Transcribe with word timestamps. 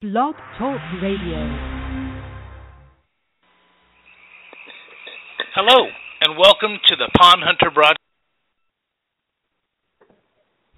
Blog 0.00 0.32
Talk 0.56 0.80
Radio. 1.04 1.44
Hello, 5.52 5.92
and 6.24 6.40
welcome 6.40 6.80
to 6.88 6.96
the 6.96 7.12
Pond 7.20 7.44
Hunter 7.44 7.68
broadcast. 7.68 8.00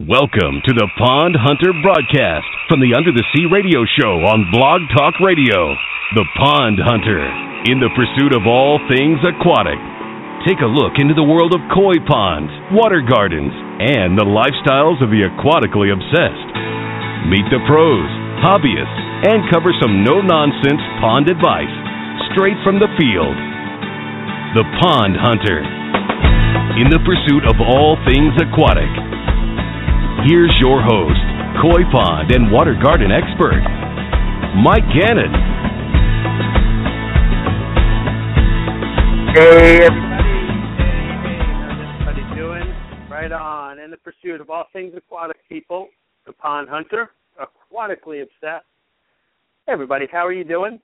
Welcome 0.03 0.59
to 0.67 0.75
the 0.75 0.91
Pond 0.99 1.39
Hunter 1.39 1.71
broadcast 1.71 2.51
from 2.67 2.83
the 2.83 2.99
Under 2.99 3.15
the 3.15 3.23
Sea 3.31 3.47
radio 3.47 3.87
show 3.95 4.27
on 4.27 4.51
Blog 4.51 4.91
Talk 4.91 5.15
Radio. 5.23 5.71
The 6.19 6.27
Pond 6.35 6.83
Hunter, 6.83 7.23
in 7.71 7.79
the 7.79 7.95
pursuit 7.95 8.35
of 8.35 8.51
all 8.51 8.83
things 8.91 9.23
aquatic. 9.23 9.79
Take 10.51 10.59
a 10.59 10.75
look 10.75 10.99
into 10.99 11.15
the 11.15 11.23
world 11.23 11.55
of 11.55 11.63
koi 11.71 12.03
ponds, 12.11 12.51
water 12.75 12.99
gardens, 12.99 13.55
and 13.55 14.19
the 14.19 14.27
lifestyles 14.27 14.99
of 14.99 15.15
the 15.15 15.31
aquatically 15.31 15.95
obsessed. 15.95 16.51
Meet 17.31 17.47
the 17.55 17.63
pros, 17.71 18.22
hobbyists, 18.43 19.31
and 19.31 19.47
cover 19.55 19.71
some 19.79 20.03
no 20.03 20.19
nonsense 20.19 20.83
pond 20.99 21.31
advice 21.31 21.71
straight 22.35 22.59
from 22.67 22.83
the 22.83 22.91
field. 22.99 23.39
The 24.59 24.67
Pond 24.83 25.15
Hunter, 25.15 25.63
in 26.75 26.91
the 26.91 26.99
pursuit 27.07 27.47
of 27.47 27.63
all 27.63 27.97
things 28.05 28.35
aquatic. 28.43 28.91
Here's 30.27 30.53
your 30.59 30.83
host, 30.83 31.23
koi 31.63 31.87
pond 31.95 32.35
and 32.35 32.51
water 32.51 32.75
garden 32.75 33.15
expert, 33.15 33.63
Mike 34.59 34.91
Gannon. 34.91 35.33
Hey 39.33 39.87
everybody, 39.87 40.35
hey, 40.83 41.39
how's 41.63 41.79
everybody 41.79 42.25
doing? 42.35 42.67
Right 43.09 43.33
on. 43.33 43.79
In 43.79 43.91
the 43.91 43.97
pursuit 43.99 44.41
of 44.41 44.51
all 44.51 44.67
things 44.73 44.93
aquatic 44.97 45.39
people, 45.49 45.89
the 46.27 46.33
pond 46.33 46.69
hunter, 46.69 47.11
aquatically 47.73 48.23
obsessed. 48.23 48.67
Hey 49.67 49.73
everybody, 49.73 50.07
how 50.11 50.27
are 50.27 50.33
you 50.33 50.45
doing? 50.45 50.81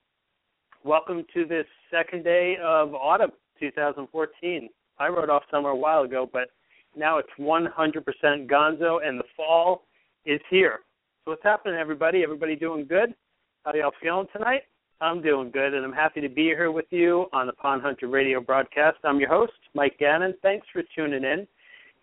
Welcome 0.84 1.24
to 1.34 1.45
this 1.45 1.66
second 1.91 2.24
day 2.24 2.56
of 2.62 2.94
autumn 2.94 3.33
2014. 3.61 4.69
I 4.98 5.09
wrote 5.09 5.28
off 5.28 5.42
summer 5.50 5.70
a 5.70 5.77
while 5.77 6.03
ago, 6.03 6.28
but 6.33 6.50
now 6.97 7.19
it's 7.19 7.28
100% 7.39 7.69
gonzo 8.48 9.06
and 9.06 9.19
the 9.19 9.25
fall 9.36 9.83
is 10.25 10.41
here. 10.50 10.81
So 11.25 11.33
what's 11.33 11.42
happening 11.42 11.78
everybody? 11.78 12.22
Everybody 12.22 12.56
doing 12.56 12.86
good? 12.86 13.14
How 13.64 13.75
y'all 13.75 13.92
feeling 14.00 14.27
tonight? 14.33 14.62
I'm 15.00 15.22
doing 15.22 15.50
good, 15.50 15.75
and 15.75 15.84
I'm 15.84 15.92
happy 15.92 16.20
to 16.20 16.28
be 16.28 16.44
here 16.44 16.72
with 16.72 16.86
you 16.91 17.27
on 17.33 17.47
the 17.47 17.53
Pond 17.53 17.83
Hunter 17.83 18.09
Radio 18.09 18.41
broadcast. 18.41 18.98
I'm 19.05 19.20
your 19.20 19.28
host, 19.28 19.53
Mike 19.75 19.97
Gannon. 19.98 20.34
Thanks 20.42 20.66
for 20.72 20.83
tuning 20.97 21.22
in, 21.22 21.47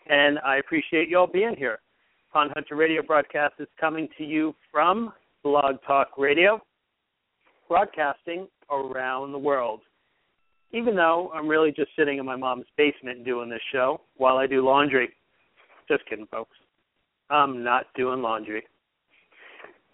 and 0.08 0.39
I 0.39 0.58
appreciate 0.58 1.09
y'all 1.09 1.28
being 1.28 1.56
here. 1.58 1.80
Pond 2.36 2.52
Hunter 2.53 2.75
Radio 2.75 3.02
broadcast 3.02 3.53
is 3.59 3.67
coming 3.80 4.09
to 4.17 4.25
you 4.25 4.53
from 4.69 5.14
Blog 5.41 5.75
Talk 5.88 6.17
Radio, 6.17 6.59
broadcasting 7.69 8.50
around 8.69 9.31
the 9.31 9.38
world. 9.38 9.80
Even 10.73 10.97
though 10.97 11.31
I'm 11.33 11.47
really 11.47 11.72
just 11.72 11.91
sitting 11.97 12.17
in 12.17 12.25
my 12.25 12.36
mom's 12.36 12.66
basement 12.75 13.23
doing 13.23 13.50
this 13.50 13.61
show 13.72 14.02
while 14.17 14.36
I 14.36 14.47
do 14.47 14.66
laundry. 14.66 15.13
Just 15.88 16.06
kidding, 16.09 16.28
folks. 16.28 16.58
I'm 17.30 17.63
not 17.63 17.86
doing 17.95 18.22
laundry. 18.22 18.63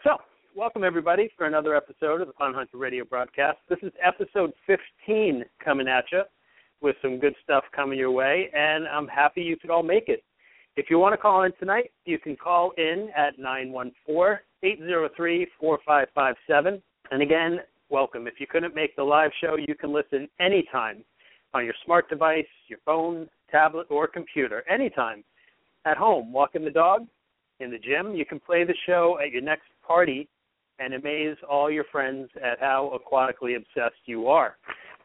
So, 0.04 0.18
welcome 0.56 0.84
everybody 0.84 1.30
for 1.38 1.46
another 1.46 1.76
episode 1.76 2.22
of 2.22 2.28
the 2.28 2.34
Pond 2.34 2.56
Hunter 2.56 2.78
Radio 2.78 3.06
broadcast. 3.06 3.60
This 3.70 3.78
is 3.84 3.92
episode 4.04 4.52
15 4.66 5.46
coming 5.64 5.88
at 5.88 6.06
you 6.12 6.24
with 6.82 6.96
some 7.04 7.20
good 7.20 7.36
stuff 7.44 7.66
coming 7.76 8.00
your 8.00 8.10
way, 8.10 8.50
and 8.56 8.88
I'm 8.88 9.08
happy 9.08 9.44
you 9.44 9.58
could 9.58 9.70
all 9.70 9.84
make 9.84 10.10
it. 10.10 10.24
If 10.78 10.90
you 10.90 11.00
want 11.00 11.14
to 11.14 11.18
call 11.18 11.44
in 11.44 11.52
tonight, 11.60 11.92
you 12.06 12.18
can 12.18 12.36
call 12.36 12.72
in 12.78 13.10
at 13.16 13.38
914 13.38 14.40
803 14.64 15.48
4557. 15.60 16.82
And 17.12 17.22
again, 17.22 17.60
welcome. 17.90 18.26
If 18.26 18.36
you 18.40 18.48
couldn't 18.48 18.74
make 18.74 18.96
the 18.96 19.04
live 19.04 19.32
show, 19.42 19.58
you 19.58 19.76
can 19.76 19.92
listen 19.92 20.30
anytime 20.40 21.04
on 21.54 21.66
your 21.66 21.74
smart 21.84 22.10
device, 22.10 22.46
your 22.68 22.80
phone, 22.86 23.28
tablet, 23.50 23.88
or 23.90 24.08
computer, 24.08 24.64
anytime. 24.70 25.24
At 25.86 25.98
home, 25.98 26.32
walking 26.32 26.64
the 26.64 26.72
dog, 26.72 27.08
in 27.60 27.70
the 27.70 27.78
gym, 27.78 28.16
you 28.16 28.26
can 28.26 28.40
play 28.40 28.64
the 28.64 28.74
show 28.86 29.20
at 29.24 29.32
your 29.32 29.42
next 29.42 29.68
party 29.86 30.28
and 30.80 30.94
amaze 30.94 31.36
all 31.50 31.70
your 31.70 31.84
friends 31.92 32.30
at 32.44 32.60
how 32.60 32.98
aquatically 32.98 33.56
obsessed 33.56 34.02
you 34.06 34.28
are. 34.28 34.58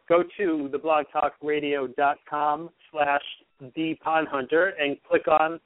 Go 0.08 0.22
to 0.38 0.70
theblogtalkradio.com 0.72 2.70
slash 2.91 3.22
the 3.74 3.94
pond 4.02 4.28
hunter 4.28 4.74
and 4.80 4.96
click 5.08 5.28
on 5.28 5.60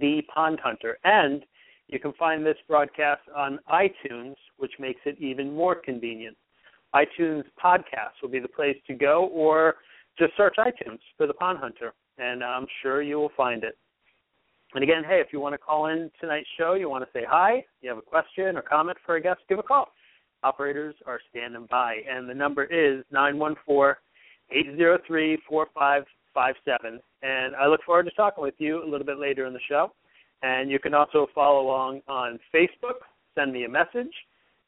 the 0.00 0.22
pond 0.32 0.60
hunter. 0.62 0.98
And 1.04 1.44
you 1.88 1.98
can 1.98 2.12
find 2.12 2.46
this 2.46 2.58
broadcast 2.68 3.22
on 3.34 3.58
iTunes, 3.70 4.36
which 4.56 4.74
makes 4.78 5.00
it 5.04 5.18
even 5.18 5.52
more 5.52 5.74
convenient. 5.74 6.36
iTunes 6.94 7.44
podcast 7.62 8.14
will 8.22 8.30
be 8.30 8.38
the 8.38 8.48
place 8.48 8.76
to 8.86 8.94
go, 8.94 9.28
or 9.32 9.76
just 10.18 10.32
search 10.36 10.56
iTunes 10.58 11.00
for 11.16 11.26
the 11.26 11.34
Pond 11.34 11.58
Hunter, 11.58 11.92
and 12.18 12.42
I'm 12.42 12.66
sure 12.82 13.02
you 13.02 13.16
will 13.16 13.32
find 13.36 13.64
it. 13.64 13.76
And 14.74 14.82
again, 14.82 15.02
hey, 15.06 15.20
if 15.20 15.32
you 15.32 15.40
want 15.40 15.54
to 15.54 15.58
call 15.58 15.86
in 15.86 16.10
tonight's 16.20 16.48
show, 16.58 16.74
you 16.74 16.88
want 16.88 17.04
to 17.04 17.10
say 17.12 17.24
hi, 17.28 17.64
you 17.80 17.88
have 17.88 17.98
a 17.98 18.02
question 18.02 18.56
or 18.56 18.62
comment 18.62 18.98
for 19.04 19.16
a 19.16 19.20
guest, 19.20 19.40
give 19.48 19.58
a 19.58 19.62
call. 19.62 19.88
Operators 20.42 20.94
are 21.06 21.20
standing 21.30 21.66
by, 21.70 21.96
and 22.08 22.28
the 22.28 22.34
number 22.34 22.64
is 22.64 23.04
nine 23.10 23.38
one 23.38 23.54
four 23.64 23.98
eight 24.50 24.66
zero 24.76 24.98
three 25.06 25.38
four 25.48 25.68
five 25.74 26.04
five 26.34 26.54
seven. 26.64 27.00
And 27.22 27.56
I 27.56 27.66
look 27.66 27.82
forward 27.86 28.04
to 28.04 28.10
talking 28.12 28.42
with 28.42 28.54
you 28.58 28.82
a 28.84 28.88
little 28.88 29.06
bit 29.06 29.18
later 29.18 29.46
in 29.46 29.52
the 29.52 29.60
show. 29.68 29.92
And 30.42 30.70
you 30.70 30.78
can 30.78 30.92
also 30.92 31.28
follow 31.34 31.62
along 31.62 32.02
on 32.08 32.38
Facebook, 32.54 33.00
send 33.34 33.52
me 33.52 33.64
a 33.64 33.68
message, 33.68 34.12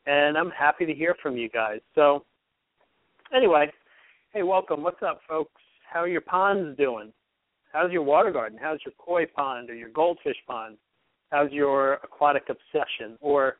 and 0.07 0.39
I'm 0.39 0.51
happy 0.51 0.87
to 0.87 0.95
hear 0.95 1.15
from 1.23 1.37
you 1.37 1.49
guys. 1.49 1.81
So, 1.95 2.25
anyway, 3.35 3.71
hey, 4.33 4.43
welcome. 4.43 4.83
What's 4.83 5.03
up, 5.03 5.21
folks? 5.29 5.61
How 5.93 6.01
are 6.01 6.09
your 6.09 6.21
ponds 6.21 6.77
doing? 6.79 7.13
How's 7.73 7.93
your 7.93 8.03
water 8.03 8.31
garden? 8.31 8.59
How's 8.61 8.79
your 8.85 8.95
koi 8.99 9.27
pond 9.27 9.69
or 9.69 9.75
your 9.75 9.91
goldfish 9.91 10.37
pond? 10.47 10.77
How's 11.31 11.51
your 11.51 11.95
aquatic 12.05 12.45
obsession 12.49 13.19
or 13.21 13.57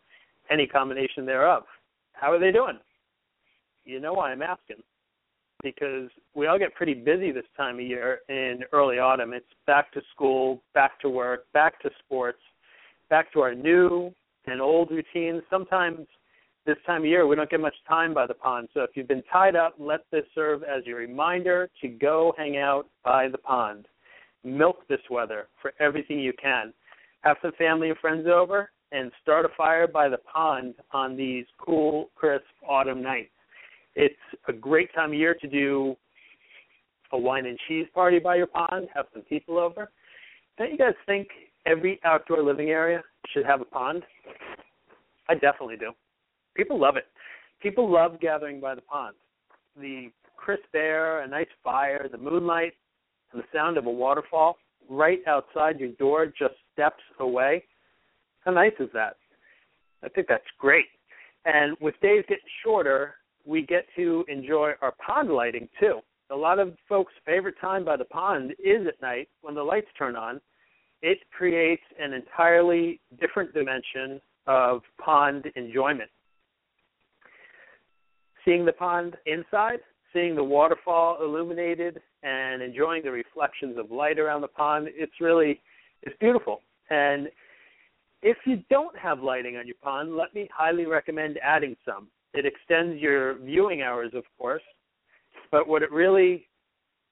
any 0.51 0.67
combination 0.67 1.27
thereof? 1.27 1.65
How 2.13 2.33
are 2.33 2.39
they 2.39 2.53
doing? 2.53 2.79
You 3.85 4.01
know 4.01 4.15
why 4.15 4.31
I'm 4.31 4.43
asking. 4.43 4.83
Because 5.63 6.11
we 6.35 6.47
all 6.47 6.59
get 6.59 6.75
pretty 6.75 6.95
busy 6.95 7.33
this 7.33 7.45
time 7.57 7.77
of 7.77 7.81
year 7.81 8.21
in 8.29 8.61
early 8.73 8.99
autumn. 8.99 9.33
It's 9.33 9.47
back 9.67 9.93
to 9.93 10.03
school, 10.15 10.63
back 10.75 11.01
to 11.01 11.09
work, 11.09 11.47
back 11.53 11.81
to 11.83 11.91
sports, 12.05 12.39
back 13.11 13.33
to 13.33 13.41
our 13.41 13.55
new 13.55 14.13
and 14.47 14.61
old 14.61 14.91
routines. 14.91 15.43
Sometimes 15.51 16.07
this 16.67 16.77
time 16.85 17.03
of 17.03 17.07
year 17.07 17.27
we 17.27 17.37
don't 17.37 17.49
get 17.49 17.61
much 17.61 17.77
time 17.89 18.13
by 18.13 18.27
the 18.27 18.35
pond. 18.35 18.69
So 18.75 18.83
if 18.83 18.91
you've 18.95 19.09
been 19.09 19.23
tied 19.33 19.57
up, 19.57 19.75
let 19.79 20.01
this 20.11 20.25
serve 20.35 20.63
as 20.63 20.85
your 20.85 20.99
reminder 20.99 21.71
to 21.81 21.89
go 21.89 22.35
hang 22.37 22.57
out 22.57 22.89
by 23.05 23.29
the 23.29 23.39
pond. 23.39 23.87
Milk 24.45 24.87
this 24.89 25.01
weather 25.11 25.49
for 25.63 25.73
everything 25.81 26.19
you 26.19 26.33
can. 26.41 26.73
Have 27.23 27.37
some 27.43 27.53
family 27.57 27.89
and 27.89 27.99
friends 27.99 28.27
over 28.27 28.71
and 28.93 29.11
start 29.23 29.45
a 29.45 29.49
fire 29.57 29.87
by 29.87 30.09
the 30.09 30.19
pond 30.19 30.75
on 30.93 31.17
these 31.17 31.45
cool, 31.59 32.11
crisp 32.15 32.45
autumn 32.69 33.03
nights. 33.03 33.31
It's 33.95 34.15
a 34.49 34.53
great 34.53 34.93
time 34.95 35.11
of 35.11 35.19
year 35.19 35.35
to 35.41 35.49
do 35.49 35.97
a 37.13 37.19
wine 37.19 37.47
and 37.47 37.59
cheese 37.67 37.87
party 37.95 38.19
by 38.19 38.37
your 38.37 38.47
pond, 38.47 38.89
have 38.95 39.07
some 39.13 39.23
people 39.23 39.59
over. 39.59 39.91
Don't 40.59 40.71
you 40.71 40.79
guys 40.79 40.95
think 41.07 41.29
every 41.67 42.01
outdoor 42.05 42.43
living 42.43 42.71
area 42.71 43.03
should 43.33 43.47
have 43.47 43.61
a 43.61 43.65
pond? 43.65 44.03
I 45.29 45.35
definitely 45.35 45.77
do. 45.77 45.93
People 46.57 46.81
love 46.81 46.97
it. 46.97 47.07
People 47.63 47.91
love 47.91 48.21
gathering 48.21 48.61
by 48.61 48.75
the 48.75 48.81
pond. 48.81 49.15
The 49.79 50.11
crisp 50.37 50.75
air, 50.75 51.21
a 51.21 51.29
nice 51.29 51.47
fire, 51.63 52.09
the 52.11 52.19
moonlight, 52.19 52.73
and 53.33 53.43
the 53.43 53.47
sound 53.53 53.77
of 53.77 53.87
a 53.87 53.91
waterfall 53.91 54.57
right 54.89 55.21
outside 55.27 55.81
your 55.81 55.91
door, 55.93 56.27
just 56.27 56.55
steps 56.73 57.03
away. 57.19 57.65
How 58.45 58.53
nice 58.53 58.73
is 58.79 58.89
that? 58.95 59.17
I 60.05 60.09
think 60.09 60.29
that's 60.29 60.45
great. 60.59 60.87
And 61.45 61.77
with 61.81 61.95
days 62.01 62.25
getting 62.29 62.45
shorter, 62.65 63.15
we 63.45 63.63
get 63.63 63.87
to 63.97 64.25
enjoy 64.29 64.73
our 64.83 64.95
pond 65.05 65.31
lighting 65.31 65.69
too. 65.81 66.01
A 66.31 66.37
lot 66.37 66.59
of 66.59 66.75
folks' 66.89 67.13
favorite 67.25 67.55
time 67.61 67.85
by 67.85 67.97
the 67.97 68.05
pond 68.05 68.53
is 68.53 68.87
at 68.87 69.01
night 69.01 69.29
when 69.43 69.55
the 69.55 69.63
lights 69.63 69.87
turn 69.99 70.17
on. 70.17 70.41
It 71.03 71.19
creates 71.37 71.83
an 72.01 72.13
entirely 72.13 73.01
different 73.21 73.55
dimension 73.55 74.21
of 74.47 74.83
pond 74.99 75.47
enjoyment. 75.55 76.11
Seeing 78.47 78.65
the 78.65 78.73
pond 78.73 79.17
inside, 79.27 79.81
seeing 80.13 80.35
the 80.35 80.45
waterfall 80.45 81.19
illuminated, 81.21 82.01
and 82.23 82.63
enjoying 82.63 83.03
the 83.03 83.11
reflections 83.11 83.77
of 83.77 83.91
light 83.91 84.19
around 84.19 84.41
the 84.41 84.49
pond, 84.49 84.89
it's 84.93 85.21
really 85.21 85.61
it's 86.03 86.17
beautiful. 86.21 86.61
And 86.89 87.29
if 88.23 88.37
you 88.47 88.63
don't 88.71 88.97
have 88.97 89.21
lighting 89.21 89.57
on 89.57 89.67
your 89.67 89.77
pond, 89.83 90.17
let 90.17 90.35
me 90.35 90.49
highly 90.57 90.87
recommend 90.87 91.39
adding 91.43 91.77
some. 91.85 92.09
It 92.35 92.47
extends 92.47 93.01
your 93.01 93.39
viewing 93.39 93.83
hours, 93.83 94.13
of 94.15 94.25
course, 94.39 94.63
but 95.51 95.67
what 95.69 95.83
it 95.83 95.91
really 95.91 96.47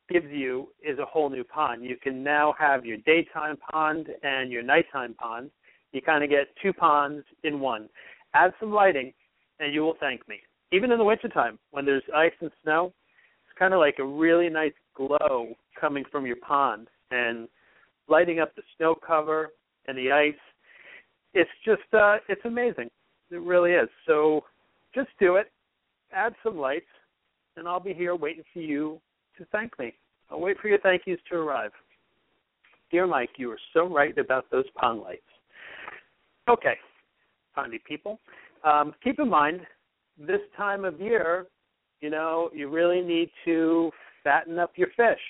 gives 0.09 0.31
you 0.31 0.69
is 0.83 0.99
a 0.99 1.05
whole 1.05 1.31
new 1.31 1.45
pond. 1.45 1.85
You 1.85 1.97
can 1.97 2.23
now 2.23 2.55
have 2.59 2.85
your 2.85 2.99
daytime 2.99 3.57
pond 3.71 4.09
and 4.23 4.53
your 4.53 4.63
nighttime 4.63 5.15
pond. 5.15 5.51
You 5.93 6.03
kind 6.03 6.23
of 6.23 6.31
get 6.31 6.49
two 6.63 6.73
ponds 6.73 7.25
in 7.43 7.61
one. 7.61 7.89
Add 8.35 8.53
some 8.61 8.73
lighting, 8.73 9.13
and 9.61 9.73
you 9.73 9.83
will 9.83 9.97
thank 9.99 10.29
me. 10.29 10.41
Even 10.75 10.91
in 10.91 10.99
the 10.99 11.05
wintertime, 11.05 11.57
when 11.71 11.85
there's 11.85 12.03
ice 12.13 12.33
and 12.41 12.51
snow, 12.65 12.93
it's 13.47 13.57
kind 13.57 13.73
of 13.73 13.79
like 13.79 14.01
a 14.01 14.05
really 14.05 14.49
nice 14.49 14.73
glow 14.97 15.55
coming 15.81 16.03
from 16.11 16.27
your 16.27 16.35
pond 16.37 16.89
and 17.13 17.47
lighting 18.09 18.41
up 18.41 18.53
the 18.57 18.63
snow 18.77 18.97
cover 19.07 19.51
and 19.87 19.97
the 19.97 20.11
ice. 20.11 20.35
It's 21.33 21.51
just, 21.65 21.83
uh, 21.93 22.17
it's 22.29 22.45
amazing. 22.45 22.91
It 23.31 23.41
really 23.41 23.71
is. 23.71 23.89
So 24.05 24.43
just 24.93 25.11
do 25.21 25.37
it. 25.37 25.53
Add 26.13 26.35
some 26.43 26.59
lights, 26.59 26.91
and 27.57 27.69
I'll 27.69 27.79
be 27.79 27.95
here 27.95 28.17
waiting 28.17 28.43
for 28.53 28.59
you 28.59 29.01
to 29.39 29.45
thank 29.53 29.79
me. 29.79 29.95
I'll 30.29 30.41
wait 30.41 30.59
for 30.59 30.67
your 30.67 30.81
thank 30.81 31.03
yous 31.07 31.21
to 31.31 31.37
arrive. 31.37 31.71
Dear 32.91 33.07
Mike, 33.07 33.31
you 33.37 33.49
are 33.53 33.59
so 33.73 33.87
right 33.87 34.17
about 34.19 34.51
those 34.51 34.69
pond 34.75 35.03
lights. 35.03 35.23
Okay, 36.49 36.75
pondy 37.57 37.79
people, 37.87 38.19
um, 38.65 38.93
keep 39.05 39.21
in 39.21 39.29
mind 39.29 39.61
this 40.19 40.41
time 40.57 40.85
of 40.85 41.01
year, 41.01 41.47
you 42.01 42.11
know, 42.11 42.51
you 42.53 42.69
really 42.69 43.01
need 43.01 43.31
to 43.45 43.91
fatten 44.23 44.59
up 44.59 44.73
your 44.77 44.89
fish. 44.97 45.21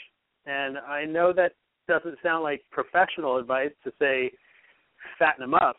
And 0.47 0.79
I 0.79 1.05
know 1.05 1.33
that 1.33 1.53
doesn't 1.89 2.19
sound 2.23 2.43
like 2.43 2.63
professional 2.71 3.39
advice 3.39 3.73
to 3.85 3.93
say 3.99 4.31
fatten 5.19 5.43
them 5.43 5.55
up, 5.55 5.77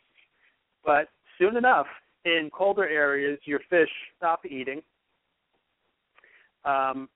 but 0.85 1.09
soon 1.37 1.57
enough, 1.57 1.87
in 2.25 2.49
colder 2.53 2.87
areas, 2.87 3.39
your 3.45 3.59
fish 3.69 3.89
stop 4.17 4.45
eating. 4.45 4.81
Um, 6.63 7.09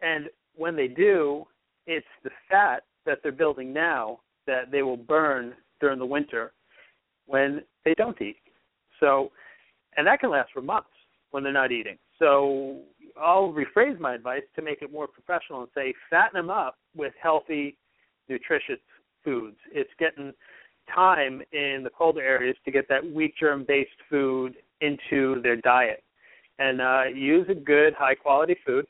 and 0.00 0.28
when 0.54 0.76
they 0.76 0.88
do, 0.88 1.46
it's 1.86 2.06
the 2.22 2.30
fat 2.48 2.84
that 3.06 3.18
they're 3.22 3.32
building 3.32 3.72
now 3.72 4.20
that 4.46 4.70
they 4.70 4.82
will 4.82 4.96
burn 4.96 5.54
during 5.80 5.98
the 5.98 6.06
winter 6.06 6.52
when 7.26 7.62
they 7.84 7.94
don't 7.94 8.20
eat. 8.20 8.36
So, 9.00 9.30
and 9.96 10.06
that 10.06 10.20
can 10.20 10.30
last 10.30 10.50
for 10.52 10.62
months 10.62 10.88
when 11.30 11.42
they're 11.42 11.52
not 11.52 11.72
eating. 11.72 11.98
So, 12.18 12.80
I'll 13.20 13.52
rephrase 13.52 13.98
my 14.00 14.14
advice 14.14 14.42
to 14.56 14.62
make 14.62 14.82
it 14.82 14.92
more 14.92 15.06
professional 15.06 15.60
and 15.60 15.68
say 15.74 15.94
fatten 16.10 16.36
them 16.36 16.50
up 16.50 16.76
with 16.96 17.12
healthy, 17.20 17.76
nutritious 18.28 18.80
foods. 19.24 19.56
It's 19.72 19.90
getting 19.98 20.32
time 20.92 21.42
in 21.52 21.82
the 21.82 21.90
colder 21.90 22.22
areas 22.22 22.56
to 22.64 22.70
get 22.70 22.88
that 22.88 23.04
wheat 23.12 23.34
germ 23.38 23.64
based 23.66 23.90
food 24.10 24.56
into 24.80 25.40
their 25.42 25.56
diet. 25.56 26.02
And 26.58 26.80
uh, 26.80 27.04
use 27.14 27.46
a 27.48 27.54
good, 27.54 27.94
high 27.94 28.14
quality 28.14 28.56
food. 28.66 28.86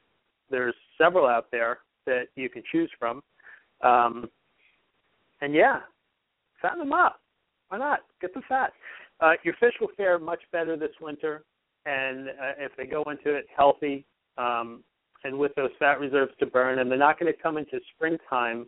There's 0.50 0.74
several 0.98 1.26
out 1.26 1.46
there 1.50 1.78
that 2.06 2.24
you 2.36 2.48
can 2.48 2.62
choose 2.70 2.90
from. 2.98 3.22
Um, 3.82 4.28
and 5.40 5.54
yeah, 5.54 5.80
fatten 6.60 6.78
them 6.78 6.92
up. 6.92 7.20
Why 7.68 7.78
not? 7.78 8.00
Get 8.20 8.34
the 8.34 8.42
fat. 8.48 8.72
Uh, 9.24 9.32
your 9.42 9.54
fish 9.54 9.72
will 9.80 9.88
fare 9.96 10.18
much 10.18 10.42
better 10.52 10.76
this 10.76 10.90
winter, 11.00 11.44
and 11.86 12.28
uh, 12.28 12.52
if 12.58 12.72
they 12.76 12.84
go 12.84 13.02
into 13.04 13.34
it 13.34 13.46
healthy 13.56 14.04
um, 14.36 14.84
and 15.24 15.38
with 15.38 15.54
those 15.54 15.70
fat 15.78 15.98
reserves 15.98 16.32
to 16.38 16.44
burn, 16.44 16.78
and 16.78 16.90
they're 16.90 16.98
not 16.98 17.18
going 17.18 17.32
to 17.32 17.42
come 17.42 17.56
into 17.56 17.80
springtime 17.94 18.66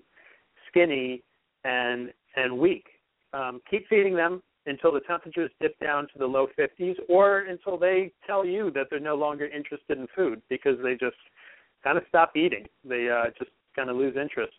skinny 0.69 1.23
and 1.65 2.11
and 2.37 2.57
weak. 2.57 2.87
Um, 3.35 3.61
keep 3.71 3.87
feeding 3.89 4.17
them 4.17 4.43
until 4.65 4.93
the 4.93 5.01
temperatures 5.01 5.51
dip 5.61 5.79
down 5.79 6.05
to 6.13 6.19
the 6.19 6.27
low 6.27 6.47
50s, 6.59 6.95
or 7.07 7.41
until 7.41 7.77
they 7.77 8.11
tell 8.27 8.45
you 8.45 8.71
that 8.71 8.87
they're 8.89 8.99
no 8.99 9.15
longer 9.15 9.47
interested 9.47 9.99
in 9.99 10.07
food 10.17 10.41
because 10.49 10.77
they 10.83 10.93
just 10.93 11.17
kind 11.85 11.99
of 11.99 12.05
stop 12.09 12.35
eating. 12.35 12.67
They 12.83 13.11
uh, 13.11 13.31
just 13.39 13.51
kind 13.75 13.91
of 13.91 13.97
lose 13.97 14.17
interest. 14.17 14.55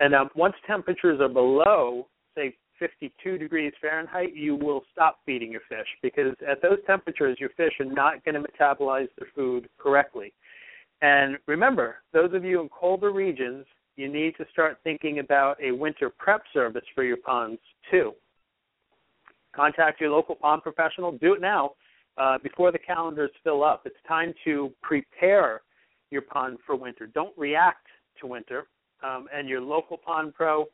And 0.00 0.14
um, 0.14 0.30
once 0.34 0.54
temperatures 0.66 1.20
are 1.20 1.28
below, 1.28 2.08
say 2.34 2.56
52 2.78 3.38
degrees 3.38 3.72
Fahrenheit, 3.80 4.34
you 4.34 4.56
will 4.56 4.82
stop 4.92 5.18
feeding 5.24 5.52
your 5.52 5.62
fish 5.68 5.86
because 6.02 6.34
at 6.48 6.60
those 6.62 6.78
temperatures, 6.86 7.38
your 7.40 7.50
fish 7.50 7.72
are 7.80 7.86
not 7.86 8.24
going 8.24 8.34
to 8.34 8.40
metabolize 8.40 9.08
their 9.18 9.28
food 9.34 9.68
correctly. 9.78 10.32
And 11.02 11.38
remember, 11.46 11.96
those 12.12 12.32
of 12.34 12.44
you 12.44 12.60
in 12.60 12.68
colder 12.68 13.12
regions, 13.12 13.66
you 13.96 14.08
need 14.08 14.36
to 14.36 14.46
start 14.52 14.78
thinking 14.82 15.18
about 15.18 15.56
a 15.62 15.70
winter 15.72 16.10
prep 16.10 16.42
service 16.52 16.84
for 16.94 17.04
your 17.04 17.16
ponds 17.18 17.60
too. 17.90 18.12
Contact 19.54 20.00
your 20.00 20.10
local 20.10 20.34
pond 20.34 20.62
professional. 20.62 21.12
Do 21.12 21.34
it 21.34 21.40
now 21.40 21.72
uh, 22.18 22.38
before 22.42 22.72
the 22.72 22.78
calendars 22.78 23.30
fill 23.42 23.62
up. 23.62 23.82
It's 23.84 23.96
time 24.06 24.34
to 24.44 24.72
prepare 24.82 25.60
your 26.10 26.22
pond 26.22 26.58
for 26.66 26.74
winter. 26.76 27.06
Don't 27.06 27.36
react 27.36 27.86
to 28.20 28.26
winter, 28.26 28.66
um, 29.02 29.26
and 29.32 29.48
your 29.48 29.60
local 29.60 29.96
pond 29.96 30.34
pro 30.34 30.66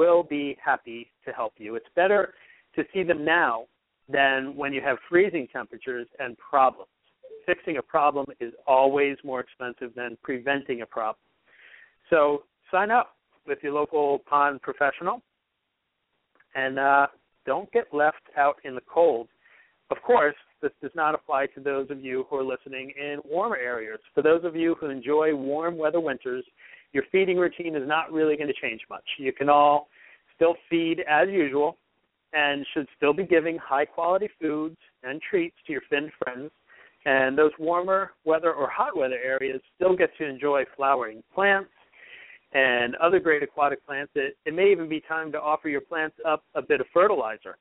will 0.00 0.22
be 0.22 0.56
happy 0.64 1.10
to 1.26 1.30
help 1.30 1.52
you. 1.58 1.74
It's 1.74 1.92
better 1.94 2.32
to 2.74 2.82
see 2.92 3.02
them 3.02 3.22
now 3.22 3.66
than 4.08 4.56
when 4.56 4.72
you 4.72 4.80
have 4.80 4.96
freezing 5.10 5.46
temperatures 5.52 6.08
and 6.18 6.38
problems. 6.38 6.88
Fixing 7.44 7.76
a 7.76 7.82
problem 7.82 8.24
is 8.40 8.54
always 8.66 9.18
more 9.22 9.40
expensive 9.40 9.94
than 9.94 10.16
preventing 10.22 10.80
a 10.80 10.86
problem. 10.86 11.22
So 12.08 12.44
sign 12.70 12.90
up 12.90 13.16
with 13.46 13.58
your 13.62 13.74
local 13.74 14.20
pond 14.20 14.62
professional 14.62 15.20
and 16.54 16.78
uh, 16.78 17.06
don't 17.44 17.70
get 17.70 17.92
left 17.92 18.24
out 18.38 18.56
in 18.64 18.74
the 18.74 18.82
cold. 18.92 19.28
Of 19.90 19.98
course, 20.02 20.36
this 20.62 20.72
does 20.80 20.92
not 20.94 21.14
apply 21.14 21.46
to 21.54 21.60
those 21.60 21.90
of 21.90 22.02
you 22.02 22.24
who 22.30 22.36
are 22.36 22.44
listening 22.44 22.92
in 22.98 23.18
warmer 23.24 23.56
areas. 23.56 24.00
For 24.14 24.22
those 24.22 24.44
of 24.44 24.56
you 24.56 24.76
who 24.80 24.88
enjoy 24.88 25.34
warm 25.34 25.76
weather 25.76 26.00
winters, 26.00 26.44
your 26.92 27.04
feeding 27.12 27.36
routine 27.36 27.74
is 27.76 27.86
not 27.86 28.12
really 28.12 28.36
going 28.36 28.48
to 28.48 28.60
change 28.60 28.80
much. 28.88 29.04
You 29.18 29.32
can 29.32 29.48
all 29.48 29.88
still 30.34 30.54
feed 30.68 31.04
as 31.08 31.28
usual 31.28 31.76
and 32.32 32.66
should 32.72 32.86
still 32.96 33.12
be 33.12 33.24
giving 33.24 33.58
high 33.58 33.84
quality 33.84 34.28
foods 34.40 34.76
and 35.02 35.20
treats 35.20 35.56
to 35.66 35.72
your 35.72 35.82
fin 35.90 36.10
friends. 36.22 36.50
And 37.04 37.36
those 37.36 37.52
warmer 37.58 38.12
weather 38.24 38.52
or 38.52 38.68
hot 38.68 38.96
weather 38.96 39.18
areas 39.22 39.60
still 39.74 39.96
get 39.96 40.10
to 40.18 40.26
enjoy 40.26 40.64
flowering 40.76 41.22
plants 41.34 41.70
and 42.52 42.94
other 42.96 43.20
great 43.20 43.42
aquatic 43.42 43.84
plants. 43.86 44.12
It, 44.14 44.36
it 44.44 44.54
may 44.54 44.70
even 44.70 44.88
be 44.88 45.00
time 45.00 45.32
to 45.32 45.40
offer 45.40 45.68
your 45.68 45.80
plants 45.80 46.16
up 46.26 46.44
a 46.54 46.62
bit 46.62 46.80
of 46.80 46.86
fertilizer 46.92 47.56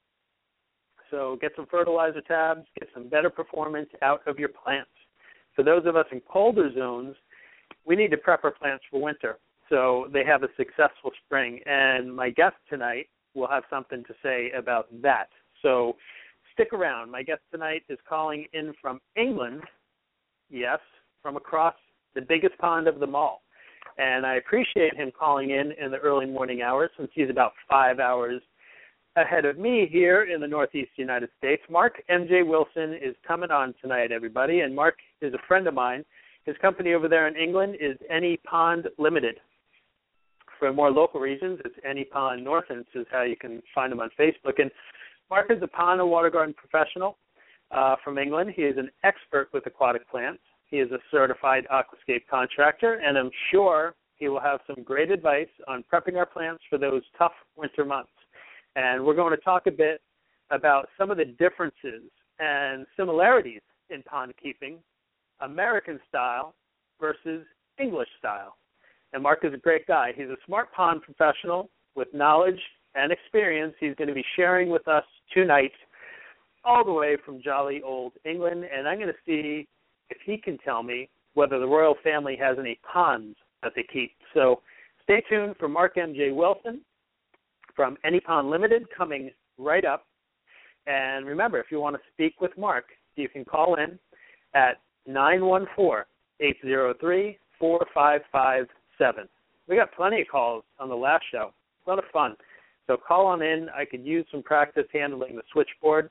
so 1.12 1.38
get 1.42 1.52
some 1.56 1.66
fertilizer 1.70 2.22
tabs, 2.22 2.66
get 2.80 2.90
some 2.94 3.08
better 3.08 3.30
performance 3.30 3.90
out 4.02 4.22
of 4.28 4.40
your 4.40 4.50
plants. 4.50 4.90
For 5.56 5.64
those 5.64 5.86
of 5.86 5.96
us 5.96 6.06
in 6.12 6.22
colder 6.22 6.72
zones, 6.74 7.16
we 7.86 7.96
need 7.96 8.12
to 8.12 8.18
prep 8.18 8.44
our 8.44 8.52
plants 8.52 8.84
for 8.90 9.02
winter 9.02 9.38
so 9.70 10.08
they 10.12 10.26
have 10.26 10.44
a 10.44 10.50
successful 10.58 11.12
spring. 11.26 11.60
And 11.66 12.14
my 12.14 12.30
guest 12.32 12.56
tonight 12.70 13.08
will 13.36 13.48
have 13.48 13.64
something 13.70 14.04
to 14.06 14.14
say 14.24 14.52
about 14.58 14.88
that. 15.02 15.30
So 15.62 15.96
stick 16.54 16.74
around. 16.74 17.12
My 17.12 17.24
guest 17.24 17.42
tonight 17.52 17.84
is 17.88 18.00
calling 18.08 18.46
in 18.54 18.74
from 18.82 19.00
England, 19.16 19.62
yes, 20.50 20.80
from 21.22 21.38
across 21.38 21.76
the 22.16 22.22
biggest 22.22 22.58
pond 22.58 22.88
of 22.88 23.00
them 23.00 23.16
all. 23.16 23.44
And 23.98 24.26
I 24.26 24.36
appreciate 24.36 24.96
him 24.96 25.12
calling 25.18 25.52
in 25.52 25.74
in 25.74 25.92
the 25.92 25.98
early 25.98 26.26
morning 26.26 26.62
hours 26.62 26.90
since 26.98 27.10
he's 27.14 27.30
about 27.30 27.52
five 27.70 28.00
hours 28.00 28.42
ahead 29.16 29.46
of 29.46 29.58
me 29.58 29.88
here 29.92 30.24
in 30.24 30.40
the 30.40 30.48
Northeast 30.48 30.92
United 30.96 31.30
States. 31.38 31.62
Mark 31.70 32.02
MJ 32.10 32.46
Wilson 32.48 32.94
is 32.94 33.16
coming 33.28 33.52
on 33.52 33.74
tonight, 33.82 34.12
everybody, 34.12 34.62
and 34.62 34.74
Mark 34.74 34.98
is 35.22 35.34
a 35.34 35.48
friend 35.48 35.68
of 35.68 35.74
mine. 35.74 36.06
His 36.50 36.58
company 36.58 36.94
over 36.94 37.08
there 37.08 37.28
in 37.28 37.36
England 37.36 37.76
is 37.80 37.96
Any 38.10 38.38
Pond 38.38 38.88
Limited. 38.98 39.36
For 40.58 40.74
more 40.74 40.90
local 40.92 41.20
regions, 41.20 41.60
it's 41.64 41.76
Any 41.88 42.04
Pond 42.04 42.46
Northants 42.46 42.88
is 42.96 43.06
how 43.12 43.22
you 43.22 43.36
can 43.38 43.62
find 43.76 43.94
him 43.94 44.00
on 44.00 44.10
Facebook. 44.20 44.60
And 44.60 44.72
Mark 45.30 45.52
is 45.52 45.62
a 45.62 45.68
pond 45.68 46.02
and 46.02 46.10
water 46.10 46.32
garden 46.32 46.56
professional 46.58 47.18
uh, 47.70 47.98
from 48.04 48.18
England. 48.18 48.54
He 48.56 48.64
is 48.64 48.78
an 48.78 48.90
expert 49.04 49.50
with 49.54 49.68
aquatic 49.68 50.10
plants. 50.10 50.42
He 50.66 50.78
is 50.78 50.92
a 50.92 50.98
certified 51.12 51.68
aquascape 51.72 52.24
contractor, 52.30 52.96
and 52.96 53.16
I'm 53.16 53.32
sure 53.52 53.94
he 54.16 54.28
will 54.28 54.40
have 54.40 54.60
some 54.66 54.84
great 54.84 55.12
advice 55.12 55.48
on 55.68 55.84
prepping 55.92 56.18
our 56.18 56.26
plants 56.26 56.64
for 56.68 56.80
those 56.80 57.04
tough 57.18 57.34
winter 57.56 57.86
months 57.86 58.10
and 58.76 59.04
we're 59.04 59.16
going 59.16 59.36
to 59.36 59.44
talk 59.44 59.68
a 59.68 59.72
bit 59.72 60.02
about 60.52 60.88
some 60.98 61.12
of 61.12 61.18
the 61.18 61.26
differences 61.26 62.04
and 62.40 62.86
similarities 62.98 63.62
in 63.90 64.04
pond 64.04 64.34
keeping, 64.42 64.78
American 65.42 66.00
style 66.08 66.54
versus 67.00 67.46
English 67.80 68.10
style. 68.18 68.58
And 69.14 69.24
Mark 69.24 69.40
is 69.44 69.54
a 69.54 69.58
great 69.58 69.88
guy. 69.88 70.12
He's 70.16 70.28
a 70.28 70.38
smart 70.46 70.72
pond 70.74 71.02
professional 71.02 71.70
with 71.96 72.08
knowledge 72.14 72.60
and 72.96 73.12
experience 73.12 73.74
he's 73.80 73.96
going 73.96 74.08
to 74.08 74.14
be 74.14 74.26
sharing 74.36 74.70
with 74.70 74.88
us 74.88 75.04
tonight, 75.34 75.72
all 76.64 76.84
the 76.84 76.92
way 76.92 77.18
from 77.26 77.42
jolly 77.42 77.82
old 77.84 78.14
England. 78.26 78.66
And 78.76 78.88
I'm 78.88 78.98
going 78.98 79.08
to 79.08 79.14
see 79.26 79.68
if 80.10 80.18
he 80.26 80.38
can 80.38 80.58
tell 80.60 80.84
me 80.84 81.10
whether 81.34 81.60
the 81.60 81.68
royal 81.68 81.96
family 82.04 82.38
has 82.42 82.58
any 82.60 82.80
ponds 82.92 83.38
that 83.64 83.74
they 83.76 83.86
keep. 83.92 84.12
So 84.34 84.62
stay 85.04 85.24
tuned 85.30 85.56
for 85.60 85.70
Mark 85.70 85.98
M.J. 85.98 86.32
Wilson 86.32 86.82
from 87.76 87.98
Any 88.04 88.20
Pond 88.20 88.50
Limited 88.50 88.84
coming 88.96 89.32
right 89.58 89.86
up. 89.86 90.06
And 90.88 91.26
remember, 91.26 91.60
if 91.60 91.68
you 91.72 91.80
want 91.80 91.96
to 91.96 92.02
speak 92.14 92.42
with 92.42 92.58
Mark, 92.58 92.86
you 93.16 93.30
can 93.30 93.46
call 93.46 93.76
in 93.76 94.00
at 94.54 94.80
914 95.08 96.06
803 96.40 97.38
4557. 97.60 99.30
We 99.68 99.76
got 99.76 99.94
plenty 99.94 100.22
of 100.22 100.28
calls 100.28 100.64
on 100.80 100.90
the 100.90 100.96
last 100.96 101.24
show. 101.32 101.52
A 101.86 101.90
lot 101.90 102.00
of 102.00 102.06
fun. 102.12 102.36
So 102.88 102.98
call 102.98 103.28
on 103.28 103.42
in. 103.42 103.68
I 103.76 103.86
could 103.86 104.06
use 104.06 104.26
some 104.32 104.42
practice 104.42 104.86
handling 104.92 105.36
the 105.36 105.44
switchboard. 105.52 106.10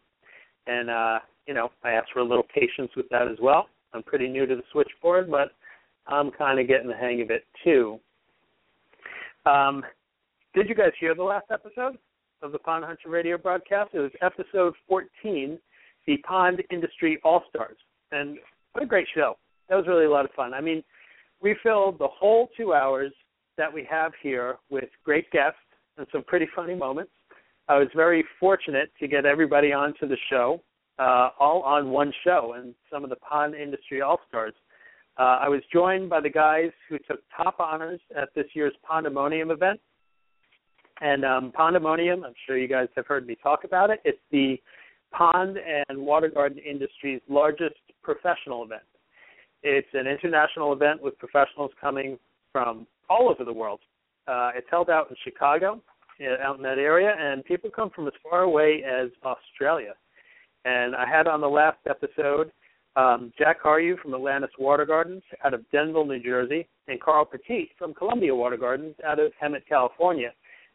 And, 0.67 0.91
uh, 0.91 1.19
you 1.47 1.55
know, 1.55 1.71
I 1.83 1.91
ask 1.91 2.07
for 2.13 2.21
a 2.21 2.25
little 2.25 2.47
patience 2.55 2.91
with 2.97 3.09
that 3.11 3.27
as 3.27 3.39
well. 3.41 3.69
I'm 3.93 4.03
pretty 4.03 4.29
new 4.29 4.47
to 4.47 4.55
the 4.55 4.63
switchboard, 4.71 5.31
but 5.31 5.53
I'm 6.07 6.31
kind 6.31 6.61
of 6.61 6.69
getting 6.69 6.89
the 6.89 6.97
hang 6.97 7.21
of 7.23 7.31
it 7.31 7.45
too. 7.65 7.99
Um, 9.47 9.83
did 10.55 10.69
you 10.69 10.75
guys 10.75 10.93
hear 11.01 11.15
the 11.15 11.23
last 11.23 11.47
episode 11.51 11.97
of 12.43 12.53
the 12.53 12.59
Pond 12.59 12.85
Hunter 12.85 13.09
Radio 13.09 13.39
broadcast? 13.39 13.91
It 13.95 14.01
was 14.01 14.11
episode 14.23 14.75
14, 14.89 15.59
the 16.07 16.17
Pond 16.19 16.63
Industry 16.71 17.19
All 17.25 17.43
Stars, 17.49 17.77
and 18.13 18.39
what 18.73 18.83
a 18.83 18.87
great 18.87 19.09
show! 19.15 19.37
That 19.69 19.77
was 19.77 19.87
really 19.87 20.07
a 20.07 20.11
lot 20.11 20.25
of 20.25 20.31
fun. 20.33 20.55
I 20.55 20.61
mean, 20.61 20.83
we 21.41 21.57
filled 21.63 21.99
the 21.99 22.09
whole 22.09 22.49
two 22.57 22.75
hours 22.75 23.13
that 23.57 23.73
we 23.73 23.87
have 23.91 24.13
here 24.23 24.57
with 24.71 24.89
great 25.05 25.31
guests 25.31 25.59
and 25.97 26.07
some 26.13 26.23
pretty 26.25 26.47
funny 26.55 26.75
moments. 26.75 27.13
I 27.69 27.79
was 27.79 27.89
very 27.95 28.25
fortunate 28.41 28.91
to 28.99 29.09
get 29.09 29.27
everybody 29.27 29.73
onto 29.73 30.09
the 30.09 30.17
show, 30.31 30.63
uh, 30.99 31.31
all 31.39 31.63
on 31.63 31.91
one 31.91 32.13
show, 32.25 32.55
and 32.57 32.75
some 32.91 33.05
of 33.05 33.11
the 33.11 33.17
pond 33.17 33.55
industry 33.55 34.01
all 34.01 34.21
stars. 34.29 34.55
Uh, 35.19 35.39
I 35.43 35.49
was 35.49 35.61
joined 35.73 36.09
by 36.09 36.21
the 36.21 36.31
guys 36.31 36.71
who 36.89 36.99
took 36.99 37.21
top 37.37 37.59
honors 37.59 38.01
at 38.17 38.29
this 38.35 38.47
year's 38.55 38.75
Pondemonium 38.89 39.51
event. 39.51 39.81
And 41.01 41.25
um, 41.25 41.53
Pondemonium, 41.53 42.25
I'm 42.25 42.35
sure 42.47 42.57
you 42.57 42.69
guys 42.69 42.89
have 42.97 43.07
heard 43.07 43.27
me 43.27 43.37
talk 43.43 43.65
about 43.65 43.91
it. 43.91 44.01
It's 44.05 44.19
the 44.31 44.61
pond 45.13 45.59
and 45.89 45.99
water 45.99 46.29
garden 46.29 46.59
industry's 46.59 47.21
largest 47.29 47.77
professional 48.03 48.65
event. 48.65 48.83
It's 49.63 49.89
an 49.93 50.07
international 50.07 50.73
event 50.73 51.03
with 51.03 51.19
professionals 51.19 51.71
coming 51.81 52.19
from 52.53 52.87
all 53.11 53.29
over 53.29 53.45
the 53.45 53.53
world. 53.53 53.81
Uh, 54.27 54.51
it's 54.55 54.67
held 54.71 54.91
out 54.91 55.11
in 55.11 55.17
Chicago, 55.25 55.83
uh, 56.21 56.43
out 56.43 56.57
in 56.57 56.63
that 56.63 56.79
area, 56.79 57.15
and 57.19 57.45
people 57.45 57.71
come 57.71 57.91
from 57.91 58.07
as 58.07 58.13
far 58.23 58.43
away 58.43 58.83
as 58.85 59.09
Australia. 59.25 59.95
And 60.65 60.95
I 60.95 61.07
had 61.09 61.27
on 61.27 61.41
the 61.41 61.49
last 61.49 61.79
episode 61.89 62.53
um, 62.97 63.33
Jack 63.39 63.63
Haryu 63.63 63.99
from 64.01 64.15
Atlantis 64.15 64.51
Water 64.59 64.85
Gardens 64.85 65.23
out 65.45 65.55
of 65.55 65.69
Denville, 65.71 66.05
New 66.05 66.23
Jersey, 66.23 66.69
and 66.89 67.01
Carl 67.01 67.25
Petit 67.25 67.71
from 67.79 67.95
Columbia 67.95 68.35
Water 68.35 68.57
Gardens 68.57 68.97
out 69.07 69.19
of 69.19 69.33
Hemet, 69.43 69.67
California. 69.69 70.33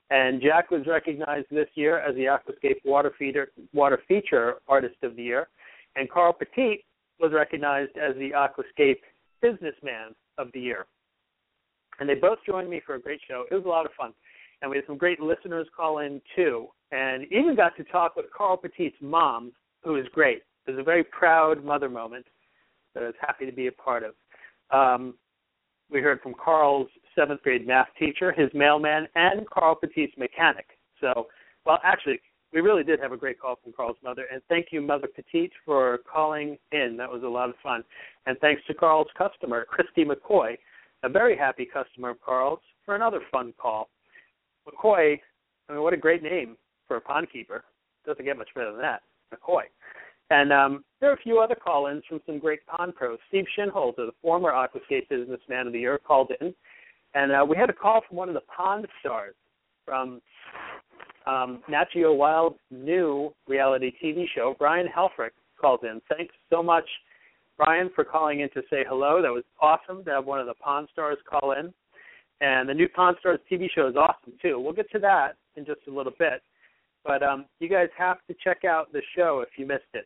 And 0.10 0.42
Jack 0.42 0.70
was 0.70 0.86
recognized 0.86 1.48
this 1.50 1.70
year 1.76 2.00
as 2.00 2.16
the 2.16 2.26
Aquascape 2.26 2.78
Water 2.86 3.14
Feeder 3.18 3.52
Water 3.74 4.00
Feature 4.08 4.56
Artist 4.68 4.96
of 5.04 5.16
the 5.16 5.24
Year, 5.24 5.48
and 5.96 6.10
Carl 6.10 6.34
Petit 6.34 6.86
was 7.20 7.32
recognized 7.34 7.98
as 7.98 8.16
the 8.16 8.32
Aquascape 8.32 9.00
Businessman 9.42 10.14
of 10.38 10.50
the 10.54 10.60
Year. 10.60 10.86
And 12.00 12.10
they 12.10 12.16
both 12.16 12.40
joined 12.46 12.70
me 12.70 12.82
for 12.86 12.96
a 12.96 13.02
great 13.02 13.22
show. 13.28 13.46
It 13.50 13.54
was 13.54 13.66
a 13.66 13.70
lot 13.70 13.86
of 13.86 13.92
fun. 13.94 14.14
And 14.62 14.72
we 14.72 14.78
had 14.78 14.86
some 14.88 14.98
great 14.98 15.20
listeners 15.20 15.68
call 15.76 16.00
in 16.00 16.22
too. 16.36 16.68
And 16.92 17.26
even 17.32 17.56
got 17.56 17.76
to 17.78 17.84
talk 17.86 18.16
with 18.16 18.26
Carl 18.36 18.58
Petit's 18.58 18.96
mom, 19.02 19.52
who 19.84 19.96
is 19.98 20.06
great. 20.14 20.42
It 20.66 20.72
was 20.72 20.80
a 20.80 20.84
very 20.84 21.04
proud 21.04 21.64
mother 21.64 21.90
moment 21.90 22.26
that 22.94 23.04
I 23.04 23.08
was 23.08 23.16
happy 23.20 23.46
to 23.46 23.52
be 23.52 23.68
a 23.68 23.72
part 23.72 24.04
of. 24.04 24.14
Um, 24.72 25.16
we 25.92 26.02
heard 26.02 26.22
from 26.22 26.34
Carl's 26.44 26.88
seventh 27.16 27.42
grade 27.44 27.68
math 27.68 27.88
teacher, 27.98 28.32
his 28.32 28.50
mailman, 28.54 29.08
and 29.16 29.50
Carl 29.50 29.76
Petit's 29.76 30.18
mechanic. 30.18 30.66
So, 31.00 31.28
well, 31.66 31.80
actually, 31.84 32.20
we 32.54 32.62
really 32.62 32.84
did 32.84 33.00
have 33.00 33.12
a 33.12 33.18
great 33.18 33.40
call 33.40 33.58
from 33.62 33.74
Carl's 33.74 33.98
mother. 34.04 34.26
And 34.32 34.42
thank 34.48 34.68
you, 34.72 34.82
Mother 34.82 35.08
Petit, 35.08 35.52
for 35.66 36.00
calling 36.12 36.58
in. 36.72 36.96
That 36.98 37.12
was 37.12 37.24
a 37.24 37.28
lot 37.28 37.50
of 37.50 37.56
fun. 37.64 37.84
And 38.26 38.38
thanks 38.40 38.62
to 38.68 38.74
Carl's 38.74 39.08
customer, 39.18 39.66
Christy 39.66 40.06
McCoy, 40.06 40.58
a 41.04 41.10
very 41.10 41.36
happy 41.36 41.66
customer 41.66 42.12
of 42.12 42.22
Carl's, 42.22 42.60
for 42.86 42.96
another 42.96 43.22
fun 43.32 43.54
call. 43.60 43.90
McCoy, 44.68 45.20
I 45.68 45.74
mean, 45.74 45.82
what 45.82 45.94
a 45.94 45.98
great 45.98 46.22
name 46.22 46.56
for 46.88 46.98
a 46.98 47.02
pond 47.02 47.28
keeper. 47.32 47.64
Doesn't 48.06 48.24
get 48.26 48.38
much 48.38 48.50
better 48.56 48.72
than 48.72 48.82
that. 48.82 49.02
McCoy. 49.34 49.64
And 50.30 50.54
um, 50.54 50.84
there 51.00 51.10
are 51.10 51.16
a 51.16 51.22
few 51.22 51.40
other 51.40 51.56
call-ins 51.56 52.04
from 52.08 52.22
some 52.26 52.40
great 52.40 52.66
pond 52.66 52.96
pros. 52.96 53.20
Steve 53.28 53.46
Shinholzer, 53.58 53.96
the 53.98 54.12
former 54.22 54.52
Aquascape 54.52 55.10
Businessman 55.10 55.68
of 55.68 55.74
the 55.74 55.80
Year, 55.80 55.98
called 55.98 56.32
in, 56.40 56.54
and 57.14 57.32
uh, 57.32 57.46
we 57.48 57.56
had 57.58 57.70
a 57.70 57.74
call 57.74 58.02
from 58.08 58.18
one 58.18 58.28
of 58.28 58.34
the 58.34 58.42
pond 58.42 58.88
stars 59.00 59.36
from 59.86 60.20
um, 61.26 61.64
Nat 61.70 61.86
Geo 61.94 62.14
Wild's 62.14 62.60
new 62.72 63.32
reality 63.48 63.94
TV 64.04 64.26
show. 64.34 64.56
Brian 64.58 64.88
Helfrich 64.88 65.30
called 65.60 65.84
in. 65.84 66.02
Thanks 66.16 66.34
so 66.50 66.64
much, 66.64 66.88
Brian, 67.58 67.90
for 67.96 68.04
calling 68.04 68.42
in 68.42 68.50
to 68.50 68.62
say 68.70 68.84
hello. 68.88 69.22
That 69.22 69.32
was 69.32 69.46
awesome 69.62 70.04
to 70.06 70.12
have 70.12 70.26
one 70.26 70.40
of 70.40 70.48
the 70.48 70.56
pond 70.56 70.90
stars 70.92 71.18
call 71.30 71.54
in. 71.54 71.74
And 72.42 72.68
the 72.68 72.74
new 72.74 72.90
Pond 72.90 73.16
Stars 73.22 73.40
TV 73.50 73.68
show 73.74 73.88
is 73.88 73.96
awesome 73.96 74.34
too. 74.42 74.60
We'll 74.60 74.74
get 74.74 74.92
to 74.92 75.00
that 75.00 75.38
in 75.56 75.66
just 75.66 75.80
a 75.88 75.92
little 75.92 76.12
bit. 76.20 76.42
But 77.06 77.24
um, 77.24 77.46
you 77.60 77.70
guys 77.70 77.88
have 77.98 78.18
to 78.28 78.36
check 78.44 78.66
out 78.66 78.92
the 78.92 79.02
show 79.16 79.46
if 79.48 79.58
you 79.58 79.66
missed 79.66 79.84
it. 79.94 80.06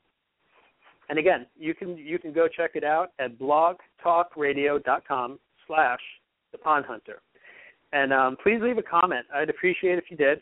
And 1.10 1.18
again, 1.18 1.48
you 1.58 1.74
can 1.74 1.98
you 1.98 2.20
can 2.20 2.34
go 2.34 2.48
check 2.48 2.76
it 2.76 2.84
out 2.84 3.12
at 3.18 3.40
blogtalkradio.com 3.40 5.40
slash 5.66 6.02
the 6.58 6.64
pond 6.64 6.86
hunter. 6.86 7.22
And 7.94 8.12
um, 8.12 8.38
please 8.42 8.60
leave 8.62 8.78
a 8.78 8.84
comment. 8.84 9.26
I'd 9.34 9.50
appreciate 9.50 9.98
if 9.98 10.06
you 10.10 10.18
did. 10.18 10.42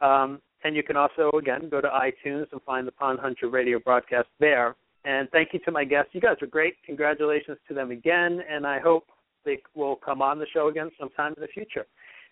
Um, 0.00 0.40
and 0.64 0.74
you 0.76 0.82
can 0.82 0.96
also 0.96 1.30
again 1.38 1.68
go 1.68 1.80
to 1.80 1.88
iTunes 1.88 2.46
and 2.52 2.60
find 2.62 2.86
the 2.86 2.92
Pond 2.92 3.18
Hunter 3.20 3.48
Radio 3.48 3.78
broadcast 3.78 4.28
there. 4.40 4.76
And 5.04 5.28
thank 5.30 5.50
you 5.52 5.60
to 5.60 5.70
my 5.70 5.84
guests. 5.84 6.10
You 6.12 6.20
guys 6.20 6.36
are 6.42 6.46
great. 6.48 6.74
Congratulations 6.84 7.58
to 7.68 7.74
them 7.74 7.90
again. 7.90 8.40
And 8.50 8.66
I 8.66 8.80
hope 8.80 9.04
they 9.44 9.58
will 9.74 9.96
come 9.96 10.20
on 10.20 10.38
the 10.38 10.46
show 10.52 10.68
again 10.68 10.90
sometime 10.98 11.34
in 11.36 11.40
the 11.40 11.48
future. 11.48 11.86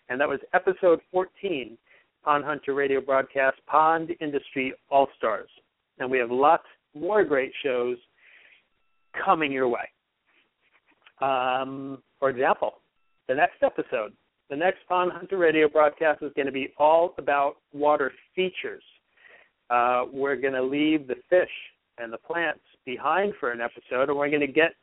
And 0.09 0.19
that 0.19 0.27
was 0.27 0.39
episode 0.53 0.99
14 1.11 1.77
Pond 2.23 2.43
Hunter 2.43 2.73
Radio 2.73 2.99
broadcast, 3.01 3.57
Pond 3.67 4.11
Industry 4.19 4.73
All 4.89 5.07
Stars. 5.17 5.49
And 5.99 6.11
we 6.11 6.17
have 6.17 6.31
lots 6.31 6.65
more 6.93 7.23
great 7.23 7.51
shows 7.63 7.97
coming 9.23 9.51
your 9.51 9.69
way. 9.69 9.87
Um, 11.21 11.99
for 12.19 12.29
example, 12.29 12.73
the 13.27 13.35
next 13.35 13.63
episode, 13.63 14.13
the 14.49 14.55
next 14.55 14.79
Pond 14.87 15.11
Hunter 15.11 15.37
Radio 15.37 15.67
broadcast 15.67 16.21
is 16.21 16.31
going 16.35 16.45
to 16.45 16.51
be 16.51 16.73
all 16.77 17.15
about 17.17 17.55
water 17.73 18.11
features. 18.35 18.83
Uh, 19.69 20.05
we're 20.11 20.35
going 20.35 20.53
to 20.53 20.61
leave 20.61 21.07
the 21.07 21.15
fish 21.29 21.49
and 21.97 22.13
the 22.13 22.17
plants 22.17 22.61
behind 22.85 23.33
for 23.39 23.51
an 23.51 23.61
episode, 23.61 24.09
and 24.09 24.17
we're 24.17 24.29
going 24.29 24.41
to 24.41 24.47
get 24.47 24.75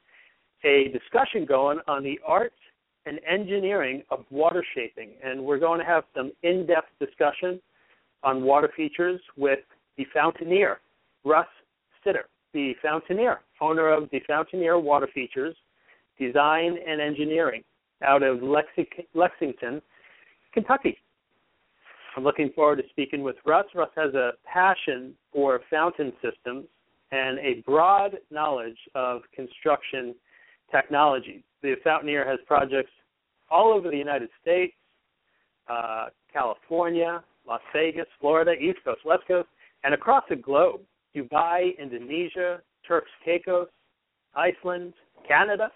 a 0.65 0.89
discussion 0.93 1.45
going 1.47 1.79
on 1.87 2.03
the 2.03 2.19
art 2.27 2.53
and 3.07 3.21
engineering 3.29 4.03
of 4.11 4.25
water 4.31 4.65
shaping. 4.75 5.11
And 5.23 5.45
we're 5.45 5.59
going 5.59 5.79
to 5.79 5.87
have 5.87 6.05
some 6.17 6.33
in 6.43 6.67
depth 6.67 6.89
discussion 6.99 7.61
on 8.25 8.43
water 8.43 8.71
features 8.77 9.21
with 9.37 9.61
the 9.97 10.07
Fountaineer, 10.13 10.81
Russ 11.25 11.47
Sitter, 12.05 12.27
the 12.55 12.73
Fountaineer, 12.83 13.41
owner 13.61 13.89
of 13.89 14.11
the 14.11 14.21
Fountaineer 14.27 14.79
Water 14.79 15.09
Features 15.15 15.55
Design 16.19 16.77
and 16.87 17.01
Engineering 17.01 17.63
out 18.03 18.23
of 18.23 18.43
Lexington, 18.43 19.83
Kentucky. 20.53 20.99
I'm 22.17 22.25
looking 22.25 22.51
forward 22.55 22.77
to 22.77 22.83
speaking 22.91 23.23
with 23.23 23.37
Russ. 23.47 23.67
Russ 23.75 23.91
has 23.97 24.15
a 24.15 24.33
passion 24.45 25.15
for 25.33 25.61
fountain 25.71 26.13
systems 26.23 26.67
and 27.11 27.39
a 27.39 27.63
broad 27.65 28.19
knowledge 28.31 28.77
of 28.95 29.23
construction 29.35 30.15
technology. 30.71 31.45
The 31.63 31.75
Fountaineer 31.85 32.29
has 32.29 32.39
projects 32.47 32.91
all 33.51 33.73
over 33.73 33.91
the 33.91 33.97
United 33.97 34.29
States, 34.41 34.75
uh, 35.69 36.07
California, 36.33 37.23
Las 37.47 37.61
Vegas, 37.73 38.07
Florida, 38.21 38.53
East 38.53 38.79
Coast, 38.85 39.01
West 39.05 39.23
Coast, 39.29 39.49
and 39.85 39.95
across 39.95 40.25
the 40.29 40.37
globe. 40.37 40.81
Dubai, 41.15 41.79
Indonesia, 41.79 42.63
Turks 42.87 43.11
Caicos, 43.25 43.69
Iceland, 44.35 44.95
Canada. 45.29 45.71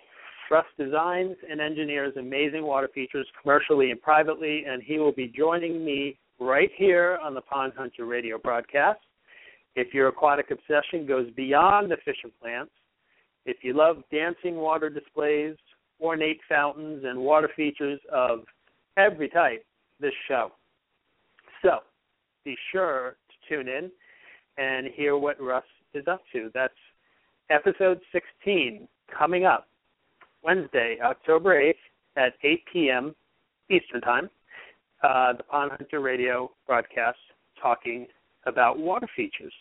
Russ 0.51 0.67
designs 0.79 1.37
and 1.49 1.61
engineers 1.61 2.15
amazing 2.17 2.65
water 2.65 2.89
features 2.95 3.27
commercially 3.41 3.91
and 3.91 4.01
privately, 4.01 4.65
and 4.67 4.83
he 4.83 4.99
will 4.99 5.13
be 5.13 5.29
joining 5.29 5.85
me 5.85 6.19
right 6.39 6.71
here 6.77 7.19
on 7.23 7.35
the 7.35 7.41
Pond 7.41 7.73
Hunter 7.77 8.05
radio 8.05 8.39
broadcast. 8.39 9.01
If 9.75 9.93
your 9.93 10.09
aquatic 10.09 10.51
obsession 10.51 11.07
goes 11.07 11.31
beyond 11.37 11.91
the 11.91 11.97
fish 12.05 12.17
and 12.23 12.33
plants, 12.41 12.73
if 13.45 13.59
you 13.63 13.75
love 13.75 14.03
dancing 14.11 14.57
water 14.57 14.91
displays, 14.91 15.57
ornate 16.01 16.41
fountains, 16.49 17.05
and 17.05 17.19
water 17.19 17.51
features 17.55 18.01
of 18.13 18.41
every 18.97 19.29
type, 19.29 19.65
this 20.01 20.13
show. 20.29 20.53
So 21.63 21.79
be 22.45 22.57
sure 22.73 23.17
to 23.29 23.55
tune 23.55 23.69
in 23.69 23.91
and 24.59 24.89
hear 24.95 25.17
what 25.17 25.41
Russ 25.41 25.65
is 25.95 26.07
up 26.07 26.23
to. 26.33 26.51
That's 26.55 26.75
episode 27.51 28.01
16 28.13 28.89
coming 29.17 29.45
up 29.45 29.69
Wednesday, 30.47 30.97
October 31.03 31.61
8th 31.61 31.75
at 32.17 32.35
8 32.45 32.63
p.m. 32.73 33.17
Eastern 33.69 34.01
Time. 34.01 34.31
Uh, 35.03 35.33
the 35.33 35.43
Pond 35.43 35.73
Hunter 35.77 35.99
Radio 35.99 36.53
broadcast 36.69 37.19
talking 37.61 38.07
about 38.47 38.79
water 38.79 39.09
features. 39.17 39.53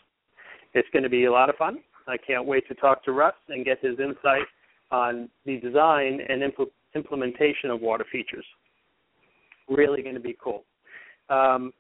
It's 0.76 0.88
going 0.94 1.02
to 1.02 1.10
be 1.10 1.26
a 1.26 1.32
lot 1.32 1.50
of 1.50 1.56
fun. 1.56 1.80
I 2.08 2.18
can't 2.18 2.46
wait 2.46 2.68
to 2.68 2.76
talk 2.76 3.04
to 3.06 3.14
Russ 3.14 3.34
and 3.50 3.66
get 3.66 3.80
his 3.84 4.00
insight 4.00 4.46
on 4.92 5.28
the 5.48 5.58
design 5.58 6.20
and 6.30 6.44
impl- 6.44 6.70
implementation 6.94 7.72
of 7.72 7.82
water 7.82 8.06
features. 8.12 8.46
Really 9.68 10.04
going 10.04 10.14
to 10.14 10.22
be 10.22 10.38
cool. 10.42 10.66
Um, 11.32 11.74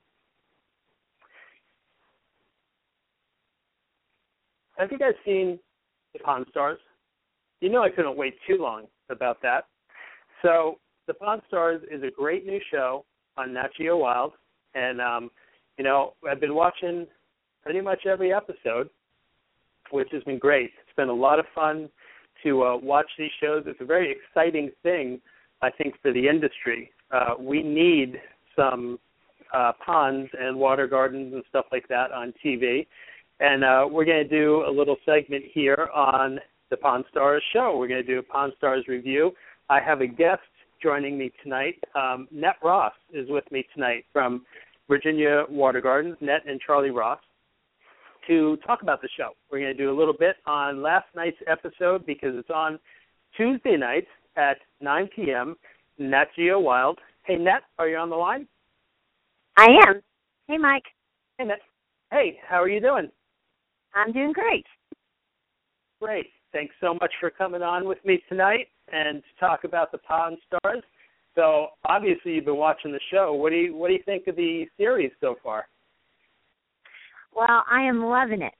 have 4.80 4.92
you 4.92 4.98
guys 4.98 5.14
seen 5.24 5.60
the 6.14 6.20
Pond 6.20 6.48
Stars? 6.50 6.80
You 7.62 7.70
know 7.70 7.84
I 7.84 7.92
couldn't 7.92 8.18
wait 8.18 8.34
too 8.48 8.58
long 8.60 8.88
about 9.10 9.42
that. 9.42 9.66
So 10.42 10.80
the 11.08 11.14
Pond 11.14 11.42
Stars 11.48 11.82
is 11.92 12.04
a 12.04 12.12
great 12.12 12.46
new 12.46 12.60
show 12.72 13.06
on 13.38 13.54
Nat 13.54 13.70
Geo 13.78 13.98
Wild, 13.98 14.34
and 14.74 15.02
um, 15.02 15.32
you 15.78 15.84
know 15.84 16.14
I've 16.30 16.40
been 16.40 16.56
watching 16.56 17.08
pretty 17.64 17.82
much 17.82 18.06
every 18.06 18.34
episode, 18.34 18.90
which 19.92 20.10
has 20.12 20.24
been 20.24 20.40
great. 20.40 20.72
It's 20.82 20.96
been 20.96 21.10
a 21.10 21.14
lot 21.14 21.40
of 21.40 21.46
fun 21.54 21.90
to 22.44 22.64
uh, 22.64 22.78
watch 22.78 23.08
these 23.18 23.32
shows. 23.42 23.64
It's 23.66 23.82
a 23.82 23.86
very 23.86 24.12
exciting 24.12 24.72
thing, 24.84 25.20
I 25.62 25.72
think, 25.72 25.96
for 26.02 26.14
the 26.14 26.28
industry. 26.28 26.92
Uh, 27.12 27.34
we 27.40 27.64
need 27.64 28.20
some 28.56 29.00
uh, 29.54 29.72
ponds 29.84 30.30
and 30.40 30.58
water 30.58 30.88
gardens 30.88 31.34
and 31.34 31.44
stuff 31.50 31.66
like 31.72 31.88
that 31.88 32.12
on 32.12 32.34
TV. 32.44 32.86
And 33.40 33.64
uh, 33.64 33.88
we're 33.90 34.06
going 34.06 34.28
to 34.28 34.30
do 34.30 34.64
a 34.68 34.72
little 34.72 34.96
segment 35.06 35.44
here 35.54 35.90
on 35.94 36.40
the 36.70 36.78
Pond 36.78 37.06
Stars 37.10 37.44
show. 37.54 37.78
We're 37.78 37.88
going 37.88 38.04
to 38.04 38.08
do 38.08 38.20
a 38.20 38.24
Pond 38.24 38.54
Stars 38.58 38.86
review. 38.88 39.32
I 39.70 39.80
have 39.80 40.02
a 40.02 40.08
guest 40.08 40.42
joining 40.82 41.18
me 41.18 41.32
tonight. 41.44 41.76
Um, 41.96 42.28
Net 42.32 42.56
Ross 42.64 42.94
is 43.14 43.28
with 43.30 43.50
me 43.52 43.66
tonight 43.74 44.06
from 44.14 44.46
Virginia 44.88 45.44
Water 45.50 45.82
Gardens, 45.82 46.18
Net 46.22 46.42
and 46.48 46.60
Charlie 46.62 46.92
Ross, 46.92 47.20
to 48.28 48.58
talk 48.66 48.82
about 48.82 49.02
the 49.02 49.10
show. 49.18 49.32
We're 49.52 49.60
going 49.60 49.76
to 49.76 49.84
do 49.84 49.92
a 49.92 49.98
little 49.98 50.14
bit 50.18 50.36
on 50.46 50.82
last 50.82 51.06
night's 51.16 51.38
episode 51.48 52.06
because 52.06 52.36
it's 52.36 52.50
on 52.50 52.80
Tuesday 53.38 53.78
night 53.78 54.08
at 54.36 54.58
9 54.82 55.10
p.m. 55.16 55.56
Nat 55.98 56.26
Geo 56.36 56.60
Wild. 56.60 57.00
Hey, 57.24 57.36
Net, 57.36 57.64
are 57.80 57.88
you 57.88 57.98
on 57.98 58.10
the 58.10 58.16
line? 58.16 58.48
I 59.58 59.68
am. 59.88 60.02
Hey, 60.48 60.58
Mike. 60.58 60.84
Hey, 61.38 61.46
Net. 61.46 61.60
Hey, 62.12 62.38
how 62.48 62.62
are 62.62 62.70
you 62.70 62.80
doing? 62.80 63.10
I'm 63.94 64.12
doing 64.12 64.34
great. 64.34 64.66
Great. 66.02 66.28
Thanks 66.56 66.74
so 66.80 66.94
much 66.94 67.12
for 67.20 67.30
coming 67.30 67.62
on 67.62 67.86
with 67.86 67.98
me 68.06 68.24
tonight 68.30 68.70
and 68.90 69.22
to 69.22 69.40
talk 69.42 69.66
about 69.66 69.92
the 69.92 69.98
Pond 69.98 70.38
Stars. 70.48 70.82
So 71.36 71.68
obviously 71.84 72.36
you've 72.36 72.46
been 72.46 72.56
watching 72.56 72.94
the 72.94 73.00
show. 73.12 73.34
What 73.34 73.50
do 73.50 73.58
you 73.58 73.76
what 73.76 73.90
do 73.90 73.94
you 73.94 74.04
think 74.06 74.26
of 74.28 74.38
the 74.38 74.64
series 74.78 75.12
so 75.20 75.36
far? 75.44 75.68
Well, 77.36 77.66
I 77.70 77.82
am 77.82 78.06
loving 78.06 78.42
it. 78.42 78.54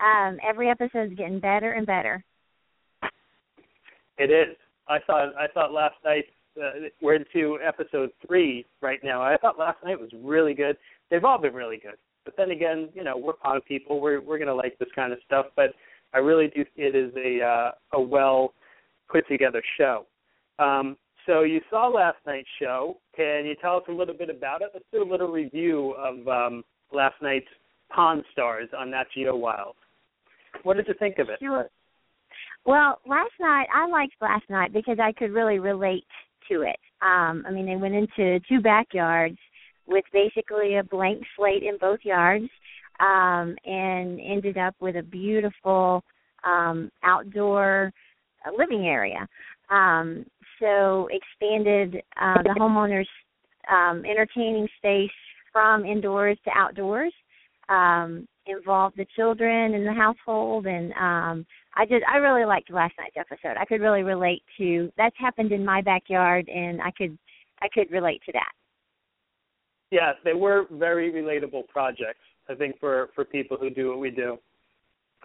Um, 0.00 0.38
every 0.48 0.70
episode 0.70 1.12
is 1.12 1.18
getting 1.18 1.40
better 1.40 1.72
and 1.72 1.86
better. 1.86 2.24
It 4.16 4.30
is. 4.30 4.56
I 4.88 5.00
thought 5.06 5.34
I 5.38 5.46
thought 5.52 5.74
last 5.74 5.96
night 6.06 6.24
uh, 6.56 6.88
we're 7.02 7.16
into 7.16 7.58
episode 7.62 8.12
three 8.26 8.64
right 8.80 9.00
now. 9.04 9.20
I 9.20 9.36
thought 9.36 9.58
last 9.58 9.76
night 9.84 10.00
was 10.00 10.10
really 10.24 10.54
good. 10.54 10.78
They've 11.10 11.22
all 11.22 11.38
been 11.38 11.52
really 11.52 11.76
good. 11.76 11.96
But 12.24 12.34
then 12.38 12.50
again, 12.50 12.88
you 12.94 13.04
know, 13.04 13.18
we're 13.18 13.34
pond 13.34 13.60
people. 13.68 14.00
We're 14.00 14.22
we're 14.22 14.38
gonna 14.38 14.54
like 14.54 14.78
this 14.78 14.88
kind 14.96 15.12
of 15.12 15.18
stuff. 15.26 15.46
But 15.54 15.74
I 16.14 16.18
really 16.18 16.48
do. 16.48 16.64
It 16.76 16.94
is 16.94 17.12
a 17.16 17.44
uh, 17.44 17.70
a 17.96 18.00
well 18.00 18.54
put 19.10 19.26
together 19.28 19.62
show. 19.78 20.06
Um, 20.58 20.96
so 21.26 21.42
you 21.42 21.60
saw 21.70 21.88
last 21.88 22.18
night's 22.26 22.48
show. 22.60 22.98
Can 23.16 23.46
you 23.46 23.54
tell 23.60 23.76
us 23.76 23.84
a 23.88 23.92
little 23.92 24.14
bit 24.14 24.30
about 24.30 24.62
it? 24.62 24.70
Let's 24.74 24.86
do 24.92 25.02
a 25.02 25.10
little 25.10 25.28
review 25.28 25.94
of 25.98 26.26
um, 26.26 26.64
last 26.92 27.14
night's 27.22 27.46
Pond 27.90 28.24
Stars 28.32 28.68
on 28.76 28.90
Nat 28.90 29.04
Geo 29.14 29.36
Wild. 29.36 29.76
What 30.62 30.76
did 30.76 30.88
you 30.88 30.94
think 30.98 31.18
of 31.18 31.28
it? 31.28 31.38
Sure. 31.40 31.68
Well, 32.64 32.98
last 33.06 33.32
night 33.40 33.66
I 33.74 33.88
liked 33.88 34.14
last 34.20 34.44
night 34.48 34.72
because 34.72 34.98
I 35.00 35.12
could 35.12 35.32
really 35.32 35.58
relate 35.58 36.06
to 36.50 36.62
it. 36.62 36.78
Um, 37.00 37.44
I 37.46 37.50
mean, 37.50 37.66
they 37.66 37.76
went 37.76 37.94
into 37.94 38.40
two 38.48 38.60
backyards 38.60 39.38
with 39.86 40.04
basically 40.12 40.76
a 40.76 40.84
blank 40.84 41.22
slate 41.36 41.62
in 41.62 41.76
both 41.80 42.00
yards, 42.04 42.48
um, 43.02 43.56
and 43.64 44.20
ended 44.20 44.56
up 44.56 44.74
with 44.80 44.96
a 44.96 45.02
beautiful 45.02 46.02
um, 46.44 46.90
outdoor 47.02 47.92
uh, 48.46 48.50
living 48.56 48.86
area. 48.86 49.26
Um, 49.70 50.24
so 50.60 51.08
expanded 51.10 52.02
uh, 52.20 52.42
the 52.42 52.54
homeowners' 52.58 53.06
um, 53.70 54.04
entertaining 54.04 54.68
space 54.78 55.10
from 55.52 55.84
indoors 55.84 56.38
to 56.44 56.50
outdoors. 56.54 57.12
Um, 57.68 58.26
involved 58.46 58.96
the 58.96 59.06
children 59.14 59.74
in 59.74 59.84
the 59.84 59.92
household, 59.92 60.66
and 60.66 60.92
um, 60.92 61.46
I 61.76 61.84
did. 61.86 62.02
I 62.12 62.16
really 62.16 62.44
liked 62.44 62.70
last 62.70 62.92
night's 62.98 63.16
episode. 63.16 63.56
I 63.58 63.64
could 63.64 63.80
really 63.80 64.02
relate 64.02 64.42
to 64.58 64.90
that's 64.96 65.14
happened 65.18 65.52
in 65.52 65.64
my 65.64 65.80
backyard, 65.80 66.48
and 66.48 66.82
I 66.82 66.90
could 66.90 67.16
I 67.60 67.68
could 67.72 67.90
relate 67.90 68.20
to 68.26 68.32
that. 68.32 68.52
Yeah, 69.90 70.12
they 70.24 70.32
were 70.32 70.66
very 70.72 71.12
relatable 71.12 71.68
projects. 71.68 72.24
I 72.48 72.54
think 72.54 72.78
for 72.80 73.10
for 73.14 73.24
people 73.24 73.56
who 73.56 73.70
do 73.70 73.90
what 73.90 74.00
we 74.00 74.10
do, 74.10 74.38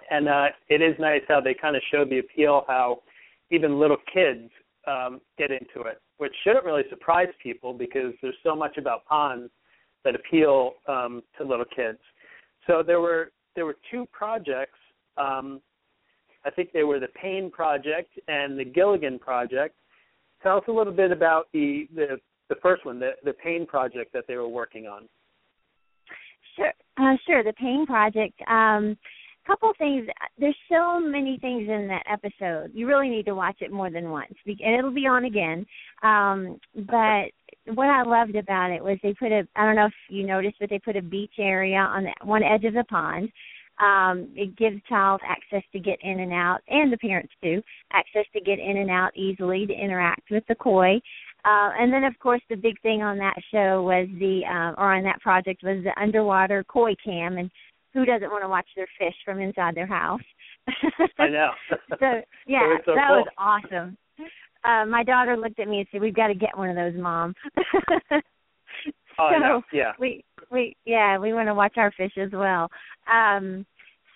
and 0.10 0.28
uh, 0.28 0.48
it 0.70 0.82
is 0.82 0.96
nice 1.00 1.22
how 1.28 1.42
they 1.42 1.54
kind 1.54 1.76
of 1.76 1.82
show 1.92 2.06
the 2.06 2.20
appeal 2.20 2.64
how 2.68 3.00
even 3.50 3.80
little 3.80 3.98
kids 4.14 4.50
um, 4.88 5.22
get 5.38 5.52
into 5.52 5.88
it, 5.88 6.02
which 6.18 6.34
shouldn't 6.44 6.66
really 6.66 6.84
surprise 6.90 7.28
people 7.42 7.74
because 7.74 8.14
there's 8.22 8.36
so 8.44 8.56
much 8.56 8.78
about 8.78 9.06
ponds 9.06 9.52
that 10.04 10.16
appeal 10.16 10.74
um, 10.88 11.22
to 11.38 11.44
little 11.44 11.66
kids. 11.76 12.00
So 12.66 12.84
there 12.86 13.02
were 13.02 13.32
there 13.56 13.66
were 13.66 13.78
two 13.92 14.06
projects. 14.12 14.78
Um, 15.18 15.62
I 16.46 16.50
think 16.52 16.72
they 16.72 16.84
were 16.84 17.00
the 17.00 17.10
Payne 17.22 17.52
project 17.52 18.18
and 18.28 18.58
the 18.58 18.64
Gilligan 18.64 19.20
project. 19.20 19.76
Tell 20.44 20.58
us 20.58 20.64
a 20.68 20.72
little 20.72 20.94
bit 20.94 21.12
about 21.12 21.48
the 21.54 21.88
the, 21.94 22.20
the 22.50 22.56
first 22.62 22.86
one, 22.86 23.00
the 23.00 23.12
the 23.24 23.34
Payne 23.34 23.66
project 23.66 24.14
that 24.14 24.26
they 24.28 24.36
were 24.36 24.48
working 24.48 24.86
on. 24.86 25.10
Sure, 26.56 26.72
uh, 26.98 27.16
sure. 27.26 27.44
The 27.44 27.54
Payne 27.54 27.86
project. 27.86 28.40
Um, 28.48 28.98
couple 29.48 29.72
things. 29.78 30.06
There's 30.38 30.56
so 30.70 31.00
many 31.00 31.38
things 31.40 31.70
in 31.70 31.88
that 31.88 32.04
episode. 32.12 32.72
You 32.74 32.86
really 32.86 33.10
need 33.10 33.26
to 33.26 33.36
watch 33.36 33.56
it 33.62 33.72
more 33.72 33.90
than 33.90 34.12
once, 34.12 34.34
and 34.46 34.76
it'll 34.78 34.92
be 34.92 35.08
on 35.08 35.26
again. 35.26 35.66
Um, 36.04 36.60
but 36.76 37.32
what 37.74 37.88
I 37.88 38.04
loved 38.04 38.36
about 38.36 38.72
it 38.72 38.84
was 38.84 38.98
they 39.02 39.14
put 39.14 39.32
a. 39.32 39.48
I 39.56 39.66
don't 39.66 39.76
know 39.78 39.86
if 39.86 39.94
you 40.10 40.28
noticed, 40.28 40.58
but 40.60 40.70
they 40.70 40.80
put 40.80 40.98
a 40.98 41.02
beach 41.02 41.34
area 41.40 41.78
on 41.78 42.04
the, 42.04 42.14
one 42.26 42.44
edge 42.44 42.66
of 42.66 42.74
the 42.74 42.84
pond. 42.84 43.30
Um, 43.80 44.30
it 44.36 44.58
gives 44.58 44.82
child 44.90 45.22
access 45.24 45.64
to 45.72 45.80
get 45.80 46.00
in 46.02 46.20
and 46.20 46.34
out, 46.34 46.60
and 46.68 46.92
the 46.92 46.98
parents 46.98 47.32
too, 47.44 47.62
access 47.94 48.26
to 48.34 48.42
get 48.42 48.60
in 48.60 48.78
and 48.78 48.90
out 48.90 49.16
easily 49.16 49.66
to 49.68 49.74
interact 49.74 50.32
with 50.32 50.44
the 50.48 50.56
koi. 50.56 51.00
Uh, 51.46 51.72
and 51.80 51.94
then, 51.94 52.04
of 52.04 52.18
course, 52.20 52.42
the 52.50 52.56
big 52.56 52.80
thing 52.82 53.02
on 53.02 53.18
that 53.18 53.36
show 53.52 53.84
was 53.84 54.08
the, 54.20 54.42
uh, 54.46 54.80
or 54.82 54.94
on 54.96 55.04
that 55.04 55.22
project 55.22 55.64
was 55.64 55.84
the 55.84 56.02
underwater 56.02 56.64
koi 56.66 56.94
cam, 57.04 57.38
and 57.38 57.50
who 57.94 58.06
doesn't 58.06 58.30
want 58.30 58.44
to 58.44 58.50
watch 58.50 58.68
their 58.76 58.88
fish 59.00 59.16
from 59.24 59.40
inside 59.40 59.76
their 59.76 59.88
house? 59.88 60.22
I 61.20 61.30
know. 61.30 61.52
so 62.00 62.22
yeah, 62.46 62.78
so 62.86 62.94
that 62.96 63.08
cool. 63.08 63.18
was 63.18 63.28
awesome. 63.38 63.98
Uh, 64.64 64.86
my 64.86 65.04
daughter 65.04 65.38
looked 65.38 65.60
at 65.60 65.68
me 65.68 65.80
and 65.80 65.88
said, 65.92 66.02
"We've 66.02 66.16
got 66.16 66.28
to 66.28 66.36
get 66.36 66.58
one 66.58 66.70
of 66.70 66.76
those, 66.76 66.94
mom." 66.96 67.34
oh, 69.20 69.32
so 69.40 69.62
yeah. 69.72 69.94
we 70.00 70.24
we 70.52 70.76
yeah 70.86 71.18
we 71.18 71.34
want 71.34 71.48
to 71.48 71.54
watch 71.54 71.76
our 71.78 71.92
fish 71.92 72.12
as 72.18 72.32
well. 72.32 72.70
Um, 73.12 73.66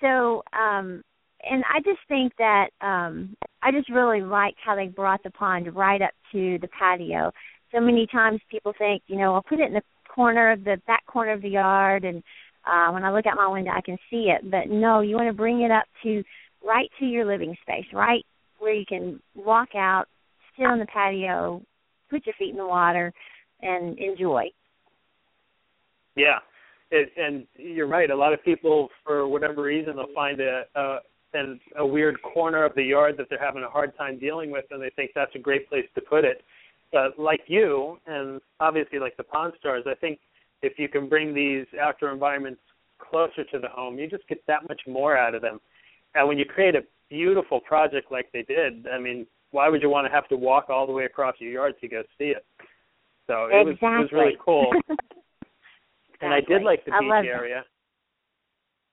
so 0.02 0.44
um, 0.54 1.02
and 1.50 1.64
I 1.74 1.80
just 1.84 2.00
think 2.08 2.34
that 2.38 2.70
um, 2.82 3.36
I 3.64 3.72
just 3.72 3.90
really 3.90 4.22
like 4.22 4.56
how 4.64 4.76
they 4.76 4.88
brought 4.88 5.24
the 5.24 5.30
pond 5.30 5.76
right 5.76 6.02
up 6.02 6.12
to 6.32 6.58
the 6.60 6.68
patio. 6.68 7.32
So 7.72 7.80
many 7.80 8.08
times 8.08 8.42
people 8.50 8.74
think, 8.78 9.04
you 9.08 9.18
know, 9.18 9.34
I'll 9.34 9.44
put 9.44 9.60
it 9.60 9.68
in 9.68 9.74
the 9.74 9.84
corner 10.14 10.52
of 10.52 10.64
the 10.64 10.82
back 10.88 11.06
corner 11.06 11.32
of 11.32 11.42
the 11.42 11.50
yard 11.50 12.04
and 12.04 12.24
uh, 12.66 12.92
when 12.92 13.04
I 13.04 13.12
look 13.12 13.26
out 13.26 13.38
my 13.38 13.48
window, 13.48 13.72
I 13.72 13.82
can 13.82 13.98
see 14.10 14.30
it. 14.30 14.50
But 14.50 14.70
no, 14.70 15.02
you 15.02 15.16
want 15.16 15.28
to 15.28 15.34
bring 15.34 15.62
it 15.62 15.72
up 15.72 15.86
to 16.04 16.24
right 16.64 16.90
to 17.00 17.06
your 17.06 17.26
living 17.26 17.56
space, 17.64 17.86
right 17.94 18.24
where 18.60 18.74
you 18.74 18.86
can 18.86 19.20
walk 19.36 19.70
out, 19.76 20.06
sit 20.56 20.66
on 20.66 20.78
the 20.78 20.86
patio, 20.86 21.62
put 22.10 22.26
your 22.26 22.36
feet 22.38 22.52
in 22.52 22.58
the 22.58 22.68
water, 22.68 23.12
and 23.62 23.98
enjoy. 23.98 24.44
Yeah, 26.16 26.38
it, 26.92 27.12
and 27.18 27.48
you're 27.58 27.88
right. 27.88 28.12
A 28.12 28.16
lot 28.16 28.34
of 28.34 28.44
people, 28.44 28.90
for 29.04 29.28
whatever 29.28 29.64
reason, 29.64 29.96
they'll 29.96 30.14
find 30.14 30.40
a, 30.40 30.64
a 30.76 30.98
and 31.34 31.60
a 31.78 31.86
weird 31.86 32.22
corner 32.22 32.64
of 32.66 32.76
the 32.76 32.84
yard 32.84 33.16
that 33.18 33.28
they're 33.30 33.44
having 33.44 33.64
a 33.64 33.70
hard 33.70 33.96
time 33.98 34.20
dealing 34.20 34.52
with, 34.52 34.66
and 34.72 34.82
they 34.82 34.92
think 34.96 35.12
that's 35.16 35.34
a 35.36 35.40
great 35.40 35.70
place 35.70 35.86
to 35.96 36.02
put 36.02 36.26
it. 36.26 36.44
But 36.92 37.18
like 37.18 37.42
you, 37.48 37.98
and 38.06 38.42
obviously 38.60 39.00
like 39.00 39.16
the 39.18 39.24
Pond 39.24 39.54
Stars, 39.60 39.86
I 39.88 39.96
think 39.96 40.20
if 40.62 40.78
you 40.78 40.90
can 40.90 41.08
bring 41.08 41.34
these 41.34 41.66
outdoor 41.80 42.12
environments 42.12 42.62
closer 43.00 43.44
to 43.46 43.60
the 43.60 43.70
home, 43.70 43.98
you 43.98 44.10
just 44.10 44.28
get 44.28 44.46
that 44.48 44.68
much 44.68 44.82
more 44.88 45.18
out 45.18 45.36
of 45.36 45.42
them. 45.42 45.60
And 46.16 46.28
when 46.28 46.38
you 46.38 46.46
create 46.46 46.76
a 46.76 46.82
beautiful 47.10 47.60
project 47.62 48.12
like 48.12 48.30
they 48.34 48.44
did, 48.44 48.88
I 48.88 49.00
mean, 49.00 49.26
why 49.52 49.70
would 49.70 49.82
you 49.82 49.90
want 49.90 50.08
to 50.08 50.12
have 50.12 50.28
to 50.30 50.38
walk 50.38 50.70
all 50.70 50.86
the 50.86 50.94
way 50.94 51.06
across 51.06 51.36
your 51.40 51.52
yard 51.52 51.76
to 51.82 51.88
go 51.88 52.04
see 52.18 52.26
it? 52.26 52.46
So 53.28 53.46
it 53.46 53.68
exactly. 53.68 53.72
was 53.72 53.78
it 53.82 54.02
was 54.02 54.12
really 54.12 54.38
cool. 54.44 54.72
exactly. 54.74 54.96
And 56.24 56.32
I 56.32 56.42
did 56.42 56.62
like 56.62 56.86
the 56.86 56.92
beach 56.92 57.26
area. 57.26 57.64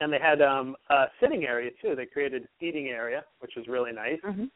And 0.01 0.13
they 0.13 0.19
had 0.19 0.41
um 0.41 0.77
a 0.91 1.07
sitting 1.21 1.45
area 1.45 1.71
too. 1.83 1.95
They 1.95 2.07
created 2.07 2.45
a 2.45 2.49
seating 2.61 2.89
area, 2.89 3.25
which 3.41 3.53
was 3.57 3.67
really 3.69 3.93
nice. 3.93 4.21
Mhm. 4.21 4.51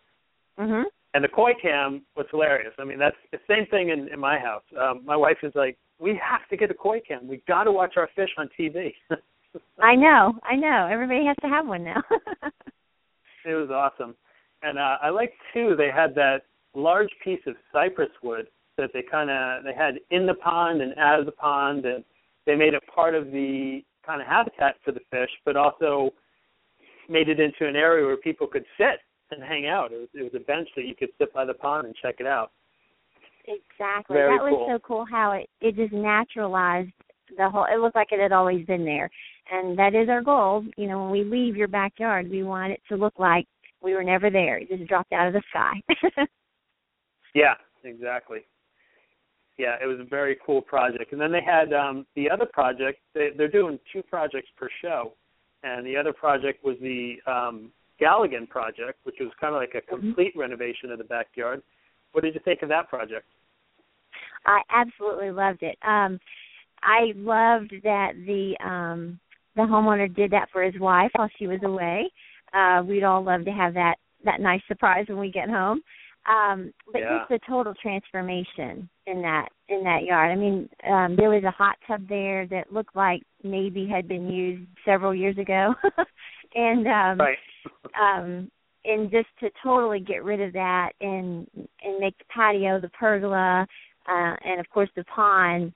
Mhm. 0.58 0.84
And 1.14 1.24
the 1.24 1.28
koi 1.28 1.52
cam 1.60 2.04
was 2.16 2.26
hilarious. 2.30 2.74
I 2.78 2.84
mean, 2.84 2.98
that's 2.98 3.16
the 3.32 3.40
same 3.46 3.66
thing 3.66 3.90
in, 3.90 4.08
in 4.08 4.18
my 4.18 4.38
house. 4.38 4.64
Um, 4.78 5.04
my 5.04 5.16
wife 5.16 5.38
is 5.42 5.54
like, 5.54 5.76
"We 5.98 6.14
have 6.16 6.46
to 6.48 6.56
get 6.56 6.70
a 6.70 6.74
koi 6.74 7.00
cam. 7.00 7.28
We 7.28 7.38
got 7.48 7.64
to 7.64 7.72
watch 7.72 7.96
our 7.96 8.08
fish 8.14 8.30
on 8.38 8.48
TV." 8.58 8.94
I 9.80 9.94
know, 9.94 10.38
I 10.44 10.56
know. 10.56 10.86
Everybody 10.90 11.26
has 11.26 11.36
to 11.42 11.48
have 11.48 11.66
one 11.66 11.84
now. 11.84 12.02
it 13.44 13.54
was 13.54 13.70
awesome, 13.70 14.14
and 14.62 14.78
uh, 14.78 14.96
I 15.02 15.10
like 15.10 15.34
too. 15.52 15.74
They 15.76 15.90
had 15.90 16.14
that 16.14 16.42
large 16.74 17.10
piece 17.22 17.40
of 17.46 17.54
cypress 17.70 18.10
wood 18.22 18.48
that 18.78 18.90
they 18.94 19.02
kind 19.02 19.30
of 19.30 19.64
they 19.64 19.74
had 19.74 20.00
in 20.10 20.24
the 20.24 20.34
pond 20.34 20.80
and 20.80 20.96
out 20.98 21.20
of 21.20 21.26
the 21.26 21.32
pond, 21.32 21.84
and 21.84 22.02
they 22.46 22.54
made 22.54 22.72
it 22.72 22.82
part 22.94 23.14
of 23.14 23.26
the 23.26 23.84
kind 24.04 24.20
of 24.20 24.26
habitat 24.26 24.76
for 24.84 24.92
the 24.92 25.00
fish, 25.10 25.30
but 25.44 25.56
also 25.56 26.10
made 27.08 27.28
it 27.28 27.40
into 27.40 27.66
an 27.66 27.76
area 27.76 28.06
where 28.06 28.16
people 28.16 28.46
could 28.46 28.64
sit 28.76 29.00
and 29.30 29.42
hang 29.42 29.66
out. 29.66 29.92
It 29.92 29.98
was, 29.98 30.08
it 30.14 30.22
was 30.22 30.32
a 30.34 30.44
bench 30.44 30.68
that 30.76 30.84
you 30.84 30.94
could 30.94 31.10
sit 31.18 31.32
by 31.32 31.44
the 31.44 31.54
pond 31.54 31.86
and 31.86 31.94
check 32.00 32.16
it 32.18 32.26
out. 32.26 32.52
Exactly. 33.46 34.14
Very 34.14 34.36
that 34.36 34.42
was 34.42 34.54
cool. 34.56 34.68
so 34.70 34.78
cool 34.86 35.04
how 35.10 35.32
it 35.32 35.50
it 35.60 35.74
just 35.74 35.92
naturalized 35.92 36.92
the 37.36 37.48
whole 37.48 37.64
it 37.64 37.80
looked 37.80 37.96
like 37.96 38.12
it 38.12 38.20
had 38.20 38.30
always 38.30 38.64
been 38.66 38.84
there. 38.84 39.10
And 39.50 39.76
that 39.78 39.96
is 39.96 40.08
our 40.08 40.22
goal. 40.22 40.64
You 40.76 40.86
know, 40.86 41.02
when 41.02 41.10
we 41.10 41.24
leave 41.24 41.56
your 41.56 41.66
backyard, 41.66 42.30
we 42.30 42.44
want 42.44 42.72
it 42.72 42.80
to 42.88 42.96
look 42.96 43.14
like 43.18 43.46
we 43.82 43.94
were 43.94 44.04
never 44.04 44.30
there. 44.30 44.58
It 44.58 44.68
just 44.68 44.86
dropped 44.86 45.12
out 45.12 45.26
of 45.26 45.32
the 45.32 45.42
sky. 45.50 46.22
Yeah, 47.34 47.54
exactly. 47.84 48.40
Yeah, 49.58 49.76
it 49.82 49.86
was 49.86 49.98
a 50.00 50.04
very 50.04 50.36
cool 50.44 50.62
project. 50.62 51.12
And 51.12 51.20
then 51.20 51.32
they 51.32 51.42
had 51.44 51.72
um 51.72 52.06
the 52.16 52.30
other 52.30 52.46
project. 52.46 53.00
They, 53.14 53.30
they're 53.36 53.48
doing 53.48 53.78
two 53.92 54.02
projects 54.02 54.48
per 54.56 54.68
show, 54.80 55.12
and 55.62 55.86
the 55.86 55.96
other 55.96 56.12
project 56.12 56.64
was 56.64 56.76
the 56.80 57.16
um 57.26 57.70
Galligan 58.00 58.48
project, 58.48 58.98
which 59.04 59.16
was 59.20 59.30
kind 59.40 59.54
of 59.54 59.60
like 59.60 59.74
a 59.74 59.80
complete 59.80 60.32
renovation 60.36 60.90
of 60.90 60.98
the 60.98 61.04
backyard. 61.04 61.62
What 62.12 62.24
did 62.24 62.34
you 62.34 62.40
think 62.44 62.62
of 62.62 62.68
that 62.70 62.88
project? 62.88 63.26
I 64.46 64.60
absolutely 64.70 65.30
loved 65.30 65.62
it. 65.62 65.76
Um 65.86 66.18
I 66.82 67.12
loved 67.14 67.74
that 67.84 68.12
the 68.26 68.56
um 68.64 69.20
the 69.54 69.62
homeowner 69.62 70.12
did 70.14 70.30
that 70.32 70.48
for 70.50 70.62
his 70.62 70.78
wife 70.80 71.10
while 71.14 71.30
she 71.38 71.46
was 71.46 71.60
away. 71.62 72.10
Uh 72.54 72.82
we'd 72.86 73.04
all 73.04 73.22
love 73.22 73.44
to 73.44 73.52
have 73.52 73.74
that 73.74 73.96
that 74.24 74.40
nice 74.40 74.62
surprise 74.66 75.04
when 75.08 75.18
we 75.18 75.30
get 75.30 75.50
home. 75.50 75.82
Um 76.28 76.72
but 76.92 77.00
Yeah. 77.00 77.18
just 77.18 77.28
the 77.30 77.38
total 77.48 77.74
transformation 77.74 78.88
in 79.06 79.22
that 79.22 79.48
in 79.68 79.82
that 79.84 80.04
yard. 80.04 80.30
I 80.30 80.36
mean, 80.36 80.68
um 80.88 81.16
there 81.16 81.30
was 81.30 81.44
a 81.44 81.50
hot 81.50 81.76
tub 81.86 82.08
there 82.08 82.46
that 82.48 82.72
looked 82.72 82.94
like 82.96 83.22
maybe 83.42 83.86
had 83.88 84.06
been 84.08 84.28
used 84.30 84.68
several 84.84 85.14
years 85.14 85.38
ago. 85.38 85.74
and 86.54 86.86
um 86.86 87.18
Right. 87.18 87.38
um 88.00 88.50
and 88.84 89.10
just 89.10 89.28
to 89.40 89.48
totally 89.62 90.00
get 90.00 90.24
rid 90.24 90.40
of 90.40 90.52
that 90.52 90.90
and 91.00 91.46
and 91.82 91.98
make 92.00 92.16
the 92.18 92.24
patio 92.34 92.80
the 92.80 92.88
pergola 92.90 93.66
uh 94.08 94.34
and 94.44 94.60
of 94.60 94.68
course 94.70 94.90
the 94.96 95.04
pond 95.04 95.72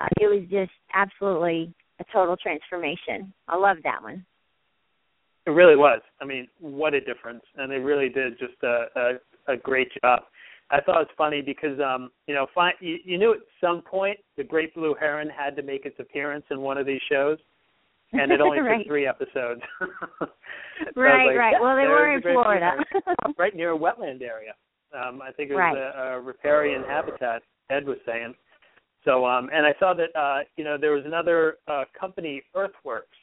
uh, 0.00 0.06
it 0.20 0.26
was 0.26 0.42
just 0.50 0.72
absolutely 0.94 1.72
a 2.00 2.04
total 2.12 2.36
transformation 2.36 3.32
i 3.48 3.56
love 3.56 3.76
that 3.84 4.02
one 4.02 4.24
It 5.46 5.50
really 5.50 5.76
was. 5.76 6.00
I 6.20 6.24
mean, 6.24 6.48
what 6.58 6.92
a 6.94 7.00
difference! 7.00 7.44
And 7.56 7.70
they 7.70 7.78
really 7.78 8.08
did 8.08 8.38
just 8.38 8.60
a 8.62 8.86
a, 8.96 9.12
a 9.48 9.56
great 9.56 9.88
job. 10.02 10.20
I 10.70 10.80
thought 10.80 11.00
it 11.00 11.08
was 11.08 11.14
funny 11.16 11.42
because 11.42 11.78
um, 11.80 12.10
you 12.26 12.34
know, 12.34 12.46
fi- 12.54 12.72
you, 12.80 12.98
you 13.04 13.18
knew 13.18 13.32
at 13.32 13.40
some 13.60 13.82
point 13.82 14.18
the 14.36 14.44
great 14.44 14.74
blue 14.74 14.94
heron 14.98 15.28
had 15.28 15.54
to 15.56 15.62
make 15.62 15.86
its 15.86 15.98
appearance 16.00 16.44
in 16.50 16.60
one 16.60 16.76
of 16.76 16.86
these 16.86 17.00
shows, 17.10 17.38
and 18.12 18.32
it 18.32 18.40
only 18.46 18.58
Right. 18.60 18.78
took 18.78 18.86
three 18.88 19.06
episodes. 19.06 19.62
So 20.94 21.00
right 21.00 21.24
like, 21.28 21.36
right 21.38 21.52
"Yeah, 21.52 21.60
well 21.62 21.74
they 21.74 21.86
were 21.86 22.14
in 22.14 22.20
florida 22.20 22.72
right 23.38 23.56
near 23.56 23.72
a 23.72 23.78
wetland 23.78 24.20
area. 24.20 24.52
Um, 24.94 25.22
I 25.22 25.32
think 25.32 25.50
it 25.50 25.54
was 25.54 25.60
Right. 25.60 25.76
a, 25.76 26.16
a 26.16 26.20
riparian 26.20 26.82
habitat. 26.84 27.40
Ed 27.70 27.86
was 27.86 27.96
saying. 28.04 28.34
So, 29.02 29.24
um, 29.24 29.48
and 29.54 29.64
I 29.64 29.72
saw 29.78 29.94
that 29.94 30.14
uh, 30.18 30.40
you 30.56 30.64
know 30.64 30.76
there 30.78 30.92
was 30.92 31.04
another 31.06 31.56
uh, 31.66 31.84
company, 31.98 32.42
Earthworks. 32.54 33.16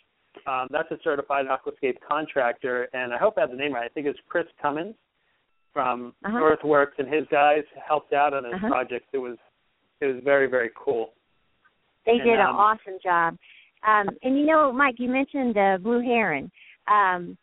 Um, 0.48 0.68
that's 0.72 0.90
a 0.90 0.98
certified 1.04 1.46
aquascape 1.46 1.98
contractor, 2.08 2.88
and 2.94 3.14
I 3.14 3.18
hope 3.20 3.36
I 3.38 3.42
have 3.42 3.52
the 3.52 3.56
name 3.56 3.74
right. 3.76 3.86
I 3.86 3.90
think 3.90 4.08
it's 4.08 4.20
Chris 4.28 4.48
Cummins 4.60 4.96
from 5.74 6.14
Uh-huh. 6.24 6.38
Earthworks, 6.38 6.96
and 7.00 7.08
his 7.12 7.26
guys 7.32 7.64
helped 7.86 8.14
out 8.14 8.34
on 8.34 8.44
this 8.44 8.54
Uh-huh. 8.54 8.70
project. 8.70 9.08
It 9.12 9.18
was 9.18 9.38
it 10.02 10.06
was 10.08 10.22
very 10.24 10.48
very 10.48 10.70
cool. 10.76 11.14
they 12.06 12.14
And, 12.14 12.24
did 12.24 12.40
an 12.40 12.48
um, 12.48 12.56
awesome 12.58 13.00
job 13.02 13.38
um 13.88 14.10
and 14.24 14.38
you 14.38 14.46
know 14.46 14.72
mike 14.72 14.96
you 15.00 15.10
mentioned 15.10 15.56
the 15.56 15.80
blue 15.82 16.02
heron 16.02 16.52
um 16.88 17.38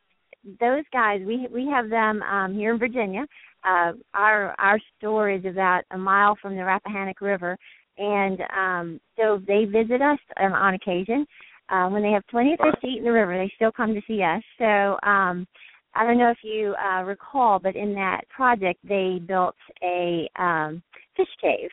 those 0.61 0.85
guys 0.93 1.23
we 1.27 1.47
we 1.51 1.67
have 1.67 1.89
them 1.89 2.23
um 2.23 2.53
here 2.55 2.73
in 2.73 2.79
virginia 2.79 3.25
uh 3.65 3.93
our 4.15 4.55
our 4.59 4.79
store 4.99 5.31
is 5.31 5.45
about 5.47 5.85
a 5.93 5.99
mile 5.99 6.37
from 6.43 6.57
the 6.57 6.63
rappahannock 6.63 7.21
river 7.23 7.57
and 7.97 8.43
um 8.57 9.01
so 9.17 9.41
they 9.47 9.65
visit 9.65 10.03
us 10.03 10.19
um, 10.39 10.53
on 10.53 10.75
occasion 10.75 11.27
uh 11.71 11.89
when 11.89 12.03
they 12.03 12.11
have 12.11 12.27
plenty 12.31 12.53
of 12.53 12.59
fish 12.61 12.79
to 12.83 12.87
eat 12.87 12.99
in 12.99 13.05
the 13.05 13.13
river 13.13 13.37
they 13.39 13.51
still 13.57 13.73
come 13.73 13.95
to 13.95 14.03
see 14.07 14.23
us 14.23 14.43
so 14.59 14.99
um 15.09 15.47
i 15.95 16.05
don't 16.05 16.19
know 16.19 16.31
if 16.31 16.39
you 16.43 16.75
uh 16.75 17.03
recall 17.03 17.59
but 17.59 17.77
in 17.77 17.95
that 17.95 18.23
project 18.29 18.79
they 18.89 19.21
built 19.27 19.57
a 19.83 20.29
um 20.37 20.83
fish 21.17 21.29
cave 21.41 21.71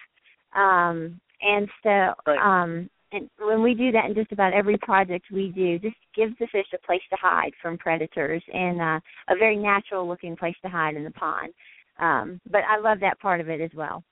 um 0.55 1.19
and 1.41 1.69
so 1.83 2.13
Right. 2.25 2.39
um 2.39 2.89
and 3.11 3.29
when 3.39 3.63
we 3.63 3.73
do 3.73 3.91
that 3.91 4.05
in 4.05 4.15
just 4.15 4.31
about 4.31 4.53
every 4.53 4.77
project 4.79 5.27
we 5.31 5.49
do, 5.49 5.79
just 5.79 5.95
gives 6.15 6.33
the 6.39 6.47
fish 6.51 6.65
a 6.73 6.85
place 6.85 7.01
to 7.09 7.15
hide 7.19 7.53
from 7.61 7.77
predators 7.77 8.43
and 8.53 8.81
uh, 8.81 8.99
a 9.29 9.37
very 9.39 9.55
natural 9.55 10.05
looking 10.07 10.35
place 10.35 10.55
to 10.61 10.69
hide 10.69 10.95
in 10.95 11.05
the 11.05 11.11
pond. 11.11 11.53
Um, 11.99 12.41
but 12.51 12.61
I 12.69 12.77
love 12.79 12.99
that 12.99 13.19
part 13.19 13.39
of 13.39 13.47
it 13.47 13.61
as 13.61 13.71
well. 13.73 14.03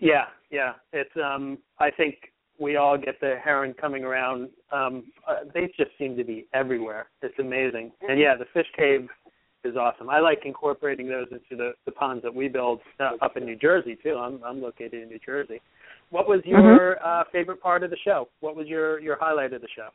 Yeah, 0.00 0.26
yeah. 0.50 0.74
It's 0.92 1.10
um 1.16 1.58
I 1.78 1.90
think 1.90 2.16
we 2.58 2.76
all 2.76 2.96
get 2.96 3.20
the 3.20 3.36
heron 3.42 3.74
coming 3.74 4.04
around. 4.04 4.50
Um 4.72 5.04
uh, 5.28 5.40
they 5.52 5.66
just 5.76 5.90
seem 5.98 6.16
to 6.16 6.24
be 6.24 6.46
everywhere. 6.54 7.06
It's 7.22 7.38
amazing. 7.38 7.92
And 8.08 8.18
yeah, 8.18 8.34
the 8.36 8.46
fish 8.52 8.66
cave 8.76 9.08
is 9.64 9.76
awesome. 9.76 10.08
I 10.08 10.20
like 10.20 10.40
incorporating 10.44 11.08
those 11.08 11.28
into 11.30 11.56
the 11.56 11.72
the 11.84 11.92
ponds 11.92 12.22
that 12.22 12.34
we 12.34 12.48
build 12.48 12.80
uh, 13.00 13.12
up 13.22 13.36
in 13.36 13.44
New 13.44 13.56
Jersey 13.56 13.96
too. 14.02 14.16
I'm 14.16 14.42
I'm 14.44 14.62
located 14.62 15.02
in 15.02 15.08
New 15.08 15.20
Jersey. 15.24 15.60
What 16.10 16.28
was 16.28 16.40
your 16.44 17.04
uh 17.04 17.24
favorite 17.32 17.60
part 17.60 17.82
of 17.82 17.90
the 17.90 17.98
show? 18.04 18.28
What 18.40 18.56
was 18.56 18.66
your 18.66 19.00
your 19.00 19.16
highlight 19.18 19.52
of 19.52 19.60
the 19.60 19.68
show? 19.74 19.88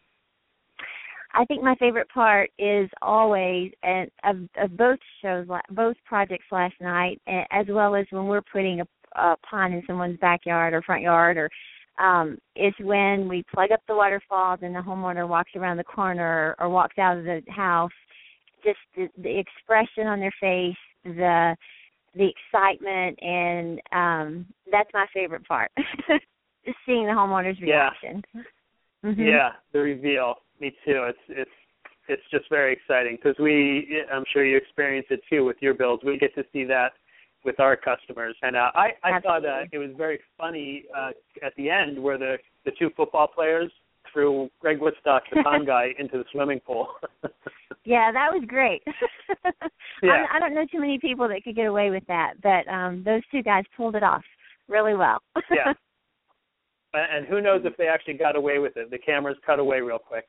I 1.33 1.45
think 1.45 1.63
my 1.63 1.75
favorite 1.75 2.09
part 2.09 2.49
is 2.59 2.89
always 3.01 3.71
and 3.83 4.11
of, 4.23 4.37
of 4.57 4.75
both 4.77 4.99
shows, 5.21 5.47
both 5.71 5.95
projects 6.05 6.45
last 6.51 6.75
night, 6.81 7.21
as 7.51 7.65
well 7.69 7.95
as 7.95 8.05
when 8.09 8.25
we're 8.25 8.41
putting 8.41 8.81
a, 8.81 9.19
a 9.19 9.37
pond 9.49 9.73
in 9.73 9.83
someone's 9.87 10.19
backyard 10.19 10.73
or 10.73 10.81
front 10.81 11.03
yard, 11.03 11.37
or 11.37 11.49
um, 12.01 12.37
is 12.55 12.73
when 12.81 13.27
we 13.27 13.43
plug 13.53 13.71
up 13.71 13.81
the 13.87 13.95
waterfalls 13.95 14.59
and 14.63 14.75
the 14.75 14.79
homeowner 14.79 15.27
walks 15.27 15.51
around 15.55 15.77
the 15.77 15.83
corner 15.83 16.55
or 16.59 16.69
walks 16.69 16.97
out 16.97 17.17
of 17.17 17.23
the 17.23 17.41
house. 17.49 17.91
Just 18.63 18.79
the, 18.95 19.07
the 19.21 19.39
expression 19.39 20.07
on 20.07 20.19
their 20.19 20.33
face, 20.39 20.75
the 21.03 21.55
the 22.13 22.29
excitement, 22.29 23.17
and 23.21 23.81
um, 23.93 24.45
that's 24.69 24.89
my 24.93 25.05
favorite 25.13 25.47
part. 25.47 25.71
Just 26.65 26.77
seeing 26.85 27.05
the 27.05 27.13
homeowner's 27.13 27.57
Yeah. 27.59 27.89
reaction. 28.03 28.23
Mhm. 29.03 29.17
Yeah, 29.17 29.53
the 29.71 29.79
reveal. 29.79 30.35
Me 30.59 30.69
too. 30.85 31.05
It's 31.05 31.19
it's 31.29 31.51
it's 32.07 32.21
just 32.29 32.47
very 32.49 32.73
exciting 32.73 33.15
because 33.15 33.35
we. 33.39 34.03
I'm 34.13 34.25
sure 34.31 34.45
you 34.45 34.57
experience 34.57 35.07
it 35.09 35.21
too 35.29 35.43
with 35.43 35.57
your 35.59 35.73
builds. 35.73 36.03
We 36.03 36.17
get 36.17 36.35
to 36.35 36.43
see 36.53 36.65
that 36.65 36.93
with 37.43 37.59
our 37.59 37.75
customers, 37.75 38.35
and 38.41 38.55
uh, 38.55 38.71
I 38.75 38.89
I 39.03 39.19
thought 39.19 39.45
uh, 39.45 39.63
it 39.71 39.77
was 39.77 39.89
very 39.97 40.19
funny 40.37 40.85
uh, 40.97 41.11
at 41.43 41.55
the 41.55 41.69
end 41.69 42.01
where 42.01 42.17
the 42.17 42.37
the 42.65 42.71
two 42.77 42.89
football 42.95 43.27
players 43.27 43.71
threw 44.11 44.49
Greg 44.59 44.79
Wittstock, 44.79 45.21
the 45.33 45.41
pond 45.43 45.67
guy, 45.67 45.89
into 45.97 46.17
the 46.17 46.25
swimming 46.31 46.59
pool. 46.59 46.87
Yeah, 47.83 48.11
that 48.11 48.29
was 48.31 48.43
great. 48.47 48.83
Yeah. 50.03 50.25
I, 50.31 50.37
I 50.37 50.39
don't 50.39 50.55
know 50.55 50.65
too 50.71 50.79
many 50.79 50.97
people 50.97 51.27
that 51.27 51.43
could 51.43 51.55
get 51.55 51.67
away 51.67 51.91
with 51.91 52.03
that, 52.07 52.33
but 52.41 52.67
um 52.71 53.03
those 53.03 53.21
two 53.31 53.43
guys 53.43 53.63
pulled 53.77 53.95
it 53.95 54.01
off 54.01 54.23
really 54.67 54.95
well. 54.95 55.21
yeah. 55.51 55.73
And 56.93 57.27
who 57.27 57.39
knows 57.39 57.61
if 57.65 57.77
they 57.77 57.87
actually 57.87 58.15
got 58.15 58.35
away 58.35 58.57
with 58.57 58.77
it? 58.77 58.89
The 58.89 58.97
cameras 58.97 59.37
cut 59.45 59.59
away 59.59 59.79
real 59.81 59.99
quick. 59.99 60.25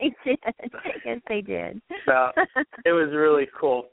they 0.00 0.12
did. 0.24 0.38
Yes, 1.04 1.20
they 1.28 1.40
did. 1.40 1.80
So 2.04 2.30
it 2.84 2.92
was 2.92 3.10
really 3.14 3.48
cool. 3.58 3.86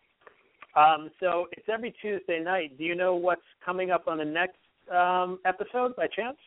Um, 0.76 1.10
so 1.20 1.48
it's 1.52 1.68
every 1.72 1.94
Tuesday 2.02 2.40
night. 2.40 2.78
Do 2.78 2.84
you 2.84 2.96
know 2.96 3.16
what's 3.16 3.42
coming 3.64 3.92
up 3.92 4.08
on 4.08 4.18
the 4.18 4.26
next 4.26 4.58
um, 4.92 5.40
episode 5.46 5.96
by 5.96 6.08
chance? 6.08 6.38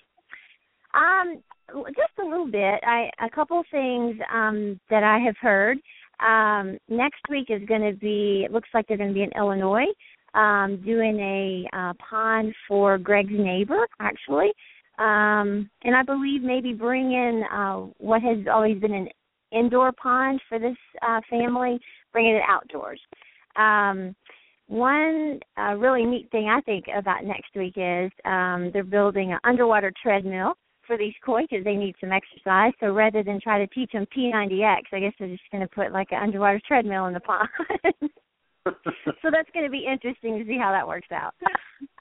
Um, 0.94 1.42
just 1.88 2.18
a 2.20 2.28
little 2.28 2.50
bit. 2.50 2.80
I 2.84 3.10
a 3.24 3.30
couple 3.30 3.62
things 3.70 4.16
um 4.32 4.80
that 4.90 5.02
I 5.02 5.18
have 5.18 5.36
heard. 5.40 5.78
Um, 6.20 6.78
next 6.88 7.20
week 7.28 7.48
is 7.50 7.66
going 7.68 7.82
to 7.82 7.96
be. 7.98 8.42
It 8.44 8.52
looks 8.52 8.68
like 8.72 8.86
they're 8.88 8.96
going 8.96 9.10
to 9.10 9.14
be 9.14 9.22
in 9.22 9.32
Illinois, 9.36 9.86
um, 10.34 10.80
doing 10.84 11.18
a 11.20 11.76
uh, 11.76 11.92
pond 12.08 12.54
for 12.66 12.98
Greg's 12.98 13.32
neighbor, 13.32 13.86
actually, 14.00 14.52
um, 14.98 15.68
and 15.82 15.94
I 15.94 16.02
believe 16.02 16.42
maybe 16.42 16.72
bring 16.72 17.12
in 17.12 17.42
uh, 17.52 17.76
what 17.98 18.22
has 18.22 18.38
always 18.50 18.80
been 18.80 18.94
an 18.94 19.08
indoor 19.52 19.92
pond 19.92 20.40
for 20.48 20.58
this 20.58 20.76
uh, 21.06 21.20
family, 21.28 21.78
bringing 22.12 22.36
it 22.36 22.42
outdoors. 22.48 23.00
Um, 23.56 24.14
one 24.68 25.38
uh, 25.56 25.74
really 25.76 26.04
neat 26.04 26.30
thing 26.30 26.48
I 26.48 26.60
think 26.62 26.86
about 26.94 27.24
next 27.24 27.54
week 27.54 27.74
is 27.76 28.10
um, 28.24 28.70
they're 28.72 28.82
building 28.82 29.32
an 29.32 29.38
underwater 29.44 29.92
treadmill 30.02 30.54
for 30.86 30.96
these 30.96 31.14
koi 31.24 31.42
because 31.42 31.64
they 31.64 31.76
need 31.76 31.94
some 32.00 32.12
exercise. 32.12 32.72
So 32.80 32.92
rather 32.92 33.22
than 33.22 33.40
try 33.40 33.58
to 33.58 33.66
teach 33.68 33.92
them 33.92 34.06
P90X, 34.16 34.82
I 34.92 35.00
guess 35.00 35.12
they're 35.18 35.28
just 35.28 35.42
going 35.52 35.62
to 35.62 35.68
put 35.68 35.92
like 35.92 36.08
an 36.10 36.22
underwater 36.22 36.60
treadmill 36.66 37.06
in 37.06 37.14
the 37.14 37.20
pond. 37.20 37.48
so 38.64 39.30
that's 39.30 39.50
going 39.52 39.64
to 39.64 39.70
be 39.70 39.86
interesting 39.90 40.38
to 40.38 40.44
see 40.44 40.58
how 40.58 40.72
that 40.72 40.86
works 40.86 41.08
out. 41.12 41.34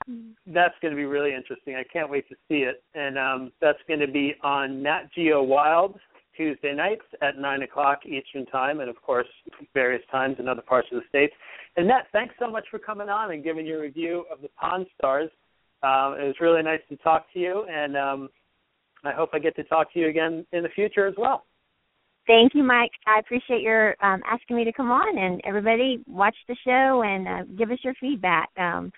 that's 0.46 0.74
going 0.82 0.92
to 0.92 0.96
be 0.96 1.04
really 1.04 1.34
interesting. 1.34 1.76
I 1.76 1.84
can't 1.84 2.10
wait 2.10 2.28
to 2.28 2.34
see 2.48 2.64
it, 2.64 2.82
and 2.94 3.18
um, 3.18 3.52
that's 3.60 3.78
going 3.86 4.00
to 4.00 4.08
be 4.08 4.34
on 4.42 4.82
Nat 4.82 5.08
Geo 5.14 5.42
Wild 5.42 5.98
Tuesday 6.36 6.74
nights 6.74 7.02
at 7.22 7.38
nine 7.38 7.62
o'clock 7.62 8.00
Eastern 8.06 8.46
time, 8.46 8.80
and 8.80 8.90
of 8.90 9.00
course 9.02 9.26
various 9.74 10.02
times 10.10 10.36
in 10.38 10.48
other 10.48 10.62
parts 10.62 10.88
of 10.92 11.00
the 11.00 11.08
states. 11.08 11.32
And 11.76 11.88
Nat, 11.88 12.02
thanks 12.12 12.34
so 12.38 12.50
much 12.50 12.64
for 12.70 12.78
coming 12.78 13.08
on 13.08 13.32
and 13.32 13.44
giving 13.44 13.66
your 13.66 13.82
review 13.82 14.24
of 14.32 14.40
the 14.42 14.48
Pond 14.60 14.86
Stars. 14.98 15.30
Um, 15.82 16.14
it 16.20 16.26
was 16.26 16.36
really 16.40 16.62
nice 16.62 16.80
to 16.88 16.96
talk 16.96 17.26
to 17.34 17.38
you, 17.38 17.64
and 17.68 17.96
um, 17.96 18.28
I 19.04 19.12
hope 19.12 19.30
I 19.32 19.38
get 19.38 19.54
to 19.56 19.64
talk 19.64 19.92
to 19.92 19.98
you 19.98 20.08
again 20.08 20.46
in 20.52 20.62
the 20.62 20.68
future 20.70 21.06
as 21.06 21.14
well. 21.16 21.44
Thank 22.26 22.54
you, 22.54 22.64
Mike. 22.64 22.90
I 23.06 23.20
appreciate 23.20 23.62
your 23.62 23.90
um, 24.02 24.20
asking 24.26 24.56
me 24.56 24.64
to 24.64 24.72
come 24.72 24.90
on, 24.90 25.16
and 25.16 25.40
everybody 25.44 26.02
watch 26.08 26.34
the 26.48 26.56
show 26.64 27.02
and 27.02 27.28
uh, 27.28 27.44
give 27.56 27.70
us 27.70 27.78
your 27.84 27.94
feedback 28.00 28.48
um, 28.58 28.92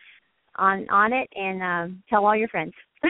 on 0.56 0.88
on 0.88 1.12
it, 1.12 1.28
and 1.34 1.62
um, 1.62 2.02
tell 2.08 2.24
all 2.24 2.34
your 2.34 2.48
friends. 2.48 2.72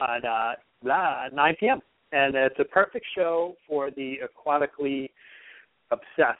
at 0.00 0.24
uh, 0.24 0.52
blah, 0.80 1.24
9 1.32 1.56
p.m. 1.58 1.80
And 2.12 2.36
it's 2.36 2.60
a 2.60 2.64
perfect 2.64 3.04
show 3.16 3.56
for 3.66 3.90
the 3.90 4.18
aquatically 4.22 5.10
obsessed, 5.90 6.38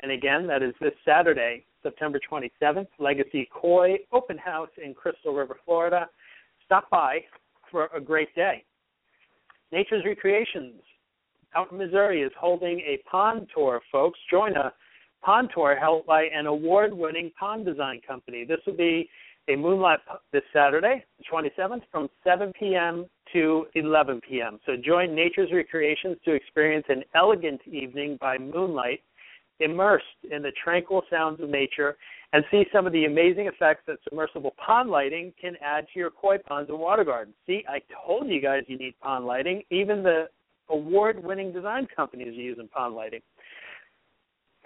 And 0.00 0.12
again, 0.12 0.46
that 0.48 0.64
is 0.64 0.74
this 0.80 0.92
Saturday, 1.04 1.64
September 1.84 2.18
27th, 2.28 2.88
Legacy 2.98 3.48
Koi 3.52 3.98
Open 4.10 4.38
House 4.38 4.70
in 4.84 4.92
Crystal 4.92 5.32
River, 5.32 5.56
Florida. 5.64 6.08
Stop 6.66 6.90
by 6.90 7.20
for 7.70 7.88
a 7.94 8.00
great 8.00 8.34
day. 8.34 8.64
Nature's 9.70 10.04
Recreations 10.04 10.82
out 11.54 11.70
in 11.70 11.78
Missouri 11.78 12.22
is 12.22 12.32
holding 12.36 12.80
a 12.80 12.98
pond 13.08 13.46
tour, 13.54 13.80
folks. 13.92 14.18
Join 14.28 14.56
a 14.56 14.72
pond 15.22 15.50
tour 15.54 15.78
held 15.78 16.06
by 16.06 16.24
an 16.24 16.46
award 16.46 16.92
winning 16.92 17.30
pond 17.38 17.64
design 17.64 18.00
company. 18.04 18.44
This 18.44 18.58
will 18.66 18.76
be 18.76 19.08
a 19.48 19.56
moonlight 19.56 20.00
this 20.32 20.42
Saturday, 20.52 21.04
the 21.18 21.24
27th, 21.32 21.82
from 21.90 22.08
7 22.22 22.52
p.m. 22.58 23.06
to 23.32 23.66
11 23.74 24.20
p.m. 24.28 24.58
So 24.66 24.72
join 24.76 25.14
Nature's 25.14 25.50
Recreations 25.52 26.16
to 26.24 26.32
experience 26.32 26.84
an 26.88 27.02
elegant 27.14 27.60
evening 27.66 28.18
by 28.20 28.38
moonlight, 28.38 29.00
immersed 29.60 30.04
in 30.30 30.42
the 30.42 30.52
tranquil 30.62 31.02
sounds 31.10 31.40
of 31.40 31.48
nature, 31.48 31.96
and 32.32 32.44
see 32.50 32.64
some 32.72 32.86
of 32.86 32.92
the 32.92 33.06
amazing 33.06 33.46
effects 33.46 33.82
that 33.86 33.96
submersible 34.04 34.54
pond 34.64 34.90
lighting 34.90 35.32
can 35.40 35.54
add 35.62 35.86
to 35.92 35.98
your 35.98 36.10
koi 36.10 36.36
ponds 36.38 36.68
and 36.68 36.78
water 36.78 37.04
gardens. 37.04 37.34
See, 37.46 37.64
I 37.68 37.80
told 38.06 38.28
you 38.28 38.42
guys 38.42 38.64
you 38.66 38.76
need 38.76 38.94
pond 39.00 39.24
lighting. 39.24 39.62
Even 39.70 40.02
the 40.02 40.28
award-winning 40.68 41.52
design 41.52 41.88
companies 41.96 42.36
are 42.36 42.42
using 42.42 42.68
pond 42.68 42.94
lighting. 42.94 43.20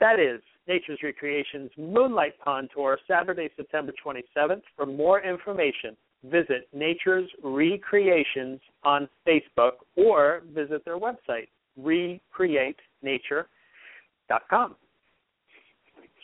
That 0.01 0.19
is 0.19 0.41
Nature's 0.69 1.01
Recreations 1.03 1.71
Moonlight 1.77 2.39
Pond 2.39 2.71
Tour, 2.75 2.99
Saturday, 3.09 3.51
September 3.57 3.93
27th. 4.05 4.63
For 4.77 4.87
more 4.87 5.21
information, 5.21 5.97
visit 6.25 6.69
Nature's 6.73 7.29
Recreations 7.43 8.61
on 8.85 9.09
Facebook 9.27 9.73
or 9.97 10.43
visit 10.55 10.85
their 10.85 10.99
website, 10.99 11.49
recreatenature.com. 11.81 14.77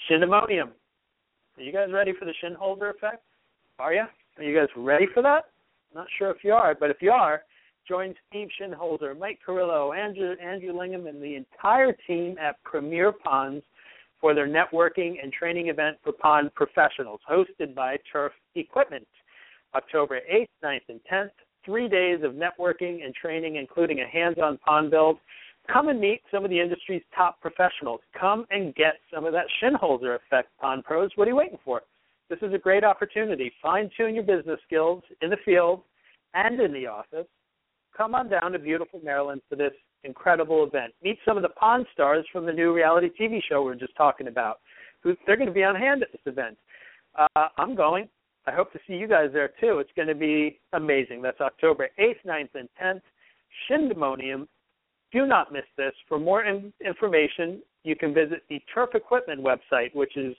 Shinimonium. 0.09 0.71
Are 1.57 1.63
you 1.63 1.73
guys 1.73 1.89
ready 1.93 2.13
for 2.17 2.25
the 2.25 2.35
Shinholzer 2.43 2.95
effect? 2.95 3.25
Are 3.81 3.93
you? 3.93 4.05
Are 4.37 4.45
you 4.45 4.57
guys 4.57 4.69
ready 4.77 5.07
for 5.13 5.21
that? 5.23 5.47
Not 5.95 6.07
sure 6.19 6.31
if 6.31 6.45
you 6.45 6.53
are, 6.53 6.77
but 6.79 6.91
if 6.91 6.99
you 7.01 7.11
are, 7.11 7.43
join 7.89 8.15
Steve 8.29 8.49
Shinholzer, 8.61 9.19
Mike 9.19 9.41
Carrillo, 9.45 9.93
Andrew, 9.93 10.37
Andrew 10.41 10.73
Lingham, 10.73 11.09
and 11.09 11.21
the 11.21 11.35
entire 11.35 11.93
team 12.07 12.37
at 12.39 12.63
Premier 12.63 13.11
Ponds– 13.11 13.65
for 14.21 14.35
their 14.35 14.49
networking 14.49 15.17
and 15.23 15.33
training 15.33 15.69
event 15.69 15.97
for 16.03 16.13
pond 16.13 16.55
professionals, 16.55 17.21
hosted 17.31 17.75
by 17.75 17.99
Turf 18.13 18.33
Equipment. 18.55 19.07
October 19.75 20.21
8th, 20.33 20.49
9th, 20.65 20.81
and 20.89 21.01
10th, 21.13 21.31
three 21.65 21.89
days 21.89 22.21
of 22.23 22.33
networking 22.33 23.05
and 23.05 23.15
training, 23.15 23.57
including 23.57 24.01
a 24.01 24.07
hands 24.07 24.37
on 24.43 24.59
pond 24.59 24.91
build. 24.91 25.19
Come 25.71 25.89
and 25.89 26.01
meet 26.01 26.23
some 26.33 26.45
of 26.45 26.51
the 26.51 26.59
industry's 26.59 27.03
top 27.15 27.41
professionals. 27.43 28.01
Come 28.19 28.47
and 28.51 28.75
get 28.75 28.95
some 29.13 29.27
of 29.27 29.35
that 29.35 29.45
Shinholzer 29.63 30.17
effect, 30.17 30.49
Pond 30.59 30.85
Pros. 30.85 31.11
What 31.17 31.29
are 31.29 31.31
you 31.31 31.37
waiting 31.37 31.59
for? 31.65 31.83
This 32.31 32.39
is 32.41 32.55
a 32.55 32.59
great 32.59 32.85
opportunity. 32.85 33.53
Fine 33.63 33.91
tune 33.97 34.15
your 34.15 34.25
business 34.25 34.59
skills 34.67 35.03
in 35.21 35.31
the 35.31 35.37
field 35.45 35.83
and 36.35 36.59
in 36.61 36.73
the 36.73 36.87
office. 36.87 37.27
Come 37.97 38.15
on 38.15 38.31
down 38.31 38.53
to 38.53 38.59
beautiful 38.59 39.01
Maryland 39.03 39.43
for 39.49 39.57
this 39.57 39.73
incredible 40.05 40.65
event. 40.65 40.93
Meet 41.03 41.19
some 41.25 41.37
of 41.37 41.43
the 41.43 41.49
Pond 41.51 41.87
stars 41.93 42.25
from 42.33 42.47
the 42.47 42.53
new 42.53 42.75
reality 42.75 43.09
TV 43.21 43.41
show 43.49 43.63
we 43.63 43.73
are 43.73 43.77
just 43.77 43.97
talking 43.97 44.29
about. 44.29 44.61
Who 45.03 45.15
they're 45.27 45.37
going 45.37 45.49
to 45.49 45.55
be 45.55 45.65
on 45.65 45.77
hand 45.77 46.03
at 46.03 46.11
this 46.13 46.21
event. 46.27 46.57
Uh, 47.17 47.49
I'm 47.57 47.75
going. 47.75 48.09
I 48.47 48.53
hope 48.53 48.73
to 48.73 48.79
see 48.87 48.95
you 48.95 49.07
guys 49.07 49.31
there 49.33 49.51
too. 49.61 49.79
It's 49.79 49.91
going 49.95 50.09
to 50.09 50.15
be 50.15 50.59
amazing. 50.73 51.23
That's 51.23 51.41
October 51.41 51.89
8th, 51.99 52.25
9th, 52.27 52.49
and 52.55 52.69
10th. 52.83 53.03
Shindemonium. 53.71 54.47
Do 55.13 55.27
not 55.27 55.53
miss 55.53 55.65
this. 55.77 55.93
For 56.09 56.19
more 56.19 56.45
in- 56.45 56.73
information, 56.85 57.63
you 57.85 57.97
can 57.97 58.13
visit 58.13 58.43
the 58.49 58.61
Turf 58.73 58.91
Equipment 58.95 59.43
website, 59.43 59.95
which 59.95 60.17
is 60.17 60.35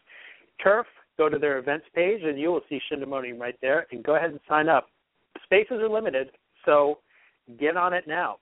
Turf. 0.63 0.85
Go 1.17 1.27
to 1.27 1.37
their 1.37 1.57
events 1.57 1.85
page, 1.93 2.21
and 2.23 2.39
you 2.39 2.49
will 2.49 2.61
see 2.69 2.79
Shindemonium 2.91 3.39
right 3.39 3.55
there. 3.61 3.87
And 3.91 4.03
go 4.03 4.15
ahead 4.15 4.31
and 4.31 4.39
sign 4.47 4.69
up. 4.69 4.89
Spaces 5.43 5.79
are 5.81 5.89
limited, 5.89 6.29
so 6.65 6.99
get 7.59 7.77
on 7.77 7.93
it 7.93 8.07
now. 8.07 8.37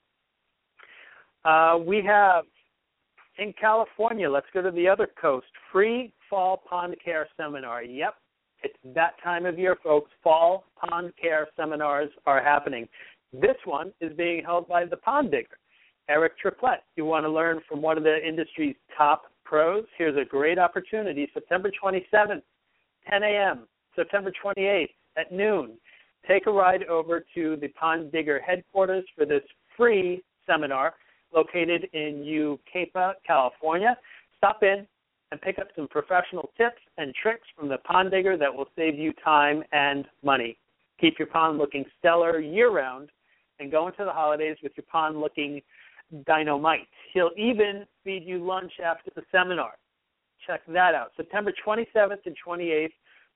Uh, 1.47 1.77
we 1.77 2.03
have 2.05 2.43
in 3.37 3.53
California, 3.53 4.29
let's 4.29 4.47
go 4.53 4.61
to 4.61 4.71
the 4.71 4.85
other 4.85 5.07
coast, 5.19 5.47
free 5.71 6.11
fall 6.29 6.61
pond 6.69 6.95
care 7.03 7.25
seminar. 7.37 7.83
Yep, 7.83 8.15
it's 8.63 8.75
that 8.93 9.13
time 9.23 9.45
of 9.45 9.57
year, 9.57 9.77
folks. 9.81 10.11
Fall 10.21 10.65
pond 10.75 11.13
care 11.21 11.47
seminars 11.55 12.09
are 12.25 12.43
happening. 12.43 12.85
This 13.31 13.55
one 13.63 13.93
is 14.01 14.11
being 14.17 14.43
held 14.43 14.67
by 14.67 14.83
the 14.83 14.97
pond 14.97 15.31
digger, 15.31 15.57
Eric 16.09 16.37
Triplett. 16.37 16.83
You 16.97 17.05
want 17.05 17.23
to 17.23 17.29
learn 17.29 17.61
from 17.69 17.81
one 17.81 17.97
of 17.97 18.03
the 18.03 18.17
industry's 18.27 18.75
top 18.97 19.31
pros? 19.45 19.85
Here's 19.97 20.17
a 20.17 20.25
great 20.25 20.59
opportunity 20.59 21.29
September 21.33 21.71
27th, 21.81 22.41
10 23.09 23.23
a.m., 23.23 23.67
September 23.95 24.33
28th 24.43 24.89
at 25.15 25.31
noon. 25.31 25.77
Take 26.27 26.47
a 26.47 26.51
ride 26.51 26.83
over 26.85 27.23
to 27.35 27.55
the 27.61 27.69
Pond 27.69 28.11
Digger 28.11 28.41
headquarters 28.45 29.05
for 29.15 29.25
this 29.25 29.43
free 29.77 30.21
seminar 30.45 30.95
located 31.33 31.87
in 31.93 32.23
Yucaipa, 32.23 33.13
California. 33.25 33.97
Stop 34.37 34.63
in 34.63 34.87
and 35.31 35.41
pick 35.41 35.59
up 35.59 35.67
some 35.75 35.87
professional 35.87 36.49
tips 36.57 36.81
and 36.97 37.13
tricks 37.21 37.47
from 37.57 37.67
the 37.67 37.77
pond 37.79 38.11
digger 38.11 38.37
that 38.37 38.53
will 38.53 38.67
save 38.75 38.97
you 38.97 39.13
time 39.23 39.63
and 39.71 40.05
money. 40.23 40.57
Keep 40.99 41.19
your 41.19 41.27
pond 41.27 41.57
looking 41.57 41.85
stellar 41.99 42.39
year 42.39 42.71
round 42.71 43.09
and 43.59 43.71
go 43.71 43.87
into 43.87 44.05
the 44.05 44.11
holidays 44.11 44.57
with 44.63 44.71
your 44.75 44.85
pond 44.89 45.19
looking 45.19 45.61
dynamite. 46.25 46.87
He'll 47.13 47.31
even 47.35 47.85
feed 48.03 48.23
you 48.25 48.45
lunch 48.45 48.71
after 48.83 49.11
the 49.15 49.23
seminar. 49.31 49.73
Check 50.45 50.61
that 50.67 50.95
out. 50.95 51.11
September 51.17 51.51
27th 51.65 52.25
and 52.25 52.35
28th, 52.45 52.89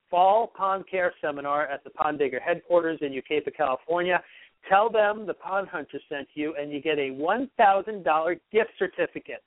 Fall 0.10 0.52
Pond 0.56 0.86
Care 0.90 1.14
Seminar 1.22 1.68
at 1.68 1.84
the 1.84 1.90
Pond 1.90 2.20
Digger 2.20 2.40
headquarters 2.40 3.00
in 3.02 3.12
Yucaipa, 3.12 3.56
California. 3.56 4.22
Tell 4.70 4.90
them 4.90 5.26
the 5.26 5.34
Pond 5.34 5.68
Hunter 5.68 6.00
sent 6.08 6.28
you, 6.34 6.56
and 6.60 6.72
you 6.72 6.82
get 6.82 6.98
a 6.98 7.12
$1,000 7.12 8.40
gift 8.52 8.70
certificate. 8.78 9.44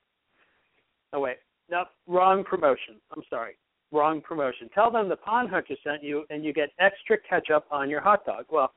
Oh, 1.13 1.21
wait. 1.21 1.37
No, 1.71 1.85
wrong 2.07 2.45
promotion. 2.45 2.97
I'm 3.15 3.23
sorry. 3.31 3.57
Wrong 3.93 4.21
promotion. 4.21 4.69
Tell 4.75 4.91
them 4.91 5.09
the 5.09 5.17
Pond 5.17 5.49
Hunter 5.51 5.77
sent 5.85 6.03
you, 6.03 6.25
and 6.31 6.45
you 6.45 6.53
get 6.53 6.71
extra 6.79 7.17
ketchup 7.29 7.65
on 7.71 7.89
your 7.89 8.01
hot 8.01 8.27
dog. 8.27 8.47
Well, 8.51 8.73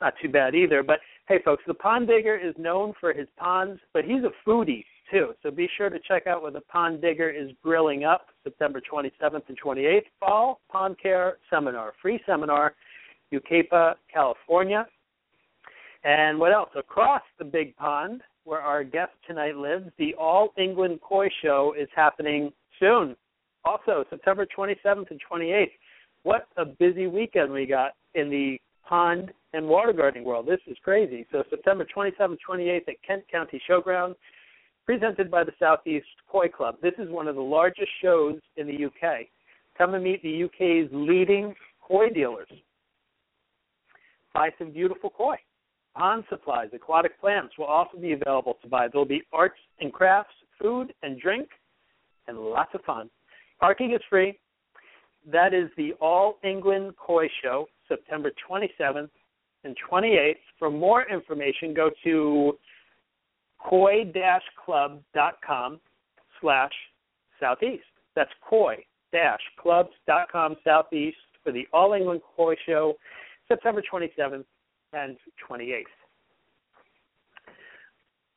not 0.00 0.14
too 0.22 0.28
bad 0.28 0.54
either. 0.54 0.82
But 0.82 1.00
hey, 1.28 1.40
folks, 1.44 1.62
the 1.66 1.74
Pond 1.74 2.08
Digger 2.08 2.36
is 2.36 2.54
known 2.58 2.94
for 3.00 3.12
his 3.12 3.26
ponds, 3.36 3.80
but 3.92 4.04
he's 4.04 4.22
a 4.24 4.48
foodie 4.48 4.84
too. 5.10 5.34
So 5.42 5.50
be 5.50 5.68
sure 5.76 5.90
to 5.90 5.98
check 6.06 6.26
out 6.26 6.42
what 6.42 6.52
the 6.52 6.60
Pond 6.62 7.00
Digger 7.00 7.28
is 7.28 7.50
grilling 7.62 8.04
up 8.04 8.28
September 8.44 8.80
27th 8.80 9.42
and 9.48 9.58
28th. 9.60 10.02
Fall 10.20 10.60
Pond 10.70 10.96
Care 11.02 11.38
Seminar, 11.50 11.92
free 12.00 12.20
seminar, 12.24 12.74
Yucaipa, 13.32 13.94
California. 14.12 14.86
And 16.04 16.38
what 16.38 16.52
else? 16.52 16.70
Across 16.76 17.22
the 17.38 17.44
big 17.44 17.76
pond, 17.76 18.22
where 18.44 18.60
our 18.60 18.82
guest 18.82 19.12
tonight 19.26 19.56
lives, 19.56 19.90
the 19.98 20.14
All 20.14 20.52
England 20.56 21.00
Koi 21.02 21.28
Show 21.42 21.74
is 21.78 21.88
happening 21.94 22.52
soon. 22.78 23.14
Also, 23.64 24.04
September 24.08 24.46
27th 24.46 25.10
and 25.10 25.20
28th. 25.30 25.70
What 26.22 26.46
a 26.56 26.64
busy 26.64 27.06
weekend 27.06 27.52
we 27.52 27.66
got 27.66 27.92
in 28.14 28.30
the 28.30 28.58
pond 28.86 29.32
and 29.52 29.66
water 29.66 29.92
gardening 29.92 30.24
world. 30.24 30.46
This 30.46 30.60
is 30.66 30.76
crazy. 30.82 31.26
So, 31.30 31.44
September 31.50 31.86
27th, 31.94 32.38
28th 32.48 32.88
at 32.88 33.02
Kent 33.06 33.24
County 33.30 33.60
Showground, 33.68 34.14
presented 34.86 35.30
by 35.30 35.44
the 35.44 35.52
Southeast 35.58 36.06
Koi 36.26 36.48
Club. 36.48 36.76
This 36.82 36.94
is 36.98 37.10
one 37.10 37.28
of 37.28 37.36
the 37.36 37.42
largest 37.42 37.90
shows 38.02 38.36
in 38.56 38.66
the 38.66 38.86
UK. 38.86 39.26
Come 39.76 39.94
and 39.94 40.02
meet 40.02 40.22
the 40.22 40.44
UK's 40.44 40.88
leading 40.92 41.54
koi 41.80 42.08
dealers. 42.10 42.48
Buy 44.34 44.50
some 44.58 44.70
beautiful 44.72 45.10
koi. 45.10 45.36
Pond 46.00 46.24
supplies, 46.30 46.70
aquatic 46.72 47.20
plants 47.20 47.52
will 47.58 47.66
also 47.66 47.98
be 47.98 48.12
available 48.12 48.56
to 48.62 48.68
buy. 48.68 48.88
There'll 48.88 49.04
be 49.04 49.20
arts 49.34 49.58
and 49.80 49.92
crafts, 49.92 50.32
food 50.58 50.94
and 51.02 51.20
drink, 51.20 51.50
and 52.26 52.38
lots 52.38 52.70
of 52.72 52.80
fun. 52.86 53.10
Parking 53.60 53.92
is 53.92 54.00
free. 54.08 54.38
That 55.30 55.52
is 55.52 55.68
the 55.76 55.92
All 56.00 56.38
England 56.42 56.94
Koi 56.96 57.28
Show, 57.42 57.68
September 57.86 58.32
27th 58.50 59.10
and 59.64 59.76
28th. 59.92 60.36
For 60.58 60.70
more 60.70 61.06
information, 61.06 61.74
go 61.74 61.90
to 62.04 62.56
koi-club.com 63.58 65.80
slash 66.40 66.72
southeast. 67.38 67.84
That's 68.16 68.32
koi-clubs.com 68.48 70.56
southeast 70.64 71.18
for 71.44 71.52
the 71.52 71.68
All 71.74 71.92
England 71.92 72.22
Koi 72.34 72.56
Show, 72.64 72.94
September 73.48 73.82
27th 73.82 74.46
and 74.92 75.16
28th. 75.48 75.84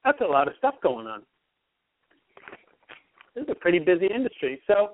That's 0.04 0.22
a 0.22 0.26
lot 0.26 0.48
of 0.48 0.54
stuff 0.58 0.76
going 0.84 1.08
on. 1.08 1.24
This 3.36 3.44
is 3.44 3.50
a 3.52 3.56
pretty 3.56 3.80
busy 3.80 4.08
industry. 4.14 4.62
So 4.68 4.92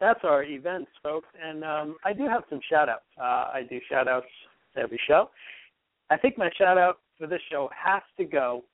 that's 0.00 0.20
our 0.24 0.42
events, 0.42 0.90
folks. 1.02 1.28
And 1.40 1.62
um, 1.62 1.96
I 2.04 2.12
do 2.12 2.26
have 2.26 2.42
some 2.48 2.60
shout 2.68 2.88
outs. 2.88 3.04
Uh, 3.20 3.50
I 3.52 3.66
do 3.68 3.78
shout 3.88 4.08
outs 4.08 4.26
every 4.76 5.00
show. 5.06 5.30
I 6.08 6.16
think 6.16 6.38
my 6.38 6.50
shout 6.56 6.78
out 6.78 6.98
for 7.18 7.26
this 7.26 7.40
show 7.50 7.70
has 7.76 8.02
to 8.16 8.24
go 8.24 8.64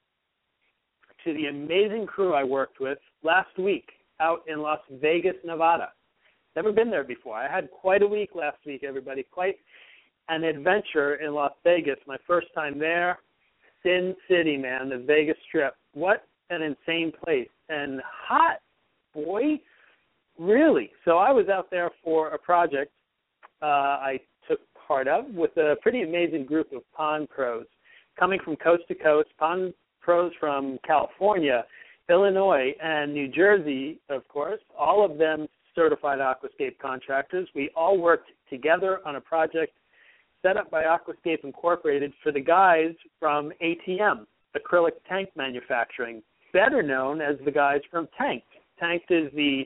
to 1.25 1.35
the 1.35 1.47
amazing 1.47 2.07
crew 2.07 2.33
I 2.33 2.45
worked 2.45 2.81
with 2.81 2.99
last 3.23 3.59
week 3.59 3.89
out 4.21 4.41
in 4.47 4.61
Las 4.61 4.81
Vegas, 4.91 5.35
Nevada. 5.45 5.91
Never 6.55 6.73
been 6.73 6.91
there 6.91 7.05
before. 7.05 7.35
I 7.35 7.53
had 7.53 7.71
quite 7.71 8.03
a 8.03 8.07
week 8.07 8.31
last 8.35 8.59
week, 8.65 8.83
everybody. 8.83 9.25
Quite 9.25 9.57
an 10.29 10.45
adventure 10.45 11.17
in 11.17 11.35
Las 11.35 11.53
Vegas. 11.65 11.99
My 12.07 12.17
first 12.27 12.49
time 12.55 12.79
there. 12.79 13.19
Sin 13.83 14.15
City, 14.29 14.57
man, 14.57 14.89
the 14.89 14.99
Vegas 14.99 15.37
Strip. 15.49 15.77
What 15.95 16.27
an 16.51 16.63
insane 16.63 17.13
place. 17.25 17.49
And 17.69 18.01
hot, 18.05 18.61
boy. 19.15 19.61
Really. 20.39 20.91
So 21.05 21.19
I 21.19 21.31
was 21.31 21.49
out 21.49 21.71
there 21.71 21.91
for 22.03 22.29
a 22.29 22.39
project 22.39 22.93
uh, 23.63 23.65
I 23.65 24.21
took 24.49 24.61
part 24.87 25.09
of 25.09 25.27
with 25.35 25.57
a 25.57 25.77
pretty 25.83 26.03
amazing 26.03 26.47
group 26.47 26.73
of 26.73 26.83
pond 26.93 27.29
pros 27.31 27.65
coming 28.19 28.39
from 28.45 28.57
coast 28.57 28.83
to 28.89 28.95
coast, 28.95 29.29
pond 29.39 29.75
pros 30.01 30.33
from 30.39 30.79
California, 30.87 31.65
Illinois, 32.09 32.75
and 32.83 33.13
New 33.13 33.29
Jersey, 33.29 33.99
of 34.09 34.27
course, 34.29 34.61
all 34.79 35.05
of 35.05 35.19
them 35.19 35.47
certified 35.75 36.19
aquascape 36.19 36.79
contractors. 36.79 37.49
We 37.55 37.71
all 37.77 37.99
worked 37.99 38.31
together 38.49 39.01
on 39.05 39.17
a 39.17 39.21
project 39.21 39.73
set 40.47 40.57
up 40.57 40.71
by 40.71 40.85
Aquascape 40.85 41.45
Incorporated 41.45 42.13
for 42.23 42.31
the 42.31 42.41
guys 42.41 42.93
from 43.19 43.53
ATM, 43.63 44.27
acrylic 44.57 44.93
tank 45.09 45.31
manufacturing, 45.37 46.23
better 46.53 46.83
known 46.83 47.21
as 47.21 47.37
the 47.45 47.51
guys 47.51 47.81
from 47.91 48.09
Tanked. 48.17 48.47
Tanked 48.79 49.11
is 49.11 49.33
the 49.35 49.63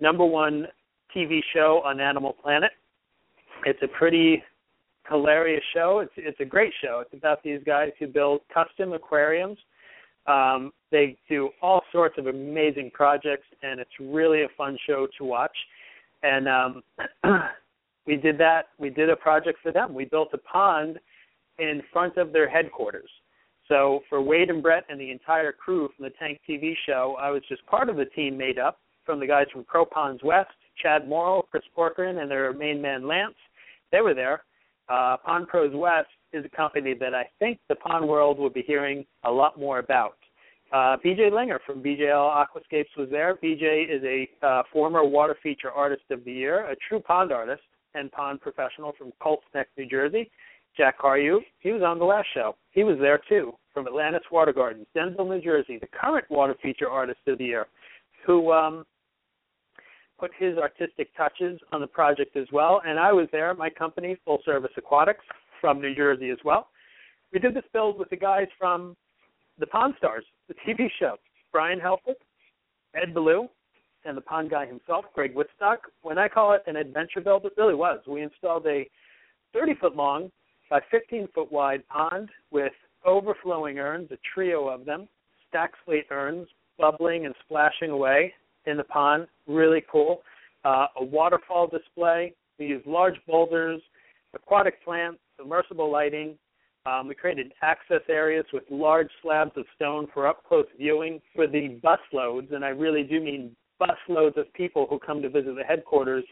number 0.00 0.26
one 0.26 0.66
TV 1.16 1.40
show 1.54 1.80
on 1.84 2.00
Animal 2.00 2.34
Planet. 2.42 2.70
It's 3.64 3.78
a 3.82 3.88
pretty 3.88 4.42
hilarious 5.08 5.62
show. 5.74 6.00
It's 6.00 6.12
it's 6.16 6.40
a 6.40 6.44
great 6.44 6.72
show. 6.82 7.00
It's 7.00 7.14
about 7.14 7.42
these 7.42 7.60
guys 7.64 7.90
who 7.98 8.06
build 8.06 8.42
custom 8.52 8.92
aquariums. 8.92 9.58
Um, 10.26 10.72
they 10.90 11.16
do 11.28 11.48
all 11.62 11.82
sorts 11.90 12.16
of 12.18 12.26
amazing 12.26 12.90
projects, 12.92 13.46
and 13.62 13.80
it's 13.80 13.90
really 13.98 14.42
a 14.42 14.48
fun 14.58 14.76
show 14.86 15.08
to 15.16 15.24
watch. 15.24 15.56
And 16.22 16.46
um, 16.48 16.82
we 18.08 18.16
did 18.16 18.38
that. 18.38 18.68
We 18.78 18.88
did 18.88 19.10
a 19.10 19.16
project 19.16 19.58
for 19.62 19.70
them. 19.70 19.92
We 19.92 20.06
built 20.06 20.30
a 20.32 20.38
pond 20.38 20.98
in 21.58 21.82
front 21.92 22.16
of 22.16 22.32
their 22.32 22.48
headquarters. 22.48 23.10
So 23.68 24.00
for 24.08 24.22
Wade 24.22 24.48
and 24.48 24.62
Brett 24.62 24.84
and 24.88 24.98
the 24.98 25.10
entire 25.10 25.52
crew 25.52 25.90
from 25.94 26.04
the 26.04 26.12
Tank 26.18 26.40
TV 26.48 26.72
show, 26.86 27.16
I 27.20 27.30
was 27.30 27.42
just 27.50 27.64
part 27.66 27.90
of 27.90 27.96
the 27.96 28.06
team 28.06 28.38
made 28.38 28.58
up 28.58 28.80
from 29.04 29.20
the 29.20 29.26
guys 29.26 29.46
from 29.52 29.64
Pro 29.64 29.84
Ponds 29.84 30.22
West, 30.24 30.48
Chad 30.82 31.06
Morrow, 31.06 31.46
Chris 31.50 31.62
Corcoran, 31.74 32.18
and 32.18 32.30
their 32.30 32.50
main 32.54 32.80
man 32.80 33.06
Lance. 33.06 33.34
They 33.92 34.00
were 34.00 34.14
there. 34.14 34.44
Uh, 34.88 35.18
Pond 35.18 35.46
Pros 35.48 35.74
West 35.74 36.08
is 36.32 36.46
a 36.46 36.56
company 36.56 36.94
that 36.94 37.14
I 37.14 37.24
think 37.38 37.58
the 37.68 37.74
pond 37.74 38.08
world 38.08 38.38
will 38.38 38.48
be 38.48 38.62
hearing 38.62 39.04
a 39.24 39.30
lot 39.30 39.58
more 39.58 39.80
about. 39.80 40.16
Uh, 40.72 40.96
BJ 41.04 41.30
Linger 41.30 41.60
from 41.66 41.82
BJL 41.82 42.44
Aquascapes 42.44 42.96
was 42.96 43.08
there. 43.10 43.36
BJ 43.42 43.84
is 43.94 44.02
a 44.02 44.46
uh, 44.46 44.62
former 44.72 45.04
water 45.04 45.36
feature 45.42 45.70
artist 45.70 46.04
of 46.10 46.24
the 46.24 46.32
year, 46.32 46.70
a 46.70 46.76
true 46.88 47.00
pond 47.00 47.32
artist 47.32 47.62
and 47.94 48.10
pond 48.12 48.40
professional 48.40 48.92
from 48.96 49.12
Colts 49.20 49.44
Neck, 49.54 49.68
New 49.76 49.86
Jersey. 49.86 50.30
Jack 50.76 51.00
Carew, 51.00 51.40
he 51.58 51.72
was 51.72 51.82
on 51.82 51.98
the 51.98 52.04
last 52.04 52.28
show. 52.34 52.54
He 52.70 52.84
was 52.84 52.98
there 53.00 53.20
too, 53.28 53.52
from 53.74 53.86
Atlantis 53.86 54.22
Water 54.30 54.52
Gardens, 54.52 54.86
Denville, 54.94 55.28
New 55.28 55.40
Jersey, 55.40 55.78
the 55.78 55.88
current 55.88 56.24
water 56.30 56.54
feature 56.62 56.88
artist 56.88 57.18
of 57.26 57.38
the 57.38 57.44
year, 57.44 57.66
who 58.24 58.52
um, 58.52 58.84
put 60.20 60.30
his 60.38 60.56
artistic 60.56 61.08
touches 61.16 61.58
on 61.72 61.80
the 61.80 61.86
project 61.86 62.36
as 62.36 62.46
well. 62.52 62.80
And 62.86 62.98
I 62.98 63.12
was 63.12 63.28
there, 63.32 63.52
my 63.54 63.70
company, 63.70 64.16
Full 64.24 64.38
Service 64.44 64.70
Aquatics, 64.76 65.24
from 65.60 65.80
New 65.80 65.94
Jersey 65.94 66.30
as 66.30 66.38
well. 66.44 66.68
we 67.32 67.40
did 67.40 67.54
this 67.54 67.64
build 67.72 67.98
with 67.98 68.08
the 68.10 68.16
guys 68.16 68.46
from 68.58 68.96
the 69.58 69.66
Pond 69.66 69.94
Stars, 69.98 70.24
the 70.46 70.54
TV 70.66 70.88
show. 71.00 71.16
Brian 71.50 71.80
Helfrich, 71.80 72.14
Ed 72.94 73.14
Beaulieu, 73.14 73.48
and 74.04 74.16
the 74.16 74.22
pond 74.22 74.50
guy 74.50 74.66
himself, 74.66 75.04
Greg 75.14 75.34
Wittstock. 75.34 75.78
When 76.02 76.18
I 76.18 76.28
call 76.28 76.52
it 76.54 76.62
an 76.66 76.76
adventure 76.76 77.20
build, 77.20 77.44
it 77.44 77.52
really 77.56 77.74
was. 77.74 78.00
We 78.06 78.22
installed 78.22 78.66
a 78.66 78.88
30 79.52 79.74
foot 79.80 79.96
long 79.96 80.30
by 80.70 80.80
15 80.90 81.28
foot 81.34 81.50
wide 81.50 81.86
pond 81.88 82.28
with 82.50 82.72
overflowing 83.04 83.78
urns, 83.78 84.10
a 84.10 84.18
trio 84.34 84.68
of 84.68 84.84
them, 84.84 85.08
stack 85.48 85.72
slate 85.84 86.06
urns, 86.10 86.46
bubbling 86.78 87.26
and 87.26 87.34
splashing 87.44 87.90
away 87.90 88.32
in 88.66 88.76
the 88.76 88.84
pond. 88.84 89.26
Really 89.46 89.82
cool. 89.90 90.22
Uh, 90.64 90.86
a 91.00 91.04
waterfall 91.04 91.66
display. 91.66 92.34
We 92.58 92.66
used 92.66 92.86
large 92.86 93.16
boulders, 93.26 93.80
aquatic 94.34 94.82
plants, 94.84 95.18
submersible 95.38 95.90
lighting. 95.90 96.36
Um, 96.86 97.08
we 97.08 97.14
created 97.14 97.52
access 97.62 98.00
areas 98.08 98.46
with 98.52 98.64
large 98.70 99.10
slabs 99.22 99.52
of 99.56 99.64
stone 99.76 100.06
for 100.12 100.26
up 100.26 100.44
close 100.46 100.66
viewing 100.78 101.20
for 101.34 101.46
the 101.46 101.78
bus 101.82 101.98
loads, 102.12 102.48
and 102.52 102.64
I 102.64 102.68
really 102.68 103.02
do 103.02 103.20
mean 103.20 103.54
bus 103.78 103.96
loads 104.08 104.36
of 104.36 104.52
people 104.54 104.86
who 104.88 104.98
come 104.98 105.22
to 105.22 105.28
visit 105.28 105.54
the 105.56 105.64
headquarters 105.64 106.24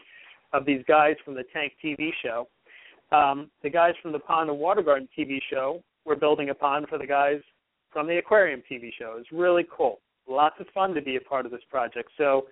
of 0.53 0.65
these 0.65 0.81
guys 0.87 1.15
from 1.23 1.35
the 1.35 1.43
Tank 1.53 1.73
TV 1.83 2.09
show. 2.23 2.47
Um, 3.11 3.49
the 3.63 3.69
guys 3.69 3.93
from 4.01 4.11
the 4.11 4.19
Pond 4.19 4.49
and 4.49 4.59
Water 4.59 4.81
Garden 4.81 5.07
TV 5.17 5.39
show 5.49 5.81
were 6.05 6.15
building 6.15 6.49
a 6.49 6.53
pond 6.53 6.87
for 6.89 6.97
the 6.97 7.07
guys 7.07 7.39
from 7.91 8.07
the 8.07 8.17
Aquarium 8.17 8.61
TV 8.69 8.89
show. 8.97 9.15
It's 9.19 9.31
really 9.31 9.65
cool. 9.75 9.99
Lots 10.27 10.55
of 10.59 10.67
fun 10.73 10.93
to 10.93 11.01
be 11.01 11.15
a 11.15 11.21
part 11.21 11.45
of 11.45 11.51
this 11.51 11.61
project. 11.69 12.09
So, 12.17 12.47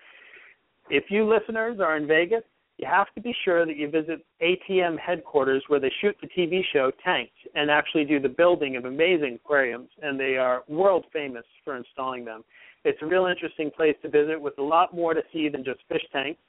if 0.88 1.04
you 1.10 1.28
listeners 1.28 1.78
are 1.80 1.96
in 1.96 2.06
Vegas, 2.06 2.44
you 2.78 2.86
have 2.86 3.06
to 3.14 3.20
be 3.20 3.34
sure 3.44 3.64
that 3.64 3.76
you 3.76 3.90
visit 3.90 4.24
ATM 4.42 4.98
headquarters 4.98 5.62
where 5.68 5.80
they 5.80 5.92
shoot 6.00 6.16
the 6.20 6.28
TV 6.28 6.60
show 6.72 6.90
Tanked 7.02 7.32
and 7.54 7.70
actually 7.70 8.04
do 8.04 8.20
the 8.20 8.28
building 8.28 8.76
of 8.76 8.84
amazing 8.84 9.38
aquariums, 9.42 9.88
and 10.02 10.20
they 10.20 10.36
are 10.36 10.62
world 10.68 11.06
famous 11.12 11.44
for 11.64 11.76
installing 11.76 12.24
them. 12.24 12.44
It's 12.84 13.00
a 13.02 13.06
real 13.06 13.26
interesting 13.26 13.70
place 13.70 13.96
to 14.02 14.10
visit 14.10 14.40
with 14.40 14.58
a 14.58 14.62
lot 14.62 14.94
more 14.94 15.14
to 15.14 15.22
see 15.32 15.48
than 15.48 15.64
just 15.64 15.80
fish 15.88 16.04
tanks. 16.12 16.40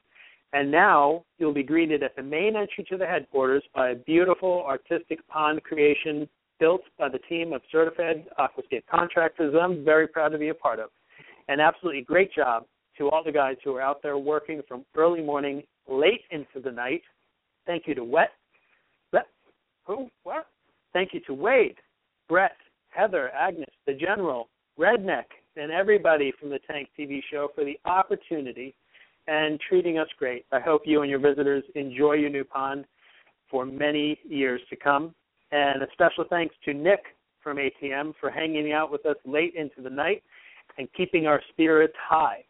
And 0.54 0.70
now 0.70 1.24
you'll 1.38 1.54
be 1.54 1.64
greeted 1.64 2.04
at 2.04 2.16
the 2.16 2.24
main 2.24 2.56
entry 2.56 2.86
to 2.90 2.98
the 2.98 3.06
headquarters 3.06 3.64
by 3.74 3.90
a 3.90 3.96
beautiful 3.96 4.64
artistic 4.66 5.26
pond 5.28 5.64
creation 5.64 6.28
built 6.60 6.82
by 6.98 7.10
the 7.10 7.20
team 7.30 7.54
of 7.54 7.62
certified 7.72 8.26
aquascape 8.40 8.84
contractors 8.90 9.54
I'm 9.60 9.84
very 9.84 10.08
proud 10.08 10.30
to 10.30 10.38
be 10.38 10.50
a 10.50 10.54
part 10.54 10.80
of. 10.80 10.90
An 11.48 11.60
absolutely 11.60 12.02
great 12.02 12.34
job 12.34 12.66
to 12.98 13.10
all 13.10 13.24
the 13.24 13.32
guys 13.32 13.56
who 13.64 13.76
are 13.76 13.82
out 13.82 14.02
there 14.02 14.18
working 14.18 14.62
from 14.68 14.84
early 14.96 15.22
morning, 15.22 15.64
late 15.88 16.22
into 16.32 16.60
the 16.64 16.72
night. 16.72 17.02
Thank 17.66 17.88
you 17.88 17.96
to 17.96 18.04
Wet. 18.04 18.32
Wet? 19.14 19.28
Who? 19.86 20.10
What? 20.24 20.48
Thank 20.94 21.14
you 21.14 21.20
to 21.28 21.34
Wade, 21.34 21.76
Brett, 22.28 22.56
Heather, 22.90 23.30
Agnes, 23.30 23.70
the 23.86 23.94
General, 23.94 24.50
Redneck, 24.80 25.26
and 25.56 25.72
everybody 25.72 26.32
from 26.40 26.50
the 26.50 26.60
Tank 26.60 26.90
TV 26.98 27.22
show 27.30 27.50
for 27.54 27.64
the 27.64 27.80
opportunity 27.86 28.76
and 29.28 29.60
treating 29.60 29.98
us 29.98 30.08
great. 30.18 30.46
I 30.52 30.60
hope 30.60 30.84
you 30.86 31.02
and 31.02 31.10
your 31.10 31.20
visitors 31.20 31.64
enjoy 31.76 32.14
your 32.14 32.30
new 32.30 32.44
pond 32.44 32.86
for 33.50 33.66
many 33.66 34.18
years 34.28 34.62
to 34.70 34.76
come. 34.76 35.14
And 35.52 35.82
a 35.82 35.88
special 35.94 36.26
thanks 36.30 36.56
to 36.66 36.74
Nick 36.74 37.04
from 37.42 37.58
ATM 37.58 38.14
for 38.20 38.30
hanging 38.30 38.72
out 38.74 38.92
with 38.92 39.06
us 39.06 39.16
late 39.26 39.54
into 39.56 39.82
the 39.82 39.90
night 39.90 40.24
and 40.78 40.88
keeping 40.94 41.28
our 41.28 41.42
spirits 41.50 41.96
high. 41.98 42.44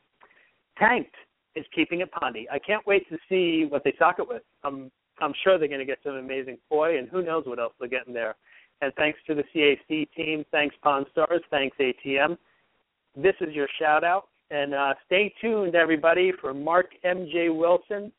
Tanked 0.78 1.16
is 1.58 1.66
keeping 1.74 2.02
it 2.02 2.12
pondy. 2.12 2.46
I 2.52 2.60
can't 2.60 2.86
wait 2.86 3.08
to 3.10 3.18
see 3.30 3.66
what 3.68 3.84
they 3.84 3.94
sock 3.98 4.20
it 4.20 4.28
with. 4.28 4.44
I'm 4.64 4.92
I'm 5.20 5.34
sure 5.44 5.58
they're 5.58 5.68
going 5.68 5.80
to 5.80 5.86
get 5.86 5.98
some 6.04 6.14
amazing 6.14 6.58
koi, 6.70 7.00
and 7.00 7.10
who 7.10 7.24
knows 7.24 7.44
what 7.46 7.60
else 7.60 7.74
they'll 7.80 7.90
get 7.90 8.08
in 8.08 8.14
there. 8.14 8.36
And 8.82 8.94
thanks 8.94 9.18
to 9.26 9.34
the 9.34 9.44
CAC 9.56 10.08
team, 10.16 10.46
thanks 10.52 10.76
Pond 10.84 11.08
Stars, 11.12 11.42
thanks 11.50 11.76
ATM 11.80 12.38
this 13.18 13.34
is 13.42 13.54
your 13.54 13.68
shout 13.80 14.04
out. 14.04 14.26
And 14.50 14.74
uh, 14.74 14.94
stay 15.06 15.34
tuned, 15.42 15.76
everybody, 15.76 16.32
for 16.40 16.54
Mark 16.54 16.88
M.J. 17.04 17.50
Wilson 17.50 18.12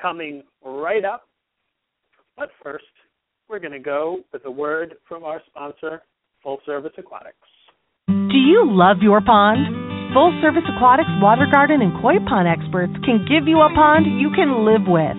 coming 0.00 0.42
right 0.64 1.04
up. 1.04 1.28
But 2.36 2.48
first, 2.62 2.84
we're 3.48 3.60
going 3.60 3.72
to 3.72 3.78
go 3.78 4.20
with 4.32 4.44
a 4.46 4.50
word 4.50 4.94
from 5.06 5.22
our 5.22 5.40
sponsor, 5.46 6.02
Full 6.42 6.58
Service 6.66 6.92
Aquatics. 6.98 7.36
Do 8.08 8.36
you 8.36 8.64
love 8.66 8.96
your 9.00 9.20
pond? 9.20 9.89
Full 10.10 10.34
Service 10.42 10.66
Aquatics 10.66 11.10
water 11.22 11.46
garden 11.46 11.82
and 11.86 11.94
koi 12.02 12.18
pond 12.26 12.50
experts 12.50 12.90
can 13.06 13.22
give 13.30 13.46
you 13.46 13.62
a 13.62 13.70
pond 13.78 14.10
you 14.18 14.34
can 14.34 14.66
live 14.66 14.82
with. 14.90 15.14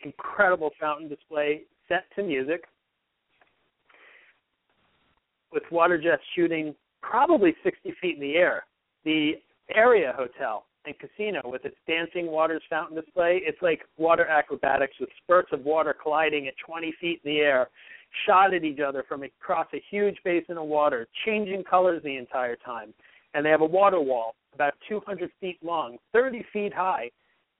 incredible 0.04 0.70
fountain 0.78 1.08
display 1.08 1.62
set 1.88 2.04
to 2.14 2.22
music 2.22 2.64
with 5.52 5.62
water 5.70 6.00
jets 6.00 6.22
shooting 6.34 6.74
probably 7.02 7.54
60 7.62 7.94
feet 8.00 8.16
in 8.16 8.20
the 8.20 8.34
air. 8.34 8.64
The 9.04 9.32
Aria 9.74 10.14
hotel 10.16 10.64
and 10.86 10.94
casino 10.98 11.40
with 11.44 11.64
its 11.64 11.76
dancing 11.86 12.26
waters 12.30 12.62
fountain 12.70 12.96
display, 12.96 13.40
it's 13.44 13.60
like 13.62 13.80
water 13.96 14.26
acrobatics 14.26 14.94
with 14.98 15.08
spurts 15.22 15.50
of 15.52 15.64
water 15.64 15.94
colliding 16.00 16.46
at 16.46 16.54
20 16.64 16.94
feet 17.00 17.20
in 17.24 17.32
the 17.32 17.40
air, 17.40 17.68
shot 18.26 18.54
at 18.54 18.64
each 18.64 18.80
other 18.80 19.04
from 19.08 19.22
across 19.22 19.66
a 19.74 19.82
huge 19.90 20.16
basin 20.24 20.58
of 20.58 20.66
water, 20.66 21.06
changing 21.24 21.64
colors 21.64 22.02
the 22.02 22.16
entire 22.16 22.56
time. 22.56 22.92
And 23.34 23.44
they 23.44 23.50
have 23.50 23.60
a 23.60 23.66
water 23.66 24.00
wall 24.00 24.34
about 24.54 24.74
200 24.88 25.30
feet 25.40 25.58
long, 25.62 25.98
30 26.12 26.44
feet 26.52 26.74
high, 26.74 27.10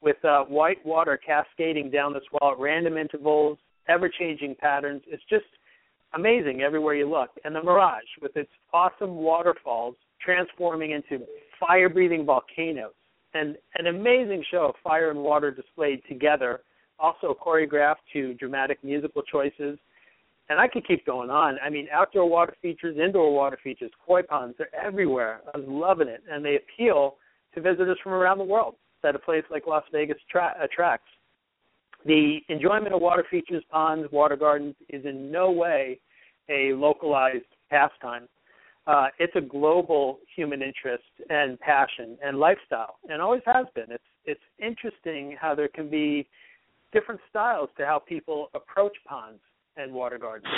with 0.02 0.22
uh, 0.24 0.44
white 0.44 0.84
water 0.84 1.18
cascading 1.24 1.90
down 1.90 2.12
this 2.12 2.22
wall 2.32 2.52
at 2.52 2.58
random 2.58 2.96
intervals, 2.96 3.58
ever 3.88 4.08
changing 4.08 4.54
patterns. 4.54 5.02
It's 5.06 5.22
just 5.28 5.44
amazing 6.14 6.62
everywhere 6.62 6.94
you 6.94 7.08
look. 7.08 7.30
And 7.44 7.54
the 7.54 7.62
Mirage, 7.62 8.02
with 8.20 8.36
its 8.36 8.50
awesome 8.72 9.16
waterfalls 9.16 9.94
transforming 10.20 10.90
into 10.92 11.24
fire 11.58 11.88
breathing 11.88 12.24
volcanoes. 12.24 12.92
And 13.32 13.56
an 13.76 13.86
amazing 13.86 14.44
show 14.50 14.66
of 14.70 14.74
fire 14.82 15.10
and 15.10 15.20
water 15.20 15.50
displayed 15.50 16.02
together, 16.08 16.62
also 16.98 17.36
choreographed 17.40 18.02
to 18.12 18.34
dramatic 18.34 18.82
musical 18.82 19.22
choices. 19.22 19.78
and 20.48 20.58
I 20.58 20.66
could 20.66 20.86
keep 20.86 21.06
going 21.06 21.30
on. 21.30 21.58
I 21.64 21.70
mean, 21.70 21.86
outdoor 21.92 22.28
water 22.28 22.56
features, 22.60 22.98
indoor 22.98 23.32
water 23.32 23.56
features, 23.62 23.92
koi 24.04 24.22
ponds, 24.22 24.56
they're 24.58 24.74
everywhere. 24.74 25.42
I 25.54 25.58
was 25.58 25.66
loving 25.68 26.08
it, 26.08 26.22
and 26.28 26.44
they 26.44 26.56
appeal 26.56 27.16
to 27.54 27.60
visitors 27.60 27.98
from 28.02 28.12
around 28.12 28.38
the 28.38 28.44
world 28.44 28.74
that 29.04 29.14
a 29.14 29.18
place 29.18 29.44
like 29.48 29.68
Las 29.68 29.84
Vegas 29.92 30.18
tra- 30.28 30.56
attracts. 30.60 31.08
The 32.04 32.38
enjoyment 32.48 32.94
of 32.94 33.00
water 33.00 33.24
features, 33.30 33.62
ponds, 33.70 34.10
water 34.10 34.36
gardens 34.36 34.74
is 34.88 35.04
in 35.04 35.30
no 35.30 35.50
way 35.50 36.00
a 36.48 36.72
localized 36.72 37.44
pastime. 37.68 38.28
Uh, 38.86 39.08
it's 39.18 39.34
a 39.36 39.40
global 39.40 40.18
human 40.34 40.62
interest 40.62 41.04
and 41.28 41.60
passion 41.60 42.16
and 42.24 42.38
lifestyle, 42.38 42.96
and 43.08 43.20
always 43.20 43.42
has 43.46 43.66
been. 43.74 43.86
It's 43.90 44.02
it's 44.24 44.40
interesting 44.58 45.36
how 45.40 45.54
there 45.54 45.68
can 45.68 45.88
be 45.88 46.26
different 46.92 47.20
styles 47.28 47.68
to 47.78 47.86
how 47.86 47.98
people 47.98 48.48
approach 48.54 48.96
ponds 49.06 49.40
and 49.76 49.92
water 49.92 50.18
gardens. 50.18 50.52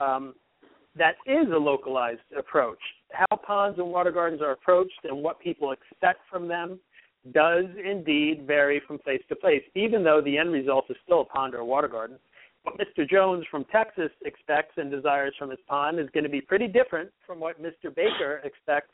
Um, 0.00 0.34
that 0.96 1.16
is 1.26 1.46
a 1.52 1.58
localized 1.58 2.20
approach. 2.38 2.78
How 3.12 3.36
ponds 3.36 3.78
and 3.78 3.88
water 3.88 4.10
gardens 4.10 4.40
are 4.40 4.52
approached 4.52 5.00
and 5.04 5.22
what 5.22 5.38
people 5.40 5.72
expect 5.72 6.20
from 6.30 6.48
them 6.48 6.78
does 7.32 7.64
indeed 7.84 8.46
vary 8.46 8.80
from 8.86 8.98
place 8.98 9.22
to 9.28 9.36
place, 9.36 9.62
even 9.74 10.04
though 10.04 10.20
the 10.20 10.38
end 10.38 10.52
result 10.52 10.86
is 10.90 10.96
still 11.04 11.22
a 11.22 11.24
pond 11.24 11.54
or 11.54 11.58
a 11.58 11.64
water 11.64 11.88
garden. 11.88 12.18
What 12.62 12.78
Mr. 12.78 13.08
Jones 13.08 13.44
from 13.50 13.64
Texas 13.70 14.10
expects 14.24 14.74
and 14.76 14.90
desires 14.90 15.34
from 15.38 15.50
his 15.50 15.58
pond 15.68 16.00
is 16.00 16.08
going 16.12 16.24
to 16.24 16.30
be 16.30 16.40
pretty 16.40 16.66
different 16.66 17.10
from 17.26 17.38
what 17.38 17.62
Mr. 17.62 17.94
Baker 17.94 18.40
expects 18.44 18.90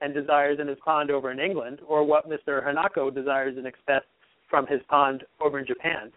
and 0.00 0.14
desires 0.14 0.58
in 0.58 0.66
his 0.66 0.78
pond 0.82 1.10
over 1.10 1.30
in 1.30 1.38
England, 1.38 1.80
or 1.86 2.04
what 2.04 2.28
Mr. 2.28 2.64
Hanako 2.66 3.14
desires 3.14 3.56
and 3.58 3.66
expects 3.66 4.08
from 4.48 4.66
his 4.66 4.80
pond 4.88 5.24
over 5.40 5.58
in 5.58 5.66
Japan. 5.66 6.10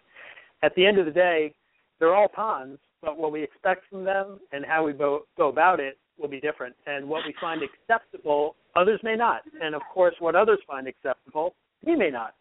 At 0.62 0.74
the 0.74 0.86
end 0.86 0.98
of 0.98 1.04
the 1.04 1.12
day, 1.12 1.52
they're 2.00 2.14
all 2.14 2.28
ponds, 2.28 2.78
but 3.02 3.18
what 3.18 3.32
we 3.32 3.42
expect 3.42 3.84
from 3.90 4.04
them 4.04 4.40
and 4.52 4.64
how 4.64 4.84
we 4.84 4.94
go, 4.94 5.26
go 5.36 5.48
about 5.48 5.80
it 5.80 5.98
will 6.18 6.28
be 6.28 6.40
different. 6.40 6.74
And 6.86 7.06
what 7.06 7.22
we 7.26 7.34
find 7.40 7.60
acceptable, 7.62 8.56
others 8.76 9.00
may 9.02 9.16
not. 9.16 9.42
And 9.60 9.74
of 9.74 9.82
course, 9.92 10.14
what 10.18 10.34
others 10.34 10.58
find 10.66 10.86
acceptable, 10.86 11.54
we 11.84 11.96
may 11.96 12.10
not. 12.10 12.34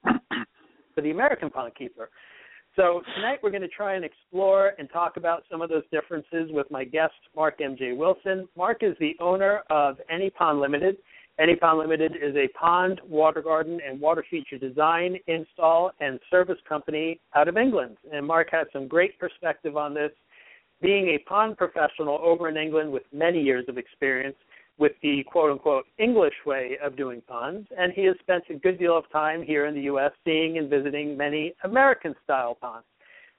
For 0.96 1.02
the 1.02 1.12
American 1.12 1.50
pond 1.50 1.74
keeper. 1.76 2.10
So 2.76 3.02
tonight 3.16 3.40
we're 3.44 3.52
going 3.52 3.62
to 3.62 3.68
try 3.68 3.96
and 3.96 4.04
explore 4.04 4.74
and 4.80 4.90
talk 4.92 5.18
about 5.18 5.44
some 5.50 5.62
of 5.62 5.70
those 5.70 5.84
differences 5.92 6.50
with 6.52 6.70
my 6.72 6.84
guest, 6.84 7.14
Mark 7.36 7.62
M.J. 7.62 7.94
Wilson. 7.94 8.48
Mark 8.58 8.82
is 8.82 8.96
the 9.00 9.16
owner 9.20 9.62
of 9.70 9.98
Any 10.10 10.32
Pond 10.32 10.60
Limited. 10.60 10.98
Any 11.40 11.56
Pond 11.56 11.80
Limited 11.80 12.14
is 12.16 12.36
a 12.36 12.48
pond, 12.50 13.02
water 13.08 13.42
garden, 13.42 13.80
and 13.88 14.00
water 14.00 14.24
feature 14.30 14.58
design, 14.58 15.18
install, 15.28 15.92
and 16.00 16.20
service 16.30 16.58
company 16.68 17.20
out 17.36 17.48
of 17.48 17.58
England. 17.58 17.98
And 18.12 18.26
Mark 18.26 18.50
has 18.52 18.68
some 18.74 18.88
great 18.88 19.20
perspective 19.20 19.78
on 19.78 19.94
this, 19.94 20.12
being 20.82 21.10
a 21.10 21.18
pond 21.30 21.58
professional 21.58 22.20
over 22.22 22.50
in 22.50 22.58
England 22.58 22.92
with 22.92 23.04
many 23.14 23.42
years 23.42 23.66
of 23.68 23.78
experience 23.78 24.36
with 24.78 24.94
the 25.02 25.24
quote 25.32 25.52
unquote 25.52 25.86
English 25.98 26.34
way 26.46 26.78
of 26.84 26.98
doing 26.98 27.22
ponds. 27.28 27.68
And 27.78 27.94
he 27.94 28.06
has 28.06 28.16
spent 28.22 28.44
a 28.50 28.56
good 28.56 28.80
deal 28.80 28.98
of 28.98 29.10
time 29.12 29.44
here 29.44 29.66
in 29.66 29.76
the 29.76 29.82
U.S. 29.82 30.12
seeing 30.26 30.58
and 30.58 30.70
visiting 30.70 31.16
many 31.16 31.54
American 31.64 32.16
style 32.24 32.56
ponds 32.60 32.86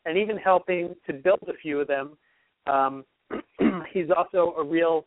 and 0.06 0.16
even 0.16 0.36
helping 0.36 0.94
to 1.06 1.12
build 1.12 1.40
a 1.48 1.54
few 1.54 1.80
of 1.80 1.88
them. 1.88 2.16
Um, 2.66 3.04
he's 3.92 4.08
also 4.16 4.54
a 4.58 4.64
real 4.64 5.06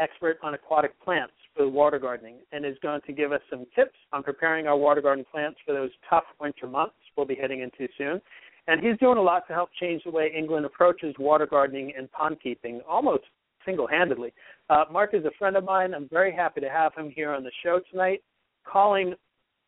expert 0.00 0.38
on 0.42 0.54
aquatic 0.54 0.98
plants 1.02 1.32
for 1.54 1.68
water 1.68 1.98
gardening 1.98 2.36
and 2.52 2.64
is 2.64 2.76
going 2.82 3.00
to 3.06 3.12
give 3.12 3.32
us 3.32 3.40
some 3.50 3.64
tips 3.74 3.96
on 4.12 4.22
preparing 4.22 4.66
our 4.66 4.76
water 4.76 5.00
garden 5.00 5.24
plants 5.30 5.58
for 5.66 5.72
those 5.72 5.90
tough 6.08 6.24
winter 6.40 6.66
months 6.66 6.94
we'll 7.16 7.26
be 7.26 7.34
heading 7.34 7.60
into 7.60 7.92
soon. 7.98 8.20
And 8.68 8.84
he's 8.84 8.98
doing 8.98 9.16
a 9.16 9.22
lot 9.22 9.48
to 9.48 9.54
help 9.54 9.70
change 9.80 10.04
the 10.04 10.10
way 10.10 10.30
England 10.36 10.66
approaches 10.66 11.14
water 11.18 11.46
gardening 11.46 11.92
and 11.96 12.10
pond 12.12 12.36
keeping 12.42 12.80
almost 12.88 13.24
single 13.64 13.86
handedly. 13.86 14.32
Uh, 14.68 14.84
Mark 14.92 15.14
is 15.14 15.24
a 15.24 15.30
friend 15.38 15.56
of 15.56 15.64
mine. 15.64 15.94
I'm 15.94 16.08
very 16.10 16.32
happy 16.32 16.60
to 16.60 16.68
have 16.68 16.94
him 16.94 17.10
here 17.10 17.32
on 17.32 17.42
the 17.42 17.50
show 17.62 17.80
tonight, 17.90 18.22
calling 18.64 19.14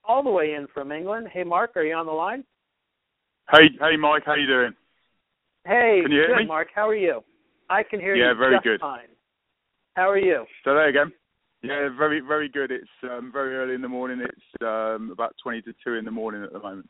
all 0.05 0.23
the 0.23 0.31
way 0.31 0.53
in 0.53 0.67
from 0.73 0.93
England. 0.93 1.29
Hey, 1.33 1.45
Mark, 1.45 1.77
are 1.77 1.83
you 1.83 1.95
on 1.95 2.07
the 2.07 2.13
line? 2.13 2.45
Hey, 3.51 3.69
hey, 3.81 3.97
Mike, 3.99 4.23
how 4.27 4.35
you 4.35 4.47
doing? 4.47 4.73
Hey, 5.65 6.01
can 6.03 6.13
you 6.13 6.19
hear 6.19 6.37
good? 6.39 6.47
Mark. 6.47 6.69
How 6.75 6.89
are 6.89 6.95
you? 6.95 7.23
I 7.69 7.83
can 7.83 8.01
hear 8.01 8.15
yeah, 8.15 8.33
you 8.33 8.39
very 8.39 8.57
just 8.57 8.65
good. 8.65 8.81
fine. 8.81 9.09
How 9.95 10.11
are 10.11 10.19
you? 10.19 10.45
So 10.65 10.75
there 10.75 10.89
again. 10.89 11.13
Yeah, 11.63 11.89
very, 11.97 12.21
very 12.21 12.49
good. 12.49 12.71
It's 12.71 12.89
um, 13.03 13.31
very 13.33 13.57
early 13.57 13.75
in 13.75 13.83
the 13.83 13.89
morning. 13.89 14.21
It's 14.23 14.63
um, 14.63 15.11
about 15.11 15.35
twenty 15.43 15.61
to 15.63 15.75
two 15.85 15.95
in 15.95 16.05
the 16.05 16.11
morning 16.11 16.43
at 16.43 16.53
the 16.53 16.59
moment. 16.59 16.89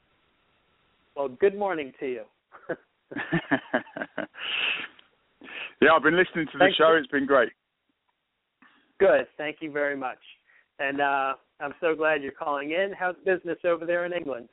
Well, 1.17 1.29
good 1.29 1.57
morning 1.57 1.93
to 2.01 2.07
you. 2.07 2.25
yeah, 5.81 5.93
I've 5.93 6.03
been 6.03 6.17
listening 6.17 6.47
to 6.47 6.53
the 6.53 6.59
Thank 6.59 6.77
show. 6.77 6.93
you. 6.93 6.97
It's 6.97 7.09
been 7.09 7.27
great. 7.27 7.51
Good. 8.99 9.27
Thank 9.37 9.57
you 9.61 9.73
very 9.73 9.97
much. 9.97 10.19
And 10.79 11.01
uh, 11.01 11.35
I'm 11.61 11.75
so 11.81 11.95
glad 11.95 12.23
you're 12.23 12.33
calling 12.33 12.71
in. 12.71 12.93
How's 12.99 13.17
business 13.25 13.59
over 13.65 13.85
there 13.85 14.07
in 14.07 14.13
England? 14.13 14.49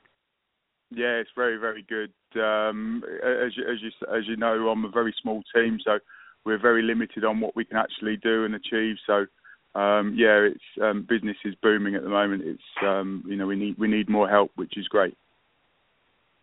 Yeah, 0.90 1.16
it's 1.16 1.30
very, 1.36 1.58
very 1.58 1.86
good. 1.88 2.12
Um, 2.40 3.02
as 3.22 3.56
you, 3.56 3.64
as 3.64 3.78
you 3.82 3.90
as 4.16 4.26
you 4.26 4.36
know, 4.36 4.68
I'm 4.68 4.84
a 4.84 4.90
very 4.90 5.14
small 5.22 5.42
team, 5.54 5.78
so 5.84 5.98
we're 6.44 6.58
very 6.60 6.82
limited 6.82 7.24
on 7.24 7.40
what 7.40 7.54
we 7.54 7.64
can 7.64 7.76
actually 7.76 8.16
do 8.16 8.46
and 8.46 8.54
achieve. 8.54 8.96
So, 9.06 9.26
um, 9.78 10.14
yeah, 10.16 10.48
it's 10.48 10.82
um, 10.82 11.06
business 11.08 11.36
is 11.44 11.54
booming 11.62 11.94
at 11.94 12.02
the 12.02 12.08
moment. 12.08 12.42
It's 12.44 12.62
um, 12.82 13.22
you 13.26 13.36
know 13.36 13.46
we 13.46 13.56
need 13.56 13.78
we 13.78 13.86
need 13.86 14.08
more 14.08 14.28
help, 14.28 14.50
which 14.56 14.78
is 14.78 14.88
great. 14.88 15.16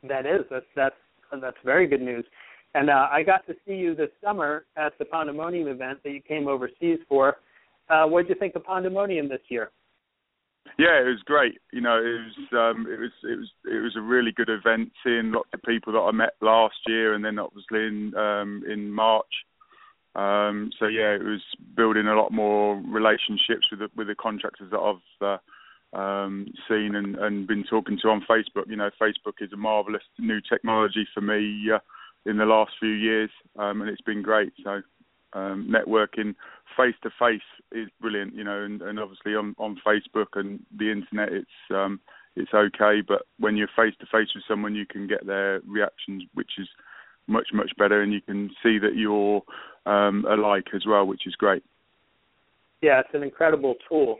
That 0.07 0.25
is. 0.25 0.41
That's 0.49 0.65
that's 0.75 0.95
that's 1.41 1.57
very 1.63 1.87
good 1.87 2.01
news. 2.01 2.25
And 2.73 2.89
uh, 2.89 3.07
I 3.11 3.23
got 3.23 3.47
to 3.47 3.53
see 3.65 3.75
you 3.75 3.95
this 3.95 4.09
summer 4.23 4.65
at 4.75 4.97
the 4.99 5.05
Pandemonium 5.05 5.67
event 5.67 5.99
that 6.03 6.11
you 6.11 6.21
came 6.21 6.47
overseas 6.47 6.99
for. 7.07 7.37
Uh, 7.89 8.05
what 8.05 8.23
did 8.23 8.29
you 8.35 8.39
think 8.39 8.55
of 8.55 8.65
Pandemonium 8.65 9.29
this 9.29 9.41
year? 9.47 9.71
Yeah, 10.77 10.99
it 10.99 11.07
was 11.07 11.21
great. 11.25 11.59
You 11.71 11.81
know, 11.81 11.97
it 11.97 12.19
was 12.25 12.75
um, 12.75 12.85
it 12.91 12.99
was 12.99 13.11
it 13.23 13.37
was 13.39 13.49
it 13.65 13.81
was 13.81 13.95
a 13.95 14.01
really 14.01 14.31
good 14.31 14.49
event. 14.49 14.91
Seeing 15.03 15.31
lots 15.31 15.49
of 15.53 15.61
people 15.63 15.93
that 15.93 15.99
I 15.99 16.11
met 16.11 16.33
last 16.41 16.75
year, 16.87 17.13
and 17.13 17.23
then 17.23 17.39
obviously 17.39 17.85
in 17.85 18.13
um, 18.15 18.63
in 18.69 18.91
March. 18.91 19.45
Um, 20.15 20.71
so 20.79 20.87
yeah, 20.87 21.15
it 21.15 21.23
was 21.23 21.41
building 21.75 22.07
a 22.07 22.15
lot 22.15 22.31
more 22.31 22.81
relationships 22.87 23.67
with 23.69 23.79
the, 23.79 23.89
with 23.95 24.07
the 24.07 24.15
contractors 24.15 24.71
that 24.71 24.79
I've 24.79 25.25
uh, 25.25 25.37
um, 25.93 26.47
seen 26.67 26.95
and, 26.95 27.15
and 27.15 27.47
been 27.47 27.63
talking 27.63 27.97
to 28.01 28.09
on 28.09 28.25
Facebook. 28.29 28.67
You 28.67 28.75
know, 28.75 28.89
Facebook 29.01 29.41
is 29.41 29.53
a 29.53 29.57
marvelous 29.57 30.03
new 30.19 30.39
technology 30.41 31.07
for 31.13 31.21
me 31.21 31.69
uh, 31.73 31.79
in 32.25 32.37
the 32.37 32.45
last 32.45 32.73
few 32.79 32.89
years, 32.89 33.29
um, 33.57 33.81
and 33.81 33.89
it's 33.89 34.01
been 34.01 34.21
great. 34.21 34.53
So 34.63 34.81
um, 35.33 35.71
networking 35.71 36.35
face 36.75 36.95
to 37.03 37.09
face 37.19 37.41
is 37.71 37.87
brilliant, 38.01 38.35
you 38.35 38.43
know, 38.43 38.63
and, 38.63 38.81
and 38.81 38.99
obviously 38.99 39.35
on, 39.35 39.55
on 39.57 39.79
Facebook 39.85 40.27
and 40.35 40.59
the 40.77 40.91
internet, 40.91 41.31
it's 41.31 41.49
um, 41.71 41.99
it's 42.35 42.53
okay, 42.53 43.01
but 43.07 43.23
when 43.39 43.55
you're 43.55 43.69
face 43.75 43.93
to 44.01 44.05
face 44.05 44.27
with 44.35 44.43
someone, 44.47 44.75
you 44.75 44.85
can 44.85 45.07
get 45.07 45.25
their 45.25 45.61
reactions, 45.65 46.23
which 46.33 46.51
is 46.57 46.67
much 47.27 47.47
much 47.53 47.71
better, 47.77 48.01
and 48.01 48.11
you 48.11 48.21
can 48.21 48.49
see 48.61 48.77
that 48.79 48.95
you're 48.95 49.41
um, 49.85 50.25
alike 50.29 50.67
as 50.73 50.85
well, 50.85 51.05
which 51.05 51.25
is 51.25 51.35
great. 51.35 51.63
Yeah, 52.81 52.99
it's 52.99 53.09
an 53.13 53.23
incredible 53.23 53.75
tool. 53.87 54.17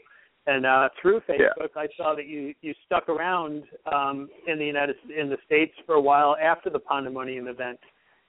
And 0.47 0.65
uh, 0.65 0.89
through 1.01 1.21
Facebook, 1.21 1.39
Yeah. 1.75 1.81
I 1.81 1.87
saw 1.97 2.15
that 2.15 2.27
you 2.27 2.53
you 2.61 2.73
stuck 2.85 3.09
around 3.09 3.63
um, 3.91 4.29
in 4.47 4.59
the 4.59 4.65
United 4.65 4.95
in 5.15 5.29
the 5.29 5.37
states 5.45 5.73
for 5.85 5.95
a 5.95 6.01
while 6.01 6.35
after 6.41 6.69
the 6.69 6.79
Pandemonium 6.79 7.47
event. 7.47 7.79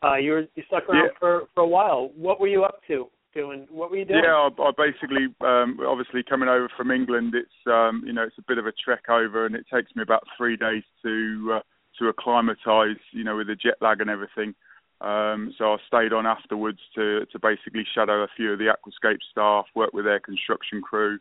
Uh, 0.03 0.17
you 0.17 0.31
were 0.33 0.45
you 0.55 0.63
stuck 0.67 0.89
around 0.89 1.05
Yeah. 1.05 1.19
for 1.19 1.43
for 1.55 1.63
a 1.63 1.67
while. 1.67 2.11
What 2.17 2.41
were 2.41 2.49
you 2.49 2.65
up 2.65 2.81
to? 2.89 3.09
Doing 3.35 3.67
what 3.71 3.91
were 3.91 3.99
you 3.99 4.07
doing? 4.07 4.23
Yeah, 4.25 4.49
I, 4.49 4.63
I 4.63 4.71
basically, 4.79 5.27
um, 5.43 5.79
obviously 5.87 6.23
coming 6.23 6.49
over 6.49 6.71
from 6.75 6.91
England, 6.91 7.35
it's 7.35 7.67
um, 7.67 8.03
you 8.07 8.15
know 8.15 8.23
it's 8.23 8.39
a 8.39 8.45
bit 8.49 8.57
of 8.57 8.67
a 8.67 8.73
trek 8.73 9.11
over, 9.11 9.45
and 9.45 9.55
it 9.55 9.67
takes 9.71 9.95
me 9.95 10.01
about 10.03 10.23
three 10.39 10.57
days 10.57 10.85
to 11.03 11.57
uh, 11.57 11.61
to 11.99 12.09
acclimatise, 12.09 13.03
you 13.13 13.25
know, 13.25 13.37
with 13.37 13.49
the 13.49 13.55
jet 13.57 13.77
lag 13.83 14.01
and 14.01 14.09
everything. 14.09 14.55
Um, 15.03 15.53
so 15.59 15.75
I 15.75 15.77
stayed 15.87 16.15
on 16.15 16.25
afterwards 16.25 16.79
to 16.95 17.27
to 17.27 17.39
basically 17.39 17.85
shadow 17.95 18.23
a 18.23 18.29
few 18.37 18.55
of 18.55 18.59
the 18.59 18.73
Aquascape 18.73 19.21
staff, 19.31 19.67
work 19.75 19.93
with 19.93 20.07
their 20.07 20.21
construction 20.21 20.81
crew, 20.81 21.19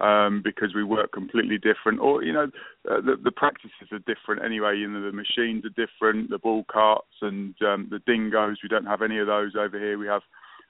um, 0.00 0.42
because 0.42 0.74
we 0.74 0.84
work 0.84 1.12
completely 1.12 1.58
different. 1.58 2.00
Or 2.00 2.22
you 2.22 2.32
know, 2.32 2.50
uh, 2.90 3.00
the 3.00 3.16
the 3.22 3.32
practices 3.32 3.88
are 3.92 3.98
different 4.00 4.44
anyway. 4.44 4.76
You 4.76 4.88
know, 4.88 5.02
the 5.02 5.12
machines 5.12 5.64
are 5.64 5.86
different, 5.86 6.30
the 6.30 6.38
ball 6.38 6.64
carts 6.70 7.16
and 7.22 7.54
um, 7.62 7.88
the 7.90 8.00
dingoes. 8.06 8.58
We 8.62 8.68
don't 8.68 8.86
have 8.86 9.02
any 9.02 9.18
of 9.18 9.26
those 9.26 9.52
over 9.58 9.78
here. 9.78 9.98
We 9.98 10.06
have 10.06 10.22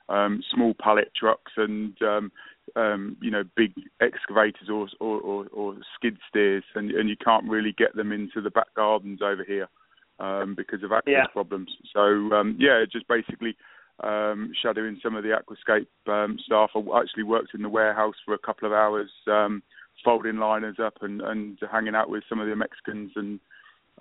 um, 0.08 0.42
small 0.52 0.74
pallet 0.80 1.10
trucks 1.14 1.52
and 1.56 2.00
um, 2.02 2.32
um, 2.76 3.16
you 3.20 3.30
know 3.30 3.44
big 3.56 3.72
excavators 4.00 4.68
or 4.70 4.88
or, 5.00 5.20
or, 5.20 5.46
or 5.48 5.76
skid 5.94 6.16
steers, 6.28 6.64
and, 6.74 6.90
and 6.90 7.08
you 7.08 7.16
can't 7.22 7.48
really 7.48 7.74
get 7.76 7.94
them 7.94 8.12
into 8.12 8.40
the 8.40 8.50
back 8.50 8.74
gardens 8.74 9.20
over 9.22 9.44
here 9.44 9.68
um, 10.18 10.54
because 10.56 10.82
of 10.82 10.92
access 10.92 11.12
Yeah. 11.12 11.26
problems. 11.32 11.70
So 11.92 12.00
um, 12.32 12.56
yeah, 12.58 12.84
just 12.90 13.08
basically 13.08 13.56
um, 14.02 14.52
shadowing 14.62 14.98
some 15.02 15.16
of 15.16 15.24
the 15.24 15.36
aquascape 15.38 15.86
um, 16.06 16.38
staff. 16.44 16.70
I 16.74 17.00
actually 17.00 17.24
worked 17.24 17.54
in 17.54 17.62
the 17.62 17.68
warehouse 17.68 18.16
for 18.24 18.34
a 18.34 18.38
couple 18.38 18.66
of 18.66 18.72
hours, 18.72 19.10
um, 19.26 19.62
folding 20.04 20.38
liners 20.38 20.76
up 20.78 21.02
and, 21.02 21.20
and 21.20 21.58
hanging 21.70 21.94
out 21.94 22.10
with 22.10 22.24
some 22.28 22.40
of 22.40 22.48
the 22.48 22.56
Mexicans 22.56 23.12
and 23.16 23.40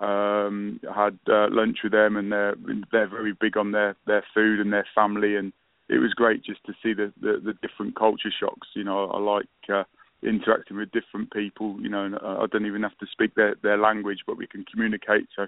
Um, 0.00 0.78
had 0.94 1.18
uh, 1.26 1.48
lunch 1.50 1.78
with 1.82 1.90
them, 1.90 2.16
and 2.16 2.30
they're 2.30 2.54
they're 2.92 3.10
very 3.18 3.34
big 3.44 3.56
on 3.56 3.72
their 3.72 3.96
their 4.06 4.24
food 4.32 4.60
and 4.60 4.72
their 4.72 4.86
family, 4.94 5.34
and 5.34 5.52
it 5.88 5.98
was 5.98 6.14
great 6.14 6.40
just 6.44 6.62
to 6.66 6.72
see 6.80 6.94
the 6.94 7.12
the, 7.20 7.32
the 7.46 7.54
different 7.64 7.96
culture 7.96 8.30
shocks. 8.30 8.68
You 8.78 8.84
know, 8.84 9.10
I 9.10 9.18
like 9.18 9.54
uh, 9.68 9.86
interacting 10.22 10.76
with 10.76 10.92
different 10.92 11.32
people. 11.32 11.68
You 11.82 11.88
know, 11.88 12.04
and 12.04 12.14
I 12.14 12.46
don't 12.46 12.70
even 12.70 12.84
have 12.84 12.98
to 12.98 13.06
speak 13.10 13.34
their 13.34 13.56
their 13.66 13.76
language, 13.76 14.22
but 14.24 14.38
we 14.38 14.46
can 14.46 14.64
communicate. 14.72 15.26
So, 15.34 15.42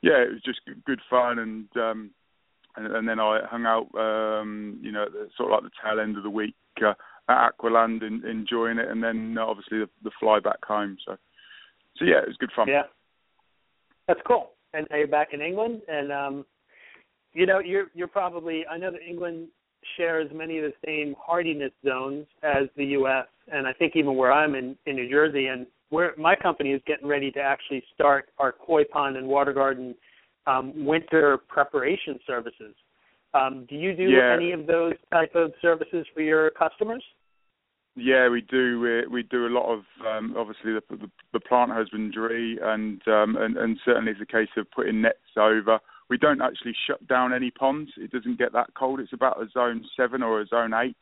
yeah, 0.00 0.22
it 0.22 0.30
was 0.30 0.42
just 0.44 0.60
good 0.86 1.02
fun, 1.10 1.40
and 1.40 1.66
um, 1.88 2.10
and, 2.78 2.94
and 2.94 3.08
then 3.08 3.20
I 3.20 3.40
hung 3.44 3.66
out, 3.66 3.88
um, 3.98 4.78
you 4.82 4.92
know, 4.92 5.04
at 5.04 5.12
the, 5.12 5.28
sort 5.36 5.52
of 5.52 5.62
like 5.62 5.70
the 5.70 5.76
tail 5.82 6.00
end 6.00 6.16
of 6.16 6.22
the 6.22 6.30
week 6.30 6.54
uh, 6.84 6.94
at 7.28 7.50
Aqualand, 7.50 8.04
and 8.04 8.24
enjoying 8.24 8.78
it, 8.78 8.88
and 8.88 9.02
then 9.02 9.36
uh, 9.38 9.44
obviously 9.44 9.78
the, 9.78 9.88
the 10.04 10.10
fly 10.20 10.38
back 10.40 10.64
home. 10.64 10.96
So, 11.06 11.16
so 11.96 12.04
yeah, 12.04 12.22
it 12.22 12.28
was 12.28 12.36
good 12.38 12.52
fun. 12.54 12.68
Yeah. 12.68 12.82
That's 14.06 14.20
cool. 14.26 14.50
And 14.72 14.86
now 14.90 14.96
you're 14.96 15.06
back 15.06 15.28
in 15.32 15.40
England, 15.40 15.82
and 15.88 16.12
um, 16.12 16.46
you 17.32 17.46
know 17.46 17.58
you're 17.58 17.86
you're 17.94 18.08
probably 18.08 18.64
I 18.70 18.78
know 18.78 18.90
that 18.90 19.02
England 19.06 19.48
shares 19.96 20.30
many 20.34 20.58
of 20.58 20.64
the 20.64 20.72
same 20.84 21.14
hardiness 21.18 21.72
zones 21.86 22.26
as 22.42 22.68
the 22.76 22.84
U.S. 22.86 23.26
and 23.52 23.66
I 23.66 23.72
think 23.72 23.94
even 23.96 24.16
where 24.16 24.32
I'm 24.32 24.54
in 24.54 24.76
in 24.86 24.96
New 24.96 25.10
Jersey, 25.10 25.46
and 25.46 25.66
where 25.90 26.14
my 26.16 26.34
company 26.36 26.70
is 26.70 26.82
getting 26.86 27.08
ready 27.08 27.30
to 27.32 27.40
actually 27.40 27.82
start 27.94 28.28
our 28.38 28.52
koi 28.52 28.84
pond 28.84 29.16
and 29.16 29.26
water 29.26 29.52
garden 29.52 29.94
um, 30.48 30.72
winter 30.84 31.38
preparation 31.48 32.18
services. 32.26 32.74
Um, 33.34 33.66
do 33.68 33.76
you 33.76 33.94
do 33.94 34.04
yeah. 34.04 34.34
any 34.34 34.52
of 34.52 34.66
those 34.66 34.94
type 35.12 35.34
of 35.34 35.52
services 35.60 36.06
for 36.14 36.22
your 36.22 36.50
customers? 36.50 37.04
Yeah, 37.94 38.28
we 38.28 38.40
do. 38.40 38.80
We, 38.80 39.06
we 39.08 39.22
do 39.24 39.46
a 39.46 39.52
lot 39.52 39.70
of 39.72 39.80
um, 40.06 40.34
obviously 40.36 40.72
the, 40.72 40.82
the, 40.88 41.10
the 41.32 41.40
plant 41.40 41.72
husbandry, 41.72 42.58
and, 42.62 43.02
um, 43.08 43.36
and 43.36 43.56
and 43.56 43.78
certainly 43.84 44.12
it's 44.12 44.20
a 44.20 44.26
case 44.26 44.48
of 44.56 44.70
putting 44.70 45.02
nets 45.02 45.18
over. 45.36 45.78
We 46.08 46.16
don't 46.16 46.40
actually 46.40 46.74
shut 46.86 47.06
down 47.06 47.34
any 47.34 47.50
ponds. 47.50 47.90
It 47.98 48.10
doesn't 48.12 48.38
get 48.38 48.52
that 48.54 48.68
cold. 48.78 49.00
It's 49.00 49.12
about 49.12 49.42
a 49.42 49.48
zone 49.50 49.84
seven 49.96 50.22
or 50.22 50.40
a 50.40 50.46
zone 50.46 50.72
eight. 50.72 50.96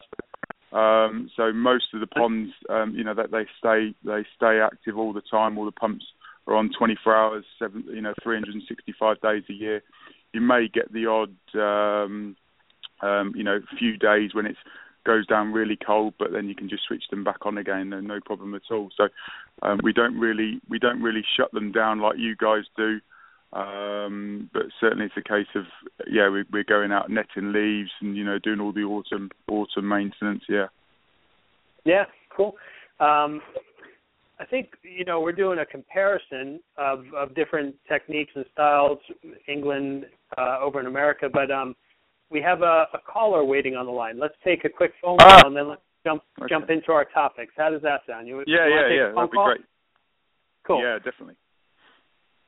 Um, 0.73 1.31
so 1.37 1.53
most 1.53 1.95
of 1.95 2.01
the 2.01 2.09
ponds, 2.09 2.51
um, 2.69 2.95
you 2.97 3.05
know, 3.05 3.15
that 3.15 3.31
they 3.31 3.47
stay 3.59 3.95
they 4.05 4.25
stay 4.35 4.61
active 4.61 4.99
all 4.99 5.13
the 5.13 5.23
time. 5.31 5.59
All 5.59 5.65
the 5.65 5.73
pumps 5.73 6.05
are 6.47 6.55
on 6.55 6.71
24 6.77 7.17
hours, 7.17 7.45
seven, 7.59 7.85
you 7.89 8.01
know, 8.01 8.15
365 8.23 9.21
days 9.21 9.43
a 9.49 9.53
year. 9.53 9.83
You 10.33 10.41
may 10.41 10.69
get 10.69 10.93
the 10.93 11.07
odd, 11.07 11.35
um, 11.55 12.37
um, 13.01 13.33
you 13.35 13.45
know, 13.45 13.61
few 13.79 13.97
days 13.97 14.35
when 14.35 14.47
it 14.47 14.57
goes 15.07 15.27
down 15.27 15.53
really 15.53 15.77
cold, 15.77 16.15
but 16.19 16.33
then 16.33 16.49
you 16.49 16.55
can 16.55 16.69
just 16.69 16.83
switch 16.87 17.05
them 17.11 17.25
back 17.25 17.47
on 17.47 17.57
again, 17.57 17.93
and 17.93 18.07
no 18.07 18.21
problem 18.25 18.55
at 18.55 18.63
all. 18.71 18.91
So 18.97 19.09
um, 19.63 19.79
we 19.83 19.93
don't 19.93 20.19
really 20.19 20.61
we 20.69 20.79
don't 20.79 21.01
really 21.01 21.25
shut 21.37 21.53
them 21.53 21.73
down 21.73 22.01
like 22.01 22.19
you 22.19 22.37
guys 22.37 22.65
do. 22.77 23.01
Um, 23.53 24.51
but 24.53 24.65
certainly 24.81 25.07
it's 25.07 25.17
a 25.17 25.23
case 25.23 25.47
of 25.55 25.65
yeah 26.11 26.29
we, 26.29 26.45
we're 26.53 26.65
going 26.65 26.93
out 26.93 27.09
netting 27.09 27.53
leaves 27.53 27.91
and 28.01 28.17
you 28.17 28.25
know 28.25 28.39
doing 28.39 28.61
all 28.61 28.73
the 28.73 28.83
autumn 28.83 29.31
autumn 29.49 29.89
maintenance. 29.89 30.43
Yeah. 30.49 30.67
Yeah. 31.85 32.05
Cool. 32.37 32.57
Um, 32.99 33.41
I 34.39 34.45
think 34.45 34.69
you 34.83 35.05
know 35.05 35.21
we're 35.21 35.33
doing 35.33 35.61
a 35.61 35.67
comparison 35.67 36.61
of, 36.77 37.05
of 37.17 37.35
different 37.35 37.75
techniques 37.89 38.33
and 38.35 38.45
styles, 38.53 38.99
England 39.49 40.07
uh, 40.37 40.59
over 40.61 40.79
in 40.81 40.87
America, 40.87 41.29
but 41.33 41.51
um, 41.51 41.75
we 42.31 42.43
have 42.43 42.63
a, 42.63 42.87
a 42.93 42.99
caller 43.11 43.45
waiting 43.45 43.77
on 43.77 43.87
the 43.87 43.93
line. 43.93 44.19
Let's 44.19 44.35
take 44.45 44.65
a 44.65 44.69
quick 44.69 44.93
phone 45.03 45.17
ah. 45.21 45.41
call 45.41 45.47
and 45.49 45.57
then 45.57 45.69
let's 45.69 45.83
jump 46.05 46.23
okay. 46.41 46.49
jump 46.51 46.71
into 46.71 46.93
our 46.93 47.05
topics. 47.07 47.53
How 47.57 47.71
does 47.71 47.83
that 47.83 48.01
sound? 48.07 48.29
You, 48.29 48.45
yeah, 48.47 48.67
you 48.67 48.75
yeah, 48.75 48.89
yeah. 48.89 49.13
That'd 49.15 49.31
be 49.31 49.39
great. 49.43 49.61
Cool. 50.67 50.83
Yeah, 50.83 50.99
definitely. 50.99 51.37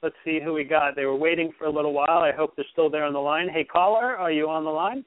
Let's 0.02 0.16
see 0.24 0.40
who 0.42 0.52
we 0.52 0.64
got. 0.64 0.94
They 0.94 1.06
were 1.06 1.16
waiting 1.16 1.52
for 1.58 1.64
a 1.64 1.70
little 1.70 1.92
while. 1.92 2.18
I 2.18 2.32
hope 2.32 2.54
they're 2.54 2.64
still 2.72 2.90
there 2.90 3.04
on 3.04 3.12
the 3.12 3.18
line. 3.18 3.48
Hey, 3.48 3.64
caller, 3.64 4.16
are 4.16 4.30
you 4.30 4.48
on 4.48 4.64
the 4.64 4.70
line? 4.70 5.04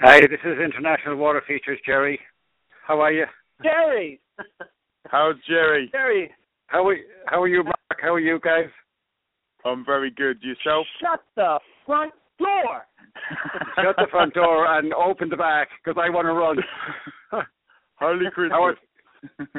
Hi, 0.00 0.20
this 0.20 0.40
is 0.44 0.58
International 0.58 1.16
Water 1.16 1.42
Features, 1.46 1.78
Jerry. 1.84 2.18
How 2.86 3.00
are 3.00 3.12
you? 3.12 3.26
Jerry. 3.62 4.20
How's 5.06 5.36
Jerry? 5.46 5.88
Jerry. 5.92 6.30
How 6.66 6.86
are 6.86 6.96
How 7.26 7.42
are 7.42 7.48
you, 7.48 7.64
Mark? 7.64 7.98
How 8.00 8.14
are 8.14 8.20
you 8.20 8.38
guys? 8.40 8.68
I'm 9.64 9.84
very 9.84 10.10
good. 10.10 10.38
Yourself? 10.42 10.86
Shut 11.00 11.20
the 11.36 11.58
front 11.86 12.12
door. 12.38 12.86
Shut 13.82 13.96
the 13.96 14.06
front 14.10 14.34
door 14.34 14.78
and 14.78 14.92
open 14.94 15.28
the 15.28 15.36
back 15.36 15.68
because 15.82 16.00
I 16.00 16.10
want 16.10 16.26
to 16.26 16.32
run. 16.32 16.58
Holy 17.96 18.30
Christmas. 18.32 18.76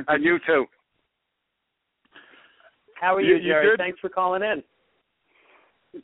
and 0.07 0.23
you 0.23 0.39
too. 0.45 0.65
How 2.99 3.15
are 3.15 3.21
you, 3.21 3.35
you 3.35 3.43
Jerry? 3.43 3.67
You 3.67 3.75
Thanks 3.77 3.99
for 3.99 4.09
calling 4.09 4.43
in. 4.43 4.63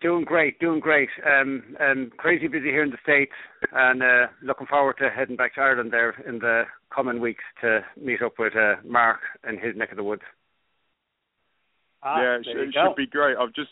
Doing 0.02 0.26
great, 0.26 0.60
doing 0.60 0.80
great. 0.80 1.10
Um, 1.26 1.76
um, 1.80 2.12
crazy 2.18 2.48
busy 2.48 2.70
here 2.70 2.84
in 2.84 2.90
the 2.90 2.98
States 3.04 3.32
and 3.72 4.02
uh, 4.02 4.28
looking 4.42 4.66
forward 4.66 4.96
to 5.00 5.10
heading 5.10 5.36
back 5.36 5.56
to 5.56 5.62
Ireland 5.62 5.94
there 5.94 6.16
in 6.28 6.40
the 6.40 6.64
coming 6.94 7.22
weeks 7.22 7.44
to 7.62 7.82
meet 8.02 8.22
up 8.24 8.34
with 8.40 8.56
uh, 8.56 8.76
Mark 8.84 9.20
in 9.48 9.60
his 9.60 9.76
neck 9.76 9.92
of 9.92 9.98
the 9.98 10.04
woods. 10.04 10.24
Ah, 12.02 12.20
yeah, 12.20 12.36
it, 12.38 12.48
it 12.48 12.74
should 12.74 12.96
be 12.96 13.06
great. 13.06 13.38
I've 13.38 13.54
just 13.54 13.70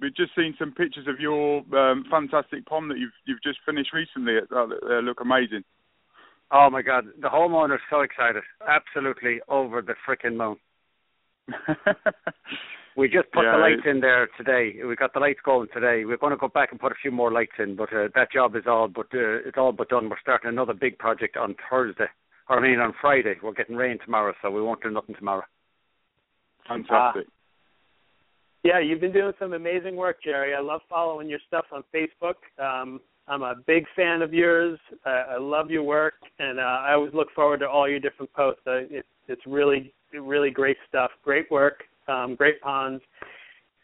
we've 0.00 0.14
just 0.14 0.34
seen 0.36 0.54
some 0.58 0.72
pictures 0.72 1.06
of 1.08 1.18
your 1.20 1.58
um, 1.76 2.04
fantastic 2.08 2.64
pond 2.66 2.90
that 2.90 2.98
you've 2.98 3.12
you've 3.26 3.42
just 3.42 3.58
finished 3.66 3.92
recently. 3.92 4.38
Uh, 4.54 4.66
they 4.66 5.02
look 5.02 5.20
amazing. 5.20 5.64
Oh 6.50 6.70
my 6.70 6.82
God, 6.82 7.04
the 7.20 7.28
homeowner's 7.28 7.80
so 7.90 8.00
excited, 8.00 8.42
absolutely 8.66 9.40
over 9.48 9.82
the 9.82 9.94
freaking 10.06 10.36
moon. 10.36 10.56
we 12.98 13.08
just 13.08 13.30
put 13.30 13.44
yeah, 13.44 13.52
the 13.52 13.58
lights 13.58 13.86
in 13.88 14.00
there 14.00 14.28
today. 14.36 14.74
We 14.84 14.96
got 14.96 15.14
the 15.14 15.20
lights 15.20 15.38
going 15.44 15.68
today. 15.72 16.04
We're 16.04 16.16
going 16.16 16.32
to 16.32 16.36
go 16.36 16.48
back 16.48 16.72
and 16.72 16.80
put 16.80 16.90
a 16.90 16.96
few 17.00 17.12
more 17.12 17.30
lights 17.30 17.52
in, 17.60 17.76
but 17.76 17.92
uh, 17.92 18.08
that 18.16 18.32
job 18.32 18.56
is 18.56 18.64
all 18.66 18.88
but 18.88 19.06
uh, 19.14 19.46
it's 19.46 19.56
all 19.56 19.70
but 19.70 19.88
done. 19.88 20.10
We're 20.10 20.18
starting 20.20 20.48
another 20.48 20.74
big 20.74 20.98
project 20.98 21.36
on 21.36 21.54
Thursday, 21.70 22.08
or 22.48 22.58
I 22.58 22.60
mean 22.60 22.80
on 22.80 22.92
Friday. 23.00 23.34
We're 23.40 23.52
getting 23.52 23.76
rain 23.76 23.98
tomorrow, 24.04 24.34
so 24.42 24.50
we 24.50 24.60
won't 24.60 24.82
do 24.82 24.90
nothing 24.90 25.14
tomorrow. 25.14 25.44
Fantastic. 26.66 27.26
Uh, 27.26 27.30
yeah, 28.64 28.80
you've 28.80 29.00
been 29.00 29.12
doing 29.12 29.32
some 29.38 29.52
amazing 29.52 29.94
work, 29.94 30.16
Jerry. 30.24 30.52
I 30.56 30.60
love 30.60 30.80
following 30.90 31.28
your 31.28 31.38
stuff 31.46 31.66
on 31.70 31.84
Facebook. 31.94 32.34
Um, 32.60 33.00
I'm 33.28 33.42
a 33.42 33.54
big 33.64 33.84
fan 33.94 34.22
of 34.22 34.34
yours. 34.34 34.76
Uh, 35.06 35.36
I 35.36 35.38
love 35.38 35.70
your 35.70 35.84
work, 35.84 36.14
and 36.40 36.58
uh, 36.58 36.62
I 36.62 36.94
always 36.94 37.14
look 37.14 37.28
forward 37.32 37.60
to 37.60 37.68
all 37.68 37.88
your 37.88 38.00
different 38.00 38.32
posts. 38.32 38.62
Uh, 38.66 38.78
it, 38.90 39.06
it's 39.28 39.42
really, 39.46 39.94
really 40.12 40.50
great 40.50 40.78
stuff. 40.88 41.12
Great 41.22 41.48
work, 41.48 41.84
um, 42.08 42.34
great 42.34 42.60
ponds, 42.60 43.02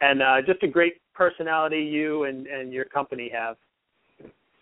and 0.01 0.23
uh, 0.23 0.37
just 0.47 0.63
a 0.63 0.69
great 0.69 0.95
personality 1.15 1.81
you 1.83 2.25
and, 2.25 2.47
and 2.47 2.73
your 2.73 2.85
company 2.87 3.31
have. 3.33 3.57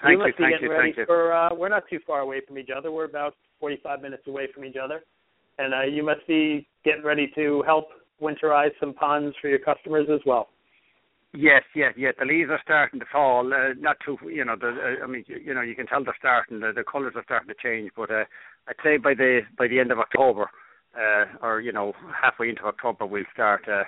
Thank 0.02 0.18
you 0.18 0.26
you, 0.26 0.32
thank 0.36 0.62
you, 0.62 0.76
thank 0.76 0.96
you. 0.96 1.06
for. 1.06 1.32
Uh, 1.32 1.54
we're 1.54 1.68
not 1.68 1.84
too 1.88 2.00
far 2.06 2.20
away 2.20 2.40
from 2.46 2.58
each 2.58 2.70
other. 2.76 2.90
We're 2.90 3.04
about 3.04 3.34
45 3.60 4.02
minutes 4.02 4.24
away 4.26 4.48
from 4.52 4.64
each 4.64 4.76
other, 4.82 5.02
and 5.58 5.72
uh, 5.72 5.82
you 5.82 6.04
must 6.04 6.26
be 6.26 6.66
getting 6.84 7.04
ready 7.04 7.30
to 7.36 7.62
help 7.64 7.88
winterize 8.20 8.70
some 8.80 8.94
ponds 8.94 9.34
for 9.40 9.48
your 9.48 9.60
customers 9.60 10.08
as 10.12 10.20
well. 10.26 10.48
Yes, 11.34 11.62
yes, 11.74 11.94
yes. 11.96 12.14
The 12.18 12.26
leaves 12.26 12.50
are 12.50 12.60
starting 12.62 13.00
to 13.00 13.06
fall. 13.10 13.52
Uh, 13.52 13.72
not 13.78 13.96
too, 14.04 14.18
you 14.30 14.44
know. 14.44 14.54
The, 14.60 14.68
uh, 14.68 15.04
I 15.04 15.06
mean, 15.06 15.24
you, 15.26 15.38
you 15.46 15.54
know, 15.54 15.62
you 15.62 15.74
can 15.74 15.86
tell 15.86 16.04
they're 16.04 16.14
starting. 16.18 16.60
The, 16.60 16.72
the 16.74 16.84
colours 16.84 17.14
are 17.16 17.24
starting 17.24 17.48
to 17.48 17.54
change. 17.62 17.90
But 17.96 18.10
uh, 18.10 18.24
I'd 18.68 18.76
say 18.84 18.98
by 18.98 19.14
the 19.14 19.40
by 19.56 19.66
the 19.66 19.80
end 19.80 19.92
of 19.92 19.98
October, 19.98 20.50
uh, 20.96 21.24
or 21.42 21.60
you 21.60 21.72
know, 21.72 21.92
halfway 22.20 22.48
into 22.48 22.64
October, 22.64 23.06
we'll 23.06 23.24
start. 23.32 23.68
Uh, 23.68 23.84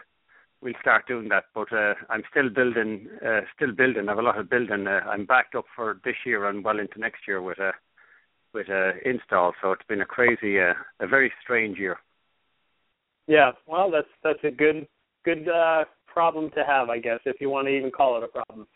we'll 0.63 0.75
start 0.81 1.07
doing 1.07 1.29
that. 1.29 1.45
But 1.55 1.73
uh, 1.73 1.95
I'm 2.11 2.23
still 2.31 2.49
building. 2.49 3.09
Uh, 3.25 3.41
still 3.55 3.73
building. 3.73 4.09
I 4.09 4.13
have 4.13 4.19
a 4.19 4.23
lot 4.23 4.39
of 4.39 4.51
building. 4.51 4.87
Uh, 4.87 5.01
I'm 5.09 5.27
backed 5.27 5.55
up 5.55 5.67
for 5.75 6.01
this 6.05 6.17
year 6.25 6.49
and 6.49 6.65
well 6.65 6.79
into 6.79 6.99
next 6.99 7.29
year 7.29 7.43
with 7.43 7.59
a 7.59 7.73
with 8.53 8.69
a 8.69 8.93
install. 9.05 9.53
So 9.61 9.73
it's 9.73 9.87
been 9.89 10.01
a 10.01 10.07
crazy, 10.07 10.61
uh, 10.61 10.75
a 11.01 11.07
very 11.07 11.33
strange 11.43 11.79
year. 11.79 11.99
Yeah, 13.27 13.53
well, 13.67 13.91
that's 13.91 14.09
that's 14.23 14.45
a 14.45 14.51
good 14.51 14.87
good 15.25 15.49
uh, 15.49 15.85
problem 16.07 16.51
to 16.51 16.65
have, 16.65 16.89
I 16.89 16.99
guess, 16.99 17.21
if 17.25 17.37
you 17.41 17.51
want 17.51 17.67
to 17.67 17.77
even 17.77 17.91
call 17.91 18.17
it 18.17 18.25
a 18.25 18.29
problem. 18.29 18.67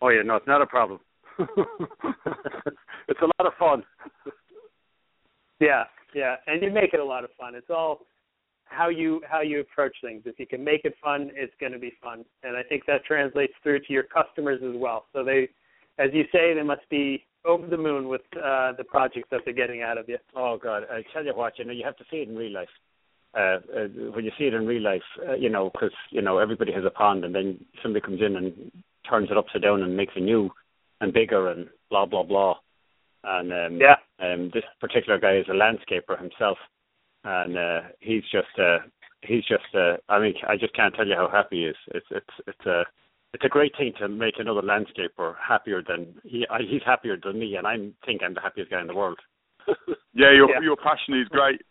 Oh 0.00 0.08
yeah, 0.08 0.22
no, 0.22 0.36
it's 0.36 0.46
not 0.46 0.62
a 0.62 0.66
problem. 0.66 1.00
it's 1.38 3.20
a 3.20 3.30
lot 3.38 3.46
of 3.46 3.54
fun. 3.58 3.82
yeah, 5.60 5.84
yeah, 6.14 6.36
and 6.46 6.62
you 6.62 6.70
make 6.70 6.94
it 6.94 7.00
a 7.00 7.04
lot 7.04 7.24
of 7.24 7.30
fun. 7.38 7.54
It's 7.54 7.70
all 7.70 8.00
how 8.64 8.88
you 8.88 9.20
how 9.28 9.40
you 9.40 9.60
approach 9.60 9.96
things. 10.02 10.22
If 10.24 10.38
you 10.38 10.46
can 10.46 10.64
make 10.64 10.84
it 10.84 10.94
fun, 11.02 11.30
it's 11.34 11.52
going 11.60 11.72
to 11.72 11.78
be 11.78 11.92
fun, 12.02 12.24
and 12.42 12.56
I 12.56 12.62
think 12.62 12.84
that 12.86 13.04
translates 13.04 13.52
through 13.62 13.80
to 13.80 13.92
your 13.92 14.04
customers 14.04 14.60
as 14.62 14.74
well. 14.76 15.06
So 15.12 15.24
they, 15.24 15.48
as 15.98 16.10
you 16.12 16.24
say, 16.32 16.54
they 16.54 16.62
must 16.62 16.88
be 16.90 17.24
over 17.44 17.66
the 17.66 17.76
moon 17.76 18.08
with 18.08 18.22
uh, 18.36 18.72
the 18.78 18.84
projects 18.84 19.28
that 19.30 19.42
they're 19.44 19.54
getting 19.54 19.82
out 19.82 19.98
of 19.98 20.08
you. 20.08 20.18
Oh 20.34 20.58
God, 20.62 20.84
I 20.90 21.02
tell 21.12 21.24
you 21.24 21.34
what, 21.34 21.58
you 21.58 21.64
know, 21.64 21.72
you 21.72 21.84
have 21.84 21.96
to 21.98 22.04
see 22.10 22.18
it 22.18 22.28
in 22.28 22.36
real 22.36 22.52
life 22.52 22.68
uh, 23.36 23.58
uh, 23.76 23.88
when 24.14 24.24
you 24.24 24.30
see 24.38 24.44
it 24.44 24.54
in 24.54 24.66
real 24.66 24.82
life, 24.82 25.02
uh, 25.28 25.34
you 25.34 25.50
know, 25.50 25.70
because 25.70 25.90
you 26.10 26.22
know 26.22 26.38
everybody 26.38 26.72
has 26.72 26.84
a 26.84 26.90
pond, 26.90 27.24
and 27.24 27.34
then 27.34 27.58
somebody 27.82 28.04
comes 28.04 28.20
in 28.20 28.36
and 28.36 28.52
turns 29.08 29.30
it 29.30 29.36
upside 29.36 29.62
down 29.62 29.82
and 29.82 29.96
makes 29.96 30.12
it 30.16 30.22
new 30.22 30.50
and 31.00 31.12
bigger 31.12 31.50
and 31.50 31.68
blah 31.90 32.06
blah 32.06 32.22
blah. 32.22 32.54
And 33.24 33.52
um, 33.52 33.80
yeah, 33.80 33.96
um, 34.20 34.50
this 34.52 34.64
particular 34.80 35.18
guy 35.18 35.36
is 35.36 35.46
a 35.48 35.52
landscaper 35.52 36.18
himself, 36.20 36.58
and 37.24 37.56
uh, 37.56 37.80
he's 38.00 38.22
just 38.30 38.58
uh, 38.58 38.78
he's 39.22 39.44
just. 39.44 39.74
Uh, 39.74 39.96
I 40.08 40.20
mean, 40.20 40.34
I 40.46 40.56
just 40.56 40.74
can't 40.74 40.94
tell 40.94 41.06
you 41.06 41.14
how 41.16 41.28
happy 41.30 41.62
he 41.62 41.64
is. 41.64 41.76
It's 41.94 42.06
it's 42.10 42.34
it's 42.46 42.66
a 42.66 42.82
it's 43.32 43.44
a 43.44 43.48
great 43.48 43.72
thing 43.76 43.92
to 43.98 44.08
make 44.08 44.34
another 44.38 44.60
landscaper 44.60 45.34
happier 45.40 45.82
than 45.86 46.14
he. 46.24 46.46
I, 46.50 46.58
he's 46.60 46.82
happier 46.84 47.16
than 47.22 47.38
me, 47.38 47.56
and 47.56 47.66
I 47.66 47.76
think 48.04 48.22
I'm 48.22 48.34
the 48.34 48.40
happiest 48.40 48.70
guy 48.70 48.80
in 48.80 48.86
the 48.86 48.94
world. 48.94 49.18
yeah, 50.12 50.32
your 50.32 50.50
yeah. 50.50 50.60
your 50.62 50.76
passion 50.76 51.20
is 51.20 51.28
great. 51.28 51.62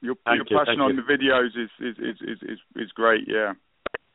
Your 0.00 0.16
thank 0.24 0.48
your 0.50 0.64
passion 0.64 0.80
on 0.80 0.96
you. 0.96 1.02
the 1.02 1.12
videos 1.12 1.48
is 1.48 1.70
is, 1.80 1.96
is 1.98 2.16
is 2.22 2.38
is 2.42 2.58
is 2.76 2.92
great. 2.92 3.24
Yeah. 3.28 3.52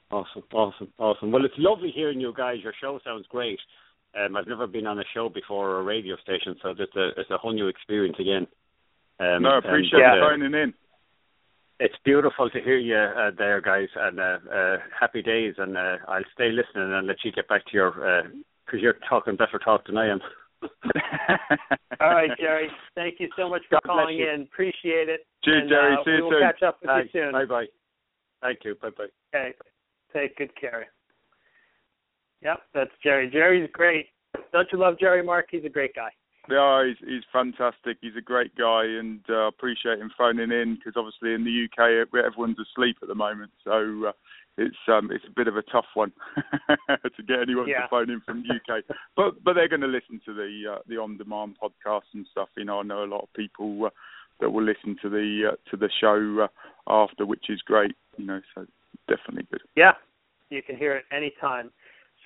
Awesome, 0.10 0.44
awesome, 0.54 0.88
awesome. 0.98 1.32
Well, 1.34 1.44
it's 1.44 1.54
lovely 1.58 1.92
hearing 1.94 2.22
you 2.22 2.34
guys. 2.36 2.58
Your 2.64 2.74
show 2.80 2.98
sounds 3.04 3.26
great. 3.28 3.60
Um, 4.18 4.36
I've 4.36 4.48
never 4.48 4.68
been 4.68 4.88
on 4.88 5.00
a 5.00 5.04
show 5.14 5.30
before 5.30 5.70
or 5.70 5.80
a 5.80 5.84
radio 5.84 6.16
station, 6.18 6.56
so 6.62 6.74
it's 6.78 6.96
a 6.96 7.10
it's 7.20 7.30
a 7.30 7.38
whole 7.38 7.54
new 7.54 7.68
experience 7.68 8.18
again. 8.20 8.48
Um, 9.20 9.44
no, 9.44 9.50
I 9.50 9.58
appreciate 9.60 10.02
and, 10.02 10.24
uh, 10.24 10.28
phoning 10.28 10.54
in. 10.54 10.74
It's 11.80 11.96
beautiful 12.04 12.50
to 12.50 12.62
hear 12.62 12.78
you 12.78 12.96
uh, 12.96 13.32
there, 13.38 13.62
guys, 13.62 13.90
and 13.96 14.20
uh, 14.20 14.38
uh, 14.52 14.78
happy 15.00 15.22
days. 15.22 15.56
And 15.58 15.78
uh, 15.78 15.98
I'll 16.08 16.24
stay 16.34 16.50
listening 16.50 16.92
and 16.94 17.06
let 17.06 17.18
you 17.24 17.32
get 17.32 17.48
back 17.48 17.66
to 17.66 17.74
your 17.74 17.92
because 18.66 18.80
uh, 18.80 18.82
you're 18.82 18.96
talking 19.08 19.36
better 19.36 19.60
talk 19.64 19.86
than 19.86 19.98
I 19.98 20.10
am. 20.10 20.20
All 22.02 22.10
right, 22.10 22.32
Jerry. 22.40 22.70
Thank 22.96 23.20
you 23.20 23.30
so 23.38 23.50
much 23.50 23.62
for 23.70 23.80
God 23.84 23.84
calling 23.86 24.18
in. 24.18 24.48
Appreciate 24.52 25.10
it. 25.10 25.28
Cheers, 25.44 25.62
and, 25.62 25.70
Jerry. 25.70 25.94
Uh, 25.94 26.04
See 26.04 26.12
you 26.12 26.24
we'll 26.24 26.32
soon. 26.32 26.42
catch 26.42 26.64
up 26.64 26.78
with 26.82 26.88
Bye. 26.88 27.02
you 27.02 27.10
soon. 27.14 27.32
Bye 27.32 27.46
bye. 27.46 27.66
Thank 28.42 28.60
you. 28.66 28.76
Bye 28.82 28.90
bye. 28.98 29.08
Okay. 29.36 29.54
Take 30.14 30.38
good 30.38 30.60
care. 30.60 30.88
Yep, 32.42 32.60
that's 32.74 32.92
Jerry. 33.04 33.30
Jerry's 33.30 33.70
great. 33.74 34.08
Don't 34.52 34.68
you 34.72 34.80
love 34.80 35.00
Jerry 35.00 35.24
Mark? 35.24 35.48
He's 35.52 35.66
a 35.66 35.70
great 35.70 35.96
guy. 35.96 36.10
Yeah, 36.50 36.86
he's 36.88 36.98
he's 37.08 37.24
fantastic. 37.34 37.98
He's 38.02 38.16
a 38.18 38.22
great 38.22 38.56
guy, 38.56 38.84
and 38.86 39.20
uh, 39.30 39.48
appreciate 39.48 40.00
him 40.00 40.12
phoning 40.18 40.52
in 40.52 40.76
because 40.76 40.94
obviously 40.96 41.34
in 41.34 41.44
the 41.44 41.66
UK 41.66 42.08
everyone's 42.26 42.58
asleep 42.60 42.98
at 43.02 43.10
the 43.10 43.16
moment, 43.16 43.52
so 43.66 44.08
uh, 44.08 44.12
it's 44.58 44.78
um 44.88 45.10
it's 45.12 45.26
a 45.28 45.32
bit 45.36 45.48
of 45.48 45.58
a 45.58 45.62
tough 45.64 45.86
one 45.94 46.14
to 46.90 47.24
get 47.28 47.42
anyone 47.42 47.68
Yeah. 47.68 47.82
to 47.82 47.88
phone 47.90 48.10
in 48.10 48.22
from 48.22 48.44
the 48.48 48.56
UK. 48.56 48.84
But 49.16 49.44
but 49.44 49.54
they're 49.54 49.68
going 49.68 49.82
to 49.82 49.88
listen 49.88 50.22
to 50.26 50.34
the 50.34 50.76
uh, 50.76 50.80
the 50.88 50.98
on 50.98 51.18
demand 51.18 51.58
podcast 51.62 52.08
and 52.14 52.26
stuff. 52.32 52.50
You 52.56 52.64
know, 52.66 52.80
I 52.80 52.84
know 52.84 53.04
a 53.04 53.06
lot 53.14 53.24
of 53.24 53.34
people 53.34 53.86
uh, 53.86 53.90
that 54.40 54.52
will 54.52 54.64
listen 54.64 54.96
to 55.02 55.10
the 55.10 55.52
uh, 55.52 55.56
to 55.72 55.78
the 55.78 55.90
show 56.00 56.46
uh, 56.48 56.48
after, 56.90 57.26
which 57.26 57.50
is 57.50 57.62
great. 57.62 57.96
You 58.18 58.26
know, 58.26 58.42
so 58.56 58.66
definitely 59.10 59.48
good. 59.52 59.62
Yeah, 59.76 59.94
you 60.50 60.62
can 60.62 60.78
hear 60.78 60.96
it 60.96 61.06
anytime. 61.12 61.72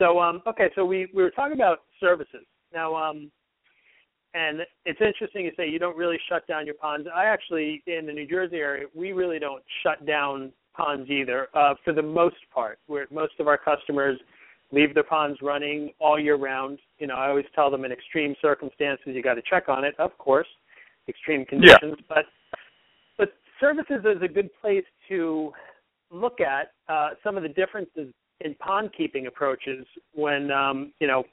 So, 0.01 0.19
um, 0.19 0.41
okay, 0.47 0.69
so 0.73 0.83
we, 0.83 1.07
we 1.13 1.21
were 1.21 1.29
talking 1.29 1.53
about 1.53 1.81
services. 1.99 2.47
Now, 2.73 2.95
um, 2.95 3.29
and 4.33 4.61
it's 4.83 4.99
interesting 4.99 5.45
you 5.45 5.51
say 5.55 5.69
you 5.69 5.77
don't 5.77 5.95
really 5.95 6.17
shut 6.27 6.47
down 6.47 6.65
your 6.65 6.73
ponds. 6.73 7.07
I 7.13 7.25
actually, 7.25 7.83
in 7.85 8.07
the 8.07 8.13
New 8.13 8.25
Jersey 8.25 8.55
area, 8.55 8.87
we 8.95 9.11
really 9.11 9.37
don't 9.37 9.61
shut 9.83 10.03
down 10.07 10.51
ponds 10.75 11.07
either, 11.11 11.49
uh, 11.53 11.75
for 11.83 11.93
the 11.93 12.01
most 12.01 12.37
part. 12.51 12.79
Where 12.87 13.05
most 13.11 13.33
of 13.39 13.47
our 13.47 13.59
customers 13.59 14.19
leave 14.71 14.95
their 14.95 15.03
ponds 15.03 15.37
running 15.43 15.91
all 15.99 16.19
year 16.19 16.35
round. 16.35 16.79
You 16.97 17.05
know, 17.05 17.15
I 17.15 17.29
always 17.29 17.45
tell 17.53 17.69
them 17.69 17.85
in 17.85 17.91
extreme 17.91 18.33
circumstances 18.41 19.05
you 19.05 19.21
got 19.21 19.35
to 19.35 19.43
check 19.47 19.69
on 19.69 19.83
it, 19.83 19.93
of 19.99 20.17
course, 20.17 20.47
extreme 21.09 21.45
conditions. 21.45 21.77
yeah. 21.83 22.05
But 22.09 22.25
but 23.19 23.33
services 23.59 24.03
is 24.03 24.23
a 24.23 24.27
good 24.27 24.49
place 24.61 24.85
to 25.09 25.51
look 26.09 26.39
at 26.41 26.71
uh, 26.89 27.09
some 27.23 27.37
of 27.37 27.43
the 27.43 27.49
differences 27.49 28.11
in 28.43 28.55
pond 28.55 28.91
keeping 28.97 29.27
approaches 29.27 29.85
when 30.13 30.51
um, 30.51 30.93
you 30.99 31.07
know 31.07 31.23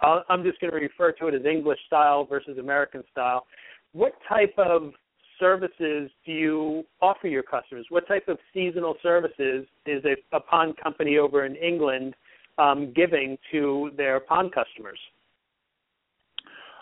I'll, 0.00 0.24
I'm 0.28 0.42
just 0.42 0.60
going 0.60 0.72
to 0.72 0.78
refer 0.78 1.12
to 1.12 1.28
it 1.28 1.34
as 1.34 1.44
English 1.44 1.78
style 1.86 2.24
versus 2.24 2.58
American 2.58 3.02
style. 3.12 3.46
What 3.92 4.12
type 4.28 4.54
of 4.58 4.92
services 5.38 6.10
do 6.24 6.32
you 6.32 6.84
offer 7.00 7.28
your 7.28 7.42
customers? 7.42 7.86
What 7.88 8.06
type 8.06 8.28
of 8.28 8.38
seasonal 8.52 8.96
services 9.02 9.66
is 9.86 10.04
a, 10.04 10.36
a 10.36 10.40
pond 10.40 10.74
company 10.82 11.18
over 11.18 11.44
in 11.44 11.56
England 11.56 12.14
um, 12.58 12.92
giving 12.94 13.36
to 13.52 13.90
their 13.96 14.20
pond 14.20 14.52
customers? 14.52 14.98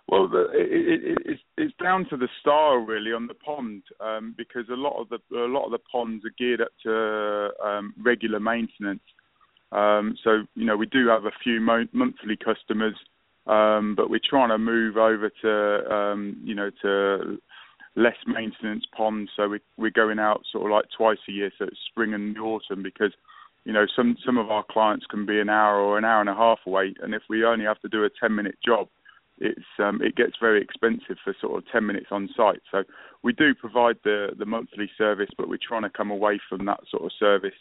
Well, 0.08 0.28
the, 0.28 0.46
it, 0.52 1.02
it, 1.02 1.18
it's, 1.24 1.40
it's 1.56 1.74
down 1.82 2.06
to 2.10 2.16
the 2.16 2.28
style 2.40 2.76
really 2.76 3.12
on 3.12 3.26
the 3.26 3.34
pond 3.34 3.82
um, 4.00 4.34
because 4.36 4.64
a 4.70 4.76
lot 4.76 5.00
of 5.00 5.08
the 5.08 5.18
a 5.36 5.46
lot 5.46 5.64
of 5.64 5.70
the 5.70 5.78
ponds 5.78 6.24
are 6.24 6.34
geared 6.36 6.60
up 6.60 6.72
to 6.82 7.50
um, 7.64 7.94
regular 8.02 8.40
maintenance. 8.40 9.00
Um, 9.72 10.16
so 10.22 10.44
you 10.54 10.64
know 10.64 10.76
we 10.76 10.86
do 10.86 11.08
have 11.08 11.24
a 11.24 11.32
few 11.42 11.60
mo- 11.60 11.88
monthly 11.92 12.36
customers, 12.36 12.94
um, 13.46 13.94
but 13.96 14.10
we're 14.10 14.20
trying 14.28 14.50
to 14.50 14.58
move 14.58 14.96
over 14.96 15.30
to 15.42 15.94
um, 15.94 16.36
you 16.44 16.54
know 16.54 16.70
to 16.82 17.38
less 17.96 18.16
maintenance 18.26 18.84
ponds. 18.96 19.30
So 19.36 19.48
we, 19.48 19.60
we're 19.76 19.90
going 19.90 20.18
out 20.18 20.42
sort 20.50 20.66
of 20.66 20.70
like 20.70 20.86
twice 20.96 21.18
a 21.28 21.32
year, 21.32 21.50
so 21.58 21.64
it's 21.64 21.78
spring 21.88 22.14
and 22.14 22.36
the 22.36 22.40
autumn 22.40 22.82
because 22.82 23.12
you 23.64 23.72
know 23.72 23.86
some 23.96 24.16
some 24.24 24.38
of 24.38 24.50
our 24.50 24.64
clients 24.70 25.06
can 25.10 25.26
be 25.26 25.40
an 25.40 25.48
hour 25.48 25.76
or 25.80 25.98
an 25.98 26.04
hour 26.04 26.20
and 26.20 26.30
a 26.30 26.34
half 26.34 26.58
away, 26.66 26.94
and 27.02 27.14
if 27.14 27.22
we 27.28 27.44
only 27.44 27.64
have 27.64 27.80
to 27.80 27.88
do 27.88 28.04
a 28.04 28.10
ten 28.20 28.34
minute 28.34 28.58
job 28.64 28.88
it's 29.38 29.64
um, 29.78 30.00
it 30.02 30.14
gets 30.14 30.34
very 30.40 30.62
expensive 30.62 31.16
for 31.24 31.34
sort 31.40 31.58
of 31.58 31.64
10 31.72 31.84
minutes 31.86 32.06
on 32.10 32.28
site. 32.36 32.60
So 32.70 32.84
we 33.22 33.32
do 33.32 33.54
provide 33.54 33.96
the 34.04 34.28
the 34.38 34.46
monthly 34.46 34.90
service, 34.96 35.30
but 35.36 35.48
we're 35.48 35.58
trying 35.66 35.82
to 35.82 35.90
come 35.90 36.10
away 36.10 36.40
from 36.48 36.64
that 36.66 36.80
sort 36.90 37.04
of 37.04 37.10
service. 37.18 37.58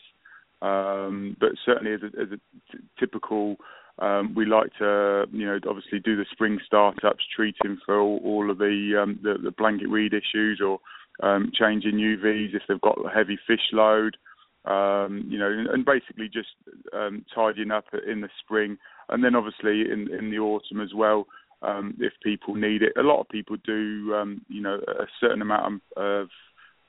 Um, 0.62 1.36
but 1.39 1.51
certainly, 1.66 1.93
as 1.93 2.01
a, 2.03 2.22
as 2.22 2.28
a 2.32 2.38
t- 2.72 2.84
typical, 2.99 3.57
um, 3.99 4.34
we 4.36 4.45
like 4.45 4.72
to 4.80 5.26
you 5.32 5.45
know 5.45 5.59
obviously 5.68 5.99
do 5.99 6.16
the 6.16 6.26
spring 6.32 6.59
startups, 6.66 7.24
treating 7.36 7.78
for 7.86 7.99
all, 7.99 8.22
all 8.24 8.51
of 8.51 8.57
the, 8.57 9.01
um, 9.01 9.20
the 9.24 9.36
the 9.43 9.51
blanket 9.51 9.89
weed 9.89 10.14
issues 10.14 10.62
or 10.66 10.80
um, 11.24 11.51
changing 11.53 11.95
UVs 11.95 12.55
if 12.55 12.62
they've 12.68 12.82
got 12.82 12.97
a 13.03 13.09
heavy 13.09 13.39
fish 13.47 13.72
load. 13.74 14.18
Um, 14.64 15.26
you 15.28 15.39
know, 15.39 15.49
and 15.74 15.84
basically 15.84 16.30
just 16.32 16.49
um, 16.93 17.26
tidying 17.34 17.72
up 17.72 17.86
in 18.07 18.22
the 18.22 18.30
spring, 18.43 18.78
and 19.09 19.24
then 19.24 19.36
obviously 19.36 19.91
in 19.91 20.14
in 20.14 20.30
the 20.30 20.38
autumn 20.38 20.82
as 20.82 20.93
well 20.95 21.26
um, 21.62 21.95
if 21.99 22.14
people 22.24 22.55
need 22.55 22.82
it. 22.82 22.93
A 22.97 23.01
lot 23.01 23.20
of 23.20 23.30
people 23.30 23.57
do, 23.66 24.14
um, 24.16 24.41
you 24.47 24.62
know, 24.62 24.80
a 24.88 25.05
certain 25.20 25.41
amount 25.41 25.82
of 25.95 26.30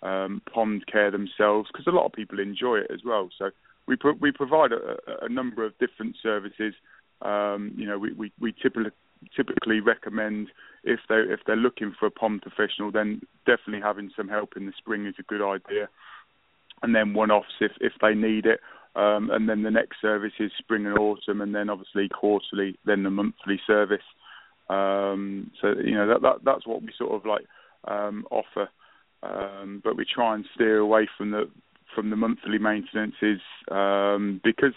um, 0.03 0.43
pond 0.53 0.85
care 0.87 1.11
themselves 1.11 1.69
because 1.73 1.87
a 1.87 1.95
lot 1.95 2.07
of 2.07 2.13
people 2.13 2.41
enjoy 2.41 2.79
it 2.79 2.91
as 2.93 3.01
well. 3.05 3.29
So 3.39 3.51
we 3.87 3.97
pro- 3.97 4.19
we 4.21 4.33
provide 4.33 4.73
a, 4.73 4.97
a 5.23 5.29
number 5.29 5.65
of 5.65 5.79
different 5.79 6.17
services. 6.23 6.75
Um, 7.23 7.73
you 7.77 7.87
know, 7.87 7.99
we 7.99 8.13
we, 8.13 8.33
we 8.41 8.53
typically 8.53 8.91
typically 9.37 9.81
recommend 9.81 10.49
if 10.85 11.01
they 11.09 11.17
if 11.17 11.41
they're 11.47 11.57
looking 11.57 11.95
for 11.99 12.07
a 12.07 12.11
pond 12.11 12.43
professional, 12.43 12.91
then 12.91 13.23
definitely 13.47 13.81
having 13.81 14.11
some 14.17 14.29
help 14.29 14.57
in 14.57 14.67
the 14.67 14.73
spring 14.79 15.07
is 15.07 15.15
a 15.19 15.23
good 15.23 15.43
idea. 15.43 15.89
And 16.83 16.95
then 16.95 17.15
one-offs 17.15 17.61
if 17.61 17.73
if 17.81 17.93
they 18.01 18.15
need 18.15 18.47
it. 18.47 18.61
Um, 18.95 19.31
and 19.31 19.49
then 19.49 19.63
the 19.63 19.71
next 19.71 20.03
service 20.03 20.35
is 20.39 20.53
spring 20.59 20.85
and 20.85 20.99
autumn, 20.99 21.41
and 21.41 21.55
then 21.55 21.71
obviously 21.71 22.11
quarterly, 22.11 22.79
then 22.85 23.05
the 23.05 23.11
monthly 23.11 23.59
service. 23.67 24.03
Um, 24.69 25.51
so 25.61 25.75
you 25.83 25.95
know 25.95 26.07
that, 26.09 26.21
that 26.23 26.37
that's 26.45 26.67
what 26.67 26.83
we 26.83 26.93
sort 26.99 27.13
of 27.13 27.25
like 27.25 27.47
um, 27.89 28.27
offer, 28.31 28.69
um, 29.23 29.81
but 29.85 29.97
we 29.97 30.05
try 30.05 30.35
and 30.35 30.45
steer 30.55 30.79
away 30.79 31.09
from 31.17 31.31
the 31.31 31.49
from 31.95 32.11
the 32.11 32.17
monthly 32.17 32.59
maintenances 32.59 33.41
um, 33.71 34.41
because 34.43 34.73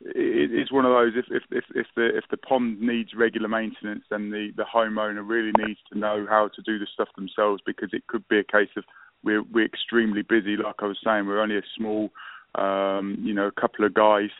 it, 0.00 0.50
it's 0.52 0.72
one 0.72 0.84
of 0.84 0.92
those. 0.92 1.12
If, 1.16 1.26
if 1.30 1.42
if 1.50 1.64
if 1.74 1.86
the 1.96 2.16
if 2.16 2.24
the 2.30 2.36
pond 2.36 2.80
needs 2.80 3.10
regular 3.16 3.48
maintenance, 3.48 4.04
then 4.10 4.30
the 4.30 4.50
the 4.56 4.64
homeowner 4.64 5.26
really 5.26 5.52
needs 5.58 5.80
to 5.92 5.98
know 5.98 6.26
how 6.28 6.48
to 6.48 6.62
do 6.62 6.78
the 6.78 6.86
stuff 6.92 7.08
themselves 7.16 7.62
because 7.66 7.90
it 7.92 8.06
could 8.06 8.26
be 8.28 8.38
a 8.38 8.44
case 8.44 8.70
of 8.76 8.84
we're 9.22 9.42
we're 9.42 9.66
extremely 9.66 10.22
busy. 10.22 10.56
Like 10.56 10.76
I 10.80 10.86
was 10.86 10.98
saying, 11.04 11.26
we're 11.26 11.42
only 11.42 11.58
a 11.58 11.62
small, 11.76 12.10
um, 12.54 13.18
you 13.20 13.34
know, 13.34 13.46
a 13.46 13.60
couple 13.60 13.84
of 13.84 13.94
guys 13.94 14.30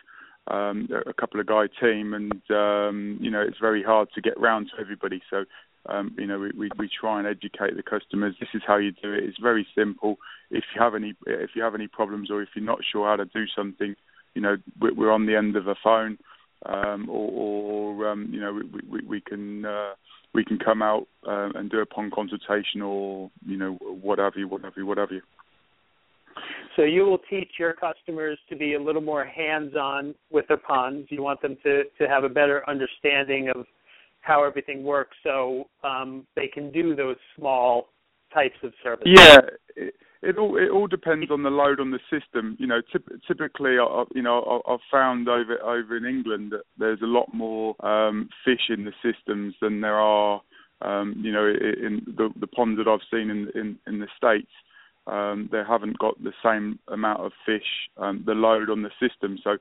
um, 0.49 0.89
a 1.07 1.15
couple 1.15 1.41
of 1.41 1.47
guy 1.47 1.67
team, 1.81 2.13
and 2.13 2.33
um, 2.51 3.19
you 3.21 3.31
know 3.31 3.41
it's 3.41 3.59
very 3.61 3.83
hard 3.83 4.09
to 4.15 4.21
get 4.21 4.39
round 4.39 4.71
to 4.71 4.81
everybody. 4.81 5.23
So 5.31 5.45
um, 5.87 6.15
you 6.19 6.27
know 6.27 6.39
we, 6.39 6.51
we 6.57 6.71
we 6.79 6.89
try 6.89 7.19
and 7.19 7.29
educate 7.29 7.77
the 7.77 7.83
customers. 7.83 8.35
This 8.41 8.49
is 8.55 8.63
how 8.67 8.77
you 8.77 8.93
do 8.93 9.13
it. 9.13 9.25
It's 9.25 9.39
very 9.39 9.67
simple. 9.77 10.17
If 10.51 10.65
you 10.75 10.81
have 10.81 10.95
any 10.95 11.15
if 11.27 11.51
you 11.55 11.63
have 11.63 11.75
any 11.75 11.89
problems 11.89 12.31
or 12.31 12.43
if 12.43 12.49
you're 12.55 12.65
not 12.65 12.81
sure 12.91 13.09
how 13.09 13.17
to 13.17 13.27
do 13.27 13.45
something, 13.57 13.95
you 14.35 14.43
know 14.43 14.57
we're 14.81 15.13
on 15.13 15.27
the 15.27 15.37
end 15.37 15.57
of 15.57 15.69
a 15.69 15.75
phone, 15.83 16.19
um, 16.67 17.09
or, 17.09 17.31
or 17.31 18.09
um, 18.09 18.29
you 18.31 18.41
know 18.41 18.53
we 18.53 18.81
we, 18.89 19.07
we 19.07 19.21
can. 19.21 19.65
Uh, 19.65 19.95
we 20.35 20.45
can 20.45 20.59
come 20.59 20.83
out 20.83 21.07
uh, 21.27 21.51
and 21.55 21.71
do 21.71 21.79
a 21.79 21.87
pond 21.87 22.13
consultation, 22.13 22.83
or 22.83 23.31
you 23.47 23.57
know, 23.57 23.75
whatever 24.03 24.37
you, 24.37 24.49
whatever 24.49 24.75
you, 24.79 24.85
whatever 24.85 25.15
you. 25.15 25.23
So 26.77 26.83
you 26.83 27.03
will 27.03 27.21
teach 27.31 27.53
your 27.59 27.73
customers 27.73 28.37
to 28.49 28.57
be 28.57 28.75
a 28.75 28.83
little 28.83 29.01
more 29.01 29.25
hands-on 29.25 30.15
with 30.33 30.49
their 30.49 30.57
ponds. 30.57 31.07
You 31.11 31.23
want 31.23 31.41
them 31.41 31.57
to 31.63 31.85
to 31.85 32.09
have 32.09 32.25
a 32.25 32.29
better 32.29 32.69
understanding 32.69 33.51
of 33.55 33.67
how 34.29 34.39
everything 34.49 34.81
works, 34.85 35.17
so 35.23 35.37
um, 35.91 36.11
they 36.35 36.49
can 36.57 36.67
do 36.81 36.87
those 37.03 37.21
small 37.37 37.71
types 38.33 38.61
of 38.67 38.73
services. 38.83 39.13
Yeah, 39.21 39.41
it, 39.77 39.95
it 40.29 40.39
all 40.39 40.57
it 40.65 40.71
all 40.71 40.89
depends 40.99 41.31
on 41.31 41.43
the 41.43 41.51
load 41.51 41.79
on 41.85 41.91
the 41.91 42.01
system. 42.15 42.57
You 42.59 42.67
know, 42.71 42.81
typ- 42.93 43.21
typically, 43.29 43.75
I, 43.79 44.05
you 44.15 44.23
know, 44.23 44.37
I, 44.53 44.73
I've 44.73 44.87
found 44.91 45.29
over 45.29 45.55
over 45.63 45.93
in 46.01 46.07
England 46.15 46.53
that 46.53 46.65
there's 46.79 47.03
a 47.03 47.15
lot 47.19 47.29
more 47.35 47.67
um, 47.93 48.29
fish 48.47 48.65
in 48.75 48.81
the 48.89 48.95
systems 49.07 49.55
than 49.61 49.83
there 49.83 50.01
are, 50.01 50.41
um, 50.81 51.07
you 51.25 51.33
know, 51.37 51.47
in 51.47 51.95
the, 52.19 52.27
the 52.41 52.51
ponds 52.57 52.79
that 52.79 52.89
I've 52.91 53.07
seen 53.13 53.29
in 53.31 53.41
in, 53.61 53.69
in 53.87 54.01
the 54.01 54.09
states. 54.17 54.55
um, 55.07 55.49
they 55.53 55.63
haven't 55.67 55.99
got 55.99 56.23
the 56.23 56.33
same 56.43 56.79
amount 56.89 57.21
of 57.21 57.33
fish, 57.45 57.91
um, 57.99 58.23
the 58.27 58.33
load 58.33 58.71
on 58.71 58.83
the 58.83 58.91
system. 59.01 59.39
So 59.43 59.57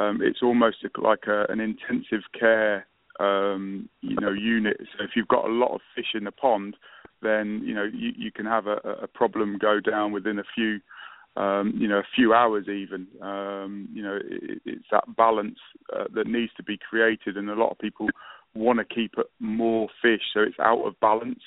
um, 0.00 0.20
it's 0.22 0.40
almost 0.42 0.78
like 1.02 1.24
a, 1.26 1.46
an 1.48 1.60
intensive 1.60 2.22
care, 2.38 2.86
um, 3.20 3.88
you 4.00 4.16
know, 4.16 4.32
unit. 4.32 4.76
So 4.78 5.04
if 5.04 5.10
you've 5.16 5.28
got 5.28 5.48
a 5.48 5.52
lot 5.52 5.74
of 5.74 5.80
fish 5.94 6.14
in 6.14 6.24
the 6.24 6.32
pond, 6.32 6.76
then 7.22 7.62
you 7.64 7.74
know 7.74 7.84
you, 7.84 8.12
you 8.16 8.32
can 8.32 8.46
have 8.46 8.66
a, 8.66 8.76
a 9.02 9.06
problem 9.06 9.58
go 9.58 9.80
down 9.80 10.12
within 10.12 10.38
a 10.38 10.44
few 10.54 10.80
um, 11.36 11.72
you 11.76 11.88
know, 11.88 11.98
a 11.98 12.06
few 12.14 12.32
hours 12.32 12.66
even. 12.68 13.08
Um, 13.20 13.88
you 13.92 14.02
know, 14.02 14.18
it, 14.24 14.62
it's 14.64 14.86
that 14.92 15.16
balance 15.16 15.58
uh, 15.94 16.04
that 16.14 16.26
needs 16.26 16.52
to 16.56 16.62
be 16.62 16.78
created, 16.78 17.36
and 17.36 17.50
a 17.50 17.54
lot 17.54 17.72
of 17.72 17.78
people 17.78 18.08
want 18.54 18.78
to 18.78 18.94
keep 18.94 19.14
more 19.40 19.88
fish, 20.00 20.20
so 20.32 20.40
it's 20.40 20.58
out 20.60 20.82
of 20.84 20.98
balance. 21.00 21.40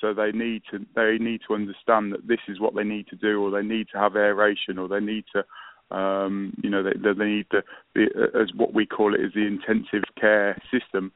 So 0.00 0.14
they 0.14 0.32
need 0.32 0.62
to 0.70 0.78
they 0.94 1.18
need 1.18 1.40
to 1.48 1.54
understand 1.54 2.12
that 2.12 2.26
this 2.26 2.40
is 2.48 2.60
what 2.60 2.74
they 2.74 2.84
need 2.84 3.08
to 3.08 3.16
do, 3.16 3.42
or 3.42 3.50
they 3.50 3.66
need 3.66 3.88
to 3.92 3.98
have 3.98 4.16
aeration, 4.16 4.78
or 4.78 4.88
they 4.88 5.00
need 5.00 5.24
to. 5.34 5.44
Um, 5.90 6.54
you 6.62 6.70
know, 6.70 6.82
they, 6.82 6.92
they 6.92 7.24
need 7.24 7.46
the, 7.50 7.62
the, 7.94 8.06
as 8.38 8.50
what 8.54 8.74
we 8.74 8.86
call 8.86 9.14
it 9.14 9.20
is 9.20 9.32
the 9.34 9.46
intensive 9.46 10.04
care 10.20 10.60
system 10.70 11.12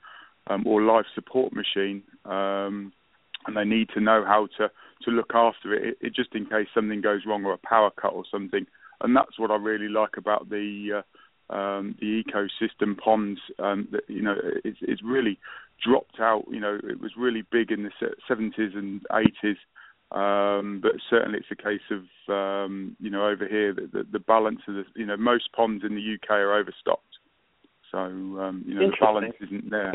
um, 0.47 0.67
or 0.67 0.83
life 0.83 1.07
support 1.15 1.53
machine, 1.53 2.03
um, 2.25 2.93
and 3.47 3.57
they 3.57 3.65
need 3.65 3.89
to 3.95 4.01
know 4.01 4.25
how 4.27 4.49
to 4.59 4.71
to 5.05 5.11
look 5.11 5.33
after 5.35 5.75
it, 5.75 5.85
it, 6.01 6.07
it, 6.07 6.15
just 6.15 6.35
in 6.35 6.47
case 6.47 6.69
something 6.73 7.01
goes 7.01 7.23
wrong 7.27 7.45
or 7.45 7.53
a 7.53 7.59
power 7.59 7.91
cut 7.91 8.13
or 8.13 8.25
something. 8.31 8.67
And 9.01 9.17
that's 9.17 9.37
what 9.37 9.51
I 9.51 9.57
really 9.57 9.89
like 9.89 10.17
about 10.17 10.49
the 10.49 11.03
uh, 11.51 11.55
um, 11.55 11.97
the 12.01 12.23
ecosystem 12.23 12.97
ponds. 12.97 13.41
Um, 13.59 13.89
that 13.93 14.05
you 14.09 14.23
know, 14.23 14.37
it's, 14.65 14.79
it's 14.81 15.03
really 15.03 15.39
dropped 15.85 16.21
out. 16.21 16.45
You 16.51 16.61
know, 16.61 16.79
it 16.83 17.01
was 17.01 17.13
really 17.17 17.43
big 17.51 17.71
in 17.71 17.83
the 17.83 17.91
70s 18.31 18.77
and 18.77 19.03
80s. 19.11 19.57
Um, 20.13 20.81
but 20.83 20.93
certainly 21.09 21.39
it's 21.39 21.49
a 21.51 21.63
case 21.63 21.81
of 21.91 22.03
um, 22.33 22.97
you 23.01 23.09
know 23.09 23.27
over 23.27 23.49
here 23.49 23.73
the, 23.73 23.89
the, 23.91 24.07
the 24.13 24.19
balance 24.19 24.61
of 24.69 24.75
the 24.75 24.85
you 24.95 25.07
know 25.07 25.17
most 25.17 25.51
ponds 25.57 25.85
in 25.85 25.95
the 25.95 26.15
UK 26.15 26.33
are 26.33 26.55
overstocked, 26.55 27.17
so 27.91 27.99
um, 27.99 28.63
you 28.67 28.75
know 28.75 28.91
the 28.91 28.97
balance 29.01 29.35
isn't 29.41 29.71
there. 29.71 29.95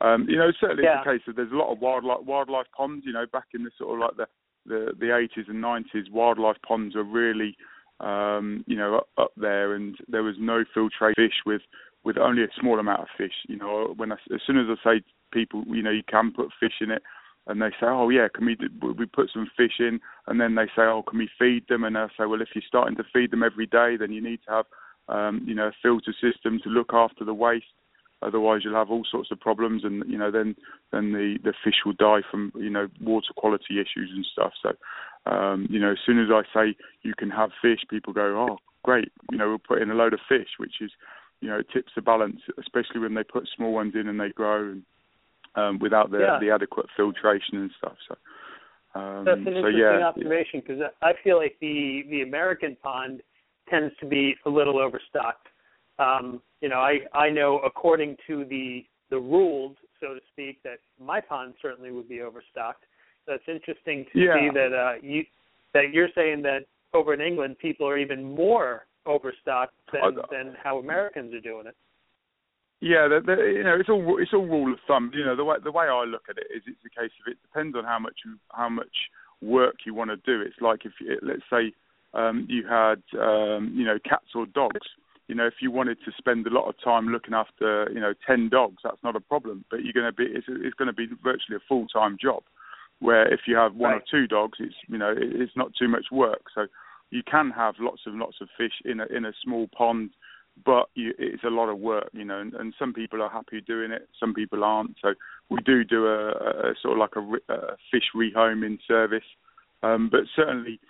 Um, 0.00 0.26
you 0.28 0.36
know, 0.36 0.50
certainly 0.60 0.84
yeah. 0.84 1.00
it's 1.00 1.06
a 1.06 1.10
case 1.10 1.22
of 1.28 1.36
there's 1.36 1.52
a 1.52 1.56
lot 1.56 1.72
of 1.72 1.80
wildlife 1.80 2.24
wildlife 2.24 2.66
ponds. 2.76 3.04
You 3.04 3.12
know, 3.12 3.26
back 3.32 3.48
in 3.52 3.64
the 3.64 3.70
sort 3.76 3.94
of 3.94 4.00
like 4.00 4.16
the 4.16 4.26
the, 4.66 4.92
the 4.98 5.06
80s 5.06 5.48
and 5.48 5.62
90s, 5.62 6.10
wildlife 6.12 6.56
ponds 6.66 6.94
are 6.94 7.02
really 7.02 7.56
um, 7.98 8.64
you 8.66 8.76
know 8.76 8.98
up, 8.98 9.08
up 9.18 9.32
there, 9.36 9.74
and 9.74 9.96
there 10.08 10.22
was 10.22 10.36
no 10.38 10.64
filtrate 10.76 11.16
fish 11.16 11.42
with 11.44 11.62
with 12.04 12.16
only 12.18 12.42
a 12.42 12.48
small 12.58 12.78
amount 12.78 13.00
of 13.00 13.08
fish. 13.18 13.34
You 13.48 13.56
know, 13.56 13.94
when 13.96 14.12
I, 14.12 14.16
as 14.32 14.40
soon 14.46 14.58
as 14.58 14.66
I 14.68 14.98
say 14.98 15.02
people, 15.32 15.64
you 15.66 15.82
know, 15.82 15.90
you 15.90 16.02
can 16.08 16.32
put 16.32 16.48
fish 16.58 16.74
in 16.80 16.90
it, 16.90 17.02
and 17.50 17.60
they 17.60 17.70
say, 17.70 17.86
oh 17.86 18.08
yeah, 18.08 18.28
can 18.32 18.46
we 18.46 18.56
we 18.80 19.06
put 19.06 19.28
some 19.32 19.50
fish 19.56 19.80
in? 19.80 20.00
And 20.28 20.40
then 20.40 20.54
they 20.54 20.66
say, 20.66 20.82
oh, 20.82 21.02
can 21.02 21.18
we 21.18 21.28
feed 21.36 21.66
them? 21.68 21.82
And 21.82 21.98
I 21.98 22.06
say, 22.16 22.26
well, 22.26 22.40
if 22.40 22.48
you're 22.54 22.62
starting 22.66 22.96
to 22.96 23.04
feed 23.12 23.32
them 23.32 23.42
every 23.42 23.66
day, 23.66 23.96
then 23.98 24.12
you 24.12 24.22
need 24.22 24.40
to 24.46 24.52
have 24.52 24.66
um, 25.08 25.42
you 25.44 25.54
know 25.54 25.66
a 25.66 25.72
filter 25.82 26.12
system 26.12 26.60
to 26.62 26.70
look 26.70 26.90
after 26.92 27.24
the 27.24 27.34
waste. 27.34 27.66
Otherwise, 28.22 28.60
you'll 28.62 28.74
have 28.74 28.90
all 28.90 29.02
sorts 29.10 29.30
of 29.32 29.40
problems, 29.40 29.82
and 29.84 30.04
you 30.06 30.16
know 30.16 30.30
then 30.30 30.54
then 30.92 31.12
the 31.12 31.38
the 31.42 31.52
fish 31.64 31.82
will 31.84 31.94
die 31.94 32.20
from 32.30 32.52
you 32.54 32.70
know 32.70 32.86
water 33.00 33.32
quality 33.36 33.80
issues 33.80 34.10
and 34.14 34.24
stuff. 34.32 34.52
So 34.62 34.70
um, 35.30 35.66
you 35.68 35.80
know 35.80 35.90
as 35.90 35.98
soon 36.06 36.20
as 36.20 36.28
I 36.30 36.42
say 36.54 36.76
you 37.02 37.14
can 37.18 37.30
have 37.30 37.50
fish, 37.60 37.80
people 37.90 38.12
go, 38.12 38.46
oh 38.48 38.58
great, 38.84 39.10
you 39.32 39.38
know 39.38 39.48
we'll 39.48 39.58
put 39.58 39.82
in 39.82 39.90
a 39.90 39.94
load 39.94 40.14
of 40.14 40.20
fish, 40.28 40.50
which 40.58 40.74
is 40.80 40.92
you 41.40 41.48
know 41.48 41.58
it 41.58 41.66
tips 41.72 41.92
the 41.96 42.02
balance, 42.02 42.42
especially 42.60 43.00
when 43.00 43.14
they 43.14 43.24
put 43.24 43.48
small 43.56 43.72
ones 43.72 43.94
in 43.96 44.06
and 44.06 44.20
they 44.20 44.28
grow 44.28 44.70
and 44.70 44.82
um, 45.54 45.78
without 45.78 46.10
the 46.10 46.18
yeah. 46.18 46.38
the 46.40 46.50
adequate 46.50 46.86
filtration 46.96 47.58
and 47.58 47.70
stuff. 47.78 47.96
So. 48.08 48.16
Um, 48.92 49.24
That's 49.24 49.38
an 49.38 49.44
so, 49.44 49.50
interesting 49.50 49.78
yeah, 49.78 50.08
observation 50.08 50.62
because 50.66 50.82
I 51.00 51.12
feel 51.22 51.36
like 51.36 51.56
the 51.60 52.02
the 52.10 52.22
American 52.22 52.76
pond 52.82 53.22
tends 53.68 53.94
to 54.00 54.06
be 54.06 54.34
a 54.46 54.50
little 54.50 54.80
overstocked 54.80 55.46
um, 56.00 56.40
you 56.60 56.68
know, 56.68 56.80
I 56.80 57.00
I 57.14 57.30
know 57.30 57.58
according 57.58 58.16
to 58.26 58.44
the 58.46 58.84
the 59.10 59.18
rules, 59.18 59.76
so 60.00 60.14
to 60.14 60.20
speak, 60.32 60.62
that 60.62 60.78
my 60.98 61.20
pond 61.20 61.54
certainly 61.60 61.90
would 61.90 62.08
be 62.08 62.22
overstocked. 62.22 62.84
So 63.26 63.34
it's 63.34 63.44
interesting 63.46 64.06
to 64.12 64.18
yeah. 64.18 64.34
see 64.34 64.48
that 64.54 64.72
uh, 64.72 64.92
you 65.02 65.24
that 65.74 65.92
you're 65.92 66.08
saying 66.14 66.42
that 66.42 66.60
over 66.94 67.14
in 67.14 67.20
England 67.20 67.58
people 67.58 67.86
are 67.86 67.98
even 67.98 68.34
more 68.34 68.86
overstocked 69.06 69.74
than 69.92 70.16
than 70.30 70.56
how 70.62 70.78
Americans 70.78 71.34
are 71.34 71.40
doing 71.40 71.66
it. 71.66 71.76
Yeah, 72.80 73.08
the, 73.08 73.20
the, 73.24 73.42
you 73.42 73.62
know, 73.62 73.76
it's 73.78 73.88
all 73.88 74.16
it's 74.18 74.32
all 74.32 74.46
rule 74.46 74.72
of 74.72 74.78
thumb. 74.88 75.10
You 75.14 75.24
know, 75.24 75.36
the 75.36 75.44
way 75.44 75.56
the 75.62 75.72
way 75.72 75.86
I 75.86 76.04
look 76.04 76.24
at 76.30 76.38
it 76.38 76.46
is, 76.54 76.62
it's 76.66 76.80
a 76.86 77.00
case 77.00 77.12
of 77.20 77.30
it 77.30 77.38
depends 77.42 77.76
on 77.76 77.84
how 77.84 77.98
much 77.98 78.16
you, 78.24 78.36
how 78.52 78.70
much 78.70 79.10
work 79.42 79.76
you 79.84 79.94
want 79.94 80.10
to 80.10 80.16
do. 80.16 80.40
It's 80.40 80.60
like 80.60 80.86
if 80.86 80.92
you, 81.00 81.18
let's 81.22 81.42
say 81.50 81.74
um, 82.14 82.46
you 82.48 82.66
had 82.66 83.02
um, 83.20 83.72
you 83.74 83.84
know 83.84 83.98
cats 84.08 84.32
or 84.34 84.46
dogs 84.46 84.86
you 85.30 85.36
know, 85.36 85.46
if 85.46 85.62
you 85.62 85.70
wanted 85.70 85.98
to 86.04 86.10
spend 86.18 86.44
a 86.48 86.50
lot 86.50 86.68
of 86.68 86.74
time 86.82 87.06
looking 87.06 87.34
after, 87.34 87.88
you 87.94 88.00
know, 88.00 88.14
ten 88.26 88.48
dogs, 88.48 88.78
that's 88.82 89.00
not 89.04 89.14
a 89.14 89.20
problem. 89.20 89.64
But 89.70 89.84
you're 89.84 89.92
going 89.92 90.10
to 90.10 90.12
be, 90.12 90.24
it's, 90.24 90.46
it's 90.48 90.74
going 90.74 90.88
to 90.88 90.92
be 90.92 91.06
virtually 91.22 91.54
a 91.54 91.68
full 91.68 91.86
time 91.86 92.18
job. 92.20 92.42
Where 92.98 93.32
if 93.32 93.42
you 93.46 93.54
have 93.54 93.76
one 93.76 93.92
right. 93.92 94.02
or 94.02 94.04
two 94.10 94.26
dogs, 94.26 94.58
it's 94.58 94.74
you 94.88 94.98
know, 94.98 95.14
it's 95.16 95.52
not 95.54 95.70
too 95.78 95.86
much 95.86 96.06
work. 96.10 96.42
So 96.52 96.66
you 97.10 97.22
can 97.22 97.50
have 97.50 97.76
lots 97.78 98.00
and 98.06 98.18
lots 98.18 98.38
of 98.40 98.48
fish 98.58 98.72
in 98.84 98.98
a 98.98 99.06
in 99.06 99.24
a 99.24 99.32
small 99.44 99.68
pond, 99.68 100.10
but 100.64 100.88
you, 100.94 101.12
it's 101.18 101.44
a 101.44 101.48
lot 101.48 101.68
of 101.68 101.78
work, 101.78 102.08
you 102.12 102.24
know. 102.24 102.40
And, 102.40 102.54
and 102.54 102.74
some 102.78 102.92
people 102.92 103.22
are 103.22 103.30
happy 103.30 103.60
doing 103.60 103.92
it, 103.92 104.08
some 104.18 104.34
people 104.34 104.64
aren't. 104.64 104.96
So 105.02 105.14
we 105.48 105.60
do 105.64 105.84
do 105.84 106.06
a, 106.06 106.30
a 106.30 106.74
sort 106.82 106.94
of 106.94 106.98
like 106.98 107.16
a, 107.16 107.52
a 107.52 107.76
fish 107.90 108.10
rehoming 108.14 108.78
service, 108.86 109.24
um, 109.82 110.08
but 110.10 110.20
certainly 110.36 110.80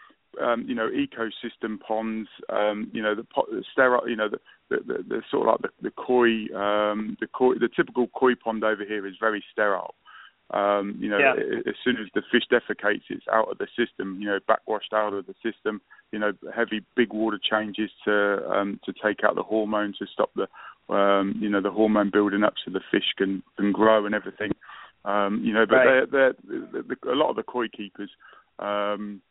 um, 0.40 0.64
you 0.66 0.74
know, 0.74 0.88
ecosystem 0.88 1.80
ponds, 1.80 2.28
um, 2.50 2.90
you 2.92 3.02
know, 3.02 3.14
the, 3.14 3.26
the 3.50 3.64
sterile, 3.72 4.08
you 4.08 4.16
know, 4.16 4.28
the, 4.28 4.38
the, 4.68 4.76
the, 4.86 5.02
the 5.08 5.22
sort 5.30 5.48
of 5.48 5.60
like 5.60 5.72
the, 5.80 5.88
the 5.88 5.90
koi, 5.90 6.46
um, 6.56 7.16
the 7.20 7.26
koi, 7.26 7.54
the 7.54 7.68
typical 7.74 8.08
koi 8.08 8.34
pond 8.34 8.62
over 8.62 8.84
here 8.84 9.06
is 9.06 9.14
very 9.20 9.42
sterile. 9.52 9.94
Um, 10.52 10.96
you 10.98 11.08
know, 11.08 11.18
yeah. 11.18 11.34
as 11.66 11.76
soon 11.84 11.96
as 11.96 12.08
the 12.14 12.22
fish 12.32 12.42
defecates, 12.50 13.02
it's 13.08 13.26
out 13.32 13.50
of 13.50 13.58
the 13.58 13.68
system. 13.78 14.18
You 14.20 14.28
know, 14.30 14.38
backwashed 14.48 14.92
out 14.92 15.12
of 15.12 15.26
the 15.26 15.34
system. 15.42 15.80
You 16.10 16.18
know, 16.18 16.32
heavy 16.54 16.84
big 16.96 17.12
water 17.12 17.38
changes 17.38 17.90
to 18.04 18.50
um, 18.50 18.80
to 18.84 18.92
take 18.92 19.22
out 19.22 19.36
the 19.36 19.44
hormone 19.44 19.94
to 20.00 20.06
stop 20.12 20.30
the 20.34 20.48
um, 20.92 21.36
you 21.40 21.48
know 21.48 21.60
the 21.60 21.70
hormone 21.70 22.10
building 22.10 22.42
up 22.42 22.54
so 22.64 22.72
the 22.72 22.80
fish 22.90 23.14
can 23.16 23.42
can 23.56 23.70
grow 23.70 24.06
and 24.06 24.14
everything. 24.14 24.50
Um, 25.04 25.40
you 25.44 25.54
know, 25.54 25.64
but 25.66 25.76
right. 25.76 26.10
they're, 26.10 26.34
they're, 26.42 26.82
they're, 26.82 27.12
a 27.12 27.16
lot 27.16 27.30
of 27.30 27.36
the 27.36 27.42
koi 27.42 27.68
keepers. 27.68 28.10
Um, 28.58 29.22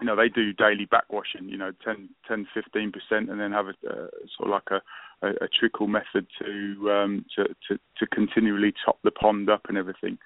you 0.00 0.06
know, 0.06 0.16
they 0.16 0.28
do 0.28 0.52
daily 0.54 0.86
backwashing, 0.86 1.48
you 1.50 1.58
know, 1.58 1.72
10, 1.84 2.08
10 2.26 2.46
15%, 2.56 2.92
and 3.10 3.38
then 3.38 3.52
have 3.52 3.66
a 3.66 3.74
uh, 3.86 4.08
sort 4.34 4.46
of 4.46 4.48
like 4.48 4.70
a, 4.70 5.26
a, 5.26 5.30
a 5.44 5.48
trickle 5.48 5.88
method 5.88 6.26
to, 6.40 6.90
um, 6.90 7.26
to, 7.36 7.44
to, 7.68 7.78
to 7.98 8.06
continually 8.06 8.72
top 8.82 8.98
the 9.04 9.10
pond 9.10 9.50
up 9.50 9.66
and 9.68 9.76
everything. 9.76 10.16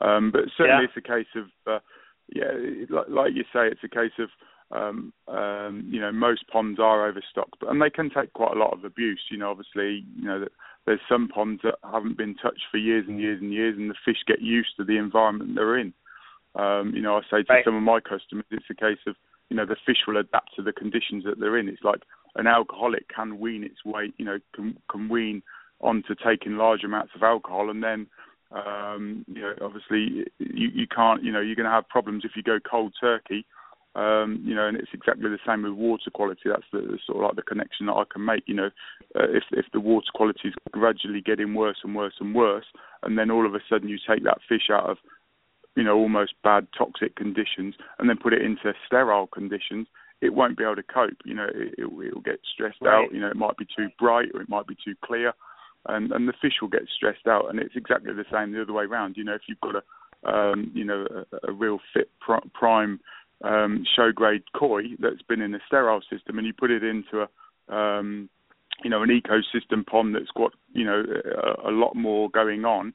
Um, 0.00 0.30
but 0.30 0.42
certainly 0.56 0.84
yeah. 0.84 0.88
it's 0.88 0.96
a 0.96 1.08
case 1.08 1.32
of, 1.36 1.46
uh, 1.66 1.78
yeah, 2.34 2.52
like, 2.90 3.08
like 3.08 3.32
you 3.34 3.44
say, 3.52 3.68
it's 3.68 3.84
a 3.84 3.88
case 3.88 4.12
of, 4.18 4.28
um, 4.70 5.12
um, 5.28 5.88
you 5.90 6.00
know, 6.00 6.10
most 6.10 6.48
ponds 6.48 6.80
are 6.80 7.06
overstocked, 7.06 7.56
but, 7.60 7.70
and 7.70 7.80
they 7.80 7.90
can 7.90 8.10
take 8.10 8.32
quite 8.32 8.56
a 8.56 8.58
lot 8.58 8.72
of 8.72 8.84
abuse. 8.84 9.20
You 9.30 9.38
know, 9.38 9.50
obviously, 9.50 10.04
you 10.16 10.24
know, 10.24 10.40
that 10.40 10.52
there's 10.86 11.00
some 11.08 11.28
ponds 11.28 11.60
that 11.62 11.76
haven't 11.82 12.16
been 12.16 12.34
touched 12.34 12.64
for 12.70 12.78
years 12.78 13.04
and 13.08 13.20
years 13.20 13.40
and 13.40 13.52
years, 13.52 13.76
and 13.78 13.90
the 13.90 13.94
fish 14.04 14.18
get 14.26 14.40
used 14.40 14.70
to 14.76 14.84
the 14.84 14.96
environment 14.96 15.54
they're 15.54 15.78
in. 15.78 15.92
Um, 16.56 16.92
you 16.94 17.02
know, 17.02 17.16
I 17.16 17.20
say 17.22 17.42
to 17.42 17.52
right. 17.52 17.64
some 17.64 17.76
of 17.76 17.82
my 17.82 18.00
customers, 18.00 18.44
it's 18.50 18.64
a 18.70 18.74
case 18.74 18.98
of, 19.06 19.16
you 19.50 19.56
know, 19.56 19.66
the 19.66 19.76
fish 19.86 19.98
will 20.06 20.16
adapt 20.16 20.56
to 20.56 20.62
the 20.62 20.72
conditions 20.72 21.24
that 21.24 21.38
they're 21.38 21.58
in. 21.58 21.68
It's 21.68 21.82
like 21.82 22.02
an 22.36 22.46
alcoholic 22.46 23.08
can 23.14 23.38
wean 23.38 23.64
its 23.64 23.84
way, 23.84 24.12
you 24.16 24.24
know, 24.24 24.38
can, 24.54 24.76
can 24.90 25.08
wean 25.08 25.42
onto 25.80 26.14
taking 26.14 26.56
large 26.56 26.84
amounts 26.84 27.12
of 27.14 27.22
alcohol, 27.22 27.70
and 27.70 27.82
then, 27.82 28.06
um, 28.54 29.24
you 29.28 29.42
know, 29.42 29.54
obviously 29.60 30.24
you, 30.38 30.68
you 30.72 30.86
can't, 30.86 31.22
you 31.22 31.32
know, 31.32 31.40
you're 31.40 31.56
going 31.56 31.66
to 31.66 31.72
have 31.72 31.88
problems 31.88 32.24
if 32.24 32.32
you 32.36 32.42
go 32.42 32.58
cold 32.68 32.94
turkey. 33.00 33.44
Um, 33.96 34.42
you 34.44 34.56
know, 34.56 34.66
and 34.66 34.76
it's 34.76 34.90
exactly 34.92 35.30
the 35.30 35.38
same 35.46 35.62
with 35.62 35.74
water 35.74 36.10
quality. 36.12 36.42
That's 36.46 36.66
the, 36.72 36.80
the 36.80 36.98
sort 37.06 37.18
of 37.18 37.22
like 37.22 37.36
the 37.36 37.42
connection 37.42 37.86
that 37.86 37.92
I 37.92 38.02
can 38.12 38.24
make. 38.24 38.42
You 38.46 38.54
know, 38.54 38.70
uh, 39.14 39.30
if 39.30 39.44
if 39.52 39.66
the 39.72 39.78
water 39.78 40.08
quality 40.12 40.48
is 40.48 40.54
gradually 40.72 41.20
getting 41.20 41.54
worse 41.54 41.76
and 41.84 41.94
worse 41.94 42.14
and 42.18 42.34
worse, 42.34 42.64
and 43.04 43.16
then 43.16 43.30
all 43.30 43.46
of 43.46 43.54
a 43.54 43.60
sudden 43.70 43.88
you 43.88 43.98
take 43.98 44.24
that 44.24 44.38
fish 44.48 44.68
out 44.68 44.90
of 44.90 44.96
you 45.76 45.82
know, 45.82 45.96
almost 45.96 46.34
bad 46.42 46.66
toxic 46.76 47.16
conditions 47.16 47.74
and 47.98 48.08
then 48.08 48.16
put 48.16 48.32
it 48.32 48.42
into 48.42 48.72
sterile 48.86 49.26
conditions, 49.26 49.86
it 50.20 50.32
won't 50.32 50.56
be 50.56 50.64
able 50.64 50.76
to 50.76 50.82
cope. 50.82 51.18
You 51.24 51.34
know, 51.34 51.48
it, 51.52 51.74
it, 51.78 51.92
will 51.92 52.20
get 52.24 52.40
stressed 52.52 52.78
right. 52.80 53.04
out. 53.04 53.12
You 53.12 53.20
know, 53.20 53.28
it 53.28 53.36
might 53.36 53.56
be 53.56 53.66
too 53.76 53.88
bright 53.98 54.28
or 54.34 54.40
it 54.40 54.48
might 54.48 54.66
be 54.66 54.76
too 54.84 54.94
clear, 55.04 55.32
and 55.86 56.12
and 56.12 56.28
the 56.28 56.34
fish 56.40 56.54
will 56.60 56.68
get 56.68 56.88
stressed 56.94 57.26
out. 57.26 57.50
And 57.50 57.58
it's 57.58 57.76
exactly 57.76 58.12
the 58.12 58.24
same 58.32 58.52
the 58.52 58.62
other 58.62 58.72
way 58.72 58.84
around. 58.84 59.16
You 59.16 59.24
know, 59.24 59.34
if 59.34 59.42
you've 59.48 59.60
got 59.60 59.76
a 59.76 60.28
um, 60.28 60.70
you 60.74 60.84
know 60.84 61.06
a, 61.32 61.50
a 61.50 61.52
real 61.52 61.78
fit 61.92 62.10
pr- 62.20 62.46
prime 62.52 63.00
um, 63.42 63.84
show 63.96 64.10
grade 64.12 64.44
koi 64.56 64.82
that's 64.98 65.22
been 65.28 65.42
in 65.42 65.54
a 65.54 65.60
sterile 65.66 66.02
system, 66.10 66.38
and 66.38 66.46
you 66.46 66.52
put 66.52 66.70
it 66.70 66.82
into 66.82 67.26
a 67.26 67.74
um, 67.74 68.28
you 68.82 68.90
know 68.90 69.02
an 69.02 69.10
ecosystem 69.10 69.86
pond 69.86 70.14
that's 70.14 70.30
got 70.36 70.52
you 70.72 70.84
know 70.84 71.02
a, 71.64 71.70
a 71.70 71.72
lot 71.72 71.94
more 71.94 72.30
going 72.30 72.64
on 72.64 72.94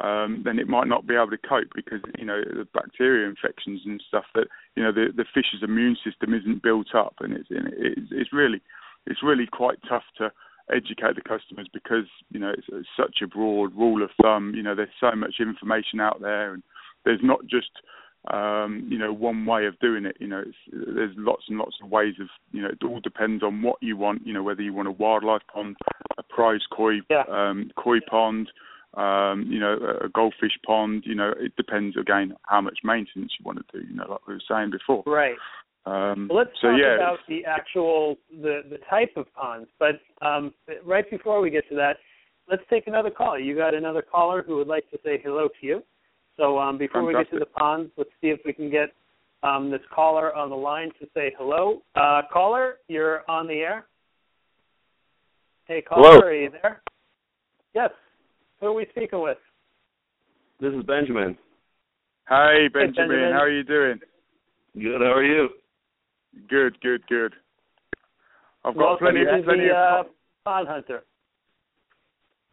um, 0.00 0.42
then 0.44 0.58
it 0.58 0.68
might 0.68 0.86
not 0.86 1.06
be 1.06 1.14
able 1.14 1.30
to 1.30 1.36
cope 1.36 1.68
because 1.74 2.00
you 2.18 2.24
know 2.24 2.40
the 2.42 2.66
bacteria 2.72 3.28
infections 3.28 3.82
and 3.84 4.02
stuff 4.08 4.24
that 4.34 4.46
you 4.76 4.82
know 4.82 4.92
the 4.92 5.08
the 5.14 5.24
fish's 5.34 5.62
immune 5.62 5.96
system 6.02 6.32
isn't 6.32 6.62
built 6.62 6.94
up, 6.94 7.16
and 7.20 7.34
it's 7.34 7.48
it's, 7.50 8.08
it's 8.10 8.32
really 8.32 8.62
it's 9.06 9.22
really 9.22 9.46
quite 9.46 9.78
tough 9.88 10.04
to 10.16 10.32
educate 10.72 11.14
the 11.14 11.22
customers 11.22 11.68
because 11.72 12.06
you 12.30 12.40
know 12.40 12.50
it's, 12.50 12.66
it's 12.72 12.88
such 12.96 13.18
a 13.22 13.26
broad 13.26 13.74
rule 13.76 14.02
of 14.02 14.10
thumb. 14.22 14.52
You 14.54 14.62
know, 14.62 14.74
there's 14.74 14.88
so 15.00 15.12
much 15.14 15.34
information 15.40 16.00
out 16.00 16.20
there, 16.20 16.54
and 16.54 16.62
there's 17.04 17.20
not 17.22 17.40
just 17.42 17.70
um, 18.32 18.86
you 18.90 18.98
know 18.98 19.12
one 19.12 19.46
way 19.46 19.66
of 19.66 19.78
doing 19.80 20.04
it. 20.04 20.16
You 20.20 20.28
know, 20.28 20.44
there's 20.72 21.14
lots 21.16 21.44
and 21.48 21.58
lots 21.58 21.76
of 21.82 21.90
ways 21.90 22.14
of 22.20 22.28
you 22.52 22.62
know 22.62 22.68
it 22.68 22.84
all 22.84 23.00
depends 23.00 23.42
on 23.42 23.62
what 23.62 23.76
you 23.80 23.96
want. 23.96 24.26
You 24.26 24.32
know, 24.32 24.42
whether 24.42 24.62
you 24.62 24.72
want 24.72 24.88
a 24.88 24.92
wildlife 24.92 25.42
pond, 25.52 25.76
a 26.18 26.22
prize 26.22 26.62
koi 26.74 27.00
yeah. 27.08 27.24
um, 27.30 27.70
koi 27.76 27.98
pond. 28.08 28.50
Um, 28.94 29.46
you 29.48 29.60
know, 29.60 29.76
a 30.04 30.08
goldfish 30.08 30.58
pond. 30.66 31.04
You 31.06 31.14
know, 31.14 31.32
it 31.38 31.54
depends 31.56 31.96
again 31.96 32.34
how 32.48 32.60
much 32.60 32.80
maintenance 32.82 33.32
you 33.38 33.44
want 33.44 33.58
to 33.58 33.78
do. 33.78 33.86
You 33.86 33.94
know, 33.94 34.06
like 34.10 34.26
we 34.26 34.34
were 34.34 34.42
saying 34.48 34.72
before. 34.72 35.04
Right. 35.06 35.36
Um, 35.86 36.28
well, 36.28 36.38
let's 36.38 36.50
so 36.60 36.68
talk 36.68 36.80
yeah, 36.80 36.96
about 36.96 37.18
the 37.28 37.44
actual 37.44 38.16
the 38.42 38.60
the 38.68 38.78
type 38.88 39.12
of 39.16 39.32
ponds. 39.34 39.68
But 39.78 40.00
um, 40.20 40.52
right 40.84 41.08
before 41.10 41.40
we 41.40 41.50
get 41.50 41.68
to 41.70 41.74
that, 41.76 41.96
let's 42.50 42.62
take 42.68 42.86
another 42.86 43.10
call. 43.10 43.38
You 43.38 43.56
got 43.56 43.74
another 43.74 44.02
caller 44.02 44.42
who 44.42 44.56
would 44.56 44.68
like 44.68 44.88
to 44.90 44.98
say 45.04 45.20
hello 45.22 45.48
to 45.48 45.66
you. 45.66 45.82
So 46.36 46.58
um, 46.58 46.78
before 46.78 47.02
Fantastic. 47.02 47.32
we 47.32 47.38
get 47.38 47.44
to 47.44 47.50
the 47.52 47.58
ponds, 47.58 47.90
let's 47.96 48.10
see 48.20 48.28
if 48.28 48.40
we 48.44 48.52
can 48.52 48.70
get 48.70 48.90
um, 49.42 49.70
this 49.70 49.80
caller 49.94 50.34
on 50.34 50.50
the 50.50 50.56
line 50.56 50.90
to 51.00 51.06
say 51.14 51.32
hello. 51.38 51.82
Uh, 51.94 52.22
caller, 52.32 52.76
you're 52.88 53.22
on 53.28 53.46
the 53.46 53.54
air. 53.54 53.86
Hey, 55.66 55.82
caller, 55.82 56.14
Hello. 56.14 56.26
are 56.26 56.34
you 56.34 56.50
there? 56.50 56.82
Yes. 57.74 57.90
Who 58.60 58.66
are 58.66 58.72
we 58.72 58.86
speaking 58.90 59.20
with? 59.22 59.38
This 60.60 60.72
is 60.74 60.82
Benjamin. 60.82 61.38
Hi, 62.24 62.68
Benjamin, 62.72 63.08
Benjamin. 63.08 63.32
how 63.32 63.40
are 63.40 63.50
you 63.50 63.62
doing? 63.62 63.98
Good. 64.74 65.00
How 65.00 65.12
are 65.12 65.24
you? 65.24 65.48
Good, 66.48 66.80
good, 66.80 67.06
good. 67.08 67.34
I've 68.64 68.74
got 68.74 68.80
Welcome 69.00 69.06
plenty, 69.06 69.24
to 69.24 69.42
plenty 69.44 69.68
the 69.68 69.74
of. 69.74 70.06
uh, 70.06 70.08
pond 70.44 70.68
hunter. 70.68 71.02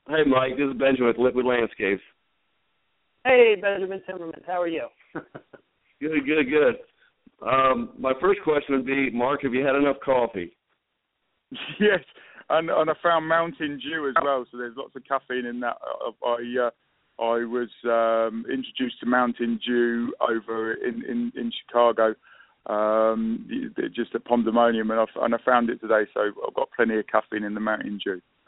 Hey, 0.07 0.23
Mike. 0.25 0.57
This 0.57 0.67
is 0.71 0.77
Benjamin 0.77 1.07
with 1.07 1.17
Liquid 1.17 1.45
Landscapes. 1.45 2.01
Hey, 3.25 3.55
Benjamin 3.61 4.01
Timmerman, 4.09 4.41
how 4.45 4.61
are 4.61 4.67
you? 4.67 4.87
Good, 5.99 6.27
good, 6.27 6.45
good. 6.51 6.75
Um, 7.41 7.89
my 7.97 8.13
first 8.21 8.39
question 8.43 8.75
would 8.75 8.85
be, 8.85 9.09
Mark, 9.09 9.41
have 9.41 9.53
you 9.55 9.65
had 9.65 9.75
enough 9.75 9.95
coffee? 10.05 10.55
yes, 11.79 12.01
and 12.51 12.69
and 12.69 12.89
I 12.89 12.93
found 13.01 13.27
Mountain 13.27 13.79
Dew 13.83 14.07
as 14.07 14.13
well. 14.23 14.45
So 14.51 14.59
there's 14.59 14.77
lots 14.77 14.95
of 14.95 15.03
caffeine 15.05 15.47
in 15.47 15.59
that. 15.61 15.75
I 15.81 16.11
I, 16.23 16.67
uh, 16.67 16.69
I 17.19 17.45
was 17.45 17.69
um, 17.85 18.45
introduced 18.45 18.99
to 18.99 19.07
Mountain 19.07 19.59
Dew 19.65 20.13
over 20.21 20.73
in 20.73 21.03
in, 21.03 21.31
in 21.35 21.51
Chicago, 21.65 22.13
um, 22.67 23.47
just 23.95 24.13
at 24.15 24.25
Pondemonium, 24.25 24.91
and 24.91 24.99
I 24.99 25.05
and 25.25 25.35
I 25.35 25.37
found 25.45 25.69
it 25.69 25.79
today. 25.79 26.03
So 26.13 26.31
I've 26.47 26.53
got 26.53 26.69
plenty 26.75 26.97
of 26.99 27.07
caffeine 27.07 27.43
in 27.43 27.53
the 27.53 27.59
Mountain 27.59 27.99
Dew. 28.03 28.21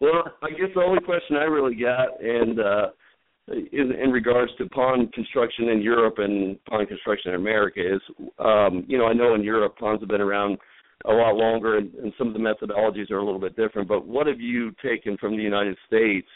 well, 0.00 0.24
I 0.42 0.50
guess 0.50 0.68
the 0.74 0.82
only 0.82 1.02
question 1.02 1.36
I 1.36 1.44
really 1.44 1.74
got, 1.74 2.22
and 2.22 2.60
uh, 2.60 2.86
in, 3.48 3.92
in 3.92 4.10
regards 4.10 4.52
to 4.58 4.68
pond 4.68 5.12
construction 5.12 5.68
in 5.70 5.80
Europe 5.80 6.18
and 6.18 6.62
pond 6.66 6.88
construction 6.88 7.32
in 7.32 7.40
America, 7.40 7.80
is 7.80 8.00
um, 8.38 8.84
you 8.86 8.98
know 8.98 9.06
I 9.06 9.12
know 9.12 9.34
in 9.34 9.42
Europe 9.42 9.78
ponds 9.78 10.02
have 10.02 10.08
been 10.08 10.20
around 10.20 10.58
a 11.06 11.12
lot 11.12 11.34
longer, 11.34 11.78
and, 11.78 11.94
and 11.94 12.12
some 12.18 12.28
of 12.28 12.34
the 12.34 12.38
methodologies 12.38 13.10
are 13.10 13.18
a 13.18 13.24
little 13.24 13.40
bit 13.40 13.56
different. 13.56 13.88
But 13.88 14.06
what 14.06 14.26
have 14.26 14.40
you 14.40 14.72
taken 14.82 15.16
from 15.16 15.36
the 15.36 15.42
United 15.42 15.78
States? 15.86 16.28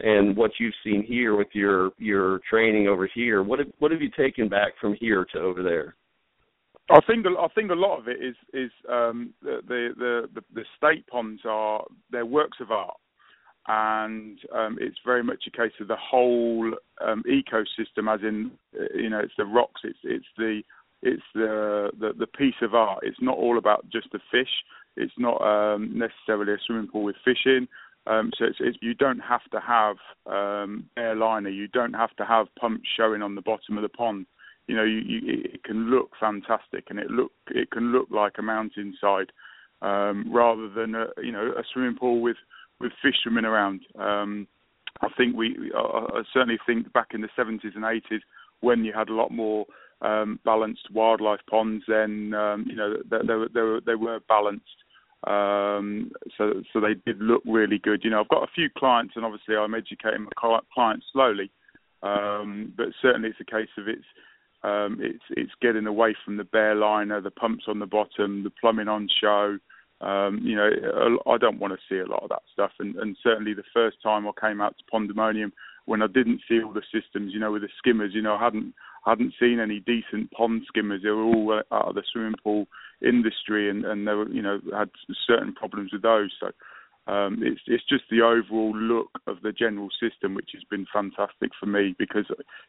And 0.00 0.36
what 0.36 0.50
you've 0.58 0.74
seen 0.82 1.04
here 1.04 1.36
with 1.36 1.48
your 1.52 1.90
your 1.98 2.40
training 2.50 2.88
over 2.88 3.08
here, 3.14 3.42
what 3.42 3.60
have, 3.60 3.68
what 3.78 3.92
have 3.92 4.02
you 4.02 4.10
taken 4.16 4.48
back 4.48 4.72
from 4.80 4.96
here 4.98 5.24
to 5.32 5.38
over 5.38 5.62
there? 5.62 5.94
I 6.90 6.98
think 7.06 7.24
I 7.26 7.46
think 7.54 7.70
a 7.70 7.74
lot 7.74 7.98
of 7.98 8.08
it 8.08 8.22
is 8.22 8.36
is 8.52 8.70
um, 8.90 9.32
the, 9.42 9.60
the 9.66 10.28
the 10.34 10.42
the 10.52 10.64
state 10.76 11.06
ponds 11.06 11.42
are 11.44 11.84
they're 12.10 12.26
works 12.26 12.58
of 12.60 12.70
art, 12.72 12.96
and 13.68 14.38
um, 14.54 14.78
it's 14.80 14.98
very 15.04 15.22
much 15.22 15.44
a 15.46 15.56
case 15.56 15.72
of 15.80 15.88
the 15.88 15.96
whole 15.96 16.72
um, 17.00 17.22
ecosystem, 17.26 18.12
as 18.12 18.20
in 18.22 18.50
uh, 18.78 18.84
you 18.94 19.08
know 19.08 19.20
it's 19.20 19.32
the 19.38 19.46
rocks, 19.46 19.80
it's 19.84 19.98
it's 20.02 20.26
the 20.36 20.60
it's 21.02 21.22
the, 21.34 21.90
the 22.00 22.12
the 22.18 22.26
piece 22.26 22.54
of 22.62 22.74
art. 22.74 23.00
It's 23.02 23.20
not 23.20 23.38
all 23.38 23.58
about 23.58 23.88
just 23.90 24.08
the 24.12 24.20
fish. 24.30 24.50
It's 24.96 25.12
not 25.18 25.40
um, 25.40 25.98
necessarily 25.98 26.52
a 26.52 26.56
swimming 26.66 26.88
pool 26.88 27.04
with 27.04 27.16
fish 27.24 27.46
in. 27.46 27.66
Um, 28.06 28.30
so 28.36 28.44
it's, 28.44 28.58
it's, 28.60 28.78
you 28.82 28.94
don't 28.94 29.20
have 29.20 29.44
to 29.52 29.60
have 29.60 29.96
um, 30.26 30.86
air 30.96 31.14
liner. 31.14 31.48
You 31.48 31.68
don't 31.68 31.94
have 31.94 32.14
to 32.16 32.24
have 32.24 32.54
pumps 32.58 32.86
showing 32.96 33.22
on 33.22 33.34
the 33.34 33.40
bottom 33.40 33.78
of 33.78 33.82
the 33.82 33.88
pond 33.88 34.26
you 34.66 34.76
know, 34.76 34.84
you, 34.84 34.98
you, 34.98 35.20
it 35.24 35.64
can 35.64 35.90
look 35.90 36.12
fantastic 36.18 36.86
and 36.88 36.98
it 36.98 37.10
look 37.10 37.32
it 37.50 37.70
can 37.70 37.92
look 37.92 38.08
like 38.10 38.34
a 38.38 38.42
mountainside 38.42 39.30
um, 39.82 40.26
rather 40.32 40.68
than 40.70 40.94
a 40.94 41.06
you 41.22 41.32
know 41.32 41.52
a 41.56 41.62
swimming 41.72 41.96
pool 41.96 42.20
with 42.20 42.36
with 42.80 42.92
fish 43.02 43.16
swimming 43.22 43.44
around. 43.44 43.80
Um, 43.98 44.46
I 45.02 45.08
think 45.16 45.36
we 45.36 45.70
I, 45.76 45.80
I 45.80 46.22
certainly 46.32 46.58
think 46.66 46.92
back 46.92 47.08
in 47.12 47.20
the 47.20 47.28
70s 47.38 47.74
and 47.74 47.84
80s 47.84 48.20
when 48.60 48.84
you 48.84 48.92
had 48.94 49.10
a 49.10 49.14
lot 49.14 49.30
more 49.30 49.66
um, 50.00 50.40
balanced 50.44 50.88
wildlife 50.92 51.40
ponds, 51.48 51.84
then 51.86 52.32
um, 52.34 52.64
you 52.66 52.76
know 52.76 52.96
they, 53.10 53.18
they 53.26 53.60
were 53.60 53.80
they 53.84 53.94
were 53.94 54.20
balanced. 54.28 54.64
Um, 55.26 56.10
so 56.36 56.62
so 56.72 56.80
they 56.80 56.94
did 57.06 57.20
look 57.20 57.42
really 57.46 57.78
good. 57.78 58.02
You 58.04 58.10
know, 58.10 58.20
I've 58.20 58.28
got 58.28 58.42
a 58.42 58.52
few 58.54 58.68
clients, 58.76 59.14
and 59.16 59.24
obviously 59.24 59.56
I'm 59.56 59.74
educating 59.74 60.24
my 60.24 60.60
clients 60.72 61.06
slowly. 61.12 61.50
Um, 62.02 62.72
but 62.76 62.88
certainly 63.00 63.30
it's 63.30 63.40
a 63.40 63.50
case 63.50 63.70
of 63.78 63.88
it's 63.88 64.04
um, 64.62 64.98
it's 65.00 65.24
it's 65.30 65.52
getting 65.62 65.86
away 65.86 66.14
from 66.24 66.36
the 66.36 66.44
bare 66.44 66.74
liner, 66.74 67.20
the 67.20 67.30
pumps 67.30 67.64
on 67.68 67.78
the 67.78 67.86
bottom, 67.86 68.44
the 68.44 68.50
plumbing 68.50 68.88
on 68.88 69.08
show. 69.20 69.58
Um, 70.00 70.40
you 70.42 70.56
know, 70.56 70.70
I 71.26 71.38
don't 71.38 71.60
want 71.60 71.72
to 71.72 71.78
see 71.88 71.98
a 71.98 72.06
lot 72.06 72.22
of 72.22 72.28
that 72.28 72.42
stuff. 72.52 72.72
And, 72.78 72.96
and 72.96 73.16
certainly 73.22 73.54
the 73.54 73.62
first 73.72 73.96
time 74.02 74.26
I 74.26 74.32
came 74.38 74.60
out 74.60 74.76
to 74.76 74.84
Pondemonium, 74.92 75.52
when 75.86 76.02
I 76.02 76.08
didn't 76.08 76.42
see 76.48 76.62
all 76.62 76.72
the 76.72 76.82
systems, 76.92 77.32
you 77.32 77.40
know, 77.40 77.52
with 77.52 77.62
the 77.62 77.68
skimmers, 77.78 78.12
you 78.12 78.20
know, 78.20 78.34
I 78.34 78.44
hadn't 78.44 78.74
hadn't 79.04 79.34
seen 79.38 79.60
any 79.60 79.80
decent 79.80 80.30
pond 80.32 80.62
skimmers. 80.66 81.02
They 81.02 81.10
were 81.10 81.24
all 81.24 81.60
uh, 81.60 81.74
out 81.74 81.88
of 81.88 81.94
the 81.94 82.02
swimming 82.12 82.34
pool 82.42 82.66
industry, 83.02 83.70
and 83.70 83.84
and 83.84 84.06
they 84.06 84.12
were, 84.12 84.28
you 84.28 84.42
know, 84.42 84.60
had 84.76 84.90
certain 85.26 85.54
problems 85.54 85.92
with 85.92 86.02
those. 86.02 86.30
So 86.40 86.50
um, 87.06 87.40
it's 87.42 87.60
it's 87.66 87.84
just 87.86 88.04
the 88.10 88.22
overall 88.22 88.74
look 88.74 89.10
of 89.26 89.42
the 89.42 89.52
general 89.52 89.88
system, 90.00 90.34
which 90.34 90.50
has 90.54 90.62
been 90.70 90.86
fantastic 90.92 91.50
for 91.60 91.66
me 91.66 91.94
because 91.98 92.24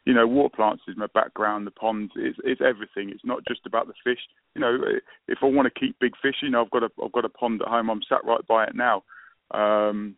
you 0.06 0.14
know 0.14 0.28
water 0.28 0.54
plants 0.54 0.84
is 0.90 0.98
my 0.98 1.08
background. 1.14 1.66
The 1.66 1.72
ponds 1.72 2.12
is 2.18 2.36
it's 2.44 2.62
everything. 2.62 3.10
It's 3.10 3.24
not 3.24 3.46
just 3.48 3.66
about 3.66 3.88
the 3.88 3.94
fish. 4.04 4.20
You 4.54 4.62
know, 4.62 4.78
if 5.30 5.40
I 5.42 5.46
want 5.46 5.74
to 5.74 5.80
keep 5.80 6.00
big 6.00 6.14
fish, 6.22 6.36
you 6.42 6.50
know, 6.50 6.64
I've 6.64 6.72
got 6.72 6.84
a 6.84 6.90
I've 7.04 7.14
got 7.14 7.26
a 7.26 7.30
pond 7.30 7.62
at 7.62 7.70
home. 7.70 7.90
I'm 7.90 8.02
sat 8.10 8.26
right 8.26 8.46
by 8.46 8.66
it 8.66 8.76
now. 8.76 9.04
Um, 9.52 10.18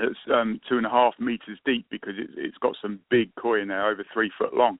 it's 0.00 0.18
um, 0.32 0.60
two 0.68 0.78
and 0.78 0.86
a 0.86 0.90
half 0.90 1.14
meters 1.20 1.58
deep 1.64 1.86
because 1.88 2.14
it, 2.18 2.30
it's 2.36 2.56
got 2.58 2.74
some 2.82 2.98
big 3.10 3.30
koi 3.40 3.60
in 3.60 3.68
there, 3.68 3.88
over 3.88 4.04
three 4.12 4.32
foot 4.36 4.54
long. 4.54 4.78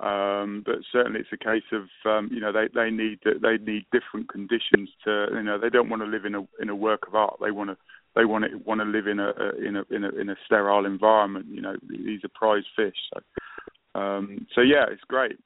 Um, 0.00 0.64
but 0.66 0.76
certainly, 0.90 1.20
it's 1.20 1.28
a 1.32 1.36
case 1.36 1.62
of 1.72 1.82
um, 2.04 2.28
you 2.32 2.40
know 2.40 2.50
they 2.52 2.66
they 2.74 2.90
need 2.90 3.20
they 3.24 3.58
need 3.58 3.86
different 3.92 4.28
conditions 4.28 4.90
to 5.04 5.28
you 5.32 5.42
know 5.42 5.58
they 5.58 5.70
don't 5.70 5.88
want 5.88 6.02
to 6.02 6.08
live 6.08 6.24
in 6.24 6.34
a 6.34 6.42
in 6.60 6.68
a 6.68 6.74
work 6.74 7.06
of 7.06 7.14
art. 7.14 7.36
They 7.40 7.52
want 7.52 7.70
to 7.70 7.76
they 8.16 8.24
want 8.24 8.44
to 8.44 8.56
want 8.58 8.80
to 8.80 8.86
live 8.86 9.06
in 9.06 9.20
a, 9.20 9.30
in 9.64 9.76
a 9.76 9.94
in 9.94 10.04
a 10.04 10.08
in 10.20 10.30
a 10.30 10.36
sterile 10.46 10.84
environment. 10.84 11.46
You 11.48 11.62
know, 11.62 11.76
these 11.88 12.24
are 12.24 12.28
prize 12.34 12.64
fish. 12.74 12.96
So, 13.12 14.00
um, 14.00 14.46
so 14.54 14.62
yeah, 14.62 14.86
it's 14.90 15.04
great. 15.06 15.38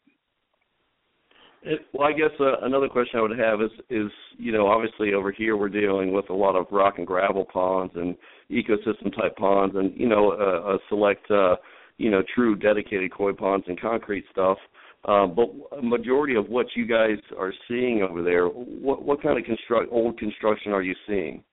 It, 1.62 1.80
well, 1.92 2.08
I 2.08 2.12
guess 2.12 2.30
uh, 2.40 2.60
another 2.62 2.88
question 2.88 3.18
I 3.18 3.22
would 3.22 3.38
have 3.38 3.60
is 3.60 3.70
is 3.90 4.10
you 4.38 4.52
know 4.52 4.66
obviously 4.66 5.12
over 5.12 5.30
here 5.32 5.56
we're 5.56 5.68
dealing 5.68 6.12
with 6.12 6.30
a 6.30 6.34
lot 6.34 6.56
of 6.56 6.66
rock 6.70 6.94
and 6.98 7.06
gravel 7.06 7.44
ponds 7.44 7.92
and 7.96 8.16
ecosystem 8.50 9.14
type 9.14 9.36
ponds 9.36 9.74
and 9.76 9.92
you 9.98 10.08
know 10.08 10.32
a, 10.32 10.76
a 10.76 10.78
select 10.88 11.30
uh, 11.30 11.56
you 11.98 12.10
know 12.10 12.22
true 12.34 12.56
dedicated 12.56 13.12
koi 13.12 13.32
ponds 13.32 13.66
and 13.68 13.80
concrete 13.80 14.24
stuff. 14.30 14.58
Uh, 15.04 15.26
but 15.26 15.48
a 15.78 15.82
majority 15.82 16.34
of 16.34 16.48
what 16.48 16.66
you 16.74 16.84
guys 16.84 17.18
are 17.38 17.52
seeing 17.68 18.02
over 18.02 18.22
there, 18.22 18.46
what 18.46 19.02
what 19.02 19.22
kind 19.22 19.38
of 19.38 19.44
construct 19.44 19.92
old 19.92 20.18
construction 20.18 20.72
are 20.72 20.82
you 20.82 20.94
seeing? 21.06 21.44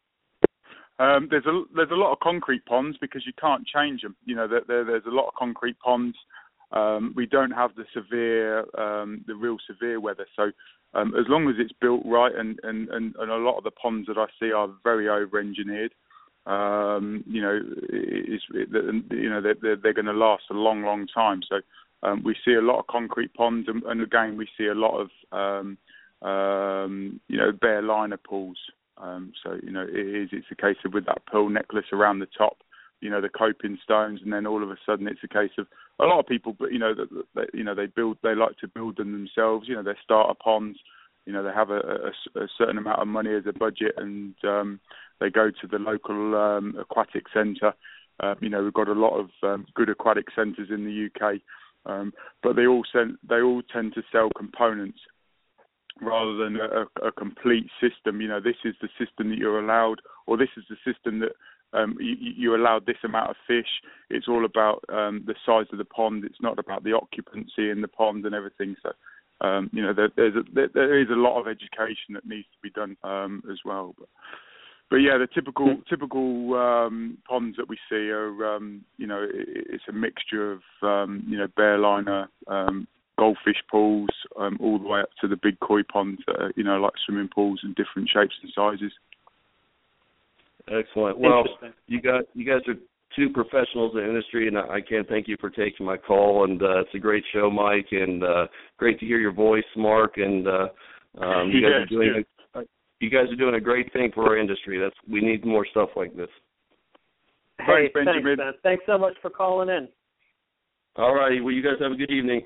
Um, 0.98 1.28
there's 1.30 1.46
a 1.46 1.64
there's 1.76 1.92
a 1.92 1.96
lot 1.96 2.14
of 2.14 2.20
concrete 2.22 2.66
ponds 2.66 2.98
because 3.00 3.24
you 3.26 3.34
can't 3.40 3.68
change 3.68 4.02
them. 4.02 4.16
You 4.26 4.36
know, 4.36 4.48
there, 4.48 4.62
there, 4.68 4.86
there's 4.86 5.06
a 5.06 5.14
lot 5.14 5.28
of 5.28 5.34
concrete 5.38 5.78
ponds. 5.80 6.18
Um, 6.72 7.14
we 7.16 7.26
don't 7.26 7.52
have 7.52 7.72
the 7.76 7.86
severe, 7.94 8.60
um, 8.80 9.24
the 9.28 9.36
real 9.36 9.58
severe 9.68 10.00
weather. 10.00 10.26
So 10.36 10.52
um, 10.96 11.14
as 11.16 11.26
long 11.28 11.48
as 11.50 11.56
it's 11.60 11.74
built 11.80 12.02
right, 12.06 12.34
and, 12.34 12.58
and, 12.64 12.90
and, 12.90 13.16
and 13.20 13.32
a 13.32 13.36
lot 13.36 13.58
of 13.58 13.64
the 13.64 13.72
ponds 13.72 14.08
that 14.08 14.18
I 14.18 14.26
see 14.40 14.52
are 14.52 14.70
very 14.84 15.10
over-engineered. 15.10 15.94
Um, 16.46 17.24
you 17.28 17.42
know, 17.42 17.60
it, 17.90 18.42
you 19.12 19.30
know 19.30 19.42
they're, 19.42 19.78
they're, 19.82 19.94
going 19.94 20.06
to 20.06 20.14
last 20.14 20.44
a 20.52 20.54
long, 20.54 20.84
long 20.84 21.08
time. 21.08 21.42
So 21.48 21.62
um, 22.04 22.24
we 22.24 22.36
see 22.46 22.54
a 22.54 22.62
lot 22.62 22.80
of 22.80 22.88
concrete 22.88 23.34
ponds, 23.34 23.68
and, 23.68 23.82
and 23.84 24.02
again 24.02 24.38
we 24.38 24.48
see 24.58 24.68
a 24.68 24.76
lot 24.76 25.00
of 25.00 25.10
um, 25.32 25.78
um, 26.28 27.20
you 27.28 27.38
know 27.38 27.52
bare 27.52 27.82
liner 27.82 28.18
pools. 28.18 28.58
Um, 28.98 29.34
so 29.44 29.58
you 29.64 29.72
know 29.72 29.86
it 29.88 29.96
is 29.96 30.30
it's 30.32 30.48
a 30.52 30.56
case 30.56 30.78
of 30.86 30.94
with 30.94 31.08
that 31.08 31.26
pearl 31.26 31.50
necklace 31.50 31.88
around 31.92 32.20
the 32.20 32.28
top 32.38 32.58
you 33.02 33.10
know 33.10 33.22
the 33.22 33.30
coping 33.30 33.78
stones, 33.84 34.22
and 34.24 34.34
then 34.34 34.48
all 34.48 34.64
of 34.64 34.72
a 34.72 34.78
sudden 34.86 35.08
it's 35.08 35.24
a 35.24 35.28
case 35.28 35.52
of 35.58 35.68
a 36.00 36.06
lot 36.06 36.20
of 36.20 36.28
people, 36.28 36.56
but 36.58 36.72
you 36.72 36.80
know 36.80 36.94
that 37.36 37.48
you 37.54 37.64
know 37.64 37.76
they 37.76 37.86
build 37.86 38.18
they 38.24 38.36
like 38.36 38.58
to 38.58 38.68
build 38.68 38.98
them 38.98 39.12
themselves. 39.12 39.68
You 39.68 39.76
know, 39.76 39.84
their 39.84 39.98
starter 40.04 40.34
ponds. 40.42 40.80
You 41.26 41.34
know, 41.34 41.44
they 41.44 41.52
have 41.54 41.72
a, 41.72 41.80
a, 42.36 42.40
a 42.44 42.48
certain 42.56 42.78
amount 42.78 43.02
of 43.02 43.08
money 43.08 43.34
as 43.34 43.44
a 43.48 43.54
budget, 43.54 43.94
and 43.98 44.36
um, 44.44 44.80
they 45.20 45.30
go 45.30 45.50
to 45.50 45.68
the 45.68 45.80
local 45.80 46.36
um, 46.36 46.76
aquatic 46.80 47.26
centre. 47.34 47.74
Uh, 48.20 48.36
you 48.42 48.50
know, 48.50 48.64
we've 48.64 48.74
got 48.74 48.88
a 48.88 48.94
lot 48.94 49.18
of 49.18 49.30
um, 49.44 49.66
good 49.74 49.90
aquatic 49.90 50.28
centres 50.36 50.70
in 50.70 50.86
the 50.86 51.10
UK, 51.10 51.36
um, 51.86 52.14
but 52.42 52.56
they 52.56 52.66
all 52.66 52.84
send, 52.92 53.18
they 53.28 53.42
all 53.42 53.62
tend 53.74 53.94
to 53.94 54.04
sell 54.12 54.30
components 54.38 55.00
rather 56.02 56.36
than 56.36 56.58
a, 56.58 57.08
a 57.08 57.12
complete 57.12 57.68
system. 57.82 58.22
You 58.22 58.28
know, 58.28 58.42
this 58.42 58.56
is 58.64 58.76
the 58.82 58.90
system 59.00 59.30
that 59.30 59.38
you're 59.38 59.60
allowed, 59.60 60.02
or 60.28 60.38
this 60.38 60.50
is 60.58 60.64
the 60.70 60.78
system 60.92 61.20
that 61.20 61.32
um, 61.74 61.98
you, 62.00 62.16
you 62.20 62.56
allowed 62.56 62.86
this 62.86 62.98
amount 63.04 63.30
of 63.30 63.36
fish. 63.48 63.68
It's 64.10 64.28
all 64.28 64.46
about 64.46 64.84
um, 64.90 65.24
the 65.26 65.36
size 65.46 65.68
of 65.72 65.78
the 65.78 65.86
pond. 65.86 66.24
It's 66.26 66.42
not 66.42 66.60
about 66.60 66.84
the 66.84 66.94
occupancy 66.94 67.70
in 67.70 67.82
the 67.82 67.88
pond 67.88 68.26
and 68.26 68.36
everything. 68.36 68.76
So, 68.82 68.92
um, 69.46 69.70
you 69.74 69.84
know, 69.84 69.94
there, 69.94 70.10
there's 70.16 70.36
a, 70.36 70.44
there, 70.54 70.70
there 70.74 71.00
is 71.00 71.10
a 71.10 71.20
lot 71.20 71.40
of 71.40 71.48
education 71.48 72.14
that 72.14 72.26
needs 72.26 72.48
to 72.54 72.60
be 72.62 72.70
done 72.70 72.96
um, 73.04 73.44
as 73.52 73.60
well. 73.66 73.96
But, 73.98 74.08
but 74.90 74.98
yeah, 74.98 75.18
the 75.18 75.28
typical 75.34 75.78
typical 75.90 76.54
um, 76.54 77.18
ponds 77.28 77.58
that 77.58 77.68
we 77.68 77.78
see 77.90 78.10
are, 78.10 78.56
um, 78.56 78.82
you 78.98 79.08
know, 79.08 79.24
it, 79.24 79.48
it's 79.70 79.84
a 79.90 79.94
mixture 79.94 80.52
of, 80.52 80.62
um, 80.84 81.24
you 81.28 81.38
know, 81.38 81.48
bare 81.58 81.78
liner, 81.78 82.30
um, 82.48 82.88
goldfish 83.18 83.58
pools, 83.70 84.10
um, 84.40 84.58
all 84.60 84.78
the 84.78 84.88
way 84.88 85.02
up 85.02 85.10
to 85.22 85.28
the 85.28 85.38
big 85.42 85.60
koi 85.60 85.82
ponds 85.84 86.22
that 86.28 86.36
are, 86.40 86.52
you 86.56 86.64
know, 86.64 86.78
like 86.78 86.94
swimming 87.06 87.30
pools 87.34 87.62
in 87.64 87.74
different 87.74 88.10
shapes 88.14 88.36
and 88.44 88.52
sizes. 88.54 88.92
Excellent. 90.68 91.20
Well, 91.20 91.44
you 91.88 92.02
got 92.02 92.26
you 92.34 92.46
guys 92.46 92.62
are 92.68 92.76
two 93.16 93.30
professionals 93.30 93.94
in 93.94 94.02
the 94.02 94.08
industry, 94.08 94.48
and 94.48 94.58
I 94.58 94.82
can't 94.82 95.08
thank 95.08 95.28
you 95.28 95.38
for 95.40 95.50
taking 95.50 95.86
my 95.86 95.98
call. 95.98 96.44
And 96.44 96.62
uh, 96.62 96.82
it's 96.82 96.94
a 96.94 97.00
great 97.00 97.24
show, 97.34 97.50
Mike, 97.50 97.88
and 97.92 98.24
uh, 98.24 98.48
great 98.78 99.00
to 99.00 99.06
hear 99.06 99.20
your 99.20 99.34
voice, 99.34 99.64
Mark. 99.76 100.18
And 100.18 100.48
uh, 100.48 100.68
um, 101.22 101.50
you 101.50 101.62
guys 101.62 101.72
yes, 101.80 101.84
are 101.84 101.86
doing 101.86 102.10
a, 102.18 102.35
you 103.00 103.10
guys 103.10 103.32
are 103.32 103.36
doing 103.36 103.56
a 103.56 103.60
great 103.60 103.92
thing 103.94 104.12
for 104.14 104.26
our 104.26 104.38
industry. 104.38 104.80
That's 104.80 104.96
we 105.10 105.22
need 105.22 105.46
more 105.46 105.66
stuff 105.70 105.90
like 105.96 106.16
this. 106.16 106.30
Hey, 107.60 107.90
Thanks, 107.94 107.94
Benjamin. 107.94 108.38
thanks, 108.38 108.38
Ben. 108.38 108.54
Thanks 108.64 108.84
so 108.86 108.98
much 108.98 109.14
for 109.22 109.30
calling 109.30 109.70
in. 109.70 109.88
All 110.98 111.16
righty. 111.16 111.42
Well, 111.42 111.54
you 111.54 111.62
guys 111.62 111.76
have 111.82 111.92
a 111.92 111.96
good 111.96 112.12
evening. 112.12 112.42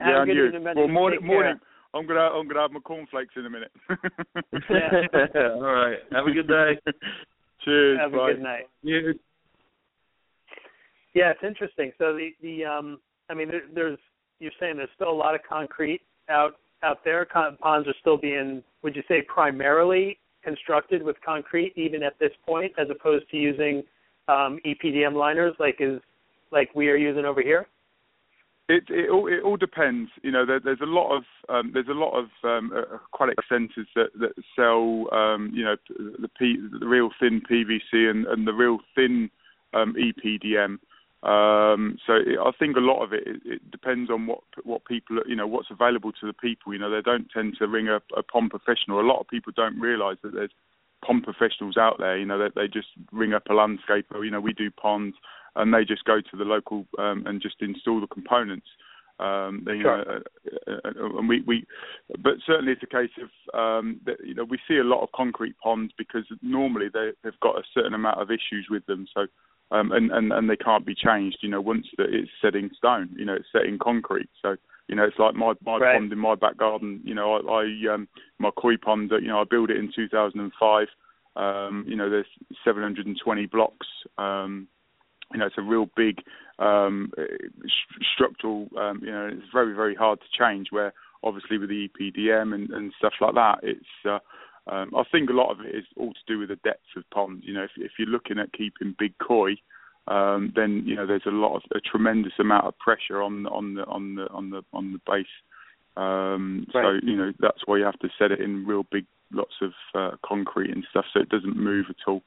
Have 0.00 0.08
yeah, 0.08 0.16
a 0.16 0.20
and 0.20 0.26
good 0.28 0.36
you. 0.36 0.46
evening, 0.46 0.64
Ben. 0.64 0.76
Well, 0.76 0.88
morning, 0.88 1.20
Take 1.20 1.28
care. 1.28 1.36
morning. 1.36 1.60
I'm 1.94 2.06
gonna 2.06 2.20
I'm 2.20 2.46
gonna 2.46 2.60
have 2.60 2.72
my 2.72 2.80
cornflakes 2.80 3.34
in 3.36 3.46
a 3.46 3.50
minute. 3.50 3.72
All 3.90 5.62
right. 5.62 5.98
Have 6.12 6.26
a 6.26 6.30
good 6.32 6.48
day. 6.48 6.72
Cheers. 7.64 7.98
Have 8.00 8.12
bye. 8.12 8.30
a 8.30 8.34
good 8.34 8.42
night. 8.42 8.68
You. 8.82 9.14
Yeah, 11.14 11.30
it's 11.30 11.42
interesting. 11.42 11.92
So 11.98 12.14
the 12.14 12.30
the 12.42 12.64
um, 12.64 12.98
I 13.30 13.34
mean, 13.34 13.48
there, 13.48 13.62
there's 13.74 13.98
you're 14.40 14.52
saying 14.60 14.76
there's 14.76 14.90
still 14.94 15.10
a 15.10 15.12
lot 15.12 15.34
of 15.34 15.40
concrete 15.48 16.02
out 16.28 16.56
out 16.86 17.04
there. 17.04 17.24
Con- 17.24 17.56
ponds 17.60 17.88
are 17.88 17.94
still 18.00 18.16
being, 18.16 18.62
would 18.82 18.94
you 18.96 19.02
say, 19.08 19.22
primarily 19.22 20.18
constructed 20.42 21.02
with 21.02 21.16
concrete, 21.24 21.72
even 21.76 22.02
at 22.02 22.18
this 22.20 22.30
point, 22.46 22.72
as 22.78 22.86
opposed 22.88 23.28
to 23.30 23.36
using 23.36 23.82
um, 24.28 24.60
EPDM 24.64 25.14
liners 25.14 25.54
like 25.58 25.76
is 25.80 26.00
like 26.52 26.70
we 26.74 26.88
are 26.88 26.96
using 26.96 27.24
over 27.24 27.42
here. 27.42 27.66
It 28.68 28.84
it 28.88 29.10
all 29.10 29.26
it 29.28 29.42
all 29.44 29.56
depends. 29.56 30.10
You 30.22 30.32
know, 30.32 30.46
there, 30.46 30.60
there's 30.60 30.80
a 30.82 30.86
lot 30.86 31.16
of 31.16 31.22
um, 31.48 31.70
there's 31.72 31.88
a 31.88 31.92
lot 31.92 32.14
of 32.18 32.26
um, 32.42 32.72
uh, 32.74 32.96
aquatic 32.96 33.38
centres 33.48 33.86
that 33.94 34.10
that 34.18 34.32
sell 34.56 35.06
um, 35.12 35.52
you 35.54 35.64
know 35.64 35.76
the 35.88 36.28
P, 36.38 36.56
the 36.80 36.86
real 36.86 37.10
thin 37.20 37.42
PVC 37.50 38.10
and, 38.10 38.26
and 38.26 38.46
the 38.46 38.52
real 38.52 38.78
thin 38.94 39.30
um, 39.74 39.94
EPDM. 39.94 40.78
Um, 41.26 41.98
so 42.06 42.14
it, 42.14 42.38
I 42.40 42.52
think 42.58 42.76
a 42.76 42.80
lot 42.80 43.02
of 43.02 43.12
it, 43.12 43.26
it 43.26 43.40
it 43.44 43.70
depends 43.70 44.10
on 44.10 44.26
what 44.26 44.40
what 44.62 44.84
people 44.84 45.18
you 45.26 45.34
know 45.34 45.46
what's 45.46 45.70
available 45.70 46.12
to 46.12 46.26
the 46.26 46.32
people. 46.32 46.72
You 46.72 46.78
know, 46.78 46.90
they 46.90 47.02
don't 47.02 47.28
tend 47.34 47.56
to 47.58 47.66
ring 47.66 47.88
a, 47.88 48.00
a 48.16 48.22
pond 48.22 48.50
professional. 48.50 49.00
A 49.00 49.02
lot 49.02 49.20
of 49.20 49.28
people 49.28 49.52
don't 49.56 49.80
realise 49.80 50.18
that 50.22 50.34
there's 50.34 50.52
pond 51.04 51.24
professionals 51.24 51.76
out 51.76 51.96
there. 51.98 52.16
You 52.16 52.26
know, 52.26 52.38
that 52.38 52.54
they 52.54 52.68
just 52.68 52.88
ring 53.12 53.32
up 53.32 53.46
a 53.50 53.52
landscaper. 53.52 54.24
You 54.24 54.30
know, 54.30 54.40
we 54.40 54.52
do 54.52 54.70
ponds 54.70 55.16
and 55.56 55.72
they 55.72 55.84
just 55.84 56.04
go 56.04 56.20
to 56.20 56.36
the 56.36 56.44
local 56.44 56.86
um, 56.98 57.24
and 57.26 57.42
just 57.42 57.56
install 57.60 58.00
the 58.00 58.06
components. 58.06 58.66
Um, 59.18 59.62
they, 59.64 59.76
you 59.76 59.82
Sure. 59.82 60.04
know, 60.04 60.12
uh, 60.12 60.70
uh, 60.70 60.80
uh, 60.84 61.18
and 61.18 61.28
we, 61.28 61.40
we, 61.40 61.66
but 62.22 62.34
certainly 62.46 62.72
it's 62.72 62.82
a 62.82 62.86
case 62.86 63.10
of 63.16 63.30
um, 63.58 63.98
that, 64.04 64.16
you 64.22 64.34
know 64.34 64.44
we 64.44 64.58
see 64.68 64.76
a 64.76 64.84
lot 64.84 65.02
of 65.02 65.08
concrete 65.12 65.56
ponds 65.58 65.92
because 65.96 66.24
normally 66.42 66.88
they, 66.92 67.12
they've 67.24 67.40
got 67.40 67.56
a 67.56 67.62
certain 67.72 67.94
amount 67.94 68.20
of 68.20 68.30
issues 68.30 68.66
with 68.70 68.84
them. 68.84 69.06
So 69.14 69.26
um, 69.70 69.92
and, 69.92 70.10
and 70.12 70.32
and 70.32 70.48
they 70.48 70.56
can't 70.56 70.86
be 70.86 70.94
changed. 70.94 71.38
You 71.40 71.50
know, 71.50 71.60
once 71.60 71.86
that 71.98 72.08
it's 72.10 72.30
set 72.40 72.54
in 72.54 72.70
stone, 72.76 73.10
you 73.16 73.24
know, 73.24 73.34
it's 73.34 73.50
set 73.52 73.64
in 73.66 73.78
concrete. 73.78 74.28
So 74.40 74.56
you 74.88 74.94
know, 74.94 75.04
it's 75.04 75.18
like 75.18 75.34
my 75.34 75.54
my 75.64 75.78
Right. 75.78 75.96
pond 75.96 76.12
in 76.12 76.18
my 76.18 76.34
back 76.34 76.56
garden. 76.56 77.00
You 77.04 77.14
know, 77.14 77.34
I, 77.34 77.62
I 77.62 77.94
um, 77.94 78.08
my 78.38 78.50
koi 78.50 78.76
pond. 78.76 79.10
You 79.10 79.28
know, 79.28 79.40
I 79.40 79.44
built 79.44 79.70
it 79.70 79.76
in 79.76 79.92
2005. 79.94 80.86
Um, 81.34 81.84
you 81.86 81.96
know, 81.96 82.08
there's 82.08 82.26
720 82.64 83.46
blocks. 83.46 83.86
Um, 84.16 84.68
you 85.32 85.38
know, 85.40 85.46
it's 85.46 85.58
a 85.58 85.62
real 85.62 85.90
big 85.96 86.22
um, 86.58 87.10
st- 87.18 88.06
structural. 88.14 88.68
Um, 88.78 89.00
you 89.02 89.10
know, 89.10 89.28
it's 89.32 89.52
very 89.52 89.74
very 89.74 89.94
hard 89.94 90.20
to 90.20 90.26
change. 90.38 90.68
Where 90.70 90.92
obviously 91.24 91.58
with 91.58 91.70
the 91.70 91.88
EPDM 91.88 92.54
and, 92.54 92.70
and 92.70 92.92
stuff 92.98 93.14
like 93.20 93.34
that, 93.34 93.58
it's. 93.62 93.84
Uh, 94.08 94.18
um, 94.68 94.90
I 94.96 95.04
think 95.10 95.30
a 95.30 95.34
lot 95.34 95.50
of 95.50 95.60
it 95.60 95.74
is 95.74 95.84
all 95.96 96.12
to 96.12 96.20
do 96.26 96.38
with 96.38 96.48
the 96.48 96.56
depth 96.56 96.86
of 96.96 97.04
ponds. 97.10 97.44
You 97.46 97.54
know, 97.54 97.64
if, 97.64 97.70
if 97.76 97.92
you're 97.98 98.08
looking 98.08 98.38
at 98.38 98.52
keeping 98.52 98.96
big 98.98 99.14
koi, 99.18 99.54
um, 100.08 100.52
then 100.56 100.82
you 100.86 100.96
know 100.96 101.06
there's 101.06 101.26
a 101.26 101.30
lot 101.30 101.56
of 101.56 101.62
a 101.74 101.80
tremendous 101.80 102.32
amount 102.38 102.66
of 102.66 102.78
pressure 102.78 103.22
on 103.22 103.46
on 103.46 103.74
the 103.74 103.84
on 103.84 104.14
the 104.16 104.26
on 104.28 104.50
the 104.50 104.62
on 104.72 104.92
the 104.92 105.00
base. 105.06 105.26
Um, 105.96 106.66
Right. 106.74 107.00
So 107.00 107.06
you 107.06 107.16
know 107.16 107.32
that's 107.38 107.62
why 107.66 107.78
you 107.78 107.84
have 107.84 107.98
to 108.00 108.08
set 108.18 108.32
it 108.32 108.40
in 108.40 108.66
real 108.66 108.84
big 108.90 109.06
lots 109.32 109.54
of 109.62 109.72
uh, 109.94 110.16
concrete 110.24 110.70
and 110.70 110.84
stuff, 110.90 111.04
so 111.12 111.20
it 111.20 111.28
doesn't 111.28 111.56
move 111.56 111.86
at 111.88 111.96
all. 112.06 112.22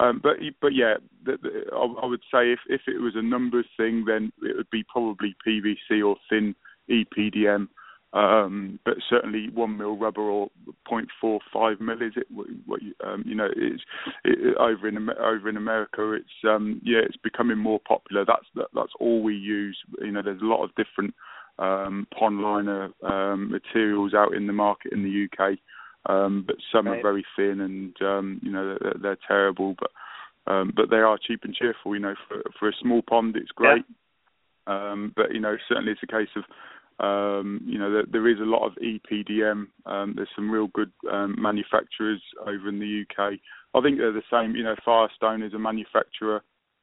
Um, 0.00 0.20
but 0.22 0.36
but 0.60 0.74
yeah, 0.74 0.94
the, 1.24 1.36
the, 1.40 1.64
I, 1.72 2.02
I 2.02 2.06
would 2.06 2.22
say 2.32 2.52
if 2.52 2.60
if 2.68 2.82
it 2.86 3.00
was 3.00 3.14
a 3.16 3.22
numbers 3.22 3.66
thing, 3.76 4.04
then 4.06 4.32
it 4.42 4.56
would 4.56 4.70
be 4.70 4.84
probably 4.84 5.36
PVC 5.46 6.04
or 6.04 6.16
thin 6.28 6.54
EPDM. 6.90 7.68
Um, 8.14 8.78
but 8.84 8.94
certainly 9.10 9.48
one 9.52 9.76
mil 9.76 9.96
rubber 9.96 10.20
or 10.20 10.48
0.45 10.88 11.80
mil 11.80 12.00
is 12.00 12.12
it? 12.16 12.28
What, 12.30 12.80
you, 12.80 12.94
um, 13.04 13.24
you 13.26 13.34
know, 13.34 13.48
it's 13.56 13.82
it, 14.24 14.56
over 14.56 14.86
in 14.86 15.10
over 15.10 15.48
in 15.48 15.56
America. 15.56 16.12
It's 16.12 16.48
um, 16.48 16.80
yeah, 16.84 17.00
it's 17.04 17.16
becoming 17.16 17.58
more 17.58 17.80
popular. 17.80 18.24
That's 18.24 18.46
that, 18.54 18.68
that's 18.72 18.92
all 19.00 19.20
we 19.20 19.34
use. 19.34 19.76
You 20.00 20.12
know, 20.12 20.22
there's 20.22 20.40
a 20.40 20.46
lot 20.46 20.62
of 20.62 20.70
different 20.76 21.12
um, 21.58 22.06
pond 22.16 22.40
liner 22.40 22.90
um, 23.02 23.50
materials 23.50 24.14
out 24.14 24.32
in 24.32 24.46
the 24.46 24.52
market 24.52 24.92
in 24.92 25.02
the 25.02 25.26
UK, 25.26 25.58
um, 26.06 26.44
but 26.46 26.56
some 26.70 26.86
Right. 26.86 27.00
are 27.00 27.02
very 27.02 27.26
thin 27.34 27.60
and 27.60 28.00
um, 28.00 28.40
you 28.44 28.52
know 28.52 28.78
they're, 28.80 28.94
they're 29.02 29.18
terrible, 29.26 29.74
but 29.76 29.90
um, 30.46 30.72
but 30.76 30.88
they 30.88 30.98
are 30.98 31.18
cheap 31.18 31.40
and 31.42 31.54
cheerful. 31.54 31.94
You 31.96 32.00
know, 32.00 32.14
for 32.28 32.42
for 32.60 32.68
a 32.68 32.76
small 32.80 33.02
pond, 33.02 33.36
it's 33.36 33.50
great. 33.50 33.84
Um, 34.66 35.12
but 35.16 35.34
you 35.34 35.40
know, 35.40 35.56
certainly 35.68 35.92
it's 35.92 36.02
a 36.02 36.06
case 36.06 36.28
of 36.36 36.44
um, 37.00 37.60
you 37.66 37.78
know 37.78 37.90
there, 37.92 38.04
there 38.10 38.28
is 38.28 38.38
a 38.40 38.44
lot 38.44 38.66
of 38.66 38.72
EPDM. 38.74 39.66
Um, 39.86 40.12
there's 40.14 40.28
some 40.36 40.50
real 40.50 40.68
good 40.68 40.92
um, 41.10 41.34
manufacturers 41.38 42.22
over 42.46 42.68
in 42.68 42.78
the 42.78 43.02
UK. 43.02 43.34
I 43.74 43.80
think 43.80 43.98
they're 43.98 44.12
the 44.12 44.22
same. 44.30 44.54
You 44.54 44.64
know, 44.64 44.76
Firestone 44.84 45.42
is 45.42 45.54
a 45.54 45.58
manufacturer. 45.58 46.42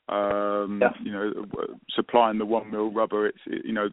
Um, 0.09 0.79
Yeah. 0.81 0.91
You 1.01 1.11
know, 1.11 1.45
supplying 1.95 2.38
the 2.38 2.45
one 2.45 2.69
mil 2.69 2.91
rubber. 2.91 3.27
It's 3.27 3.38
it, 3.45 3.65
you 3.65 3.73
know 3.73 3.89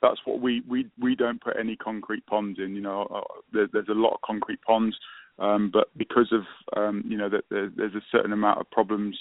that's 0.00 0.20
what 0.24 0.40
we 0.40 0.62
we 0.68 0.86
we 0.98 1.14
don't 1.14 1.42
put 1.42 1.56
any 1.58 1.76
concrete 1.76 2.24
ponds 2.26 2.58
in. 2.58 2.74
You 2.74 2.80
know, 2.80 3.02
uh, 3.14 3.20
there, 3.52 3.68
there's 3.72 3.88
a 3.88 3.94
lot 3.94 4.14
of 4.14 4.20
concrete 4.22 4.62
ponds, 4.62 4.96
um, 5.38 5.70
but 5.70 5.88
because 5.96 6.32
of 6.32 6.42
um, 6.76 7.04
you 7.06 7.18
know 7.18 7.28
that 7.28 7.44
there, 7.50 7.70
there's 7.76 7.94
a 7.94 8.02
certain 8.10 8.32
amount 8.32 8.60
of 8.60 8.70
problems 8.70 9.18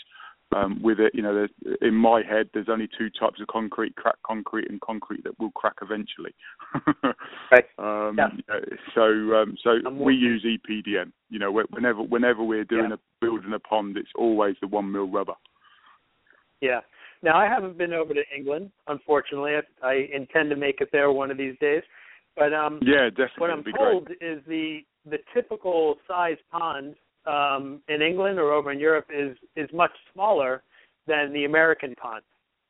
um, 0.55 0.81
with 0.81 0.99
it. 0.99 1.13
You 1.13 1.21
know, 1.21 1.33
there's, 1.33 1.77
in 1.81 1.93
my 1.93 2.21
head, 2.27 2.49
there's 2.53 2.69
only 2.69 2.87
two 2.97 3.09
types 3.09 3.39
of 3.41 3.47
concrete: 3.47 3.95
cracked 3.95 4.23
concrete 4.23 4.69
and 4.69 4.79
concrete 4.81 5.23
that 5.23 5.39
will 5.39 5.51
crack 5.51 5.75
eventually. 5.81 6.33
Right. 7.51 7.65
Um, 7.79 8.15
Yeah. 8.17 8.59
so, 8.93 9.01
um, 9.35 9.55
so 9.63 9.89
we 9.91 10.13
use 10.13 10.45
EPDM. 10.45 11.11
You 11.29 11.39
know, 11.39 11.51
whenever 11.71 12.01
whenever 12.03 12.43
we're 12.43 12.63
doing 12.63 12.89
Yeah. 12.89 12.95
a 12.95 12.99
building 13.21 13.53
a 13.53 13.59
pond, 13.59 13.97
it's 13.97 14.09
always 14.15 14.55
the 14.61 14.67
one 14.67 14.91
mil 14.91 15.07
rubber. 15.09 15.33
Yeah. 16.61 16.81
Now 17.23 17.37
I 17.37 17.47
haven't 17.47 17.77
been 17.77 17.93
over 17.93 18.13
to 18.13 18.21
England, 18.35 18.71
unfortunately. 18.87 19.53
I, 19.55 19.87
I 19.87 20.09
intend 20.13 20.49
to 20.51 20.55
make 20.55 20.79
it 20.81 20.89
there 20.91 21.11
one 21.11 21.31
of 21.31 21.37
these 21.37 21.55
days. 21.59 21.83
But 22.35 22.53
um 22.53 22.79
Yeah, 22.83 23.09
definitely. 23.09 23.39
what 23.39 23.49
I'm 23.49 23.63
told 23.77 24.05
great. 24.05 24.21
is 24.21 24.43
the 24.47 24.79
the 25.05 25.17
typical 25.33 25.95
size 26.07 26.37
pond 26.51 26.95
um 27.25 27.81
in 27.87 28.01
England 28.01 28.39
or 28.39 28.51
over 28.53 28.71
in 28.71 28.79
Europe 28.79 29.07
is 29.13 29.37
is 29.55 29.69
much 29.73 29.91
smaller 30.13 30.63
than 31.07 31.33
the 31.33 31.45
American 31.45 31.95
pond. 31.95 32.23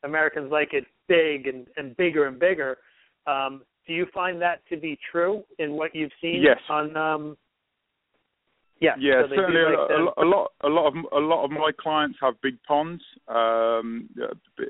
Americans 0.03 0.51
like 0.51 0.73
it 0.73 0.85
big 1.07 1.47
and, 1.47 1.67
and 1.77 1.95
bigger 1.97 2.27
and 2.27 2.39
bigger. 2.39 2.77
Um 3.27 3.61
do 3.87 3.93
you 3.93 4.05
find 4.13 4.41
that 4.41 4.61
to 4.69 4.77
be 4.77 4.97
true 5.11 5.43
in 5.57 5.73
what 5.73 5.95
you've 5.95 6.11
seen 6.21 6.41
Yes. 6.41 6.59
on 6.69 6.95
um 6.97 7.37
Yeah, 8.81 8.95
yeah, 8.97 9.23
so 9.23 9.35
certainly 9.35 9.61
like 9.61 9.89
a, 9.89 10.23
a, 10.23 10.25
lot, 10.25 10.51
a 10.63 10.69
lot 10.69 10.87
of 10.87 10.93
a 11.11 11.19
lot 11.19 11.43
of 11.43 11.51
my 11.51 11.71
clients 11.77 12.17
have 12.21 12.35
big 12.41 12.57
ponds. 12.65 13.03
Um, 13.27 14.09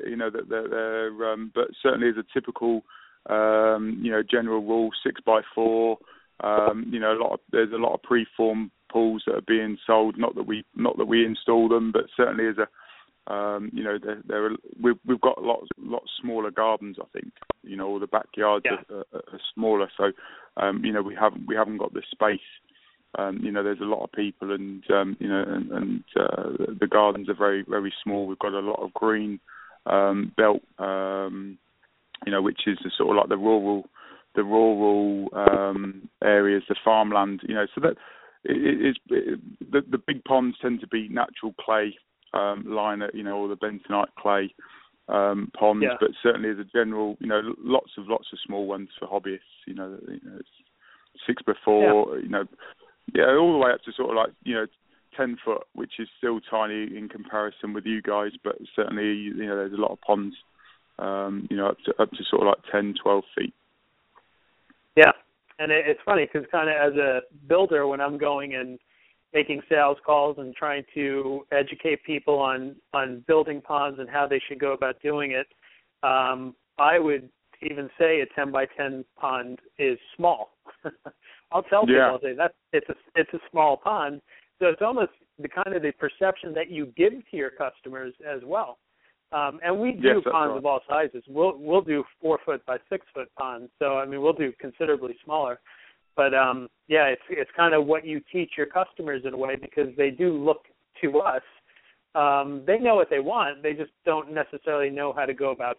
you 0.07 0.15
know, 0.15 0.31
that 0.31 0.49
they're, 0.49 0.67
they're 0.67 1.31
um, 1.31 1.51
but 1.53 1.67
certainly 1.83 2.09
as 2.09 2.17
a 2.17 2.25
typical, 2.33 2.81
um, 3.29 3.99
you 4.01 4.11
know, 4.11 4.23
general 4.23 4.61
rule, 4.63 4.89
six 5.05 5.21
by 5.23 5.41
four. 5.53 5.99
Um, 6.41 6.87
you 6.89 6.99
know, 6.99 7.11
a 7.13 7.19
lot 7.21 7.33
of 7.33 7.39
there's 7.51 7.71
a 7.71 7.75
lot 7.85 7.93
of 7.93 8.01
preform 8.01 8.71
pools 8.91 9.23
that 9.25 9.35
are 9.35 9.41
being 9.41 9.77
sold. 9.85 10.17
Not 10.17 10.35
that 10.35 10.47
we 10.47 10.63
not 10.75 10.97
that 10.97 11.05
we 11.05 11.25
install 11.25 11.69
them, 11.69 11.91
but 11.91 12.05
certainly 12.15 12.47
as 12.47 12.55
a 12.57 12.67
um, 13.31 13.69
you 13.73 13.83
know, 13.83 13.99
there, 14.03 14.23
there 14.27 14.45
are, 14.45 14.55
we've, 14.81 14.97
we've 15.05 15.21
got 15.21 15.43
lots, 15.43 15.67
lots 15.77 16.09
smaller 16.19 16.49
gardens. 16.49 16.97
I 16.99 17.05
think, 17.13 17.31
you 17.61 17.77
know, 17.77 17.85
all 17.85 17.99
the 17.99 18.07
backyards 18.07 18.65
yeah. 18.65 18.77
are, 18.89 19.05
are, 19.13 19.21
are, 19.33 19.39
smaller, 19.53 19.87
so 19.95 20.11
um, 20.57 20.83
you 20.83 20.91
know, 20.91 21.03
we 21.03 21.13
haven't 21.13 21.45
we 21.45 21.55
haven't 21.55 21.77
got 21.77 21.93
the 21.93 22.01
space 22.11 22.39
um, 23.17 23.39
you 23.41 23.51
know, 23.51 23.63
there's 23.63 23.79
a 23.79 23.85
lot 23.85 24.03
of 24.03 24.11
people, 24.11 24.53
and 24.53 24.83
um, 24.91 25.17
you 25.19 25.27
know, 25.27 25.43
and, 25.47 25.71
and 25.71 26.03
uh, 26.19 26.73
the 26.79 26.87
gardens 26.87 27.27
are 27.27 27.35
very, 27.35 27.65
very 27.67 27.91
small. 28.03 28.27
We've 28.27 28.37
got 28.37 28.53
a 28.53 28.59
lot 28.59 28.81
of 28.83 28.93
green 28.93 29.39
um, 29.87 30.31
belt, 30.37 30.61
um, 30.77 31.57
you 32.25 32.31
know, 32.31 32.41
which 32.41 32.61
is 32.67 32.77
the 32.83 32.91
sort 32.95 33.09
of 33.09 33.15
like 33.17 33.29
the 33.29 33.37
rural, 33.37 33.85
the 34.35 34.43
rural 34.43 35.27
um, 35.33 36.07
areas, 36.23 36.63
the 36.69 36.75
farmland, 36.83 37.41
you 37.47 37.55
know. 37.55 37.65
So 37.73 37.81
that 37.81 37.95
it 38.43 38.87
is 38.87 38.95
it, 39.09 39.39
the 39.71 39.81
the 39.89 39.97
big 39.97 40.23
ponds 40.23 40.57
tend 40.61 40.79
to 40.81 40.87
be 40.87 41.07
natural 41.09 41.53
clay 41.59 41.95
um, 42.33 42.63
liner, 42.67 43.09
you 43.13 43.23
know, 43.23 43.37
or 43.37 43.47
the 43.47 43.55
bentonite 43.55 44.13
clay 44.17 44.53
um, 45.07 45.51
ponds, 45.57 45.83
yeah. 45.83 45.97
but 45.99 46.11
certainly 46.21 46.49
as 46.49 46.59
a 46.59 46.63
general, 46.63 47.17
you 47.19 47.27
know, 47.27 47.41
lots 47.57 47.91
of 47.97 48.07
lots 48.07 48.27
of 48.31 48.39
small 48.45 48.67
ones 48.67 48.89
for 48.99 49.07
hobbyists, 49.07 49.65
you 49.65 49.73
know, 49.73 49.97
you 50.07 50.19
know 50.23 50.39
six 51.27 51.41
before, 51.41 52.17
yeah. 52.17 52.23
you 52.23 52.29
know, 52.29 52.43
yeah, 53.13 53.35
all 53.37 53.53
the 53.53 53.57
way 53.57 53.71
up 53.71 53.81
to 53.83 53.91
sort 53.93 54.11
of 54.11 54.15
like 54.15 54.29
you 54.43 54.55
know 54.55 54.67
ten 55.17 55.37
foot, 55.43 55.63
which 55.73 55.93
is 55.99 56.07
still 56.17 56.39
tiny 56.39 56.95
in 56.95 57.09
comparison 57.09 57.73
with 57.73 57.85
you 57.85 58.01
guys, 58.01 58.31
but 58.43 58.57
certainly 58.75 59.13
you 59.13 59.45
know 59.45 59.55
there's 59.55 59.73
a 59.73 59.81
lot 59.81 59.91
of 59.91 60.01
ponds, 60.01 60.35
um, 60.99 61.47
you 61.49 61.57
know 61.57 61.67
up 61.67 61.77
to 61.85 62.01
up 62.01 62.11
to 62.11 62.23
sort 62.29 62.43
of 62.43 62.47
like 62.47 62.71
10, 62.71 62.95
12 63.01 63.23
feet. 63.37 63.53
Yeah, 64.95 65.11
and 65.59 65.71
it, 65.71 65.85
it's 65.87 65.99
funny 66.05 66.27
because 66.31 66.47
kind 66.51 66.69
of 66.69 66.75
as 66.75 66.97
a 66.97 67.19
builder, 67.47 67.85
when 67.87 68.01
I'm 68.01 68.17
going 68.17 68.55
and 68.55 68.79
making 69.33 69.61
sales 69.69 69.97
calls 70.05 70.37
and 70.39 70.55
trying 70.55 70.83
to 70.95 71.45
educate 71.51 72.03
people 72.03 72.39
on 72.39 72.75
on 72.93 73.23
building 73.27 73.61
ponds 73.61 73.99
and 73.99 74.09
how 74.09 74.27
they 74.27 74.41
should 74.47 74.59
go 74.59 74.73
about 74.73 75.01
doing 75.01 75.31
it, 75.31 75.47
um, 76.01 76.55
I 76.79 76.97
would 76.97 77.29
even 77.61 77.89
say 77.99 78.21
a 78.21 78.25
10 78.35 78.51
by 78.51 78.65
10 78.77 79.03
pond 79.19 79.59
is 79.77 79.97
small. 80.15 80.51
I'll 81.51 81.63
tell 81.63 81.81
people, 81.81 81.95
yeah. 81.95 82.11
I'll 82.11 82.21
say 82.21 82.33
that's 82.35 82.53
it's 82.73 82.89
a 82.89 82.95
it's 83.15 83.33
a 83.33 83.39
small 83.51 83.77
pond. 83.77 84.21
So 84.59 84.67
it's 84.67 84.81
almost 84.81 85.11
the 85.37 85.49
kind 85.49 85.75
of 85.75 85.81
the 85.81 85.91
perception 85.91 86.53
that 86.53 86.69
you 86.69 86.87
give 86.97 87.13
to 87.13 87.37
your 87.37 87.51
customers 87.51 88.13
as 88.27 88.41
well. 88.45 88.77
Um, 89.31 89.59
and 89.63 89.79
we 89.79 89.91
do 89.91 90.07
yes, 90.07 90.17
ponds 90.31 90.51
right. 90.51 90.57
of 90.57 90.65
all 90.65 90.79
sizes. 90.89 91.23
We'll 91.27 91.57
we'll 91.57 91.81
do 91.81 92.03
four 92.21 92.39
foot 92.45 92.65
by 92.65 92.77
six 92.89 93.05
foot 93.13 93.29
ponds. 93.37 93.69
So 93.77 93.97
I 93.97 94.05
mean 94.05 94.21
we'll 94.21 94.33
do 94.33 94.51
considerably 94.59 95.15
smaller. 95.23 95.59
But 96.15 96.33
um, 96.33 96.67
yeah, 96.87 97.05
it's 97.05 97.21
it's 97.29 97.51
kind 97.55 97.73
of 97.73 97.85
what 97.85 98.05
you 98.05 98.21
teach 98.31 98.51
your 98.57 98.65
customers 98.65 99.21
in 99.25 99.33
a 99.33 99.37
way 99.37 99.55
because 99.55 99.89
they 99.97 100.09
do 100.09 100.33
look 100.33 100.63
to 101.01 101.19
us. 101.19 101.43
Um, 102.15 102.63
they 102.65 102.79
know 102.79 102.95
what 102.95 103.09
they 103.09 103.19
want. 103.19 103.61
They 103.61 103.73
just 103.73 103.91
don't 104.03 104.33
necessarily 104.33 104.89
know 104.89 105.13
how 105.15 105.25
to 105.25 105.33
go 105.33 105.51
about 105.51 105.77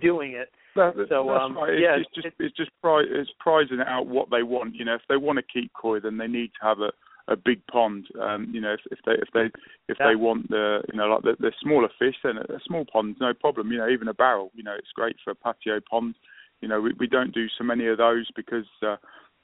doing 0.00 0.32
it. 0.32 0.50
That, 0.76 0.92
so 1.08 1.26
that's 1.26 1.42
um, 1.42 1.56
right. 1.56 1.78
yeah, 1.78 1.96
it's, 1.96 2.08
it's 2.14 2.24
just 2.24 2.36
it's 2.38 2.56
just 2.56 2.70
pri- 2.82 3.06
it's 3.08 3.30
prizing 3.40 3.80
out 3.86 4.06
what 4.06 4.28
they 4.30 4.42
want. 4.42 4.74
You 4.74 4.84
know, 4.84 4.94
if 4.94 5.02
they 5.08 5.16
want 5.16 5.38
to 5.38 5.44
keep 5.52 5.72
koi, 5.72 6.00
then 6.00 6.18
they 6.18 6.26
need 6.26 6.50
to 6.60 6.66
have 6.66 6.78
a 6.80 6.92
a 7.28 7.36
big 7.36 7.66
pond. 7.66 8.06
Um, 8.20 8.50
you 8.52 8.60
know, 8.60 8.74
if, 8.74 8.80
if 8.90 8.98
they 9.04 9.12
if 9.12 9.28
they 9.34 9.46
if 9.88 9.96
yeah. 10.00 10.08
they 10.08 10.16
want 10.16 10.48
the 10.48 10.82
you 10.92 10.98
know 10.98 11.06
like 11.06 11.22
the, 11.22 11.36
the 11.38 11.52
smaller 11.62 11.88
fish, 11.98 12.16
then 12.22 12.38
a, 12.38 12.58
small 12.66 12.84
pond, 12.90 13.16
no 13.20 13.32
problem. 13.34 13.70
You 13.72 13.78
know, 13.78 13.88
even 13.88 14.08
a 14.08 14.14
barrel. 14.14 14.50
You 14.54 14.62
know, 14.62 14.74
it's 14.76 14.92
great 14.94 15.16
for 15.24 15.30
a 15.30 15.34
patio 15.34 15.80
pond. 15.88 16.14
You 16.60 16.68
know, 16.68 16.80
we 16.80 16.92
we 16.98 17.06
don't 17.06 17.34
do 17.34 17.46
so 17.58 17.64
many 17.64 17.86
of 17.86 17.98
those 17.98 18.28
because. 18.34 18.66
Uh, 18.82 18.96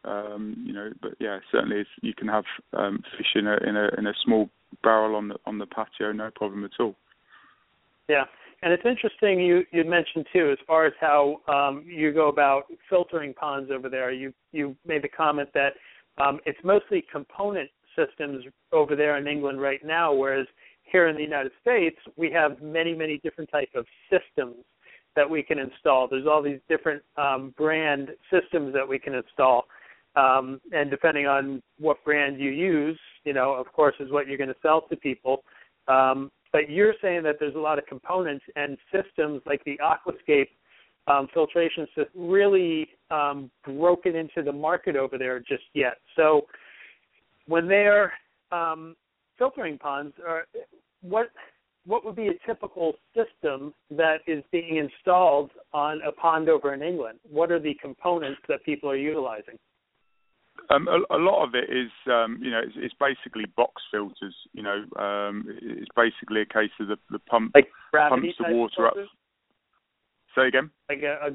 um, 0.04 0.54
you 0.64 0.72
know, 0.72 0.90
but 1.02 1.14
yeah, 1.18 1.40
certainly 1.50 1.84
you 2.02 2.14
can 2.14 2.28
have 2.28 2.44
um, 2.72 3.02
fish 3.16 3.26
in 3.34 3.48
a 3.48 3.56
in 3.68 3.76
a 3.76 3.88
in 3.98 4.06
a 4.06 4.12
small 4.24 4.48
barrel 4.82 5.16
on 5.16 5.28
the 5.28 5.36
on 5.44 5.58
the 5.58 5.66
patio, 5.66 6.12
no 6.12 6.30
problem 6.30 6.64
at 6.64 6.70
all. 6.78 6.94
Yeah, 8.08 8.24
and 8.62 8.72
it's 8.72 8.84
interesting 8.84 9.40
you 9.40 9.64
you 9.70 9.84
mentioned 9.84 10.26
too, 10.32 10.50
as 10.50 10.58
far 10.66 10.86
as 10.86 10.92
how 11.00 11.40
um, 11.48 11.84
you 11.86 12.12
go 12.12 12.28
about 12.28 12.64
filtering 12.88 13.34
ponds 13.34 13.70
over 13.70 13.88
there. 13.88 14.10
You 14.12 14.32
you 14.52 14.76
made 14.86 15.02
the 15.02 15.08
comment 15.08 15.50
that 15.54 15.74
um, 16.20 16.40
it's 16.46 16.58
mostly 16.64 17.04
component 17.10 17.70
systems 17.96 18.44
over 18.72 18.94
there 18.96 19.16
in 19.16 19.26
England 19.26 19.60
right 19.60 19.84
now, 19.84 20.12
whereas 20.12 20.46
here 20.82 21.08
in 21.08 21.16
the 21.16 21.22
United 21.22 21.52
States 21.60 21.96
we 22.16 22.30
have 22.30 22.60
many 22.62 22.94
many 22.94 23.18
different 23.18 23.50
type 23.50 23.70
of 23.74 23.84
systems 24.10 24.56
that 25.16 25.28
we 25.28 25.42
can 25.42 25.58
install. 25.58 26.06
There's 26.08 26.26
all 26.26 26.42
these 26.42 26.60
different 26.68 27.02
um, 27.16 27.52
brand 27.56 28.10
systems 28.30 28.72
that 28.74 28.88
we 28.88 28.98
can 28.98 29.14
install. 29.14 29.64
Um, 30.14 30.60
and 30.72 30.90
depending 30.90 31.26
on 31.26 31.62
what 31.78 32.04
brand 32.04 32.40
you 32.40 32.50
use, 32.50 32.98
you 33.24 33.32
know, 33.32 33.52
of 33.54 33.72
course, 33.72 33.94
is 34.00 34.10
what 34.10 34.26
you're 34.26 34.38
going 34.38 34.48
to 34.48 34.56
sell 34.62 34.82
to 34.88 34.96
people. 34.96 35.42
Um, 35.86 36.30
but 36.52 36.70
you're 36.70 36.94
saying 37.02 37.22
that 37.24 37.36
there's 37.38 37.54
a 37.54 37.58
lot 37.60 37.78
of 37.78 37.86
components 37.86 38.44
and 38.56 38.78
systems 38.92 39.42
like 39.44 39.62
the 39.64 39.78
Aquascape 39.82 40.48
um, 41.08 41.28
filtration 41.32 41.86
system 41.88 42.06
really 42.14 42.88
um, 43.10 43.50
broken 43.64 44.14
into 44.14 44.42
the 44.42 44.52
market 44.52 44.96
over 44.96 45.18
there 45.18 45.40
just 45.40 45.64
yet. 45.74 45.98
So 46.16 46.42
when 47.46 47.66
they're 47.66 48.12
um, 48.52 48.94
filtering 49.38 49.78
ponds, 49.78 50.14
or 50.26 50.46
what 51.02 51.28
what 51.86 52.04
would 52.04 52.16
be 52.16 52.28
a 52.28 52.46
typical 52.46 52.92
system 53.14 53.72
that 53.90 54.18
is 54.26 54.44
being 54.52 54.76
installed 54.76 55.50
on 55.72 56.00
a 56.06 56.12
pond 56.12 56.50
over 56.50 56.74
in 56.74 56.82
England? 56.82 57.18
What 57.28 57.50
are 57.50 57.58
the 57.58 57.74
components 57.80 58.40
that 58.48 58.62
people 58.64 58.90
are 58.90 58.96
utilizing? 58.96 59.58
Um, 60.70 60.86
a, 60.86 61.16
a, 61.16 61.16
lot 61.16 61.46
of 61.46 61.54
it 61.54 61.70
is, 61.74 61.90
um, 62.12 62.38
you 62.42 62.50
know, 62.50 62.60
it's, 62.62 62.74
it's, 62.76 62.94
basically 63.00 63.44
box 63.56 63.80
filters. 63.90 64.34
You 64.52 64.62
know, 64.62 64.84
um, 65.00 65.46
it's 65.48 65.88
basically 65.96 66.42
a 66.42 66.46
case 66.46 66.70
of 66.78 66.88
the, 66.88 66.96
the 67.10 67.20
pump 67.20 67.52
like 67.54 67.68
pumps 67.92 68.34
the 68.38 68.54
water 68.54 68.74
filters? 68.76 69.08
up. 69.10 69.17
Say 70.38 70.48
again. 70.48 70.70
Like 70.88 71.02
a, 71.02 71.28
a 71.28 71.30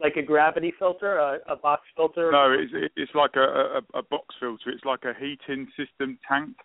like 0.00 0.16
a 0.16 0.22
gravity 0.22 0.72
filter, 0.78 1.18
a, 1.18 1.38
a 1.48 1.56
box 1.56 1.82
filter. 1.96 2.30
No, 2.32 2.52
it's 2.52 2.72
it's 2.96 3.14
like 3.14 3.36
a, 3.36 3.80
a, 3.94 3.98
a 3.98 4.02
box 4.02 4.34
filter. 4.40 4.70
It's 4.70 4.84
like 4.84 5.04
a 5.04 5.12
heating 5.18 5.68
system 5.76 6.18
tank 6.26 6.56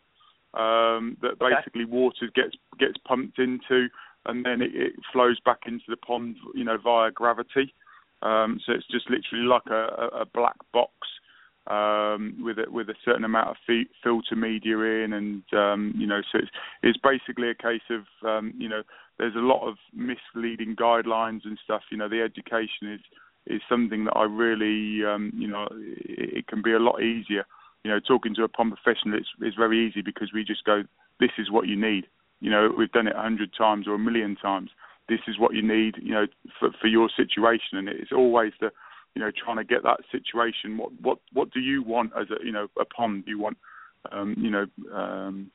um, 0.54 1.18
that 1.22 1.34
okay. 1.42 1.56
basically 1.56 1.86
water 1.86 2.30
gets 2.34 2.56
gets 2.80 2.98
pumped 3.06 3.40
into, 3.40 3.88
and 4.26 4.46
then 4.46 4.62
it, 4.62 4.72
it 4.74 4.94
flows 5.12 5.40
back 5.46 5.60
into 5.68 5.86
the 5.90 5.98
pond, 5.98 6.38
you 6.54 6.64
know, 6.64 6.78
via 6.82 7.12
gravity. 7.12 7.74
Um, 8.22 8.60
so 8.66 8.74
it's 8.74 8.88
just 8.90 9.10
literally 9.10 9.46
like 9.46 9.68
a, 9.70 10.22
a 10.22 10.26
black 10.34 10.56
box 10.74 10.94
um, 11.68 12.38
with 12.44 12.58
a, 12.58 12.72
with 12.72 12.90
a 12.90 12.96
certain 13.04 13.26
amount 13.26 13.50
of 13.50 13.56
fi- 13.68 13.90
filter 14.04 14.36
media 14.36 14.78
in, 14.78 15.14
and 15.14 15.44
um, 15.54 15.94
you 15.96 16.08
know, 16.08 16.22
so 16.32 16.40
it's 16.40 16.52
it's 16.84 17.00
basically 17.04 17.50
a 17.50 17.56
case 17.56 17.86
of 17.90 18.28
um, 18.28 18.54
you 18.58 18.70
know, 18.70 18.82
there's 19.18 19.36
a 19.36 19.40
lot 19.40 19.68
of 19.68 19.76
misleading 19.94 20.76
guidelines 20.76 21.42
and 21.46 21.58
stuff. 21.64 21.82
You 21.92 21.98
know, 21.98 22.10
the 22.10 22.22
education 22.22 22.94
is 22.94 23.02
is 23.48 23.62
something 23.70 24.06
that 24.06 24.18
I 24.18 24.24
really, 24.24 25.06
um, 25.06 25.32
you 25.36 25.48
know, 25.48 25.68
it, 25.72 26.40
it 26.40 26.48
can 26.48 26.64
be 26.64 26.74
a 26.74 26.80
lot 26.80 27.02
easier. 27.02 27.46
You 27.84 27.92
know, 27.92 28.00
talking 28.00 28.34
to 28.36 28.44
a 28.44 28.48
pond 28.48 28.74
professional, 28.76 29.18
it's 29.18 29.30
it's 29.42 29.56
very 29.56 29.88
easy 29.88 30.02
because 30.02 30.32
we 30.34 30.44
just 30.44 30.64
go, 30.64 30.84
this 31.20 31.32
is 31.38 31.52
what 31.52 31.68
you 31.68 31.76
need. 31.76 32.08
You 32.42 32.50
know, 32.50 32.70
we've 32.76 32.92
done 32.92 33.08
it 33.08 33.16
a 33.16 33.22
hundred 33.22 33.52
times 33.58 33.88
or 33.88 33.96
a 33.96 34.00
million 34.00 34.36
times. 34.36 34.72
This 35.08 35.20
is 35.28 35.38
what 35.38 35.54
you 35.54 35.62
need, 35.62 35.96
you 36.02 36.14
know, 36.14 36.26
for 36.60 36.70
for 36.82 36.88
your 36.88 37.10
situation, 37.16 37.78
and 37.78 37.88
it's 37.88 38.12
always 38.12 38.54
the 38.60 38.72
you 39.16 39.22
know, 39.22 39.32
trying 39.32 39.58
to 39.58 39.64
get 39.64 39.84
that 39.84 40.02
situation. 40.12 40.78
What 40.78 40.92
what 41.02 41.18
what 41.34 41.52
do 41.52 41.62
you 41.62 41.82
want 41.82 42.12
as 42.20 42.28
a 42.30 42.46
you 42.46 42.52
know 42.52 42.68
a 42.80 42.86
pond? 42.86 43.26
Do 43.26 43.32
you 43.32 43.40
want 43.40 43.58
um, 44.12 44.36
you 44.38 44.52
know 44.52 44.66
um, 44.94 45.50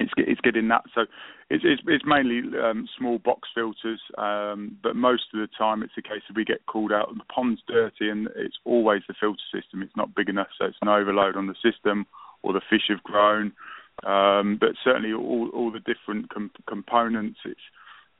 it's 0.00 0.12
it's 0.16 0.40
getting 0.40 0.68
that. 0.68 0.84
So 0.94 1.02
it's 1.50 1.64
it's, 1.64 1.82
it's 1.86 2.04
mainly 2.06 2.42
um, 2.58 2.88
small 2.98 3.18
box 3.18 3.48
filters, 3.54 4.00
um, 4.18 4.76
but 4.82 4.96
most 4.96 5.24
of 5.34 5.40
the 5.40 5.48
time 5.58 5.82
it's 5.82 5.96
a 5.98 6.02
case 6.02 6.22
of 6.28 6.36
we 6.36 6.44
get 6.44 6.66
called 6.66 6.92
out. 6.92 7.10
And 7.10 7.20
the 7.20 7.24
pond's 7.24 7.62
dirty, 7.66 8.08
and 8.08 8.28
it's 8.36 8.58
always 8.64 9.02
the 9.08 9.14
filter 9.18 9.42
system. 9.52 9.82
It's 9.82 9.96
not 9.96 10.14
big 10.14 10.28
enough, 10.28 10.48
so 10.58 10.66
it's 10.66 10.78
an 10.82 10.88
overload 10.88 11.36
on 11.36 11.46
the 11.46 11.56
system, 11.62 12.06
or 12.42 12.52
the 12.52 12.60
fish 12.68 12.88
have 12.88 13.02
grown. 13.02 13.52
Um, 14.04 14.58
but 14.60 14.70
certainly 14.84 15.12
all 15.12 15.50
all 15.54 15.70
the 15.70 15.80
different 15.80 16.30
com- 16.30 16.50
components. 16.66 17.38
It's 17.44 17.60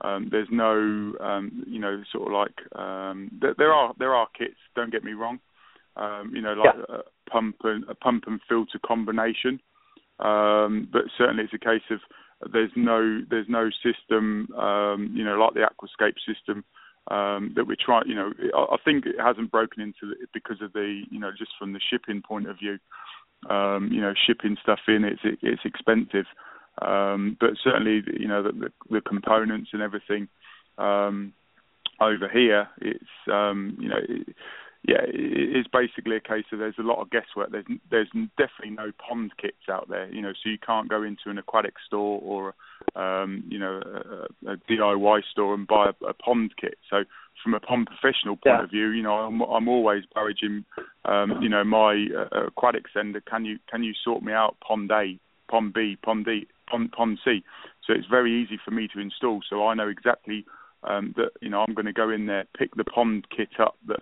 um, 0.03 0.29
there's 0.31 0.49
no, 0.51 1.15
um, 1.21 1.65
you 1.67 1.79
know, 1.79 2.03
sort 2.13 2.29
of 2.29 2.33
like 2.33 2.79
um, 2.79 3.31
there, 3.41 3.55
there, 3.57 3.73
are 3.73 3.95
there 3.99 4.15
are 4.15 4.29
kits. 4.37 4.57
Don't 4.75 4.93
get 4.93 5.05
me 5.05 5.13
wrong. 5.13 5.39
Um, 5.97 6.33
you 6.35 6.43
know, 6.43 6.53
like 6.53 6.75
yeah. 6.77 6.97
a 6.97 7.31
pump 7.31 7.57
and 7.65 7.85
a 7.89 7.95
pump 7.95 8.25
and 8.27 8.41
filter 8.49 8.79
combination. 8.85 9.61
Um, 10.21 10.89
but 10.93 11.03
certainly, 11.19 11.45
it's 11.45 11.55
a 11.55 11.59
case 11.59 11.83
of 11.91 12.01
there's 12.53 12.71
no 12.77 13.23
there's 13.31 13.49
no 13.49 13.71
system, 13.83 14.49
um, 14.55 15.11
you 15.15 15.25
know, 15.25 15.37
like 15.39 15.55
the 15.55 15.61
Aquascape 15.69 16.17
system 16.27 16.65
um, 17.11 17.53
that 17.57 17.67
we're 17.67 17.77
trying. 17.79 18.09
You 18.09 18.15
know, 18.15 18.33
I, 18.55 18.77
think 18.85 19.07
it 19.07 19.17
hasn't 19.19 19.51
broken 19.51 19.83
into 19.83 20.13
it 20.21 20.29
because 20.33 20.61
of 20.61 20.73
the, 20.73 21.03
you 21.11 21.21
know, 21.21 21.31
just 21.37 21.53
from 21.59 21.73
the 21.73 21.81
shipping 21.91 22.23
point 22.23 22.49
of 22.49 22.59
view. 22.59 22.79
um, 23.51 23.91
you 23.93 24.01
know, 24.01 24.15
shipping 24.27 24.57
stuff 24.63 24.81
in, 24.89 25.05
it's 25.05 25.21
it's 25.43 25.63
expensive. 25.65 26.27
Um, 26.83 27.37
but 27.41 27.51
certainly, 27.63 28.03
you 28.19 28.29
know, 28.29 28.43
the, 28.43 28.53
the, 28.53 28.73
the 28.91 29.01
components 29.01 29.71
and 29.73 29.81
everything 29.83 30.29
um, 30.79 31.33
over 32.01 32.29
here, 32.29 32.69
it's 32.81 33.05
um, 33.33 33.77
you 33.81 33.89
know, 33.89 33.99
it, 34.09 34.37
yeah, 34.85 35.03
it 35.03 35.57
is 35.57 35.67
basically 35.73 36.17
a 36.17 36.21
case 36.21 36.45
of 36.53 36.61
there's 36.61 36.79
a 36.79 36.83
lot 36.83 37.01
of 37.01 37.11
guesswork. 37.11 37.51
There's 37.51 37.67
there's 37.91 38.09
definitely 38.39 38.71
no 38.71 38.93
pond 38.99 39.33
kits 39.41 39.69
out 39.69 39.89
there, 39.89 40.09
you 40.13 40.23
know, 40.23 40.33
so 40.33 40.49
you 40.49 40.59
can't 40.59 40.89
go 40.89 41.03
into 41.03 41.29
an 41.31 41.39
aquatic 41.39 41.75
store 41.87 42.21
or 42.23 42.55
um, 42.95 43.43
you 43.49 43.59
know 43.59 43.81
a, 43.83 44.53
a 44.53 44.57
DIY 44.71 45.23
store 45.31 45.55
and 45.55 45.67
buy 45.67 45.91
a, 45.91 46.07
a 46.07 46.15
pond 46.15 46.53
kit. 46.61 46.79
So 46.89 47.05
from 47.43 47.55
a 47.55 47.61
pond 47.61 47.87
professional 47.87 48.37
point 48.37 48.59
yeah. 48.59 48.65
of 48.65 48.71
view, 48.71 48.91
you 48.91 49.03
know, 49.03 49.15
I'm, 49.15 49.41
I'm 49.41 49.69
always 49.69 50.05
encouraging, 50.05 50.65
um, 51.05 51.41
you 51.41 51.49
know, 51.49 51.65
my 51.65 52.07
uh, 52.17 52.47
aquatic 52.47 52.85
sender, 52.93 53.21
can 53.21 53.45
you 53.45 53.59
can 53.71 53.83
you 53.83 53.93
sort 54.05 54.23
me 54.23 54.33
out 54.33 54.57
pond 54.67 54.91
A, 54.91 55.19
pond 55.51 55.73
B, 55.73 55.97
pond 56.03 56.25
D, 56.25 56.47
pond, 56.69 56.93
pond 56.93 57.19
C? 57.25 57.43
So 57.87 57.93
it's 57.93 58.07
very 58.07 58.43
easy 58.43 58.59
for 58.65 58.71
me 58.71 58.89
to 58.95 59.01
install. 59.01 59.41
So 59.49 59.67
I 59.67 59.75
know 59.75 59.89
exactly 59.89 60.45
um, 60.83 61.15
that 61.17 61.31
you 61.41 61.49
know 61.49 61.65
I'm 61.67 61.75
going 61.75 61.87
to 61.87 61.93
go 61.93 62.11
in 62.11 62.27
there, 62.27 62.45
pick 62.57 62.75
the 62.75 62.85
pond 62.85 63.27
kit 63.35 63.61
up 63.61 63.77
that 63.89 64.01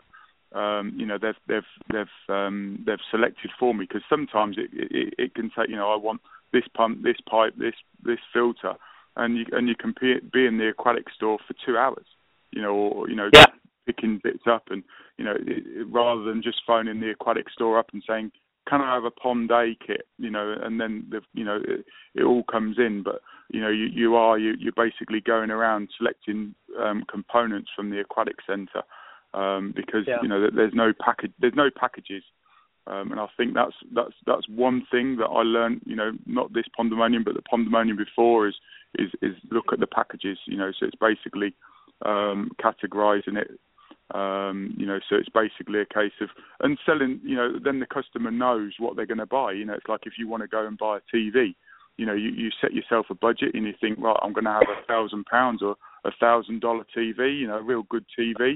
um, 0.55 0.93
you 0.97 1.05
know 1.05 1.19
they've 1.21 1.35
they've 1.49 1.63
they've 1.93 2.35
um, 2.35 2.83
they've 2.87 2.99
selected 3.11 3.51
for 3.59 3.75
me 3.75 3.87
because 3.89 4.03
sometimes 4.09 4.57
it, 4.57 4.71
it 4.73 5.15
it 5.19 5.35
can 5.35 5.51
take 5.57 5.69
you 5.69 5.77
know 5.77 5.93
I 5.93 5.97
want 5.97 6.21
this 6.53 6.65
pump, 6.75 7.03
this 7.03 7.17
pipe, 7.29 7.55
this 7.59 7.75
this 8.03 8.21
filter, 8.33 8.75
and 9.17 9.37
you 9.37 9.45
and 9.53 9.69
you 9.69 9.75
can 9.75 9.95
be, 10.01 10.15
be 10.33 10.47
in 10.47 10.59
the 10.59 10.69
aquatic 10.69 11.07
store 11.15 11.39
for 11.47 11.55
two 11.67 11.77
hours, 11.77 12.07
you 12.53 12.63
know, 12.63 12.73
or 12.73 13.11
you 13.11 13.17
know 13.17 13.29
yeah. 13.35 13.47
picking 13.85 14.21
bits 14.23 14.45
up, 14.47 14.69
and 14.71 14.85
you 15.19 15.25
know 15.25 15.35
it, 15.35 15.65
it, 15.67 15.87
rather 15.91 16.23
than 16.23 16.43
just 16.43 16.63
phoning 16.67 17.01
the 17.01 17.11
aquatic 17.11 17.51
store 17.51 17.79
up 17.79 17.89
and 17.93 18.03
saying 18.09 18.31
can 18.67 18.81
I 18.81 18.95
have 18.95 19.05
a 19.05 19.11
pond 19.11 19.51
A 19.51 19.77
kit, 19.87 20.07
you 20.19 20.31
know, 20.31 20.55
and 20.63 20.81
then 20.81 21.07
the 21.11 21.21
you 21.35 21.45
know 21.45 21.61
it, 21.67 21.85
it 22.15 22.23
all 22.23 22.45
comes 22.45 22.79
in, 22.79 23.03
but 23.03 23.21
you 23.51 23.61
know 23.61 23.69
you 23.69 23.87
you 23.87 24.15
are 24.15 24.39
you 24.39 24.55
you're 24.59 24.73
basically 24.73 25.21
going 25.21 25.51
around 25.51 25.91
selecting 25.99 26.55
um, 26.81 27.05
components 27.11 27.71
from 27.75 27.91
the 27.91 28.01
aquatic 28.01 28.37
centre 28.47 28.83
um, 29.35 29.73
because 29.75 30.05
yeah. 30.07 30.19
you 30.23 30.29
know 30.29 30.49
there's 30.55 30.73
no 30.75 30.93
package 31.05 31.33
there's 31.41 31.55
no 31.57 31.69
packages. 31.75 32.23
Um, 32.87 33.13
and 33.13 33.21
I 33.21 33.27
think 33.37 33.55
that's 33.55 33.75
that's 33.95 34.13
that's 34.27 34.49
one 34.49 34.87
thing 34.91 35.17
that 35.17 35.27
I 35.27 35.43
learned 35.43 35.83
you 35.87 35.97
know 35.97 36.13
not 36.27 36.53
this 36.53 36.67
Pondemonium 36.79 37.25
but 37.25 37.35
the 37.35 37.43
Pondemonium 37.43 37.97
before 37.97 38.47
is 38.47 38.55
is 38.99 39.11
is 39.23 39.35
look 39.51 39.67
at 39.73 39.81
the 39.81 39.87
packages 39.87 40.39
you 40.47 40.57
know. 40.57 40.71
So 40.79 40.87
it's 40.87 40.97
basically 41.01 41.55
um, 42.05 42.51
categorizing 42.63 43.39
it 43.39 43.59
um, 44.15 44.75
you 44.77 44.87
know. 44.87 44.99
So 45.09 45.17
it's 45.17 45.31
basically 45.31 45.81
a 45.81 45.87
case 45.87 46.13
of 46.21 46.29
and 46.61 46.79
selling 46.85 47.21
you 47.25 47.37
know 47.37 47.59
then 47.63 47.81
the 47.81 47.87
customer 47.87 48.31
knows 48.31 48.73
what 48.79 48.97
they're 48.97 49.07
going 49.07 49.19
to 49.19 49.27
buy 49.27 49.53
you 49.53 49.65
know. 49.65 49.75
It's 49.75 49.89
like 49.89 50.03
if 50.05 50.15
you 50.19 50.29
want 50.29 50.43
to 50.43 50.49
go 50.49 50.67
and 50.67 50.77
buy 50.77 50.99
a 50.99 51.17
TV 51.17 51.55
you 51.97 52.05
know 52.05 52.15
you, 52.15 52.31
you 52.31 52.51
set 52.61 52.75
yourself 52.75 53.07
a 53.11 53.15
budget 53.15 53.55
and 53.55 53.67
you 53.67 53.73
think 53.81 53.99
right 53.99 54.17
I'm 54.23 54.33
going 54.33 54.45
to 54.45 54.53
have 54.53 54.63
a 54.63 54.87
thousand 54.87 55.25
pounds 55.27 55.63
or 55.63 55.77
a 56.05 56.11
thousand 56.21 56.61
dollar 56.61 56.85
TV 56.97 57.39
you 57.41 57.47
know 57.47 57.59
a 57.59 57.63
real 57.63 57.85
good 57.85 58.05
TV 58.19 58.55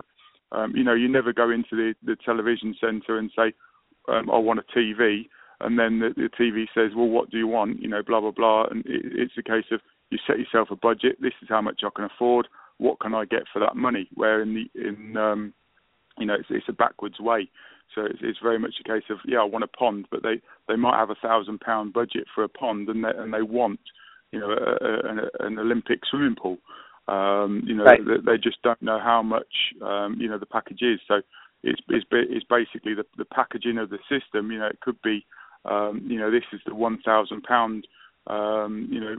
um, 0.52 0.72
you 0.74 0.84
know, 0.84 0.94
you 0.94 1.08
never 1.08 1.32
go 1.32 1.50
into 1.50 1.76
the, 1.76 1.94
the 2.04 2.16
television 2.24 2.74
centre 2.80 3.18
and 3.18 3.30
say, 3.36 3.52
um, 4.08 4.30
I 4.30 4.38
want 4.38 4.60
a 4.60 4.78
TV, 4.78 5.28
and 5.60 5.78
then 5.78 5.98
the, 5.98 6.10
the 6.16 6.30
TV 6.40 6.66
says, 6.74 6.96
well, 6.96 7.08
what 7.08 7.30
do 7.30 7.36
you 7.36 7.46
want? 7.46 7.82
You 7.82 7.88
know, 7.88 8.02
blah 8.02 8.20
blah 8.20 8.30
blah, 8.30 8.64
and 8.70 8.84
it, 8.86 9.02
it's 9.04 9.34
a 9.38 9.42
case 9.42 9.66
of 9.72 9.80
you 10.10 10.18
set 10.26 10.38
yourself 10.38 10.68
a 10.70 10.76
budget. 10.76 11.20
This 11.20 11.34
is 11.42 11.48
how 11.48 11.60
much 11.60 11.80
I 11.84 11.90
can 11.94 12.04
afford. 12.04 12.48
What 12.78 13.00
can 13.00 13.14
I 13.14 13.24
get 13.24 13.42
for 13.52 13.58
that 13.58 13.76
money? 13.76 14.08
Where 14.14 14.40
in 14.40 14.54
the 14.54 14.80
in 14.80 15.16
um, 15.16 15.52
you 16.18 16.26
know, 16.26 16.34
it's, 16.34 16.48
it's 16.50 16.68
a 16.68 16.72
backwards 16.72 17.20
way. 17.20 17.48
So 17.94 18.02
it's, 18.02 18.18
it's 18.22 18.38
very 18.42 18.58
much 18.58 18.74
a 18.80 18.88
case 18.88 19.04
of 19.10 19.18
yeah, 19.24 19.38
I 19.38 19.44
want 19.44 19.64
a 19.64 19.68
pond, 19.68 20.06
but 20.10 20.22
they 20.22 20.40
they 20.68 20.76
might 20.76 20.98
have 20.98 21.10
a 21.10 21.14
thousand 21.14 21.60
pound 21.60 21.92
budget 21.92 22.24
for 22.34 22.44
a 22.44 22.48
pond, 22.48 22.88
and 22.88 23.04
they 23.04 23.10
and 23.16 23.32
they 23.32 23.42
want 23.42 23.80
you 24.32 24.40
know 24.40 24.50
a, 24.50 24.84
a, 24.84 25.10
an, 25.10 25.20
an 25.40 25.58
Olympic 25.58 26.00
swimming 26.08 26.36
pool. 26.40 26.58
Um, 27.08 27.62
you 27.66 27.74
know, 27.74 27.84
right. 27.84 28.00
they, 28.04 28.32
they, 28.32 28.36
just 28.36 28.60
don't 28.62 28.82
know 28.82 28.98
how 28.98 29.22
much 29.22 29.72
um, 29.82 30.16
you 30.20 30.28
know 30.28 30.38
the 30.38 30.46
package 30.46 30.82
is. 30.82 31.00
So 31.08 31.22
it's 31.62 31.80
it's, 31.88 32.04
it's 32.10 32.44
basically 32.44 32.94
the, 32.94 33.04
the 33.16 33.24
packaging 33.24 33.78
of 33.78 33.88
the 33.88 33.98
system. 34.10 34.52
You 34.52 34.58
know, 34.58 34.66
it 34.66 34.80
could 34.80 35.00
be 35.02 35.24
um, 35.64 36.02
you 36.06 36.18
know 36.18 36.30
this 36.30 36.44
is 36.52 36.60
the 36.66 36.74
one 36.74 36.98
thousand 37.04 37.44
pound 37.44 37.86
um, 38.26 38.88
you 38.90 39.00
know 39.00 39.16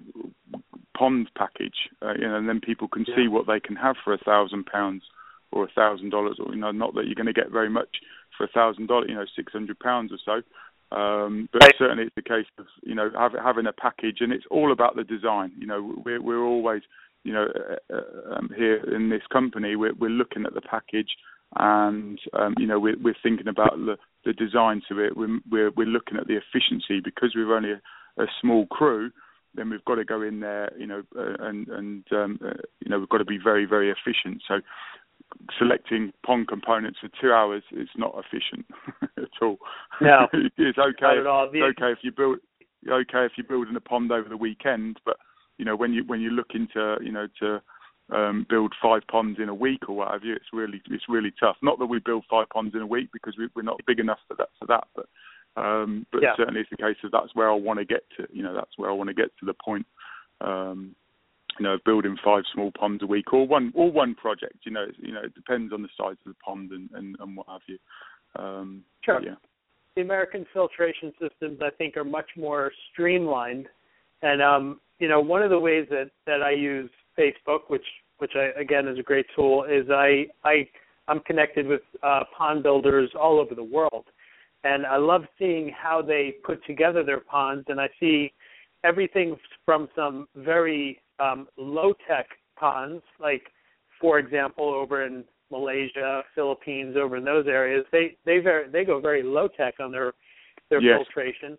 pond 0.96 1.30
package, 1.36 1.90
uh, 2.02 2.14
you 2.14 2.28
know, 2.28 2.36
and 2.36 2.48
then 2.48 2.60
people 2.60 2.88
can 2.88 3.06
yeah. 3.08 3.16
see 3.16 3.28
what 3.28 3.48
they 3.48 3.60
can 3.60 3.76
have 3.76 3.96
for 4.04 4.14
a 4.14 4.18
thousand 4.20 4.66
pounds 4.66 5.04
or 5.52 5.64
a 5.64 5.72
thousand 5.72 6.12
dollars, 6.12 6.38
or 6.44 6.54
you 6.54 6.60
know, 6.60 6.72
not 6.72 6.94
that 6.94 7.06
you're 7.06 7.16
going 7.16 7.26
to 7.26 7.34
get 7.34 7.52
very 7.52 7.70
much 7.70 7.90
for 8.38 8.44
a 8.44 8.50
thousand 8.50 8.88
dollars, 8.88 9.08
you 9.10 9.16
know, 9.16 9.26
six 9.36 9.52
hundred 9.52 9.80
pounds 9.80 10.12
or 10.12 10.20
so. 10.24 10.96
Um, 10.96 11.48
but 11.54 11.64
right. 11.64 11.74
certainly 11.78 12.04
it's 12.04 12.16
the 12.16 12.22
case 12.22 12.46
of 12.58 12.66
you 12.84 12.96
know 12.96 13.10
have, 13.18 13.34
having 13.44 13.68
a 13.68 13.74
package, 13.74 14.18
and 14.22 14.34
it's 14.34 14.46
all 14.52 14.72
about 14.72 14.96
the 14.96 15.04
design. 15.04 15.52
You 15.58 15.68
know, 15.68 15.94
we're 16.06 16.22
we're 16.22 16.44
always 16.44 16.82
you 17.24 17.34
know, 17.34 17.48
uh, 17.94 18.36
um, 18.36 18.50
here 18.56 18.78
in 18.96 19.10
this 19.10 19.22
company, 19.32 19.76
we're, 19.76 19.94
we're 19.94 20.10
looking 20.10 20.46
at 20.46 20.54
the 20.54 20.62
package, 20.62 21.10
and 21.58 22.20
um, 22.34 22.56
you 22.58 22.68
know, 22.68 22.80
we're, 22.80 22.98
we're 23.02 23.16
thinking 23.22 23.48
about 23.48 23.76
the, 23.78 23.98
the 24.26 24.34
design 24.34 24.82
to 24.90 25.00
it. 25.00 25.18
We're, 25.18 25.40
we're, 25.50 25.72
we're 25.72 25.88
looking 25.88 26.18
at 26.18 26.28
the 26.28 26.38
efficiency 26.38 27.02
because 27.04 27.34
we're 27.36 27.56
only 27.56 27.72
a, 27.72 28.24
a 28.24 28.28
small 28.42 28.66
crew. 28.68 29.12
Then 29.56 29.70
we've 29.70 29.86
got 29.86 29.96
to 29.96 30.06
go 30.06 30.22
in 30.22 30.40
there, 30.40 30.72
you 30.78 30.86
know, 30.86 31.02
uh, 31.18 31.34
and 31.40 31.68
and 31.70 32.04
um, 32.12 32.40
uh, 32.44 32.54
you 32.80 32.90
know, 32.90 33.00
we've 33.00 33.10
got 33.10 33.18
to 33.18 33.26
be 33.26 33.40
very 33.44 33.66
very 33.66 33.92
efficient. 33.92 34.44
So 34.48 34.60
selecting 35.58 36.14
pond 36.26 36.48
components 36.48 37.00
for 37.02 37.10
two 37.20 37.32
hours 37.34 37.64
is 37.72 37.90
not 37.98 38.16
efficient 38.18 38.66
at 39.18 39.30
all. 39.42 39.58
No, 40.02 40.28
it's 40.34 40.78
okay. 40.78 40.96
Not 41.02 41.18
at 41.18 41.28
all. 41.28 41.50
It's 41.52 41.78
okay 41.80 41.92
if 41.92 42.00
you 42.04 42.12
build 42.12 42.38
okay 42.88 43.26
if 43.26 43.34
you're 43.38 43.48
building 43.48 43.76
a 43.76 43.82
pond 43.82 44.12
over 44.12 44.30
the 44.30 44.38
weekend, 44.38 45.00
but 45.04 45.18
you 45.60 45.66
know 45.66 45.76
when 45.76 45.94
you 45.94 46.04
when 46.08 46.22
you're 46.22 46.32
looking 46.32 46.68
to 46.74 46.98
you 47.02 47.12
know 47.12 47.28
to 47.40 47.62
um, 48.12 48.46
build 48.50 48.74
five 48.82 49.04
ponds 49.12 49.40
in 49.40 49.50
a 49.50 49.54
week 49.54 49.88
or 49.88 49.96
what 49.96 50.12
have 50.12 50.24
you, 50.24 50.34
it's 50.34 50.52
really 50.52 50.82
it's 50.90 51.04
really 51.08 51.32
tough. 51.40 51.58
Not 51.62 51.78
that 51.80 51.86
we 51.86 52.00
build 52.00 52.26
five 52.30 52.50
ponds 52.50 52.74
in 52.74 52.82
a 52.82 52.88
week 52.88 53.10
because 53.14 53.36
we, 53.38 53.50
we're 53.56 53.62
not 53.62 53.80
big 53.86 54.00
enough 54.00 54.20
for 54.28 54.36
that 54.36 54.50
for 54.58 54.66
that, 54.66 54.88
but 54.96 55.06
um, 55.62 56.06
but 56.12 56.22
yeah. 56.24 56.34
certainly 56.38 56.62
it's 56.62 56.70
the 56.70 56.78
case 56.78 56.96
of 57.04 57.12
that's 57.12 57.36
where 57.36 57.52
I 57.52 57.56
want 57.56 57.80
to 57.80 57.86
get 57.86 58.04
to. 58.18 58.28
You 58.32 58.44
know, 58.44 58.54
that's 58.56 58.78
where 58.78 58.90
I 58.90 58.94
want 58.94 59.10
to 59.10 59.14
get 59.14 59.32
to 59.40 59.46
the 59.46 59.54
point. 59.54 59.86
Um, 60.42 60.96
you 61.60 61.66
know, 61.66 61.78
building 61.86 62.16
five 62.24 62.44
small 62.54 62.72
ponds 62.72 63.04
a 63.04 63.06
week 63.06 63.34
or 63.34 63.46
one 63.46 63.74
or 63.76 63.92
one 63.92 64.16
project. 64.16 64.56
You 64.64 64.72
know, 64.72 64.86
you 64.98 65.14
know, 65.14 65.22
it 65.24 65.36
depends 65.36 65.74
on 65.74 65.82
the 65.82 65.90
size 65.98 66.16
of 66.26 66.32
the 66.32 66.36
pond 66.44 66.72
and 66.72 66.90
and, 66.94 67.16
and 67.20 67.36
what 67.36 67.48
have 67.50 67.62
you. 67.68 67.78
Um, 68.36 68.84
sure. 69.04 69.22
Yeah. 69.22 69.36
The 69.96 70.02
American 70.02 70.46
filtration 70.54 71.12
systems, 71.20 71.60
I 71.62 71.72
think, 71.72 71.98
are 71.98 72.06
much 72.06 72.30
more 72.38 72.72
streamlined, 72.94 73.68
and 74.22 74.42
um, 74.42 74.80
you 75.00 75.08
know, 75.08 75.20
one 75.20 75.42
of 75.42 75.50
the 75.50 75.60
ways 75.60 75.88
that 75.90 76.12
that 76.28 76.44
I 76.44 76.52
use 76.52 76.90
Facebook, 77.18 77.62
which 77.68 77.86
which 78.18 78.34
I, 78.36 78.60
again 78.60 78.88
is 78.88 79.00
a 79.00 79.04
great 79.04 79.26
tool, 79.36 79.64
is 79.64 79.90
I 79.90 80.28
I 80.44 80.68
I'm 81.08 81.22
connected 81.22 81.66
with 81.66 81.82
uh, 82.04 82.22
pond 82.38 82.64
builders 82.64 83.10
all 83.20 83.40
over 83.40 83.56
the 83.56 83.64
world, 83.64 84.06
and 84.64 84.86
I 84.86 84.98
love 84.98 85.24
seeing 85.38 85.70
how 85.70 86.02
they 86.02 86.36
put 86.44 86.64
together 86.66 87.04
their 87.04 87.22
ponds, 87.22 87.66
and 87.70 87.80
I 87.80 87.88
see 88.00 88.34
everything 88.84 89.38
from 89.66 89.90
some 89.96 90.28
very 90.36 91.02
um, 91.20 91.48
low 91.58 91.94
tech 92.08 92.28
ponds, 92.58 93.04
like 93.20 93.44
for 94.00 94.20
example 94.20 94.66
over 94.66 95.06
in 95.06 95.24
Malaysia, 95.50 96.22
Philippines, 96.36 96.96
over 96.96 97.18
in 97.18 97.24
those 97.24 97.48
areas, 97.48 97.86
they 97.92 98.18
they 98.26 98.40
very 98.40 98.70
they 98.70 98.84
go 98.84 99.00
very 99.00 99.24
low 99.24 99.48
tech 99.48 99.76
on 99.80 99.92
their 99.92 100.14
their 100.70 100.82
yes. 100.82 100.98
filtration 100.98 101.58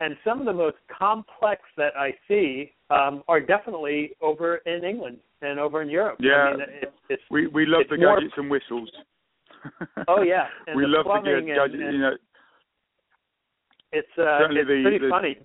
and 0.00 0.16
some 0.24 0.40
of 0.40 0.46
the 0.46 0.52
most 0.52 0.76
complex 0.96 1.62
that 1.76 1.96
I 1.96 2.12
see 2.28 2.72
um, 2.90 3.22
are 3.28 3.40
definitely 3.40 4.10
over 4.20 4.56
in 4.66 4.84
England 4.84 5.18
and 5.42 5.58
over 5.58 5.82
in 5.82 5.88
Europe. 5.88 6.18
Yeah, 6.20 6.32
I 6.32 6.50
mean, 6.52 6.60
it, 6.82 6.92
it's, 7.08 7.22
we 7.30 7.46
we 7.48 7.66
love 7.66 7.84
the 7.90 7.96
more... 7.96 8.16
gadgets 8.16 8.34
and 8.36 8.50
whistles. 8.50 8.90
oh 10.08 10.22
yeah, 10.22 10.46
and 10.66 10.76
we 10.76 10.82
the 10.82 10.88
love 10.88 11.06
the 11.06 11.42
gadgets. 11.46 11.74
And, 11.74 11.82
and 11.82 11.92
you 11.94 12.00
know, 12.00 12.16
it's 13.92 14.08
uh, 14.18 14.38
certainly 14.40 14.60
it's 14.60 14.68
the, 14.68 14.82
pretty 14.82 14.98
the, 14.98 15.08
funny. 15.10 15.36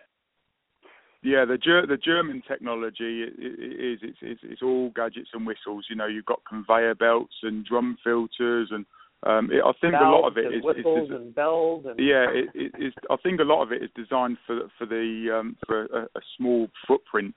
Yeah, 1.24 1.46
the 1.46 1.58
Ger- 1.58 1.86
the 1.86 1.98
German 1.98 2.42
technology 2.48 3.24
is 3.24 4.00
it's, 4.02 4.18
it's 4.22 4.42
it's 4.44 4.62
all 4.62 4.92
gadgets 4.96 5.30
and 5.34 5.46
whistles. 5.46 5.86
You 5.90 5.96
know, 5.96 6.08
you've 6.08 6.26
got 6.26 6.42
conveyor 6.50 6.96
belts 6.96 7.36
and 7.44 7.66
drum 7.66 7.98
filters 8.04 8.70
and 8.72 8.86
um, 9.24 9.50
it, 9.52 9.62
I 9.64 9.72
think 9.80 9.94
Bells 9.94 10.04
a 10.04 10.10
lot 10.10 10.28
of 10.28 10.38
it 10.38 10.54
is, 10.54 10.64
whistles 10.64 11.10
is, 11.10 11.16
and 11.16 11.36
bells 11.36 11.86
and 11.88 12.00
yeah. 12.00 12.26
It, 12.30 12.50
it 12.56 12.72
is. 12.84 12.94
I 13.10 13.18
think 13.22 13.40
a 13.40 13.44
lot 13.44 13.62
of 13.62 13.72
it 13.72 13.84
is 13.84 13.90
designed 13.96 14.38
for 14.48 14.62
for 14.78 14.86
the 14.88 15.40
um, 15.40 15.58
for 15.68 15.86
a, 15.86 16.04
a 16.16 16.22
small 16.38 16.68
footprint, 16.88 17.36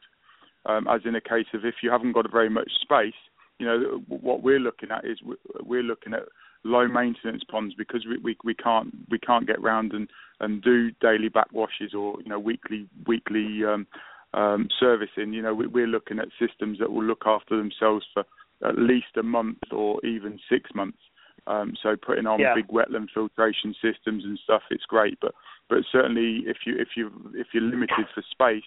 um, 0.65 0.86
as 0.89 1.02
in 1.05 1.15
a 1.15 1.20
case 1.20 1.47
of 1.52 1.65
if 1.65 1.77
you 1.82 1.90
haven't 1.90 2.12
got 2.12 2.31
very 2.32 2.48
much 2.48 2.70
space. 2.81 3.15
You 3.59 3.66
know, 3.66 4.02
what 4.09 4.43
we're 4.43 4.61
looking 4.61 4.90
at 4.90 5.05
is 5.05 5.19
we're 5.62 5.82
looking 5.82 6.15
at 6.15 6.23
low 6.65 6.89
maintenance 6.89 7.43
ponds 7.51 7.74
because 7.74 8.06
we, 8.09 8.16
we 8.19 8.36
we 8.44 8.55
can't 8.55 8.94
we 9.11 9.19
can't 9.19 9.47
get 9.47 9.61
round 9.62 9.93
and 9.93 10.09
and 10.40 10.62
do 10.62 10.90
daily 11.02 11.28
backwashes 11.28 11.94
or 11.94 12.16
you 12.23 12.31
know 12.31 12.39
weekly 12.39 12.89
weekly 13.06 13.61
um, 13.66 13.86
um, 14.32 14.69
servicing. 14.81 15.35
You 15.35 15.43
know, 15.43 15.55
we, 15.55 15.66
we're 15.66 15.86
looking 15.86 16.19
at 16.19 16.28
systems 16.40 16.78
that 16.78 16.90
will 16.90 17.05
look 17.05 17.24
after 17.27 17.59
themselves 17.59 18.06
for 18.15 18.24
at 18.66 18.78
least 18.78 19.16
a 19.19 19.23
month 19.23 19.59
or 19.70 20.05
even 20.05 20.39
six 20.51 20.70
months. 20.74 20.98
Um, 21.47 21.75
so 21.83 21.97
putting 21.97 22.27
on 22.27 22.41
yeah. 22.41 22.55
big 22.55 22.69
wetland 22.69 23.09
filtration 23.12 23.75
systems 23.83 24.25
and 24.25 24.39
stuff, 24.43 24.62
it's 24.71 24.85
great. 24.85 25.19
But 25.21 25.35
but 25.69 25.79
certainly 25.91 26.45
if 26.47 26.59
you 26.66 26.75
if 26.79 26.89
you 26.97 27.11
if 27.35 27.49
you're 27.53 27.62
limited 27.62 28.07
for 28.15 28.23
space, 28.31 28.65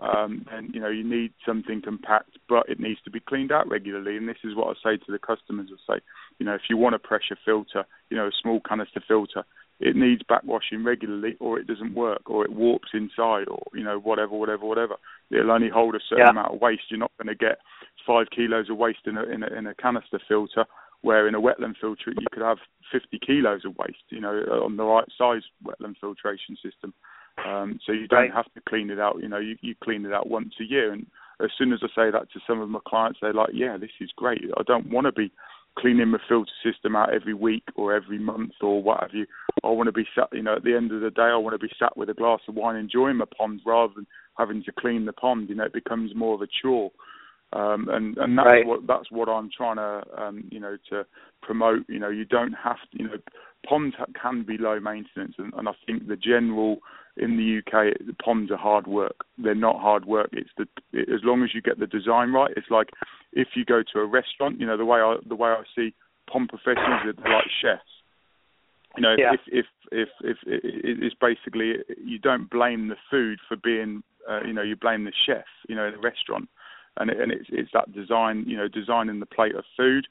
um, 0.00 0.44
then 0.50 0.70
you 0.72 0.80
know 0.80 0.88
you 0.88 1.04
need 1.04 1.32
something 1.46 1.80
compact, 1.82 2.38
but 2.48 2.68
it 2.68 2.80
needs 2.80 3.00
to 3.04 3.10
be 3.10 3.20
cleaned 3.20 3.52
out 3.52 3.68
regularly. 3.68 4.16
And 4.16 4.28
this 4.28 4.42
is 4.44 4.54
what 4.54 4.68
I 4.68 4.90
say 4.90 4.96
to 5.04 5.12
the 5.12 5.18
customers: 5.18 5.68
I 5.72 5.94
say, 5.94 6.00
you 6.38 6.46
know, 6.46 6.54
if 6.54 6.62
you 6.68 6.76
want 6.76 6.94
a 6.94 6.98
pressure 6.98 7.38
filter, 7.44 7.84
you 8.10 8.16
know, 8.16 8.26
a 8.26 8.32
small 8.40 8.60
canister 8.68 9.02
filter, 9.06 9.44
it 9.78 9.96
needs 9.96 10.22
backwashing 10.22 10.84
regularly, 10.84 11.36
or 11.40 11.58
it 11.58 11.66
doesn't 11.66 11.94
work, 11.94 12.22
or 12.30 12.44
it 12.44 12.52
warps 12.52 12.90
inside, 12.94 13.48
or 13.48 13.62
you 13.74 13.84
know, 13.84 13.98
whatever, 13.98 14.36
whatever, 14.36 14.64
whatever. 14.66 14.94
It'll 15.30 15.50
only 15.50 15.70
hold 15.70 15.94
a 15.94 16.00
certain 16.08 16.26
yeah. 16.26 16.30
amount 16.30 16.54
of 16.54 16.60
waste. 16.60 16.82
You're 16.88 17.00
not 17.00 17.12
going 17.16 17.28
to 17.28 17.34
get 17.34 17.58
five 18.06 18.26
kilos 18.34 18.70
of 18.70 18.76
waste 18.76 19.06
in 19.06 19.16
a, 19.16 19.22
in 19.22 19.42
a 19.42 19.46
in 19.46 19.66
a 19.66 19.74
canister 19.74 20.20
filter, 20.28 20.64
where 21.02 21.28
in 21.28 21.34
a 21.34 21.40
wetland 21.40 21.74
filter 21.80 22.10
you 22.10 22.26
could 22.32 22.42
have 22.42 22.58
50 22.90 23.18
kilos 23.24 23.64
of 23.64 23.76
waste. 23.76 24.04
You 24.08 24.20
know, 24.20 24.34
on 24.64 24.76
the 24.76 24.84
right 24.84 25.08
size 25.16 25.42
wetland 25.64 25.96
filtration 26.00 26.56
system. 26.62 26.94
Um, 27.46 27.78
so 27.86 27.92
you 27.92 28.08
don't 28.08 28.30
right. 28.30 28.34
have 28.34 28.52
to 28.54 28.60
clean 28.68 28.90
it 28.90 29.00
out. 29.00 29.20
You 29.20 29.28
know, 29.28 29.38
you, 29.38 29.56
you 29.62 29.74
clean 29.82 30.04
it 30.04 30.12
out 30.12 30.28
once 30.28 30.54
a 30.60 30.64
year. 30.64 30.92
And 30.92 31.06
as 31.40 31.50
soon 31.56 31.72
as 31.72 31.80
I 31.82 31.88
say 31.88 32.10
that 32.10 32.30
to 32.32 32.40
some 32.46 32.60
of 32.60 32.68
my 32.68 32.80
clients, 32.86 33.20
they're 33.22 33.32
like, 33.32 33.50
"Yeah, 33.54 33.78
this 33.78 33.90
is 34.00 34.10
great. 34.16 34.42
I 34.56 34.62
don't 34.64 34.90
want 34.90 35.06
to 35.06 35.12
be 35.12 35.32
cleaning 35.78 36.08
my 36.08 36.18
filter 36.28 36.50
system 36.62 36.96
out 36.96 37.14
every 37.14 37.34
week 37.34 37.64
or 37.76 37.94
every 37.94 38.18
month 38.18 38.52
or 38.60 38.82
what 38.82 39.00
have 39.00 39.14
you. 39.14 39.26
I 39.64 39.68
want 39.68 39.86
to 39.86 39.92
be 39.92 40.06
sat. 40.14 40.28
You 40.32 40.42
know, 40.42 40.56
at 40.56 40.64
the 40.64 40.76
end 40.76 40.92
of 40.92 41.00
the 41.00 41.10
day, 41.10 41.22
I 41.22 41.36
want 41.36 41.54
to 41.54 41.66
be 41.66 41.72
sat 41.78 41.96
with 41.96 42.10
a 42.10 42.14
glass 42.14 42.40
of 42.48 42.54
wine 42.54 42.76
enjoying 42.76 43.16
my 43.16 43.24
pond 43.36 43.60
rather 43.64 43.92
than 43.94 44.06
having 44.36 44.62
to 44.64 44.72
clean 44.72 45.06
the 45.06 45.12
pond. 45.12 45.48
You 45.48 45.54
know, 45.54 45.64
it 45.64 45.72
becomes 45.72 46.14
more 46.14 46.34
of 46.34 46.42
a 46.42 46.48
chore. 46.60 46.90
Um, 47.52 47.88
and 47.90 48.16
and 48.16 48.38
that's 48.38 48.46
right. 48.46 48.66
what 48.66 48.86
that's 48.86 49.10
what 49.10 49.28
I'm 49.28 49.50
trying 49.54 49.76
to 49.76 50.02
um, 50.16 50.44
you 50.50 50.58
know 50.58 50.76
to 50.90 51.04
promote. 51.42 51.84
You 51.88 51.98
know, 51.98 52.08
you 52.08 52.24
don't 52.24 52.54
have 52.54 52.78
to. 52.92 52.98
You 52.98 53.08
know, 53.08 53.16
ponds 53.68 53.94
can 54.20 54.42
be 54.42 54.56
low 54.58 54.80
maintenance, 54.80 55.34
and, 55.38 55.52
and 55.54 55.68
I 55.68 55.72
think 55.86 56.08
the 56.08 56.16
general 56.16 56.78
in 57.16 57.36
the 57.36 57.58
UK, 57.58 58.06
the 58.06 58.14
ponds 58.14 58.50
are 58.50 58.56
hard 58.56 58.86
work. 58.86 59.26
They're 59.36 59.54
not 59.54 59.80
hard 59.80 60.06
work. 60.06 60.30
It's 60.32 60.50
the 60.56 60.66
it, 60.92 61.08
as 61.10 61.20
long 61.24 61.42
as 61.42 61.50
you 61.54 61.60
get 61.60 61.78
the 61.78 61.86
design 61.86 62.32
right. 62.32 62.52
It's 62.56 62.70
like 62.70 62.88
if 63.32 63.48
you 63.54 63.64
go 63.64 63.82
to 63.92 64.00
a 64.00 64.06
restaurant. 64.06 64.58
You 64.58 64.66
know, 64.66 64.76
the 64.76 64.86
way 64.86 65.00
I 65.00 65.16
the 65.28 65.36
way 65.36 65.50
I 65.50 65.62
see 65.76 65.94
pond 66.30 66.48
professionals 66.48 67.02
are 67.04 67.30
like 67.30 67.44
chefs. 67.60 67.82
You 68.96 69.02
know, 69.02 69.14
yeah. 69.18 69.32
if 69.34 69.40
if 69.46 69.66
if 69.90 70.08
if, 70.22 70.38
if 70.46 70.98
it's 71.02 71.16
basically 71.20 71.74
you 72.02 72.18
don't 72.18 72.48
blame 72.50 72.88
the 72.88 72.96
food 73.10 73.40
for 73.46 73.56
being, 73.56 74.02
uh, 74.28 74.40
you 74.46 74.52
know, 74.52 74.62
you 74.62 74.76
blame 74.76 75.04
the 75.04 75.12
chef. 75.26 75.44
You 75.68 75.76
know, 75.76 75.86
in 75.86 75.94
a 75.94 75.98
restaurant, 75.98 76.48
and 76.98 77.10
it, 77.10 77.20
and 77.20 77.32
it's 77.32 77.46
it's 77.50 77.70
that 77.74 77.92
design. 77.92 78.44
You 78.46 78.56
know, 78.56 78.68
designing 78.68 79.20
the 79.20 79.26
plate 79.26 79.54
of 79.54 79.64
food. 79.76 80.06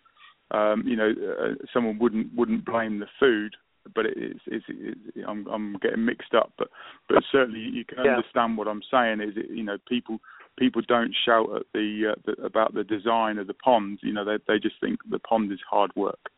Um, 0.52 0.84
you 0.86 0.98
know, 0.98 1.12
uh, 1.12 1.54
someone 1.74 1.98
wouldn't 2.00 2.36
wouldn't 2.36 2.66
blame 2.66 3.00
the 3.00 3.08
food 3.20 3.56
but 3.96 4.06
it's, 4.06 4.40
it's, 4.48 4.66
it's 4.70 5.00
I'm, 5.28 5.48
I'm 5.48 5.78
getting 5.82 6.06
mixed 6.06 6.34
up. 6.34 6.54
But 6.58 6.70
but 7.10 7.24
certainly 7.32 7.60
you 7.60 7.86
can 7.86 8.04
yeah. 8.04 8.16
understand 8.16 8.58
what 8.58 8.68
I'm 8.68 8.82
saying. 8.92 9.22
Is 9.22 9.36
it, 9.36 9.50
you 9.50 9.64
know 9.64 9.78
people 9.88 10.20
people 10.58 10.82
don't 10.88 11.16
shout 11.26 11.48
at 11.56 11.64
the, 11.74 12.14
uh, 12.14 12.22
the 12.26 12.44
about 12.44 12.74
the 12.74 12.84
design 12.84 13.38
of 13.38 13.48
the 13.48 13.54
pond. 13.54 14.00
You 14.02 14.14
know 14.14 14.26
they 14.26 14.38
they 14.48 14.60
just 14.60 14.76
think 14.82 15.00
the 15.10 15.20
pond 15.20 15.52
is 15.52 15.60
hard 15.70 15.92
work. 15.96 16.30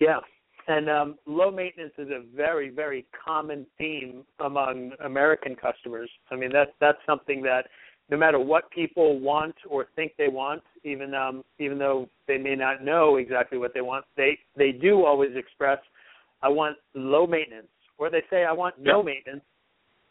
Yeah, 0.00 0.20
and 0.68 0.88
um, 0.88 1.18
low 1.26 1.50
maintenance 1.50 1.94
is 1.98 2.08
a 2.08 2.22
very 2.34 2.70
very 2.70 3.06
common 3.24 3.66
theme 3.78 4.24
among 4.44 4.92
American 5.04 5.56
customers. 5.56 6.10
I 6.30 6.36
mean 6.36 6.52
that's 6.52 6.72
that's 6.80 6.98
something 7.06 7.42
that 7.42 7.66
no 8.10 8.16
matter 8.16 8.38
what 8.38 8.70
people 8.70 9.20
want 9.20 9.54
or 9.68 9.86
think 9.94 10.12
they 10.18 10.28
want, 10.28 10.62
even 10.84 11.14
um, 11.14 11.44
even 11.58 11.78
though 11.78 12.08
they 12.26 12.38
may 12.38 12.56
not 12.56 12.82
know 12.82 13.16
exactly 13.16 13.58
what 13.58 13.72
they 13.72 13.80
want, 13.80 14.04
they 14.16 14.38
they 14.56 14.72
do 14.72 15.04
always 15.04 15.30
express 15.36 15.78
I 16.42 16.48
want 16.48 16.76
low 16.94 17.26
maintenance, 17.26 17.68
or 17.98 18.10
they 18.10 18.22
say 18.30 18.44
I 18.44 18.52
want 18.52 18.76
no 18.78 19.02
maintenance. 19.02 19.42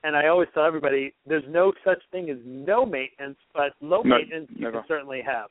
And 0.03 0.15
I 0.15 0.27
always 0.27 0.47
tell 0.53 0.63
everybody 0.63 1.13
there's 1.25 1.43
no 1.49 1.73
such 1.83 2.01
thing 2.11 2.29
as 2.29 2.37
no 2.45 2.85
maintenance, 2.85 3.37
but 3.53 3.73
low 3.81 4.01
no, 4.01 4.15
maintenance 4.17 4.49
you 4.55 4.71
can 4.71 4.83
certainly 4.87 5.21
have. 5.25 5.49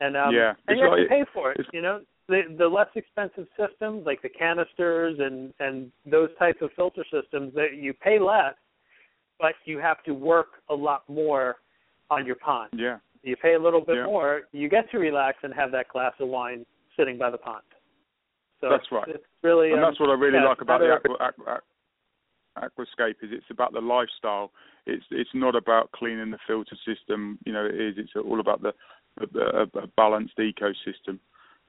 And 0.00 0.16
um, 0.16 0.34
yeah, 0.34 0.54
and 0.66 0.78
you 0.78 0.84
have 0.84 0.96
to 0.96 1.06
pay 1.08 1.24
for 1.32 1.52
it. 1.52 1.60
You 1.72 1.80
know, 1.80 2.00
the 2.28 2.42
the 2.58 2.66
less 2.66 2.88
expensive 2.96 3.46
systems 3.56 4.04
like 4.04 4.20
the 4.22 4.28
canisters 4.28 5.18
and 5.20 5.52
and 5.60 5.92
those 6.10 6.30
types 6.40 6.58
of 6.60 6.70
filter 6.74 7.04
systems 7.04 7.54
that 7.54 7.74
you 7.76 7.92
pay 7.92 8.18
less, 8.18 8.54
but 9.42 9.54
you 9.64 9.78
have 9.78 10.02
to 10.04 10.12
work 10.12 10.62
a 10.70 10.74
lot 10.74 11.02
more 11.08 11.56
on 12.10 12.24
your 12.24 12.36
pond. 12.36 12.70
Yeah. 12.74 12.98
You 13.24 13.36
pay 13.36 13.54
a 13.54 13.58
little 13.58 13.80
bit 13.80 13.96
yeah. 13.96 14.04
more, 14.04 14.42
you 14.52 14.68
get 14.68 14.90
to 14.92 14.98
relax 14.98 15.38
and 15.42 15.52
have 15.52 15.72
that 15.72 15.88
glass 15.88 16.12
of 16.20 16.28
wine 16.28 16.64
sitting 16.96 17.18
by 17.18 17.30
the 17.30 17.38
pond. 17.38 17.64
So 18.60 18.68
that's 18.70 18.86
right. 18.92 19.08
It's 19.08 19.24
really, 19.42 19.72
and 19.72 19.82
um, 19.82 19.90
that's 19.90 19.98
what 19.98 20.10
I 20.10 20.14
really 20.14 20.38
yeah, 20.38 20.48
like 20.48 20.60
about 20.60 20.80
the 20.80 20.92
aqua, 20.92 21.16
aqua, 21.18 21.60
aquascape 22.56 23.16
is 23.22 23.30
it's 23.32 23.50
about 23.50 23.72
the 23.72 23.80
lifestyle. 23.80 24.52
It's 24.86 25.04
it's 25.10 25.30
not 25.34 25.56
about 25.56 25.90
cleaning 25.90 26.30
the 26.30 26.38
filter 26.46 26.76
system. 26.86 27.38
You 27.44 27.52
know, 27.52 27.66
it 27.66 27.74
is. 27.74 27.94
It's 27.96 28.12
all 28.14 28.38
about 28.38 28.62
the, 28.62 28.72
the, 29.18 29.26
the 29.72 29.80
a 29.80 29.86
balanced 29.96 30.38
ecosystem. 30.38 31.18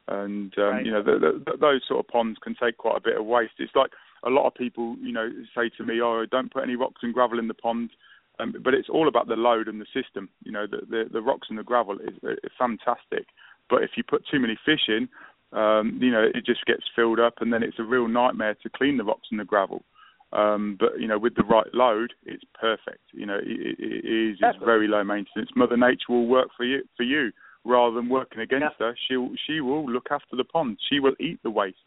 And 0.07 0.53
um, 0.57 0.63
right. 0.63 0.85
you 0.85 0.91
know, 0.91 1.01
the, 1.01 1.41
the, 1.45 1.57
those 1.59 1.81
sort 1.87 2.05
of 2.05 2.07
ponds 2.09 2.37
can 2.43 2.55
take 2.61 2.77
quite 2.77 2.97
a 2.97 3.01
bit 3.01 3.17
of 3.17 3.25
waste. 3.25 3.53
It's 3.57 3.75
like 3.75 3.91
a 4.25 4.29
lot 4.29 4.47
of 4.47 4.55
people, 4.55 4.95
you 5.01 5.11
know, 5.11 5.29
say 5.55 5.69
to 5.77 5.83
me, 5.83 6.01
"Oh, 6.01 6.25
don't 6.29 6.51
put 6.51 6.63
any 6.63 6.75
rocks 6.75 7.01
and 7.03 7.13
gravel 7.13 7.39
in 7.39 7.47
the 7.47 7.53
pond." 7.53 7.91
Um, 8.39 8.55
but 8.63 8.73
it's 8.73 8.89
all 8.89 9.07
about 9.07 9.27
the 9.27 9.35
load 9.35 9.67
and 9.67 9.79
the 9.79 9.85
system. 9.93 10.29
You 10.43 10.51
know, 10.51 10.65
the 10.67 10.85
the, 10.89 11.03
the 11.11 11.21
rocks 11.21 11.47
and 11.49 11.59
the 11.59 11.63
gravel 11.63 11.97
is, 11.99 12.15
is 12.23 12.51
fantastic. 12.57 13.27
But 13.69 13.83
if 13.83 13.91
you 13.95 14.03
put 14.03 14.23
too 14.29 14.39
many 14.39 14.57
fish 14.65 14.87
in, 14.87 15.07
um, 15.57 15.99
you 16.01 16.11
know, 16.11 16.23
it 16.23 16.45
just 16.45 16.65
gets 16.65 16.83
filled 16.95 17.19
up, 17.19 17.35
and 17.41 17.53
then 17.53 17.63
it's 17.63 17.79
a 17.79 17.83
real 17.83 18.07
nightmare 18.07 18.55
to 18.63 18.69
clean 18.69 18.97
the 18.97 19.03
rocks 19.03 19.27
and 19.31 19.39
the 19.39 19.45
gravel. 19.45 19.83
Um, 20.33 20.77
but 20.79 20.99
you 20.99 21.07
know, 21.07 21.19
with 21.19 21.35
the 21.35 21.43
right 21.43 21.67
load, 21.73 22.13
it's 22.25 22.43
perfect. 22.59 23.03
You 23.11 23.25
know, 23.25 23.37
it, 23.37 23.75
it 23.77 24.05
is 24.05 24.37
it's 24.41 24.65
very 24.65 24.87
low 24.87 25.03
maintenance. 25.03 25.49
Mother 25.55 25.77
Nature 25.77 26.09
will 26.09 26.27
work 26.27 26.49
for 26.57 26.65
you 26.65 26.83
for 26.97 27.03
you 27.03 27.31
rather 27.63 27.95
than 27.95 28.09
working 28.09 28.41
against 28.41 28.75
yeah. 28.79 28.87
her. 28.87 28.97
She'll 29.07 29.29
she 29.45 29.61
will 29.61 29.89
look 29.89 30.07
after 30.09 30.35
the 30.35 30.43
pond. 30.43 30.79
She 30.89 30.99
will 30.99 31.13
eat 31.19 31.39
the 31.43 31.51
waste, 31.51 31.77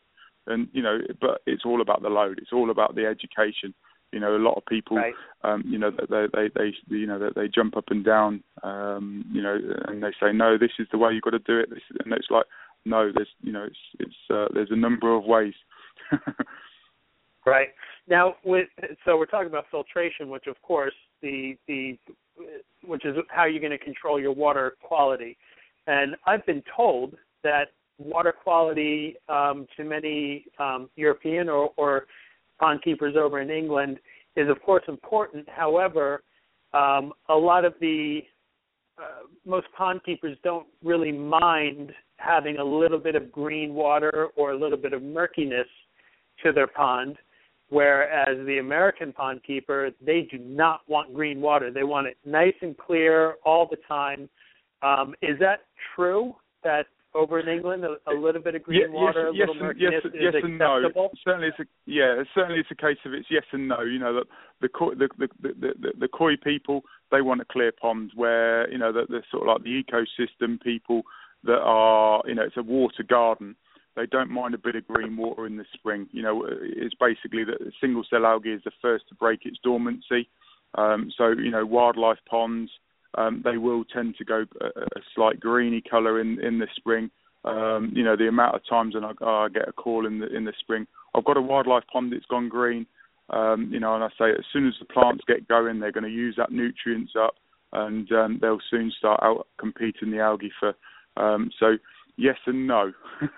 and 0.46 0.68
you 0.72 0.82
know, 0.82 0.98
but 1.20 1.42
it's 1.46 1.64
all 1.64 1.80
about 1.80 2.02
the 2.02 2.08
load. 2.08 2.38
It's 2.38 2.52
all 2.52 2.70
about 2.70 2.94
the 2.94 3.06
education. 3.06 3.74
You 4.12 4.20
know, 4.20 4.36
a 4.36 4.38
lot 4.38 4.56
of 4.56 4.64
people, 4.66 4.96
right. 4.96 5.14
um, 5.42 5.64
you 5.66 5.78
know, 5.78 5.90
they, 5.90 6.26
they 6.32 6.48
they 6.54 6.72
you 6.88 7.06
know 7.06 7.30
they 7.34 7.48
jump 7.48 7.76
up 7.76 7.86
and 7.88 8.04
down, 8.04 8.42
um, 8.62 9.24
you 9.32 9.42
know, 9.42 9.58
and 9.88 10.02
they 10.02 10.12
say, 10.20 10.32
no, 10.32 10.56
this 10.56 10.70
is 10.78 10.86
the 10.92 10.98
way 10.98 11.12
you've 11.12 11.22
got 11.22 11.30
to 11.30 11.38
do 11.40 11.58
it. 11.58 11.70
This, 11.70 11.80
and 12.04 12.12
it's 12.12 12.28
like, 12.30 12.46
no, 12.84 13.10
there's 13.14 13.28
you 13.42 13.52
know 13.52 13.64
it's 13.64 13.76
it's 13.98 14.30
uh, 14.30 14.46
there's 14.54 14.70
a 14.70 14.76
number 14.76 15.14
of 15.14 15.24
ways. 15.24 15.54
right 17.46 17.68
now, 18.08 18.36
with 18.44 18.68
so 19.04 19.16
we're 19.16 19.26
talking 19.26 19.48
about 19.48 19.66
filtration, 19.70 20.30
which 20.30 20.46
of 20.46 20.60
course 20.62 20.94
the 21.20 21.56
the 21.66 21.98
which 22.84 23.04
is 23.04 23.16
how 23.28 23.44
you're 23.44 23.60
going 23.60 23.76
to 23.76 23.84
control 23.84 24.20
your 24.20 24.32
water 24.32 24.74
quality, 24.82 25.36
and 25.86 26.14
I've 26.26 26.46
been 26.46 26.62
told 26.74 27.16
that 27.42 27.68
water 27.98 28.32
quality 28.32 29.16
um, 29.28 29.66
to 29.76 29.84
many 29.84 30.46
um, 30.58 30.88
European 30.96 31.48
or, 31.48 31.70
or 31.76 32.06
pond 32.58 32.82
keepers 32.82 33.14
over 33.16 33.40
in 33.40 33.50
England 33.50 33.98
is 34.36 34.48
of 34.48 34.60
course 34.62 34.82
important. 34.88 35.48
However, 35.48 36.22
um, 36.74 37.12
a 37.28 37.34
lot 37.34 37.64
of 37.64 37.74
the 37.80 38.20
uh, 38.98 39.26
most 39.44 39.66
pond 39.76 40.00
keepers 40.04 40.36
don't 40.42 40.66
really 40.82 41.12
mind 41.12 41.92
having 42.18 42.58
a 42.58 42.64
little 42.64 42.98
bit 42.98 43.14
of 43.14 43.30
green 43.30 43.74
water 43.74 44.28
or 44.36 44.52
a 44.52 44.58
little 44.58 44.78
bit 44.78 44.92
of 44.92 45.02
murkiness 45.02 45.66
to 46.42 46.52
their 46.52 46.66
pond, 46.66 47.16
whereas 47.68 48.36
the 48.46 48.58
American 48.58 49.12
pond 49.12 49.40
keeper, 49.46 49.90
they 50.04 50.26
do 50.30 50.38
not 50.38 50.80
want 50.88 51.14
green 51.14 51.40
water. 51.40 51.70
They 51.70 51.82
want 51.82 52.06
it 52.06 52.16
nice 52.24 52.54
and 52.62 52.76
clear 52.76 53.36
all 53.44 53.68
the 53.70 53.78
time. 53.88 54.28
Um, 54.82 55.14
is 55.22 55.38
that 55.40 55.60
true 55.94 56.34
that 56.62 56.86
over 57.16 57.40
in 57.40 57.48
England, 57.48 57.84
a, 57.84 57.96
a 58.10 58.14
little 58.14 58.40
bit 58.40 58.54
of 58.54 58.62
green 58.62 58.82
yeah, 58.82 58.86
water, 58.88 59.30
yes, 59.34 59.48
a 59.48 59.52
little 59.52 59.54
yes, 59.54 59.62
murkiness 59.62 59.92
yes, 60.04 60.12
is 60.14 60.20
yes 60.20 60.34
and 60.42 60.58
no. 60.58 60.82
Certainly, 61.24 61.48
it's 61.48 61.58
a, 61.60 61.64
yeah, 61.86 62.22
certainly 62.34 62.60
it's 62.60 62.70
a 62.70 62.74
case 62.74 62.98
of 63.04 63.14
it's 63.14 63.28
yes 63.30 63.44
and 63.52 63.68
no. 63.68 63.80
You 63.82 63.98
know, 63.98 64.14
the 64.14 64.24
the 64.60 64.68
koi, 64.68 64.94
the, 64.94 65.08
the, 65.18 65.28
the, 65.42 65.74
the, 65.80 65.92
the 66.00 66.08
koi 66.08 66.36
people 66.42 66.82
they 67.10 67.22
want 67.22 67.40
a 67.40 67.44
clear 67.44 67.72
pond 67.72 68.12
where 68.14 68.70
you 68.70 68.78
know 68.78 68.92
the, 68.92 69.06
the 69.08 69.22
sort 69.30 69.42
of 69.42 69.48
like 69.48 69.64
the 69.64 69.82
ecosystem 69.82 70.60
people 70.60 71.02
that 71.44 71.60
are 71.62 72.22
you 72.26 72.34
know 72.34 72.42
it's 72.42 72.56
a 72.56 72.62
water 72.62 73.02
garden. 73.02 73.56
They 73.94 74.06
don't 74.06 74.30
mind 74.30 74.54
a 74.54 74.58
bit 74.58 74.76
of 74.76 74.86
green 74.86 75.16
water 75.16 75.46
in 75.46 75.56
the 75.56 75.64
spring. 75.72 76.06
You 76.12 76.22
know, 76.22 76.46
it's 76.46 76.94
basically 76.94 77.44
that 77.44 77.72
single 77.80 78.04
cell 78.08 78.26
algae 78.26 78.52
is 78.52 78.60
the 78.62 78.70
first 78.82 79.08
to 79.08 79.14
break 79.14 79.46
its 79.46 79.58
dormancy. 79.64 80.28
Um, 80.74 81.10
so 81.16 81.28
you 81.28 81.50
know, 81.50 81.64
wildlife 81.64 82.18
ponds 82.28 82.70
um, 83.16 83.42
they 83.44 83.56
will 83.56 83.84
tend 83.84 84.16
to 84.16 84.24
go 84.24 84.44
a, 84.60 84.66
a 84.66 85.00
slight 85.14 85.40
greeny 85.40 85.82
colour 85.82 86.20
in 86.20 86.40
in 86.40 86.58
the 86.58 86.66
spring. 86.76 87.10
Um, 87.44 87.92
you 87.94 88.02
know, 88.02 88.16
the 88.16 88.28
amount 88.28 88.56
of 88.56 88.62
times 88.68 88.94
when 88.94 89.04
I, 89.04 89.12
I 89.24 89.48
get 89.48 89.68
a 89.68 89.72
call 89.72 90.06
in 90.06 90.18
the 90.18 90.34
in 90.34 90.44
the 90.44 90.52
spring, 90.60 90.86
I've 91.14 91.24
got 91.24 91.36
a 91.36 91.42
wildlife 91.42 91.84
pond 91.92 92.12
that's 92.12 92.26
gone 92.26 92.48
green. 92.48 92.86
Um, 93.30 93.70
you 93.72 93.80
know, 93.80 93.94
and 93.94 94.04
I 94.04 94.08
say 94.18 94.30
as 94.30 94.44
soon 94.52 94.68
as 94.68 94.74
the 94.78 94.86
plants 94.86 95.24
get 95.26 95.48
going, 95.48 95.80
they're 95.80 95.92
going 95.92 96.04
to 96.04 96.10
use 96.10 96.34
that 96.36 96.52
nutrients 96.52 97.12
up, 97.18 97.34
and 97.72 98.10
um, 98.12 98.38
they'll 98.40 98.60
soon 98.70 98.92
start 98.96 99.20
out 99.22 99.46
competing 99.58 100.10
the 100.10 100.20
algae 100.20 100.52
for. 100.60 100.74
Um, 101.16 101.50
so 101.58 101.76
yes 102.16 102.36
and 102.46 102.66
no. 102.66 102.92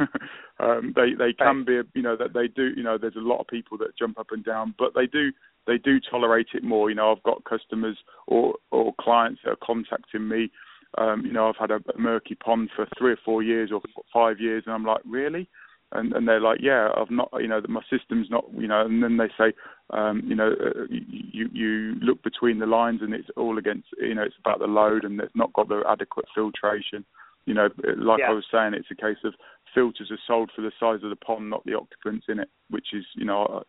um, 0.61 0.93
they 0.97 1.13
they 1.19 1.33
can 1.33 1.65
be, 1.65 1.81
you 1.95 2.03
know, 2.03 2.17
that 2.17 2.33
they 2.33 2.49
do, 2.49 2.71
you 2.77 2.83
know, 2.83 2.99
there's 2.99 3.17
a 3.17 3.21
lot 3.21 3.41
of 3.41 3.47
people 3.47 3.79
that 3.79 3.97
jump 3.99 4.19
up 4.19 4.29
and 4.31 4.45
down, 4.45 4.75
but 4.79 4.95
they 4.95 5.07
do 5.07 5.31
they 5.69 5.79
do 5.79 6.01
tolerate 6.01 6.49
it 6.55 6.65
more. 6.65 6.91
You 6.91 6.97
know, 6.97 7.13
I've 7.13 7.23
got 7.23 7.45
customers 7.45 7.99
or 8.27 8.55
or 8.73 8.93
clients 9.01 9.43
that 9.45 9.53
are 9.53 9.57
contacting 9.63 10.27
me. 10.27 10.51
Um, 10.97 11.25
you 11.25 11.33
know, 11.33 11.49
I've 11.49 11.57
had 11.57 11.71
a, 11.71 11.81
a 11.95 11.99
murky 11.99 12.35
pond 12.35 12.71
for 12.75 12.89
three 12.99 13.13
or 13.13 13.19
four 13.25 13.43
years 13.43 13.71
or 13.73 13.81
five 14.13 14.41
years, 14.41 14.65
and 14.67 14.75
I'm 14.75 14.85
like, 14.85 15.03
really? 15.05 15.49
and 15.93 16.13
and 16.13 16.29
they're 16.29 16.41
like, 16.41 16.59
yeah, 16.61 16.89
I've 16.97 17.11
not, 17.11 17.31
you 17.39 17.49
know, 17.49 17.61
my 17.69 17.81
system's 17.91 18.29
not, 18.31 18.45
you 18.57 18.69
know, 18.69 18.85
and 18.85 19.03
then 19.03 19.17
they 19.17 19.29
say, 19.39 19.55
um, 19.91 20.23
you 20.27 20.35
know, 20.35 20.53
uh, 20.53 20.85
you 20.91 21.49
you 21.53 21.95
look 22.01 22.23
between 22.23 22.59
the 22.59 22.67
lines 22.67 23.01
and 23.03 23.15
it's 23.15 23.29
all 23.37 23.59
against, 23.59 23.89
you 23.99 24.15
know, 24.15 24.23
it's 24.23 24.37
about 24.39 24.59
the 24.59 24.67
load 24.67 25.05
and 25.05 25.21
it's 25.21 25.35
not 25.35 25.53
got 25.55 25.69
the 25.69 25.83
adequate 25.89 26.27
filtration. 26.35 27.05
You 27.47 27.55
know, 27.55 27.69
like 27.97 28.21
yeah. 28.21 28.29
I 28.29 28.33
was 28.33 28.45
saying, 28.53 28.75
it's 28.75 28.91
a 28.91 28.95
case 28.95 29.17
of 29.25 29.33
filters 29.75 30.11
are 30.11 30.19
sold 30.27 30.51
for 30.55 30.61
the 30.61 30.73
size 30.79 31.03
of 31.03 31.09
the 31.09 31.17
pond, 31.17 31.49
not 31.49 31.65
the 31.65 31.75
occupants 31.75 32.27
in 32.29 32.41
it, 32.41 32.51
which 32.69 32.89
is, 32.93 33.07
you 33.15 33.25
know, 33.25 33.63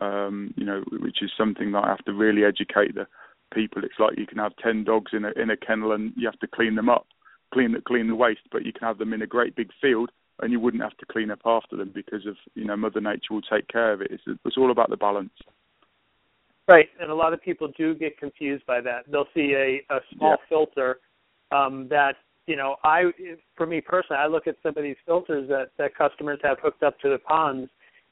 um, 0.00 0.54
you 0.56 0.64
know, 0.64 0.82
which 0.92 1.22
is 1.22 1.30
something 1.36 1.72
that 1.72 1.84
I 1.84 1.88
have 1.88 2.04
to 2.04 2.12
really 2.12 2.44
educate 2.44 2.94
the 2.94 3.06
people. 3.54 3.84
It's 3.84 3.98
like 3.98 4.18
you 4.18 4.26
can 4.26 4.38
have 4.38 4.52
ten 4.62 4.84
dogs 4.84 5.12
in 5.12 5.24
a 5.24 5.30
in 5.40 5.50
a 5.50 5.56
kennel 5.56 5.92
and 5.92 6.12
you 6.16 6.26
have 6.26 6.38
to 6.40 6.46
clean 6.46 6.74
them 6.74 6.88
up, 6.88 7.06
clean 7.52 7.72
the 7.72 7.80
clean 7.80 8.08
the 8.08 8.14
waste, 8.14 8.40
but 8.52 8.64
you 8.64 8.72
can 8.72 8.86
have 8.86 8.98
them 8.98 9.12
in 9.12 9.22
a 9.22 9.26
great 9.26 9.56
big 9.56 9.70
field 9.80 10.10
and 10.42 10.52
you 10.52 10.60
wouldn't 10.60 10.82
have 10.82 10.96
to 10.96 11.06
clean 11.06 11.30
up 11.30 11.40
after 11.44 11.76
them 11.76 11.90
because 11.94 12.26
of 12.26 12.36
you 12.54 12.64
know 12.64 12.76
Mother 12.76 13.00
Nature 13.00 13.34
will 13.34 13.42
take 13.42 13.68
care 13.68 13.92
of 13.92 14.00
it. 14.00 14.10
It's 14.10 14.22
it's 14.44 14.56
all 14.56 14.70
about 14.70 14.90
the 14.90 14.96
balance. 14.96 15.32
Right, 16.68 16.88
and 17.00 17.10
a 17.10 17.14
lot 17.14 17.32
of 17.32 17.42
people 17.42 17.72
do 17.76 17.94
get 17.94 18.18
confused 18.18 18.64
by 18.66 18.80
that. 18.82 19.10
They'll 19.10 19.28
see 19.34 19.54
a 19.54 19.94
a 19.94 20.00
small 20.14 20.36
yeah. 20.38 20.46
filter 20.48 20.98
um, 21.52 21.88
that 21.90 22.16
you 22.46 22.56
know 22.56 22.76
I 22.84 23.04
for 23.56 23.66
me 23.66 23.80
personally 23.80 24.20
I 24.22 24.26
look 24.26 24.46
at 24.46 24.56
some 24.62 24.74
of 24.76 24.82
these 24.82 24.96
filters 25.06 25.48
that 25.48 25.70
that 25.78 25.94
customers 25.94 26.38
have 26.42 26.58
hooked 26.62 26.82
up 26.82 26.98
to 27.00 27.10
the 27.10 27.18
ponds, 27.18 27.70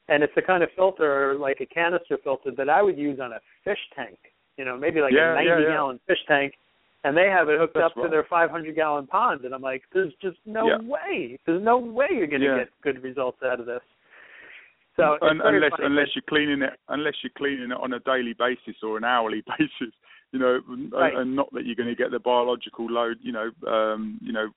and 0.09 0.23
it's 0.23 0.33
the 0.35 0.41
kind 0.41 0.63
of 0.63 0.69
filter 0.75 1.35
like 1.39 1.61
a 1.61 1.65
canister 1.65 2.17
filter 2.23 2.51
that 2.57 2.69
I 2.69 2.81
would 2.81 2.97
use 2.97 3.19
on 3.19 3.33
a 3.33 3.39
fish 3.63 3.79
tank. 3.95 4.17
You 4.57 4.65
know, 4.65 4.77
maybe 4.77 4.99
like 4.99 5.13
yeah, 5.13 5.31
a 5.31 5.35
90 5.35 5.49
yeah, 5.49 5.69
gallon 5.69 5.99
fish 6.07 6.17
tank 6.27 6.53
and 7.03 7.15
they 7.15 7.27
have 7.27 7.49
it 7.49 7.59
hooked 7.59 7.75
That's 7.75 7.91
up 7.91 7.97
right. 7.97 8.03
to 8.03 8.09
their 8.09 8.25
500 8.29 8.75
gallon 8.75 9.07
pond, 9.07 9.45
and 9.45 9.53
I'm 9.53 9.61
like, 9.61 9.83
there's 9.93 10.13
just 10.21 10.37
no 10.45 10.67
yeah. 10.67 10.77
way, 10.81 11.39
there's 11.45 11.63
no 11.63 11.77
way 11.77 12.07
you're 12.11 12.27
going 12.27 12.41
to 12.41 12.47
yeah. 12.47 12.57
get 12.57 12.69
good 12.81 13.03
results 13.03 13.39
out 13.43 13.59
of 13.59 13.65
this. 13.65 13.81
So 14.97 15.17
Un- 15.21 15.39
unless 15.43 15.71
funny. 15.71 15.85
unless 15.85 16.07
you're 16.13 16.27
cleaning 16.27 16.61
it 16.61 16.73
unless 16.89 17.13
you're 17.23 17.31
cleaning 17.37 17.71
it 17.71 17.77
on 17.79 17.93
a 17.93 17.99
daily 17.99 18.35
basis 18.37 18.75
or 18.83 18.97
an 18.97 19.05
hourly 19.05 19.43
basis, 19.57 19.93
you 20.33 20.39
know, 20.39 20.59
right. 20.91 21.13
and, 21.13 21.21
and 21.21 21.35
not 21.37 21.53
that 21.53 21.65
you're 21.65 21.75
going 21.75 21.87
to 21.87 21.95
get 21.95 22.11
the 22.11 22.19
biological 22.19 22.85
load, 22.91 23.17
you 23.21 23.31
know, 23.31 23.49
um, 23.65 24.19
you 24.21 24.33
know, 24.33 24.49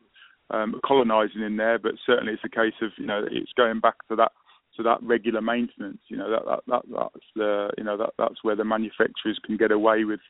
um, 0.51 0.81
colonizing 0.85 1.43
in 1.43 1.57
there, 1.57 1.79
but 1.79 1.93
certainly 2.05 2.33
it's 2.33 2.43
a 2.45 2.49
case 2.49 2.75
of 2.83 2.91
you 2.99 3.07
know 3.07 3.25
it's 3.31 3.53
going 3.57 3.79
back 3.79 3.95
to 4.09 4.17
that 4.17 4.33
to 4.77 4.83
that 4.83 5.03
regular 5.03 5.41
maintenance. 5.41 6.01
You 6.09 6.17
know 6.17 6.31
that 6.31 6.45
that, 6.47 6.61
that 6.69 6.83
that's 6.91 7.27
the 7.37 7.71
you 7.79 7.85
know 7.85 7.97
that 7.97 8.11
that's 8.19 8.43
where 8.43 8.57
the 8.57 8.65
manufacturers 8.65 9.39
can 9.45 9.57
get 9.57 9.73
away 9.73 10.05
with 10.05 10.21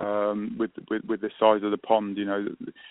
um, 0.00 0.56
with, 0.58 0.70
with 0.88 1.02
with 1.04 1.20
the 1.20 1.30
size 1.38 1.62
of 1.62 1.70
the 1.70 1.78
pond. 1.78 2.16
You 2.16 2.24
know, 2.24 2.46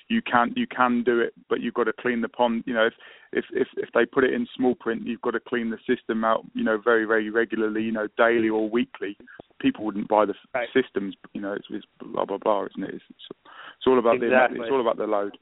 you 0.10 0.22
can 0.22 0.54
you 0.56 0.68
can 0.68 1.04
do 1.04 1.20
it, 1.20 1.34
but 1.50 1.62
you've 1.62 1.74
got 1.74 1.86
to 1.86 1.94
clean 1.94 2.22
the 2.22 2.28
pond. 2.28 2.64
You 2.66 2.74
know, 2.74 2.88
if 2.88 2.94
if 3.32 3.46
if, 3.52 3.68
if 3.78 3.90
they 3.94 4.06
put 4.06 4.24
it 4.24 4.34
in 4.34 4.48
small 4.56 4.76
print, 4.76 5.06
you've 5.06 5.22
got 5.22 5.32
to 5.32 5.40
clean 5.40 5.70
the 5.70 5.78
system 5.88 6.24
out. 6.24 6.44
You 6.54 6.64
know, 6.64 6.80
very 6.84 7.06
very 7.06 7.30
regularly. 7.30 7.84
You 7.84 7.92
know, 7.92 8.08
daily 8.18 8.50
or 8.50 8.70
weekly. 8.70 9.18
People 9.62 9.86
wouldn't 9.86 10.08
buy 10.08 10.26
the 10.26 10.36
right. 10.54 10.70
systems. 10.74 11.16
You 11.34 11.42
know, 11.42 11.54
it's, 11.54 11.68
it's 11.70 11.86
blah 12.00 12.26
blah 12.26 12.38
blah, 12.38 12.66
isn't 12.66 12.84
it? 12.84 12.96
It's, 12.96 13.04
it's 13.10 13.88
all 13.88 14.00
about 14.00 14.16
exactly. 14.16 14.58
the 14.58 14.64
it's 14.64 14.72
all 14.72 14.82
about 14.82 14.98
the 14.98 15.06
load. 15.06 15.38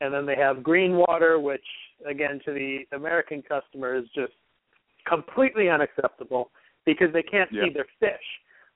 And 0.00 0.12
then 0.12 0.26
they 0.26 0.36
have 0.36 0.62
green 0.62 0.96
water, 0.96 1.38
which 1.38 1.64
again 2.06 2.40
to 2.44 2.52
the 2.52 2.80
American 2.92 3.42
customer 3.42 3.94
is 3.94 4.04
just 4.14 4.32
completely 5.06 5.68
unacceptable 5.68 6.50
because 6.84 7.12
they 7.12 7.22
can't 7.22 7.50
yeah. 7.52 7.64
see 7.64 7.72
their 7.72 7.86
fish. 8.00 8.24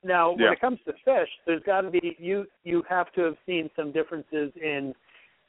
Now, 0.04 0.30
when 0.30 0.40
Yeah. 0.40 0.52
it 0.52 0.60
comes 0.60 0.78
to 0.86 0.92
fish, 1.04 1.28
there's 1.44 1.62
got 1.64 1.82
to 1.82 1.90
be 1.90 2.16
you 2.18 2.46
you 2.64 2.82
have 2.88 3.12
to 3.12 3.22
have 3.22 3.36
seen 3.46 3.68
some 3.74 3.92
differences 3.92 4.52
in 4.56 4.94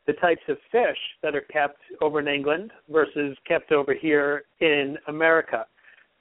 the 0.07 0.13
types 0.13 0.41
of 0.47 0.57
fish 0.71 0.97
that 1.21 1.35
are 1.35 1.41
kept 1.41 1.81
over 2.01 2.19
in 2.19 2.27
England 2.27 2.71
versus 2.89 3.37
kept 3.45 3.71
over 3.71 3.93
here 3.93 4.45
in 4.59 4.97
America. 5.07 5.67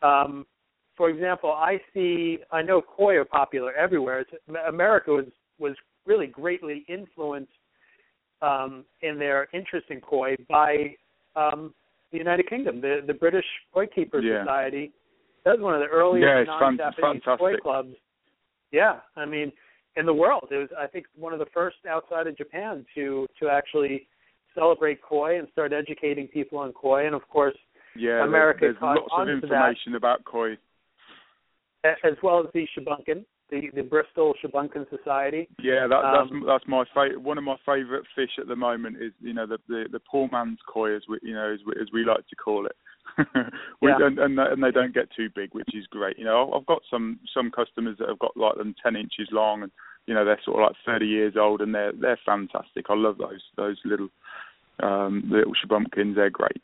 Um, 0.03 0.47
for 0.95 1.09
example, 1.09 1.51
I 1.51 1.81
see 1.95 2.39
I 2.53 2.61
know 2.61 2.83
koi 2.83 3.17
are 3.17 3.25
popular 3.25 3.73
everywhere. 3.73 4.21
It's, 4.21 4.31
America 4.67 5.13
was 5.13 5.27
was 5.59 5.75
really 6.05 6.27
greatly 6.27 6.85
influenced 6.89 7.53
um, 8.43 8.85
in 9.03 9.19
their 9.19 9.49
interest 9.53 9.87
in 9.91 10.01
koi 10.01 10.37
by 10.49 10.95
um, 11.37 11.75
the 12.13 12.19
United 12.19 12.49
Kingdom. 12.49 12.81
The 12.81 13.01
the 13.07 13.15
British 13.15 13.45
Koi 13.73 13.87
Keeper 13.87 14.21
Yeah. 14.21 14.43
Society. 14.43 14.93
That 15.45 15.53
was 15.57 15.61
one 15.63 15.75
of 15.75 15.81
the 15.81 15.87
earliest 15.87 16.27
Yeah, 16.27 16.45
non-Japanese 16.45 17.23
koi 17.39 17.57
clubs. 17.63 17.95
Yeah, 18.71 19.01
I 19.17 19.25
mean, 19.25 19.51
in 19.97 20.05
the 20.05 20.13
world, 20.15 20.49
it 20.51 20.57
was 20.57 20.69
I 20.79 20.87
think 20.87 21.07
one 21.17 21.33
of 21.33 21.39
the 21.39 21.47
first 21.55 21.77
outside 21.89 22.27
of 22.27 22.37
Japan 22.37 22.85
to 22.95 23.27
to 23.41 23.49
actually 23.49 24.07
celebrate 24.55 25.01
koi 25.03 25.39
and 25.39 25.49
start 25.53 25.73
educating 25.73 26.27
people 26.29 26.59
on 26.59 26.73
koi, 26.73 27.07
and 27.07 27.15
of 27.15 27.27
course, 27.29 27.57
Yeah, 27.97 28.25
America 28.25 28.61
there's, 28.63 28.75
there's 28.81 28.83
lots 28.97 29.13
of 29.13 29.19
on 29.21 29.27
to 29.27 29.33
that. 29.35 29.43
information 29.45 29.95
about 29.95 30.25
koi. 30.25 30.59
as 31.85 32.17
well 32.23 32.41
as 32.41 32.47
the 32.53 32.67
Shubunkin, 32.77 33.25
the 33.51 33.71
the 33.75 33.83
Bristol 33.83 34.35
Shubunkin 34.43 34.87
Society. 34.91 35.49
Yeah, 35.63 35.87
that, 35.87 36.05
Um, 36.05 36.43
that's 36.45 36.47
that's 36.47 36.69
my 36.69 36.85
favorite. 36.95 37.21
One 37.21 37.39
of 37.39 37.45
my 37.45 37.57
favourite 37.65 38.05
fish 38.15 38.31
at 38.39 38.49
the 38.49 38.57
moment 38.57 38.97
is 39.01 39.13
you 39.21 39.33
know 39.33 39.47
the 39.47 39.59
the, 39.69 39.85
the 39.91 40.01
poor 40.01 40.29
man's 40.31 40.59
koi, 40.67 40.95
as 40.95 41.03
we 41.09 41.19
you 41.23 41.35
know 41.35 41.53
as 41.53 41.61
we, 41.67 41.73
as 41.81 41.89
we 41.93 42.05
like 42.05 42.27
to 42.29 42.37
call 42.37 42.67
it. 42.67 42.77
we, 43.81 43.91
Yeah. 43.91 44.07
and, 44.07 44.19
and 44.19 44.39
and 44.39 44.63
they 44.63 44.71
don't 44.71 44.95
get 44.95 45.09
too 45.17 45.29
big, 45.35 45.55
which 45.55 45.75
is 45.75 45.87
great. 45.87 46.19
You 46.19 46.25
know, 46.25 46.53
I've 46.55 46.67
got 46.67 46.83
some 46.91 47.19
some 47.35 47.51
customers 47.51 47.97
that 47.99 48.09
have 48.09 48.19
got 48.19 48.37
like 48.37 48.57
them 48.57 48.75
ten 48.83 48.97
inches 48.97 49.29
long, 49.33 49.63
and 49.63 49.73
you 50.07 50.15
know 50.15 50.25
they're 50.25 50.41
sort 50.45 50.63
of 50.63 50.69
like 50.69 50.77
thirty 50.85 51.07
years 51.07 51.35
old, 51.39 51.61
and 51.61 51.75
they're 51.75 51.93
they're 51.93 52.21
fantastic. 52.25 52.87
I 52.89 52.95
love 52.95 53.19
those 53.19 53.43
those 53.57 53.79
little 53.85 54.09
um 54.83 55.25
little 55.31 55.55
shubunkins. 55.55 56.15
They're 56.15 56.31
great. 56.31 56.63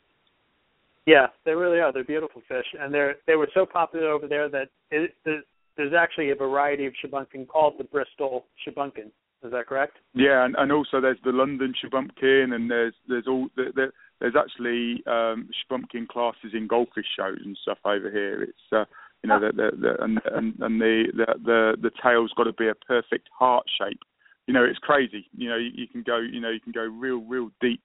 Yeah, 1.05 1.27
they 1.45 1.53
really 1.53 1.79
are. 1.79 1.91
They're 1.93 2.03
beautiful 2.03 2.41
fish, 2.47 2.65
and 2.79 2.93
they're 2.93 3.15
they 3.27 3.35
were 3.35 3.49
so 3.53 3.65
popular 3.65 4.09
over 4.09 4.27
there 4.27 4.49
that 4.49 4.69
it, 4.91 5.13
it, 5.25 5.45
there's 5.77 5.93
actually 5.93 6.31
a 6.31 6.35
variety 6.35 6.85
of 6.85 6.93
Shubunkin 7.03 7.47
called 7.47 7.75
the 7.77 7.83
Bristol 7.83 8.45
Shubunkin. 8.65 9.11
Is 9.43 9.51
that 9.51 9.67
correct? 9.67 9.97
Yeah, 10.13 10.43
and, 10.43 10.55
and 10.57 10.71
also 10.71 10.99
there's 10.99 11.19
the 11.23 11.31
London 11.31 11.73
Shubunkin, 11.73 12.55
and 12.55 12.69
there's 12.69 12.93
there's 13.07 13.27
all 13.27 13.47
there, 13.55 13.91
there's 14.19 14.33
actually 14.35 15.03
um, 15.05 15.49
Shubunkin 15.53 16.07
classes 16.07 16.53
in 16.53 16.67
goldfish 16.67 17.05
shows 17.15 17.39
and 17.43 17.57
stuff 17.61 17.77
over 17.85 18.09
here. 18.09 18.41
It's 18.41 18.57
uh, 18.71 18.85
you 19.21 19.29
know 19.29 19.39
the, 19.39 19.51
the, 19.51 19.77
the 19.77 20.03
and 20.03 20.19
and 20.33 20.53
and 20.59 20.81
the 20.81 21.03
the 21.13 21.25
the, 21.43 21.77
the 21.81 21.91
tail's 22.01 22.33
got 22.35 22.45
to 22.45 22.53
be 22.53 22.69
a 22.69 22.75
perfect 22.75 23.29
heart 23.37 23.65
shape. 23.79 23.99
You 24.47 24.53
know, 24.53 24.63
it's 24.63 24.79
crazy. 24.79 25.27
You 25.35 25.49
know, 25.49 25.57
you, 25.57 25.69
you 25.75 25.87
can 25.87 26.01
go 26.01 26.17
you 26.19 26.39
know 26.39 26.49
you 26.49 26.59
can 26.59 26.71
go 26.71 26.81
real 26.81 27.19
real 27.19 27.51
deep. 27.61 27.81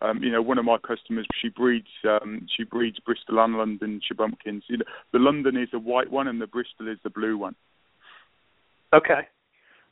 Um, 0.00 0.22
you 0.22 0.30
know, 0.30 0.42
one 0.42 0.58
of 0.58 0.64
my 0.64 0.76
customers, 0.78 1.26
she 1.40 1.48
breeds 1.48 1.86
um, 2.04 2.46
she 2.56 2.64
breeds 2.64 2.98
Bristol 3.00 3.38
and 3.38 3.56
London 3.56 4.00
Shubunkins. 4.00 4.62
You 4.68 4.78
know, 4.78 4.84
the 5.12 5.18
London 5.18 5.56
is 5.56 5.68
the 5.72 5.78
white 5.78 6.10
one, 6.10 6.28
and 6.28 6.40
the 6.40 6.46
Bristol 6.46 6.88
is 6.88 6.98
the 7.04 7.10
blue 7.10 7.38
one. 7.38 7.54
Okay. 8.92 9.28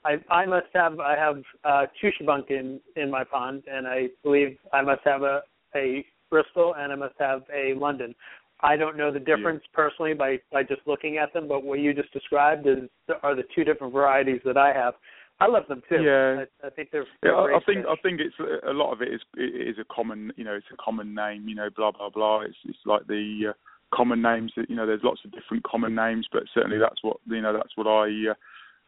I 0.04 0.16
I 0.30 0.46
must 0.46 0.66
have 0.74 1.00
I 1.00 1.16
have 1.16 1.42
uh, 1.64 1.86
two 2.00 2.10
Shubunkin 2.20 2.80
in 2.96 3.10
my 3.10 3.24
pond, 3.24 3.62
and 3.70 3.86
I 3.86 4.08
believe 4.22 4.58
I 4.72 4.82
must 4.82 5.02
have 5.04 5.22
a 5.22 5.42
a 5.74 6.04
Bristol 6.30 6.74
and 6.76 6.92
I 6.92 6.96
must 6.96 7.14
have 7.20 7.42
a 7.54 7.74
London. 7.74 8.14
I 8.60 8.76
don't 8.76 8.96
know 8.96 9.12
the 9.12 9.20
difference 9.20 9.62
personally 9.72 10.14
by 10.14 10.38
by 10.52 10.62
just 10.62 10.80
looking 10.86 11.18
at 11.18 11.32
them, 11.32 11.46
but 11.46 11.64
what 11.64 11.78
you 11.78 11.92
just 11.94 12.12
described 12.12 12.66
is 12.66 12.88
are 13.22 13.34
the 13.34 13.44
two 13.54 13.64
different 13.64 13.92
varieties 13.92 14.40
that 14.44 14.56
I 14.56 14.72
have. 14.72 14.94
I 15.42 15.48
love 15.48 15.64
them 15.68 15.82
too. 15.88 16.02
Yeah. 16.02 16.44
I, 16.62 16.66
I 16.66 16.70
think 16.70 16.90
they're. 16.92 17.02
Yeah, 17.02 17.34
they're 17.34 17.54
I, 17.54 17.56
I 17.56 17.60
think 17.66 17.80
fish. 17.80 17.86
I 17.90 17.96
think 18.02 18.20
it's 18.20 18.64
a 18.66 18.72
lot 18.72 18.92
of 18.92 19.02
it 19.02 19.12
is 19.12 19.20
it 19.36 19.68
is 19.68 19.76
a 19.78 19.94
common 19.94 20.32
you 20.36 20.44
know 20.44 20.54
it's 20.54 20.66
a 20.72 20.82
common 20.82 21.14
name 21.14 21.48
you 21.48 21.54
know 21.54 21.68
blah 21.74 21.90
blah 21.90 22.10
blah. 22.10 22.42
It's 22.42 22.56
it's 22.64 22.78
like 22.86 23.06
the 23.08 23.50
uh, 23.50 23.52
common 23.94 24.22
names 24.22 24.52
that 24.56 24.70
you 24.70 24.76
know 24.76 24.86
there's 24.86 25.02
lots 25.02 25.20
of 25.24 25.32
different 25.32 25.64
common 25.64 25.94
names, 25.94 26.26
but 26.32 26.44
certainly 26.54 26.78
that's 26.78 27.02
what 27.02 27.16
you 27.26 27.42
know 27.42 27.52
that's 27.52 27.76
what 27.76 27.88
I 27.88 28.06
uh, 28.30 28.34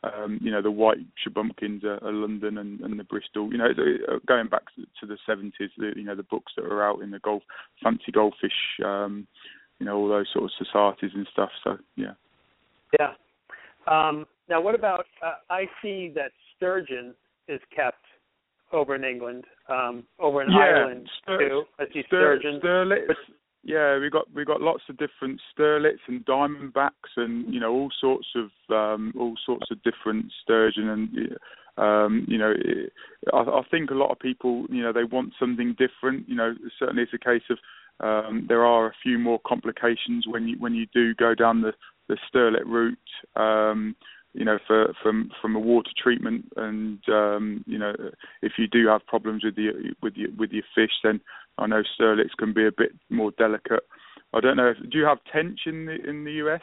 um, 0.06 0.39
you 0.43 0.52
know 0.52 0.62
the 0.62 0.70
white 0.70 0.98
shubunkins 1.26 1.82
are, 1.82 2.02
are 2.05 2.12
London 2.12 2.59
and, 2.59 2.81
and 2.81 3.01
the 3.01 3.05
Bristol. 3.05 3.51
You 3.51 3.59
know 3.59 3.70
uh, 3.70 4.18
going 4.26 4.48
back 4.48 4.62
to, 4.76 4.82
to 5.01 5.06
the 5.06 5.18
70s, 5.28 5.70
the, 5.76 5.93
you 5.97 6.05
know 6.05 6.14
the 6.14 6.22
books 6.22 6.52
that 6.56 6.66
are 6.66 6.86
out 6.89 7.01
in 7.02 7.10
the 7.10 7.18
golf 7.18 7.43
fancy 7.82 8.12
goldfish, 8.12 8.78
um, 8.85 9.26
you 9.81 9.86
know 9.86 9.97
all 9.97 10.09
those 10.09 10.28
sort 10.32 10.44
of 10.44 10.51
societies 10.56 11.10
and 11.14 11.26
stuff. 11.32 11.51
So 11.64 11.78
yeah. 11.97 12.14
Yeah. 13.01 13.14
Um, 13.86 14.26
now, 14.48 14.60
what 14.60 14.74
about? 14.74 15.06
Uh, 15.24 15.35
I 15.51 15.66
see 15.82 16.12
that 16.14 16.32
sturgeon 16.56 17.14
is 17.48 17.60
kept 17.74 18.05
over 18.72 18.94
in 18.94 19.05
England, 19.05 19.44
um, 19.68 20.05
over 20.18 20.43
in 20.43 20.51
Yeah, 20.51 20.59
Ireland 20.59 21.10
stur- 21.26 21.39
too. 21.48 21.64
I 21.78 21.85
see 21.93 22.02
sturgeon. 22.06 22.60
Sterlets. 22.60 23.06
But- 23.06 23.16
yeah, 23.66 23.98
we 23.98 24.10
got 24.10 24.31
we 24.35 24.44
got 24.44 24.60
lots 24.60 24.82
of 24.90 24.97
different 24.98 25.40
sterlets 25.56 26.01
and 26.06 26.24
diamondbacks 26.26 27.16
and 27.16 27.52
you 27.52 27.60
know 27.60 27.72
all 27.72 27.90
sorts 27.98 28.28
of 28.35 28.51
um, 28.70 29.12
all 29.18 29.35
sorts 29.47 29.70
of 29.70 29.82
different 29.82 30.31
sturgeon 30.43 30.89
and 30.90 31.39
Um, 31.76 32.24
you 32.28 32.39
know, 32.39 32.55
it, 32.56 32.93
I, 33.32 33.39
I 33.39 33.62
think 33.68 33.90
a 33.90 33.94
lot 33.94 34.12
of 34.12 34.18
people, 34.20 34.64
you 34.68 34.81
know, 34.82 34.93
they 34.93 35.02
want 35.02 35.32
something 35.40 35.74
different. 35.76 36.28
You 36.28 36.36
know, 36.36 36.55
certainly 36.78 37.02
it's 37.02 37.12
a 37.14 37.18
case 37.18 37.43
of 37.51 37.59
um, 38.01 38.47
there 38.48 38.64
are 38.64 38.86
a 38.86 38.94
few 39.02 39.18
more 39.18 39.40
complications 39.47 40.26
when 40.28 40.47
you 40.47 40.56
when 40.59 40.74
you 40.74 40.86
do 40.94 41.14
go 41.14 41.35
down 41.35 41.62
the 41.62 41.72
the 42.09 42.16
sterlet 42.28 42.66
route. 42.66 42.98
Um, 43.35 43.97
you 44.35 44.44
know, 44.44 44.59
for 44.66 44.93
from 45.02 45.31
from 45.40 45.56
a 45.56 45.61
water 45.61 45.90
treatment, 45.97 46.52
and 46.56 46.98
um, 47.09 47.65
you 47.66 47.78
know, 47.78 47.93
if 48.43 48.52
you 48.59 48.66
do 48.66 48.89
have 48.89 49.06
problems 49.06 49.44
with 49.44 49.56
the 49.56 49.94
with 50.02 50.15
your 50.16 50.31
with 50.36 50.51
your 50.51 50.65
fish, 50.74 50.90
then 51.02 51.20
I 51.56 51.66
know 51.66 51.82
sterlets 51.98 52.36
can 52.39 52.52
be 52.52 52.66
a 52.66 52.73
bit 52.73 52.93
more 53.11 53.31
delicate. 53.39 53.85
I 54.32 54.40
don't 54.40 54.56
know. 54.56 54.70
If, 54.70 54.90
do 54.90 54.98
you 54.98 55.05
have 55.05 55.19
tench 55.32 55.61
in 55.66 55.86
the 55.86 55.97
in 56.09 56.24
the 56.24 56.32
US? 56.44 56.62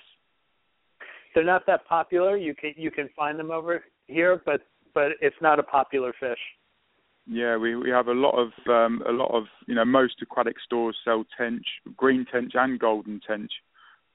They're 1.33 1.45
not 1.45 1.65
that 1.67 1.87
popular. 1.87 2.35
You 2.35 2.53
can 2.53 2.73
you 2.75 2.91
can 2.91 3.09
find 3.15 3.39
them 3.39 3.51
over 3.51 3.83
here, 4.07 4.41
but 4.45 4.61
but 4.93 5.13
it's 5.21 5.41
not 5.41 5.59
a 5.59 5.63
popular 5.63 6.13
fish. 6.19 6.39
Yeah, 7.25 7.55
we 7.55 7.75
we 7.75 7.89
have 7.89 8.07
a 8.07 8.13
lot 8.13 8.37
of 8.37 8.49
um, 8.67 9.01
a 9.07 9.11
lot 9.11 9.31
of 9.33 9.45
you 9.67 9.75
know 9.75 9.85
most 9.85 10.15
aquatic 10.21 10.57
stores 10.65 10.97
sell 11.05 11.23
tench, 11.37 11.65
green 11.95 12.25
tench 12.29 12.51
and 12.55 12.77
golden 12.77 13.21
tench, 13.25 13.51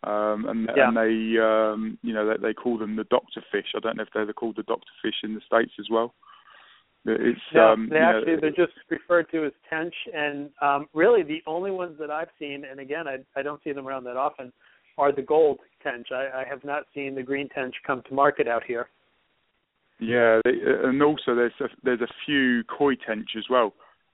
um, 0.07 0.47
and 0.49 0.69
yeah. 0.77 0.89
and 0.89 0.97
they 0.97 1.41
um, 1.41 1.99
you 2.03 2.15
know 2.15 2.29
they, 2.29 2.49
they 2.49 2.55
call 2.55 2.79
them 2.79 2.97
the 2.97 3.05
doctor 3.05 3.43
fish. 3.51 3.67
I 3.77 3.81
don't 3.81 3.97
know 3.97 4.05
if 4.05 4.09
they're 4.15 4.33
called 4.33 4.57
the 4.57 4.63
doctor 4.63 4.91
fish 5.03 5.17
in 5.25 5.35
the 5.35 5.41
states 5.45 5.73
as 5.81 5.87
well. 5.91 6.15
It's 7.05 7.39
no, 7.55 7.73
um, 7.73 7.89
they 7.89 7.97
you 7.97 8.03
know, 8.03 8.19
actually 8.19 8.37
they're 8.41 8.67
just 8.67 8.79
referred 8.89 9.31
to 9.33 9.47
as 9.47 9.53
tench, 9.69 9.95
and 10.15 10.51
um, 10.63 10.87
really 10.95 11.23
the 11.23 11.43
only 11.47 11.71
ones 11.71 11.97
that 11.99 12.11
I've 12.11 12.31
seen, 12.39 12.65
and 12.71 12.79
again 12.79 13.07
I 13.09 13.19
I 13.39 13.43
don't 13.43 13.63
see 13.65 13.73
them 13.73 13.89
around 13.89 14.05
that 14.05 14.17
often, 14.17 14.53
are 14.97 15.13
the 15.13 15.23
gold 15.23 15.59
tench. 15.83 16.09
I, 16.13 16.43
I 16.43 16.45
have 16.49 16.65
not 16.65 16.85
seen 16.95 17.15
the 17.15 17.23
green 17.23 17.49
tench 17.49 17.75
come 17.87 18.03
to 18.09 18.15
market 18.15 18.47
out 18.47 18.63
here. 18.65 18.89
Yeah, 19.99 20.41
they, 20.45 20.53
and 20.85 21.03
also 21.03 21.35
there's 21.35 21.53
a, 21.61 21.69
there's 21.83 22.01
a 22.01 22.15
few 22.25 22.63
koi 22.65 22.95
tench 22.95 23.31
as 23.37 23.45
well. 23.51 23.73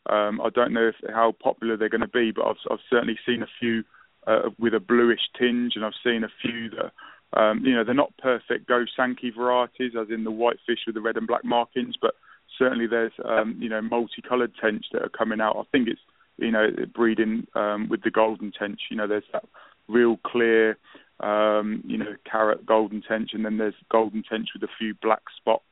Um, 0.09 0.41
I 0.41 0.49
don't 0.55 0.73
know 0.73 0.89
if, 0.89 0.95
how 1.13 1.35
popular 1.43 1.77
they're 1.77 1.89
going 1.89 2.01
to 2.03 2.09
be, 2.09 2.31
but 2.31 2.47
I've 2.47 2.57
I've 2.71 2.79
certainly 2.89 3.19
seen 3.27 3.43
a 3.43 3.47
few 3.61 3.85
uh, 4.27 4.51
with 4.59 4.75
a 4.75 4.81
bluish 4.81 5.21
tinge, 5.39 5.73
and 5.77 5.85
I've 5.85 5.93
seen 6.05 6.25
a 6.25 6.29
few 6.41 6.71
that 6.71 6.93
um, 7.39 7.65
you 7.65 7.75
know 7.75 7.85
they're 7.85 7.95
not 7.95 8.17
perfect 8.19 8.69
Go 8.69 8.85
Sankey 8.97 9.31
varieties, 9.31 9.93
as 10.01 10.09
in 10.11 10.25
the 10.25 10.31
white 10.31 10.59
fish 10.67 10.81
with 10.87 10.95
the 10.95 11.01
red 11.01 11.17
and 11.17 11.27
black 11.27 11.45
markings, 11.45 11.95
but 12.01 12.15
certainly 12.59 12.87
there's 12.87 13.13
um, 13.25 13.57
you 13.59 13.69
know 13.69 13.81
multicolored 13.81 14.53
tench 14.61 14.87
that 14.93 15.03
are 15.03 15.09
coming 15.09 15.41
out. 15.41 15.57
I 15.57 15.65
think 15.73 15.89
it's 15.89 16.01
you 16.39 16.51
know 16.51 16.69
breeding 16.95 17.47
um, 17.55 17.89
with 17.89 18.03
the 18.03 18.11
golden 18.11 18.53
tench. 18.53 18.81
You 18.91 18.97
know 18.97 19.07
there's 19.07 19.25
that 19.33 19.45
real 19.89 20.19
clear 20.27 20.79
um, 21.21 21.83
you 21.87 21.99
know 21.99 22.15
carrot 22.31 22.65
golden 22.67 23.03
tench, 23.03 23.31
and 23.33 23.45
then 23.45 23.59
there's 23.59 23.75
golden 23.91 24.23
tench 24.23 24.49
with 24.55 24.63
a 24.63 24.73
few 24.79 24.95
black 25.03 25.23
spots 25.37 25.65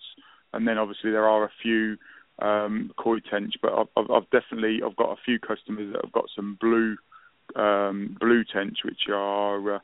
and 0.52 0.66
then 0.66 0.78
obviously 0.78 1.10
there 1.10 1.28
are 1.28 1.44
a 1.44 1.52
few 1.62 1.96
um, 2.40 2.90
koi 2.96 3.18
tench, 3.20 3.54
but 3.62 3.72
I've, 3.72 4.10
I've 4.10 4.30
definitely 4.30 4.80
I've 4.84 4.96
got 4.96 5.12
a 5.12 5.22
few 5.24 5.38
customers 5.38 5.92
that 5.92 6.04
have 6.04 6.12
got 6.12 6.26
some 6.34 6.56
blue 6.60 6.96
um, 7.56 8.16
blue 8.20 8.44
tench, 8.44 8.78
which 8.84 9.08
are 9.12 9.76
uh, 9.76 9.78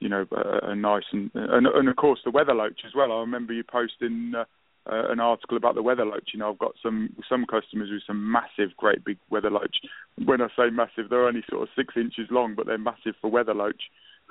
you 0.00 0.08
know 0.08 0.26
uh, 0.36 0.74
nice 0.74 1.04
and, 1.12 1.30
and 1.34 1.66
and 1.66 1.88
of 1.88 1.96
course 1.96 2.20
the 2.24 2.30
weather 2.30 2.54
loach 2.54 2.80
as 2.86 2.92
well. 2.94 3.12
I 3.12 3.20
remember 3.20 3.52
you 3.52 3.64
posting. 3.64 4.32
Uh, 4.36 4.44
uh, 4.90 5.12
an 5.12 5.20
article 5.20 5.56
about 5.56 5.76
the 5.76 5.82
weather 5.82 6.04
loach. 6.04 6.30
You 6.32 6.40
know, 6.40 6.50
I've 6.50 6.58
got 6.58 6.72
some 6.82 7.14
some 7.28 7.46
customers 7.46 7.88
with 7.88 8.02
some 8.04 8.32
massive, 8.32 8.76
great 8.76 9.04
big 9.04 9.16
weather 9.30 9.48
loach. 9.48 9.76
When 10.24 10.40
I 10.40 10.48
say 10.56 10.70
massive, 10.72 11.08
they're 11.08 11.28
only 11.28 11.44
sort 11.48 11.62
of 11.62 11.68
six 11.76 11.94
inches 11.96 12.26
long, 12.32 12.56
but 12.56 12.66
they're 12.66 12.78
massive 12.78 13.14
for 13.20 13.30
weather 13.30 13.54
loach. 13.54 13.80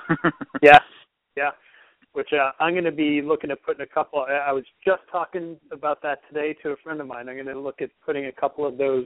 yeah, 0.62 0.80
yeah 1.38 1.52
which 2.14 2.30
uh, 2.34 2.52
I'm 2.60 2.74
going 2.74 2.84
to 2.86 2.92
be 2.92 3.22
looking 3.22 3.52
at 3.52 3.64
putting 3.64 3.82
a 3.82 3.88
couple. 3.88 4.26
I 4.28 4.52
was 4.52 4.66
just 4.86 5.02
talking 5.12 5.58
about 5.72 6.02
that 6.04 6.20
today 6.28 6.56
to 6.64 6.72
a 6.72 6.76
friend 6.78 7.00
of 7.00 7.08
mine. 7.08 7.30
I'm 7.30 7.36
going 7.36 7.46
to 7.48 7.60
look 7.60 7.82
at 7.82 7.90
putting 8.06 8.26
a 8.26 8.32
couple 8.32 8.66
of 8.66 8.78
those 8.78 9.06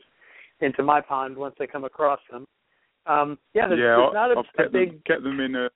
into 0.61 0.83
my 0.83 1.01
pond 1.01 1.37
once 1.37 1.55
I 1.59 1.65
come 1.65 1.83
across 1.83 2.19
them. 2.31 2.45
Um, 3.07 3.37
yeah, 3.53 3.67
there's, 3.67 3.79
yeah, 3.79 3.95
there's 3.97 4.13
not 4.13 4.31
a, 4.31 4.39
I've 4.39 4.57
kept 4.57 4.69
a 4.69 4.71
big 4.71 4.89
them, 4.91 5.01
kept 5.05 5.23
them 5.23 5.39
in 5.39 5.55
a 5.55 5.69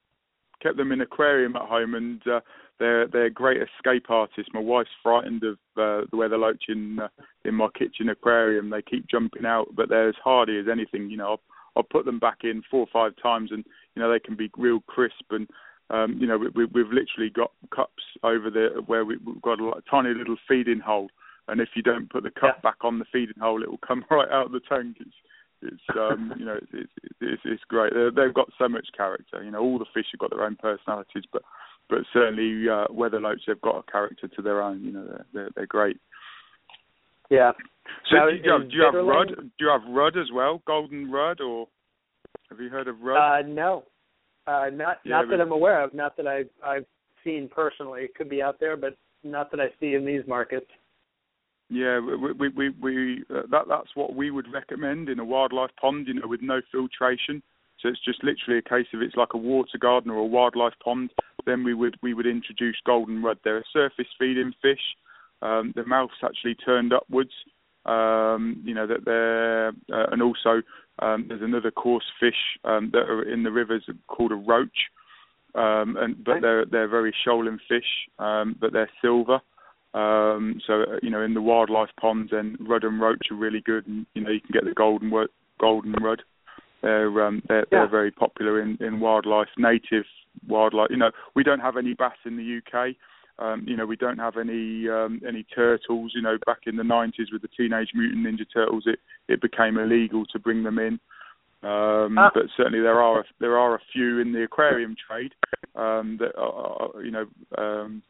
kept 0.61 0.77
them 0.77 0.91
in 0.91 1.01
aquarium 1.01 1.55
at 1.55 1.63
home, 1.63 1.95
and 1.95 2.21
uh, 2.27 2.39
they're 2.79 3.07
they're 3.07 3.29
great 3.29 3.61
escape 3.61 4.09
artists. 4.09 4.51
My 4.53 4.59
wife's 4.59 4.89
frightened 5.03 5.43
of 5.43 5.53
uh, 5.77 6.07
the 6.11 6.17
weather 6.17 6.37
loach 6.37 6.65
in 6.69 6.99
uh, 6.99 7.07
in 7.45 7.55
my 7.55 7.67
kitchen 7.77 8.09
aquarium. 8.09 8.69
They 8.69 8.81
keep 8.81 9.07
jumping 9.07 9.45
out, 9.45 9.67
but 9.75 9.89
they're 9.89 10.09
as 10.09 10.15
hardy 10.23 10.57
as 10.59 10.65
anything. 10.71 11.09
You 11.09 11.17
know, 11.17 11.29
I'll, 11.29 11.41
I'll 11.77 11.83
put 11.83 12.05
them 12.05 12.19
back 12.19 12.39
in 12.43 12.63
four 12.69 12.81
or 12.81 12.87
five 12.91 13.13
times, 13.21 13.51
and 13.51 13.63
you 13.95 14.01
know 14.01 14.11
they 14.11 14.19
can 14.19 14.35
be 14.35 14.49
real 14.57 14.81
crisp 14.87 15.25
and 15.31 15.47
um, 15.91 16.17
you 16.19 16.27
know, 16.27 16.37
we, 16.37 16.65
we, 16.65 16.81
have 16.81 16.91
literally 16.91 17.31
got 17.33 17.51
cups 17.73 18.03
over 18.23 18.49
there 18.51 18.81
where 18.81 19.05
we, 19.05 19.15
have 19.15 19.41
got 19.41 19.59
a, 19.59 19.69
a 19.69 19.81
tiny 19.89 20.13
little 20.13 20.35
feeding 20.47 20.79
hole, 20.79 21.09
and 21.47 21.59
if 21.59 21.69
you 21.75 21.81
don't 21.81 22.09
put 22.09 22.23
the 22.23 22.31
cup 22.31 22.57
yeah. 22.57 22.69
back 22.69 22.77
on 22.81 22.99
the 22.99 23.05
feeding 23.11 23.39
hole, 23.41 23.63
it 23.63 23.69
will 23.69 23.79
come 23.79 24.05
right 24.11 24.29
out 24.29 24.47
of 24.47 24.51
the 24.51 24.61
tank. 24.69 24.97
It's, 24.99 25.09
it's 25.61 25.81
um, 25.97 26.33
you 26.37 26.45
know, 26.45 26.55
it's, 26.55 26.71
it's, 26.73 27.13
it's, 27.21 27.41
it's 27.45 27.63
great. 27.67 27.93
they 27.93 28.09
they've 28.15 28.33
got 28.33 28.49
so 28.57 28.67
much 28.67 28.87
character. 28.95 29.43
You 29.43 29.51
know, 29.51 29.59
all 29.59 29.79
the 29.79 29.85
fish 29.93 30.05
have 30.11 30.19
got 30.19 30.29
their 30.31 30.45
own 30.45 30.55
personalities, 30.55 31.23
but 31.31 31.41
but 31.89 31.99
certainly 32.13 32.69
uh, 32.69 32.85
weather 32.91 33.19
loach, 33.19 33.41
they've 33.47 33.59
got 33.61 33.83
a 33.87 33.91
character 33.91 34.27
to 34.27 34.41
their 34.41 34.61
own. 34.61 34.83
You 34.83 34.91
know, 34.91 35.05
they're 35.05 35.25
they're, 35.33 35.49
they're 35.55 35.67
great. 35.67 35.99
Yeah. 37.29 37.51
So 38.09 38.15
now, 38.15 38.29
do 38.29 38.35
you, 38.35 38.51
have, 38.51 38.69
do 38.69 38.75
you 38.75 38.83
have 38.83 39.05
rudd? 39.05 39.27
Do 39.35 39.65
you 39.65 39.69
have 39.69 39.81
rudd 39.89 40.17
as 40.17 40.27
well? 40.33 40.61
Golden 40.65 41.11
rudd, 41.11 41.41
or 41.41 41.67
have 42.49 42.59
you 42.59 42.69
heard 42.69 42.87
of 42.87 43.01
rudd? 43.01 43.45
Uh, 43.45 43.47
no, 43.47 43.83
uh, 44.47 44.69
not 44.71 44.97
Yeah, 45.03 45.21
not 45.21 45.29
that 45.29 45.41
I'm 45.41 45.51
aware 45.51 45.83
of. 45.83 45.93
Not 45.93 46.15
that 46.17 46.27
I've 46.27 46.49
I've 46.65 46.85
seen 47.23 47.49
personally. 47.53 48.03
It 48.03 48.15
could 48.15 48.29
be 48.29 48.41
out 48.41 48.59
there, 48.59 48.77
but 48.77 48.95
not 49.23 49.51
that 49.51 49.59
I 49.59 49.67
see 49.79 49.95
in 49.95 50.05
these 50.05 50.21
markets. 50.27 50.67
Yeah, 51.69 51.99
we 51.99 52.33
we 52.33 52.49
we, 52.49 52.69
we 52.69 53.23
uh, 53.29 53.41
that 53.51 53.67
that's 53.67 53.95
what 53.95 54.15
we 54.15 54.31
would 54.31 54.51
recommend 54.51 55.07
in 55.07 55.19
a 55.19 55.25
wildlife 55.25 55.69
pond, 55.79 56.07
you 56.07 56.15
know, 56.15 56.27
with 56.27 56.41
no 56.41 56.61
filtration. 56.71 57.43
So 57.79 57.89
it's 57.89 58.03
just 58.03 58.23
literally 58.23 58.57
a 58.57 58.69
case 58.69 58.87
of 58.93 59.01
it's 59.01 59.15
like 59.15 59.33
a 59.33 59.37
water 59.37 59.77
garden 59.79 60.11
or 60.11 60.17
a 60.17 60.25
wildlife 60.25 60.73
pond. 60.83 61.11
Then 61.45 61.63
we 61.63 61.75
would 61.75 61.95
we 62.01 62.13
would 62.13 62.25
introduce 62.25 62.77
golden 62.85 63.21
rudd. 63.21 63.37
They're 63.43 63.59
a 63.59 63.63
surface 63.71 64.07
feeding 64.17 64.53
fish. 64.61 64.81
Um, 65.41 65.71
the 65.75 65.85
mouth's 65.85 66.13
actually 66.23 66.55
turned 66.55 66.91
upwards. 66.91 67.31
Um, 67.85 68.61
you 68.65 68.73
know 68.73 68.87
that 68.87 69.05
they're 69.05 69.69
uh, 69.69 70.11
and 70.11 70.23
also 70.23 70.63
um, 70.99 71.25
there's 71.27 71.41
another 71.41 71.71
coarse 71.71 72.03
fish 72.19 72.57
um, 72.63 72.89
that 72.93 73.03
are 73.03 73.23
in 73.31 73.43
the 73.43 73.51
rivers 73.51 73.83
called 74.07 74.31
a 74.31 74.35
roach. 74.35 74.89
Um, 75.55 75.97
and 75.97 76.23
but 76.23 76.41
they're 76.41 76.65
they're 76.65 76.87
very 76.87 77.15
shoaling 77.23 77.59
fish, 77.67 78.09
um, 78.17 78.55
but 78.59 78.73
they're 78.73 78.89
silver. 79.01 79.39
Um, 79.93 80.61
so 80.65 80.83
uh, 80.83 80.99
you 81.01 81.09
know, 81.09 81.21
in 81.21 81.33
the 81.33 81.41
wildlife 81.41 81.89
ponds, 81.99 82.31
and 82.31 82.57
rudd 82.59 82.83
and 82.83 83.01
roach 83.01 83.27
are 83.31 83.35
really 83.35 83.61
good, 83.61 83.87
and 83.87 84.05
you 84.13 84.21
know 84.21 84.29
you 84.29 84.41
can 84.41 84.51
get 84.53 84.65
the 84.65 84.73
golden 84.73 85.11
golden 85.59 85.93
rudd. 85.93 86.21
They're 86.81 87.25
um, 87.25 87.41
they're, 87.47 87.59
Yeah. 87.59 87.65
they're 87.71 87.87
very 87.89 88.11
popular 88.11 88.61
in, 88.61 88.77
in 88.79 88.99
wildlife, 88.99 89.49
native 89.57 90.05
wildlife. 90.47 90.89
You 90.91 90.97
know, 90.97 91.11
we 91.35 91.43
don't 91.43 91.59
have 91.59 91.75
any 91.77 91.93
bass 91.93 92.13
in 92.25 92.37
the 92.37 92.59
UK. 92.59 92.95
Um, 93.39 93.63
you 93.67 93.75
know, 93.77 93.85
we 93.85 93.95
don't 93.95 94.19
have 94.19 94.37
any 94.37 94.87
um, 94.89 95.21
any 95.27 95.43
turtles. 95.43 96.11
You 96.13 96.21
know, 96.21 96.37
back 96.45 96.59
in 96.67 96.75
the 96.75 96.83
90s 96.83 97.31
with 97.31 97.41
the 97.41 97.47
Teenage 97.57 97.89
Mutant 97.95 98.25
Ninja 98.27 98.45
Turtles, 98.53 98.83
it 98.85 98.99
it 99.27 99.41
became 99.41 99.77
illegal 99.77 100.25
to 100.27 100.39
bring 100.39 100.63
them 100.63 100.77
in. 100.77 100.99
Um, 101.63 102.17
Ah. 102.17 102.31
But 102.33 102.43
certainly 102.55 102.79
there 102.81 103.01
are 103.01 103.21
a, 103.21 103.23
there 103.39 103.57
are 103.57 103.75
a 103.75 103.79
few 103.91 104.19
in 104.19 104.31
the 104.33 104.43
aquarium 104.43 104.95
trade 104.95 105.33
um, 105.75 106.17
that 106.19 106.37
are, 106.37 106.91
are, 106.93 107.03
you 107.03 107.11
know. 107.11 107.25
Um, 107.57 108.03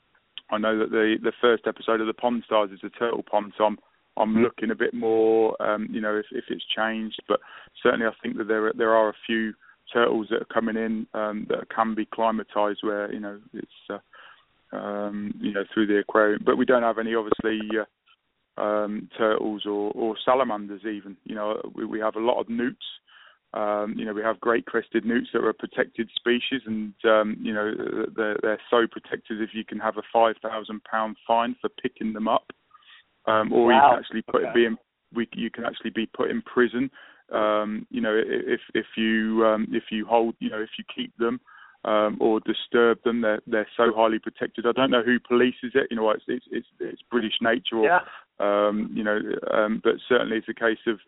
I 0.52 0.58
know 0.58 0.78
that 0.80 0.92
the 0.92 1.16
the 1.22 1.34
first 1.42 1.68
episode 1.68 2.02
of 2.02 2.08
the 2.08 2.14
Pond 2.14 2.44
Stars 2.46 2.72
is 2.72 2.80
a 2.84 2.90
turtle 2.90 3.24
pond, 3.24 3.54
so 3.58 3.66
I'm 3.66 3.78
I'm 4.18 4.36
looking 4.44 4.72
a 4.72 4.76
bit 4.76 4.94
more, 4.94 5.60
um, 5.62 5.88
you 5.92 6.02
know, 6.02 6.16
if 6.16 6.26
if 6.32 6.46
it's 6.50 6.66
changed. 6.76 7.22
But 7.28 7.40
certainly, 7.82 8.06
I 8.06 8.12
think 8.22 8.38
that 8.38 8.48
there 8.48 8.72
there 8.76 8.94
are 8.94 9.10
a 9.10 9.16
few 9.26 9.54
turtles 9.94 10.28
that 10.30 10.42
are 10.42 10.54
coming 10.54 10.76
in 10.76 11.08
um, 11.14 11.48
that 11.50 11.70
can 11.74 11.96
be 11.96 12.06
climatized 12.06 12.84
where 12.84 13.12
you 13.12 13.20
know 13.20 13.40
it's 13.54 13.68
uh, 13.90 14.76
um, 14.76 15.34
you 15.40 15.54
know 15.54 15.64
through 15.74 15.88
the 15.88 16.00
aquarium. 16.00 16.42
But 16.46 16.58
we 16.58 16.66
don't 16.66 16.84
have 16.84 17.00
any 17.00 17.14
obviously 17.16 17.60
uh, 17.78 18.62
um, 18.62 19.10
turtles 19.18 19.66
or 19.66 19.92
or 19.92 20.16
salamanders 20.26 20.82
even. 20.82 21.16
You 21.24 21.36
know, 21.36 21.72
we 21.76 21.86
we 21.86 22.00
have 22.00 22.16
a 22.16 22.20
lot 22.20 22.40
of 22.40 22.50
newts. 22.50 22.86
Um, 23.54 23.96
you 23.98 24.06
know, 24.06 24.14
we 24.14 24.22
have 24.22 24.40
great 24.40 24.66
crested 24.68 25.06
newts 25.06 25.30
that 25.34 25.40
are 25.40 25.50
a 25.50 25.54
protected 25.54 26.10
species, 26.16 26.62
and 26.68 26.94
um, 27.06 27.36
you 27.42 27.52
know 27.54 27.74
they're, 28.16 28.38
they're 28.42 28.62
so 28.70 28.86
protected. 28.90 29.42
If 29.42 29.50
you 29.54 29.66
can 29.66 29.80
have 29.80 29.98
a 29.98 30.04
five 30.14 30.36
thousand 30.42 30.84
pound 30.84 31.18
fine 31.26 31.56
for 31.60 31.70
picking 31.82 32.14
them 32.14 32.28
up, 32.28 32.52
um, 33.26 33.52
or 33.52 33.74
you 33.74 33.80
can 33.80 33.98
actually 33.98 34.22
put 34.22 34.44
Okay. 34.44 34.52
be 34.54 34.66
in, 34.66 34.78
we, 35.16 35.28
you 35.34 35.50
can 35.50 35.66
actually 35.66 35.90
be 35.90 36.06
put 36.06 36.30
in 36.30 36.44
prison. 36.44 36.92
Um, 37.32 37.88
you 37.90 38.02
know, 38.02 38.16
if 38.24 38.62
if 38.76 38.86
you 38.96 39.44
um, 39.48 39.68
if 39.72 39.86
you 39.90 40.06
hold, 40.06 40.36
you 40.40 40.52
know, 40.52 40.62
if 40.62 40.70
you 40.78 40.84
keep 40.96 41.12
them 41.18 41.40
um, 41.86 42.18
or 42.20 42.40
disturb 42.42 43.02
them, 43.04 43.22
they're 43.22 43.42
they're 43.48 43.68
so 43.76 43.92
highly 43.96 44.20
protected. 44.20 44.68
I 44.68 44.74
don't 44.74 44.92
know 44.92 45.04
who 45.04 45.20
polices 45.20 45.74
it. 45.74 45.88
You 45.90 45.98
know, 45.98 46.12
it's 46.12 46.24
it's 46.28 46.46
it's, 46.52 46.68
it's 46.80 47.02
British 47.10 47.38
nature, 47.42 47.78
or 47.78 47.86
Yeah. 47.86 48.00
um, 48.40 48.92
you 48.94 49.04
know, 49.04 49.20
um, 49.52 49.82
but 49.84 49.96
certainly 50.08 50.38
it's 50.38 50.50
a 50.50 50.54
case 50.54 50.80
of, 50.88 51.00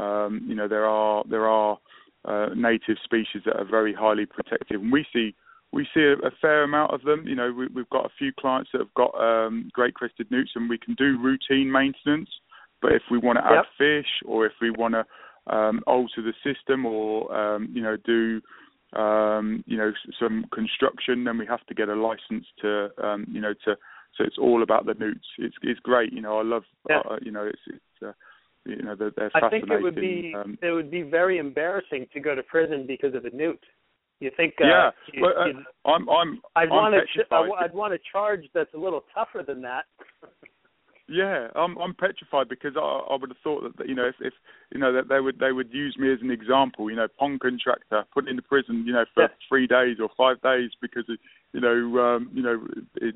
um, 0.00 0.44
you 0.46 0.54
know, 0.54 0.68
there 0.68 0.86
are 0.86 1.24
there 1.28 1.46
are 1.46 1.78
uh, 2.24 2.48
native 2.54 2.96
species 3.04 3.42
that 3.44 3.56
are 3.56 3.68
very 3.68 3.94
highly 3.94 4.26
protected, 4.26 4.80
and 4.80 4.92
we 4.92 5.04
see 5.12 5.34
we 5.72 5.86
see 5.94 6.00
a, 6.00 6.14
a, 6.26 6.30
fair 6.40 6.64
amount 6.64 6.92
of 6.92 7.02
them. 7.02 7.26
You 7.26 7.36
know, 7.36 7.52
we, 7.52 7.80
have 7.80 7.90
got 7.90 8.06
a 8.06 8.16
few 8.18 8.32
clients 8.38 8.70
that 8.72 8.80
have 8.80 8.94
got 8.94 9.14
um, 9.20 9.70
great 9.72 9.94
crested 9.94 10.30
newts, 10.30 10.52
and 10.54 10.68
we 10.68 10.78
can 10.78 10.94
do 10.94 11.18
routine 11.20 11.70
maintenance. 11.70 12.28
But 12.82 12.92
if 12.92 13.02
we 13.10 13.18
want 13.18 13.38
to 13.38 13.44
add 13.44 13.64
fish, 13.76 14.08
or 14.26 14.46
if 14.46 14.52
we 14.60 14.70
want 14.70 14.94
to 14.94 15.54
um, 15.54 15.82
alter 15.86 16.22
the 16.22 16.32
system, 16.42 16.86
or 16.86 17.32
um, 17.34 17.68
you 17.72 17.82
know, 17.82 17.96
do 18.04 18.40
um, 18.98 19.62
you 19.66 19.76
know 19.76 19.92
some 20.18 20.46
construction, 20.52 21.24
then 21.24 21.38
we 21.38 21.46
have 21.46 21.64
to 21.66 21.74
get 21.74 21.88
a 21.88 21.94
license 21.94 22.46
to 22.62 22.88
um, 23.02 23.26
you 23.30 23.40
know 23.40 23.52
to. 23.64 23.76
So 24.16 24.24
it's 24.24 24.38
all 24.38 24.62
about 24.62 24.86
the 24.86 24.94
newts. 24.94 25.26
It's 25.38 25.54
it's 25.62 25.80
great. 25.80 26.12
You 26.12 26.20
know, 26.20 26.38
I 26.38 26.42
love. 26.42 26.64
Uh, 27.08 27.16
you 27.22 27.30
know, 27.30 27.44
it's 27.44 27.62
it's. 27.66 28.02
Uh, 28.04 28.12
you 28.64 28.82
know, 28.82 28.94
they're, 28.94 29.12
they're 29.16 29.30
I 29.34 29.48
think 29.48 29.70
it 29.70 29.82
would 29.82 29.94
be 29.94 30.34
um, 30.36 30.58
it 30.62 30.70
would 30.70 30.90
be 30.90 31.02
very 31.02 31.38
embarrassing 31.38 32.06
to 32.12 32.20
go 32.20 32.34
to 32.34 32.42
prison 32.42 32.86
because 32.86 33.14
of 33.14 33.24
a 33.24 33.30
newt. 33.30 33.62
You 34.20 34.30
think? 34.36 34.54
Uh, 34.60 34.66
yeah, 34.66 34.90
you, 35.12 35.22
well, 35.22 35.32
uh, 35.38 35.88
I'm 35.90 36.08
I'm. 36.08 36.40
I'd 36.56 36.68
I'm 36.68 36.68
want 36.68 36.94
to. 36.94 37.00
Ch- 37.06 37.26
petrified. 37.28 37.50
I'd 37.58 37.74
want 37.74 37.94
a 37.94 37.98
charge 38.12 38.44
that's 38.54 38.72
a 38.74 38.78
little 38.78 39.04
tougher 39.14 39.42
than 39.46 39.62
that. 39.62 39.84
Yeah, 41.08 41.48
I'm 41.56 41.76
I'm 41.78 41.94
petrified 41.94 42.48
because 42.48 42.74
I 42.76 42.80
I 42.80 43.16
would 43.16 43.30
have 43.30 43.38
thought 43.42 43.76
that 43.78 43.88
you 43.88 43.96
know 43.96 44.06
if, 44.06 44.14
if 44.20 44.32
you 44.72 44.78
know 44.78 44.92
that 44.92 45.08
they 45.08 45.20
would 45.20 45.40
they 45.40 45.50
would 45.50 45.72
use 45.72 45.96
me 45.98 46.12
as 46.12 46.20
an 46.22 46.30
example, 46.30 46.88
you 46.88 46.96
know, 46.96 47.08
pond 47.18 47.40
contractor 47.40 48.04
put 48.14 48.28
into 48.28 48.42
prison, 48.42 48.84
you 48.86 48.92
know, 48.92 49.04
for 49.12 49.24
Yeah. 49.24 49.28
three 49.48 49.66
days 49.66 49.96
or 50.00 50.08
five 50.16 50.40
days 50.42 50.70
because 50.80 51.08
of 51.08 51.16
you 51.52 51.60
know 51.60 51.98
um, 51.98 52.30
you 52.32 52.42
know 52.42 52.64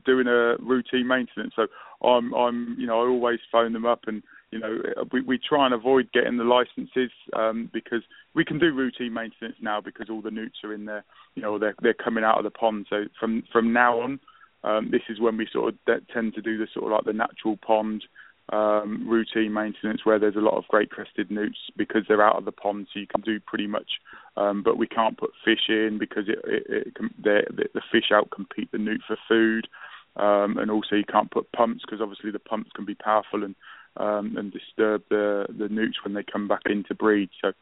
doing 0.05 0.27
a 0.27 0.57
routine 0.57 1.07
maintenance. 1.07 1.53
So 1.55 1.69
I'm 2.05 2.35
I'm 2.35 2.77
you 2.81 2.87
know 2.89 3.01
I 3.01 3.07
always 3.07 3.39
phone 3.53 3.73
them 3.73 3.87
up 3.87 4.01
and 4.09 4.25
you 4.55 4.61
know 4.61 4.79
we 5.13 5.21
we 5.21 5.37
try 5.37 5.65
and 5.67 5.75
avoid 5.75 6.13
getting 6.13 6.37
the 6.37 6.45
licenses 6.45 7.11
um, 7.35 7.69
because 7.73 8.03
we 8.35 8.45
can 8.45 8.61
do 8.61 8.73
routine 8.73 9.13
maintenance 9.13 9.57
now 9.61 9.81
because 9.81 10.09
all 10.09 10.23
the 10.23 10.31
newts 10.31 10.59
are 10.63 10.73
in 10.73 10.85
there, 10.85 11.05
you 11.35 11.43
know, 11.43 11.59
they're 11.59 11.75
they're 11.83 11.93
coming 11.93 12.23
out 12.23 12.39
of 12.39 12.45
the 12.45 12.51
pond. 12.51 12.87
So 12.89 13.05
from 13.19 13.43
from 13.53 13.73
now 13.73 14.01
on 14.01 14.21
um, 14.63 14.91
this 14.93 15.03
is 15.09 15.21
when 15.21 15.37
we 15.37 15.49
sort 15.53 15.71
of 15.71 15.85
de- 15.87 16.13
tend 16.13 16.35
to 16.35 16.41
do 16.41 16.57
the 16.57 16.69
sort 16.73 16.87
of 16.87 16.93
like 16.93 17.05
the 17.05 17.13
natural 17.13 17.57
pond 17.57 18.05
um, 18.53 19.09
routine 19.09 19.53
maintenance 19.53 20.03
where 20.05 20.21
there's 20.21 20.37
a 20.37 20.41
lot 20.41 20.57
of 20.57 20.69
great 20.69 20.91
crested 20.91 21.33
newts 21.33 21.59
because 21.77 22.03
they're 22.07 22.25
out 22.25 22.37
of 22.37 22.45
the 22.45 22.53
pond, 22.53 22.87
so 22.93 23.01
you 23.01 23.09
can 23.09 23.23
do 23.23 23.41
pretty 23.41 23.67
much. 23.67 23.91
Um, 24.37 24.63
but 24.63 24.79
we 24.79 24.87
can't 24.87 25.19
put 25.19 25.31
fish 25.45 25.69
in 25.69 25.99
because 25.99 26.29
it, 26.29 26.39
it, 26.45 26.87
it 26.87 26.95
can, 26.95 27.13
the, 27.21 27.43
the 27.75 27.83
fish 27.91 28.11
out 28.13 28.31
compete 28.31 28.71
the 28.71 28.79
newt 28.79 29.01
for 29.07 29.17
food, 29.29 29.67
um, 30.17 30.59
and 30.59 30.71
also 30.71 30.95
you 30.95 31.05
can't 31.05 31.31
put 31.31 31.51
pumps 31.53 31.83
because 31.85 32.01
obviously 32.01 32.31
the 32.31 32.39
pumps 32.39 32.71
can 32.75 32.85
be 32.85 32.95
powerful 32.95 33.43
and 33.43 33.57
um, 33.97 34.37
and 34.37 34.53
disturb 34.53 35.03
the 35.11 35.47
the 35.59 35.69
newts 35.69 35.99
when 36.05 36.15
they 36.15 36.23
come 36.23 36.49
back 36.49 36.63
in 36.67 36.85
to 36.89 36.95
breed. 36.95 37.31
So 37.41 37.53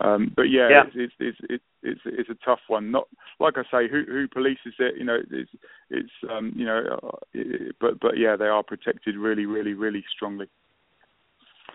um, 0.00 0.32
but 0.36 0.44
yeah, 0.50 0.68
Yeah. 0.68 0.82
It's, 0.94 1.14
it's 1.18 1.38
it's 1.48 1.64
it's 1.82 2.00
it's 2.04 2.30
a 2.30 2.44
tough 2.44 2.60
one. 2.68 2.90
Not 2.90 3.08
like 3.40 3.54
I 3.56 3.62
say, 3.62 3.88
who 3.88 4.02
who 4.06 4.28
polices 4.28 4.78
it? 4.78 4.96
You 4.98 5.04
know, 5.04 5.18
it's 5.30 5.50
it's 5.90 6.10
um, 6.30 6.52
you 6.54 6.66
know, 6.66 6.98
uh, 7.02 7.16
it, 7.32 7.76
but 7.80 7.98
but 8.00 8.18
yeah, 8.18 8.36
they 8.36 8.46
are 8.46 8.62
protected 8.62 9.16
really, 9.16 9.46
really, 9.46 9.74
really 9.74 10.04
strongly. 10.14 10.48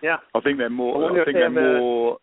Yeah. 0.02 0.18
I 0.34 0.40
think 0.40 0.58
they're 0.58 0.70
more. 0.70 0.96
I 0.96 1.22
I 1.22 1.24
think 1.24 1.26
they 1.26 1.32
they're 1.40 1.48
have 1.48 1.56
a- 1.56 1.78
more. 1.78 2.18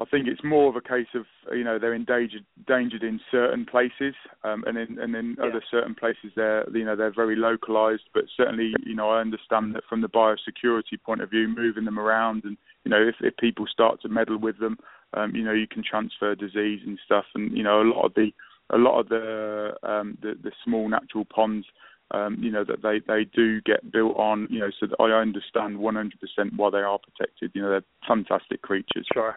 I 0.00 0.06
think 0.06 0.26
it's 0.26 0.42
more 0.42 0.68
of 0.70 0.76
a 0.76 0.80
case 0.80 1.12
of 1.14 1.26
you 1.52 1.62
know 1.62 1.78
they're 1.78 1.94
endangered, 1.94 2.44
endangered 2.56 3.02
in 3.02 3.20
certain 3.30 3.66
places, 3.66 4.14
um, 4.44 4.64
and 4.66 4.78
in 4.78 4.98
and 4.98 5.14
in 5.14 5.36
Yeah. 5.38 5.46
other 5.46 5.62
certain 5.70 5.94
places 5.94 6.32
they're 6.34 6.64
you 6.70 6.84
know 6.84 6.96
they're 6.96 7.12
very 7.12 7.36
localized. 7.36 8.08
But 8.14 8.24
certainly 8.34 8.72
you 8.84 8.94
know 8.94 9.10
I 9.10 9.20
understand 9.20 9.74
that 9.74 9.84
from 9.88 10.00
the 10.00 10.08
biosecurity 10.08 11.00
point 11.04 11.20
of 11.20 11.30
view, 11.30 11.48
moving 11.48 11.84
them 11.84 11.98
around 11.98 12.44
and 12.44 12.56
you 12.84 12.90
know 12.90 13.02
if, 13.02 13.16
if 13.20 13.36
people 13.36 13.66
start 13.66 14.00
to 14.02 14.08
meddle 14.08 14.38
with 14.38 14.58
them, 14.58 14.78
um, 15.14 15.34
you 15.34 15.44
know 15.44 15.52
you 15.52 15.66
can 15.66 15.82
transfer 15.84 16.34
disease 16.34 16.80
and 16.86 16.98
stuff. 17.04 17.26
And 17.34 17.54
you 17.56 17.62
know 17.62 17.82
a 17.82 17.90
lot 17.92 18.06
of 18.06 18.14
the 18.14 18.32
a 18.70 18.78
lot 18.78 19.00
of 19.00 19.08
the 19.10 19.74
um, 19.82 20.16
the, 20.22 20.34
the 20.42 20.52
small 20.64 20.88
natural 20.88 21.26
ponds 21.26 21.66
um, 22.12 22.36
you 22.40 22.50
know 22.50 22.64
that 22.64 22.82
they 22.82 23.00
they 23.06 23.24
do 23.24 23.60
get 23.60 23.92
built 23.92 24.16
on, 24.16 24.48
you 24.50 24.58
know, 24.60 24.70
so 24.80 24.86
that 24.86 25.00
I 25.00 25.12
understand 25.12 25.78
100% 25.78 26.10
why 26.56 26.70
they 26.70 26.78
are 26.78 26.98
protected. 26.98 27.52
You 27.54 27.62
know, 27.62 27.70
they're 27.70 27.84
fantastic 28.08 28.62
creatures. 28.62 29.06
Sure. 29.12 29.36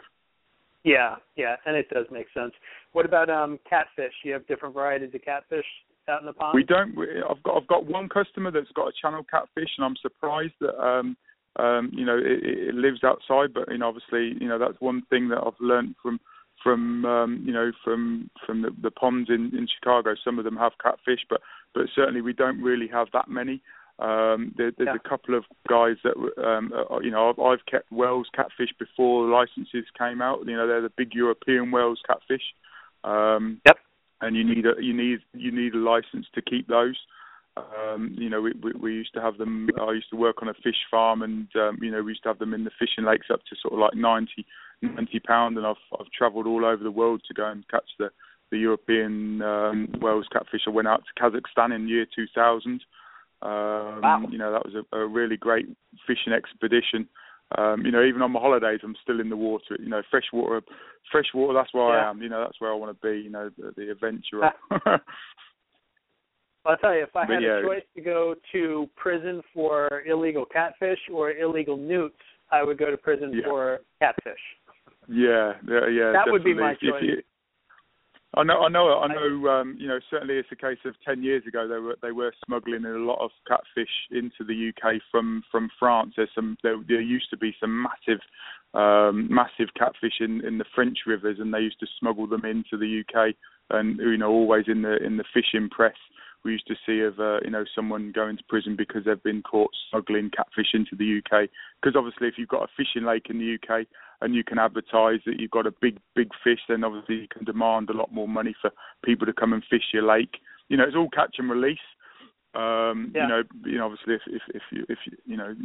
Yeah, 0.84 1.16
yeah, 1.38 1.56
and 1.66 1.76
it 1.76 1.90
does 1.90 2.06
make 2.12 2.28
sense. 2.34 2.52
What 2.92 3.06
about 3.06 3.30
um 3.30 3.60
catfish? 3.70 4.14
You 4.24 4.34
have 4.34 4.46
different 4.48 4.74
varieties 4.76 5.12
of 5.14 5.22
catfish 5.24 5.66
out 6.10 6.20
in 6.20 6.26
the 6.26 6.34
pond. 6.34 6.54
We 6.56 6.64
don't. 6.64 6.96
We, 6.96 7.08
I've 7.28 7.42
got 7.44 7.58
I've 7.58 7.68
got 7.68 7.86
one 7.86 8.10
customer 8.10 8.52
that's 8.52 8.72
got 8.76 8.90
a 8.90 8.94
channel 9.02 9.26
catfish, 9.30 9.70
and 9.78 9.86
I'm 9.86 9.96
surprised 10.02 10.54
that 10.60 10.78
um 10.82 11.16
um 11.58 11.92
you 11.94 12.06
know 12.06 12.18
it, 12.18 12.44
it 12.44 12.76
lives 12.76 13.04
outside. 13.04 13.54
But 13.54 13.72
you 13.72 13.78
know, 13.78 13.88
obviously, 13.88 14.38
you 14.42 14.48
know 14.48 14.60
that's 14.60 14.80
one 14.80 15.04
thing 15.10 15.30
that 15.30 15.40
I've 15.40 15.60
learned 15.62 15.96
from 16.02 16.20
from 16.62 17.06
um 17.06 17.44
you 17.46 17.54
know 17.54 17.72
from 17.84 18.30
from 18.46 18.62
the, 18.62 18.72
the 18.82 18.92
ponds 18.92 19.30
in 19.30 19.56
in 19.58 19.68
Chicago. 19.80 20.16
Some 20.24 20.38
of 20.38 20.44
them 20.44 20.58
have 20.58 20.74
catfish, 20.82 21.26
but 21.30 21.40
but 21.74 21.84
certainly 21.96 22.22
we 22.22 22.34
don't 22.34 22.62
really 22.62 22.88
have 22.88 23.08
that 23.14 23.30
many. 23.30 23.62
Um, 24.00 24.54
there, 24.58 24.72
there's 24.72 24.88
Yeah. 24.88 24.96
a 24.96 25.10
couple 25.10 25.36
of 25.36 25.46
guys 25.70 25.98
that 26.04 26.16
um, 26.44 26.74
uh, 26.74 27.00
you 27.00 27.12
know 27.12 27.30
I've, 27.30 27.40
I've 27.40 27.66
kept 27.66 27.92
Wels 27.92 28.28
catfish 28.34 28.74
before 28.80 29.28
the 29.28 29.32
licenses 29.34 29.86
came 29.98 30.22
out. 30.22 30.46
You 30.46 30.56
know 30.58 30.68
they're 30.68 30.82
the 30.82 30.90
big 30.90 31.14
European 31.14 31.72
Wels 31.72 32.02
catfish. 32.08 32.44
Um, 33.04 33.62
Yep. 33.66 33.78
And 34.22 34.38
you 34.38 34.44
need 34.44 34.66
a 34.66 34.74
you 34.80 34.94
need 34.94 35.20
you 35.34 35.52
need 35.52 35.74
a 35.76 35.78
license 35.78 36.28
to 36.34 36.42
keep 36.42 36.68
those. 36.68 36.98
Um, 37.56 38.16
you 38.18 38.30
know 38.30 38.42
we, 38.42 38.54
we 38.64 38.72
we 38.72 38.94
used 38.94 39.14
to 39.14 39.22
have 39.22 39.38
them. 39.38 39.70
I 39.80 39.92
used 39.92 40.10
to 40.12 40.16
work 40.16 40.42
on 40.42 40.48
a 40.48 40.54
fish 40.56 40.82
farm, 40.90 41.22
and 41.22 41.48
um, 41.56 41.78
you 41.82 41.92
know 41.92 42.02
we 42.02 42.12
used 42.14 42.24
to 42.24 42.30
have 42.30 42.40
them 42.40 42.54
in 42.54 42.64
the 42.64 42.72
fishing 42.80 43.04
lakes 43.04 43.28
up 43.32 43.42
to 43.50 43.56
sort 43.62 43.74
of 43.74 43.80
like 43.80 43.96
90, 43.96 44.46
90 44.82 45.20
pound. 45.20 45.58
And 45.58 45.68
I've 45.68 45.76
I've 46.00 46.10
travelled 46.18 46.48
all 46.48 46.66
over 46.66 46.84
the 46.84 46.90
world 46.92 47.22
to 47.28 47.34
go 47.34 47.46
and 47.48 47.68
catch 47.68 47.90
the 48.00 48.10
the 48.50 48.58
European 48.58 49.42
um, 49.42 49.88
Wels 50.00 50.28
catfish. 50.32 50.62
I 50.68 50.70
went 50.72 50.88
out 50.88 51.04
to 51.06 51.22
Kazakhstan 51.22 51.76
in 51.76 51.88
year 51.88 52.06
2000. 52.16 52.82
Um, 53.44 54.02
Wow. 54.02 54.24
You 54.30 54.38
know, 54.38 54.52
that 54.52 54.66
was 54.66 54.74
a, 54.76 54.98
a 54.98 55.06
really 55.08 55.38
great 55.38 55.68
fishing 56.08 56.34
expedition. 56.34 57.08
Um, 57.58 57.86
you 57.86 57.92
know, 57.92 58.04
even 58.04 58.22
on 58.24 58.32
my 58.32 58.40
holidays, 58.40 58.80
I'm 58.84 58.96
still 59.04 59.20
in 59.20 59.30
the 59.30 59.38
water. 59.38 59.78
You 59.80 59.90
know, 59.90 60.02
fresh 60.10 60.24
water, 60.34 60.62
fresh 61.12 61.28
water. 61.36 61.54
That's 61.54 61.74
where 61.74 61.90
Yeah. 61.96 62.06
I 62.06 62.10
am. 62.10 62.22
You 62.22 62.30
know, 62.30 62.42
that's 62.42 62.60
where 62.60 62.72
I 62.72 62.76
want 62.76 63.00
to 63.00 63.08
be. 63.08 63.20
You 63.22 63.30
know, 63.30 63.50
the, 63.58 63.74
the 63.76 63.92
adventurer. 63.92 64.52
I'll 66.66 66.78
tell 66.78 66.96
you, 66.96 67.04
if 67.04 67.16
I 67.16 67.26
But 67.26 67.34
had 67.36 67.44
yeah. 67.44 67.60
a 67.60 67.62
choice 67.62 67.84
to 67.96 68.02
go 68.02 68.36
to 68.54 68.90
prison 68.96 69.42
for 69.54 70.02
illegal 70.08 70.46
catfish 70.46 71.00
or 71.14 71.32
illegal 71.34 71.76
newts, 71.76 72.16
I 72.52 72.64
would 72.64 72.78
go 72.78 72.90
to 72.90 72.96
prison 72.98 73.34
Yeah. 73.34 73.42
for 73.46 73.80
catfish. 74.00 74.40
yeah, 75.10 75.54
yeah, 75.68 75.88
yeah. 75.90 76.12
That 76.14 76.28
would 76.28 76.44
be 76.44 76.54
definitely. 76.54 76.64
my 76.64 76.72
If 76.72 76.82
you- 76.82 76.92
choice. 77.18 77.24
I 78.36 78.44
know, 78.44 78.62
I 78.62 78.70
know, 78.70 79.00
I 79.00 79.08
know. 79.08 79.48
Um, 79.48 79.78
you 79.80 79.88
know, 79.88 80.00
certainly 80.10 80.36
it's 80.36 80.50
a 80.52 80.56
case 80.56 80.80
of 80.86 80.96
ten 81.06 81.22
years 81.22 81.44
ago 81.48 81.68
they 81.68 81.78
were 81.78 81.98
they 82.02 82.12
were 82.12 82.34
smuggling 82.46 82.84
a 82.84 82.98
lot 82.98 83.24
of 83.24 83.30
catfish 83.48 83.92
into 84.10 84.44
the 84.48 84.72
UK 84.72 85.02
from 85.12 85.44
from 85.52 85.70
France. 85.78 86.14
There's 86.18 86.30
some 86.34 86.58
there, 86.64 86.78
there 86.88 87.02
used 87.02 87.30
to 87.30 87.38
be 87.38 87.56
some 87.60 87.84
massive 87.84 88.22
um, 88.74 89.28
massive 89.30 89.74
catfish 89.78 90.20
in 90.20 90.44
in 90.46 90.58
the 90.58 90.66
French 90.74 91.00
rivers, 91.06 91.38
and 91.40 91.54
they 91.54 91.60
used 91.60 91.80
to 91.82 91.88
smuggle 92.00 92.26
them 92.26 92.44
into 92.44 92.76
the 92.76 93.04
UK. 93.04 93.36
And 93.70 94.00
you 94.00 94.18
know, 94.18 94.32
always 94.32 94.66
in 94.68 94.82
the 94.82 94.98
in 94.98 95.18
the 95.18 95.26
fishing 95.32 95.70
press, 95.70 95.98
we 96.44 96.52
used 96.54 96.68
to 96.68 96.76
see 96.86 97.02
of 97.02 97.20
uh, 97.20 97.40
you 97.44 97.52
know 97.52 97.64
someone 97.76 98.12
going 98.14 98.38
to 98.38 98.44
prison 98.50 98.76
because 98.76 99.06
they've 99.06 99.24
been 99.24 99.42
caught 99.42 99.72
smuggling 99.90 100.30
catfish 100.36 100.74
into 100.74 100.96
the 100.96 101.20
UK. 101.20 101.50
Because 101.82 101.96
obviously, 101.98 102.28
if 102.28 102.36
you've 102.38 102.50
got 102.50 102.64
a 102.64 102.72
fishing 102.76 103.06
lake 103.06 103.28
in 103.30 103.40
the 103.40 103.56
UK 103.56 103.86
and 104.22 104.36
you 104.36 104.44
can 104.44 104.60
advertise 104.60 105.20
that 105.26 105.40
you've 105.40 105.52
got 105.52 105.68
a 105.68 105.74
big 105.82 105.98
big 106.16 106.30
fish, 106.44 106.60
then 106.68 106.84
obviously 106.84 107.16
you 107.16 107.28
can 107.28 107.46
demand 107.46 107.90
a 107.90 107.94
lot 107.94 108.14
more 108.14 108.28
money 108.28 108.56
for 108.62 108.72
people 109.04 109.26
to 109.26 109.34
come 109.34 109.54
and 109.54 109.64
fish 109.70 109.94
your 109.94 110.04
lake. 110.04 110.38
You 110.70 110.78
know, 110.78 110.84
it's 110.84 110.96
all 110.96 111.10
catch 111.10 111.36
and 111.38 111.50
release. 111.50 111.78
Um, 112.56 113.12
Yeah. 113.16 113.24
You 113.24 113.28
know, 113.28 113.44
you 113.66 113.78
know, 113.78 113.86
obviously, 113.86 114.16
if 114.16 114.22
if 114.28 114.42
if 114.56 114.62
you 114.72 114.86
if 114.90 115.00
you, 115.06 115.18
you 115.26 115.38
know, 115.38 115.56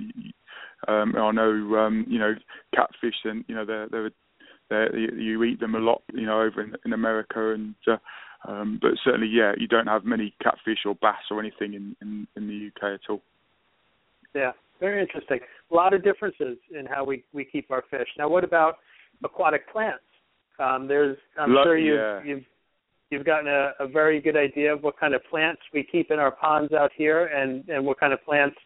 um, 0.86 1.14
I 1.16 1.30
know, 1.32 1.76
um, 1.76 2.06
you 2.09 2.18
know, 2.18 2.34
catfish, 2.74 3.16
and 3.24 3.44
you 3.48 3.55
know, 3.55 3.64
they're 3.64 3.88
they're, 3.88 4.10
they're 4.70 4.96
you, 4.96 5.09
you 5.16 5.44
eat 5.44 5.60
them 5.60 5.74
a 5.74 5.80
lot, 5.80 6.02
you 6.14 6.26
know, 6.26 6.40
over 6.40 6.62
in 6.62 6.74
in 6.84 6.92
America, 6.92 7.52
and 7.52 7.74
uh, 7.86 7.98
um, 8.47 8.78
but 8.81 8.93
certainly, 9.05 9.28
yeah, 9.28 9.52
you 9.59 9.66
don't 9.66 9.86
have 9.86 10.05
many 10.05 10.35
catfish 10.43 10.78
or 10.86 10.94
bass 10.94 11.16
or 11.31 11.40
anything 11.40 11.74
in 11.74 11.97
in, 12.01 12.27
in 12.36 12.47
the 12.47 12.69
UK 12.69 12.94
at 12.94 13.10
all. 13.10 13.23
Yeah, 14.35 14.52
very 14.81 15.01
interesting. 15.01 15.40
A 15.70 15.74
lot 15.74 15.93
of 15.93 16.05
differences 16.05 16.56
in 16.78 16.86
how 16.86 17.05
we 17.05 17.24
we 17.32 17.44
keep 17.44 17.70
our 17.70 17.82
fish. 17.90 18.09
Now, 18.16 18.28
what 18.28 18.44
about 18.44 18.77
aquatic 19.24 19.70
plants? 19.73 20.02
Um, 20.59 20.89
there's, 20.89 21.16
I'm 21.39 21.52
Lo- 21.52 21.65
sure 21.65 21.78
you've 21.78 21.98
yeah. 21.98 22.23
you've 22.24 22.44
you've 23.10 23.27
gotten 23.27 23.48
a, 23.48 23.73
a 23.81 23.89
very 23.89 24.20
good 24.20 24.36
idea 24.36 24.73
of 24.73 24.82
what 24.82 24.98
kind 24.98 25.15
of 25.15 25.23
plants 25.31 25.62
we 25.73 25.82
keep 25.82 26.10
in 26.10 26.19
our 26.19 26.31
ponds 26.31 26.73
out 26.73 26.90
here, 26.97 27.27
and 27.27 27.69
and 27.69 27.85
what 27.85 27.98
kind 27.98 28.12
of 28.12 28.24
plants 28.24 28.56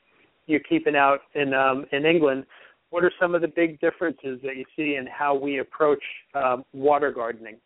you're 0.47 0.61
keeping 0.61 0.97
out 0.97 1.21
in 1.35 1.55
um, 1.55 1.87
in 1.93 2.05
England. 2.05 2.45
What 2.91 3.05
are 3.05 3.13
some 3.19 3.35
of 3.35 3.41
the 3.41 3.49
big 3.49 3.81
differences 3.81 4.39
that 4.43 4.57
you 4.57 4.67
see 4.77 4.97
in 4.97 5.07
how 5.07 5.35
we 5.35 5.61
approach 5.61 6.03
um, 6.35 6.63
water 6.75 7.11
gardening? 7.11 7.57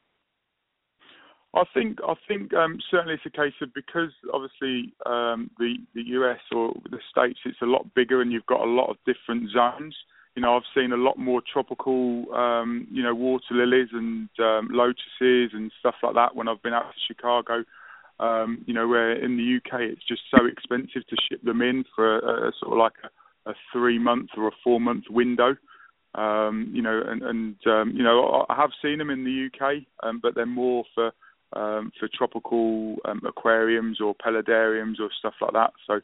I 1.57 1.65
think 1.73 1.99
I 2.07 2.15
think 2.29 2.53
um, 2.53 2.79
certainly 2.91 3.15
it's 3.15 3.25
a 3.25 3.31
case 3.31 3.55
of 3.63 3.73
because 3.73 4.11
obviously 4.33 4.93
um, 5.07 5.51
the 5.59 5.77
the 5.95 6.03
US 6.19 6.41
or 6.53 6.75
the 6.91 6.99
states 7.11 7.41
it's 7.47 7.63
a 7.63 7.67
lot 7.67 7.95
bigger 7.95 8.21
and 8.21 8.31
you've 8.31 8.45
got 8.47 8.61
a 8.61 8.71
lot 8.71 8.91
of 8.91 8.97
different 9.07 9.51
zones. 9.51 9.97
you 10.35 10.43
know, 10.43 10.55
I've 10.55 10.69
seen 10.75 10.93
a 10.93 10.97
lot 10.99 11.19
more 11.19 11.41
tropical, 11.51 12.31
um, 12.35 12.87
you 12.91 13.03
know, 13.03 13.15
water 13.15 13.55
lilies 13.55 13.89
and 13.93 14.29
um, 14.39 14.69
lotuses 14.71 15.55
and 15.55 15.73
stuff 15.81 15.95
like 16.03 16.15
that 16.15 16.37
when 16.37 16.47
I've 16.47 16.63
been 16.63 16.75
out 16.75 16.93
to 16.93 17.07
Chicago. 17.15 17.65
Um, 18.21 18.63
you 18.67 18.75
know, 18.75 18.87
where 18.87 19.13
in 19.13 19.37
the 19.37 19.57
UK 19.57 19.81
it's 19.81 20.07
just 20.07 20.23
so 20.31 20.45
expensive 20.45 21.07
to 21.09 21.17
ship 21.29 21.43
them 21.43 21.63
in 21.63 21.85
for 21.95 22.19
a, 22.19 22.49
a 22.49 22.53
sort 22.61 22.73
of 22.73 22.79
like 22.79 22.95
a, 23.03 23.51
a 23.51 23.55
three 23.73 23.99
month 23.99 24.31
or 24.37 24.49
a 24.49 24.59
four 24.63 24.79
month 24.79 25.05
window. 25.09 25.57
Um, 26.15 26.71
you 26.75 26.83
know, 26.83 27.03
and, 27.07 27.23
and 27.23 27.57
um, 27.67 27.93
you 27.95 28.03
know, 28.03 28.45
I 28.51 28.57
have 28.57 28.71
seen 28.83 28.99
them 28.99 29.11
in 29.11 29.25
the 29.25 29.49
UK, 29.49 29.85
um, 30.03 30.21
but 30.23 30.35
they're 30.35 30.47
more 30.47 30.85
for 30.95 31.13
um, 31.57 31.91
for 31.99 32.09
tropical 32.13 32.97
um, 33.05 33.23
aquariums 33.27 34.01
or 34.01 34.15
paludariums 34.15 35.01
or 35.01 35.09
stuff 35.19 35.35
like 35.41 35.53
that. 35.53 35.73
So, 35.87 36.01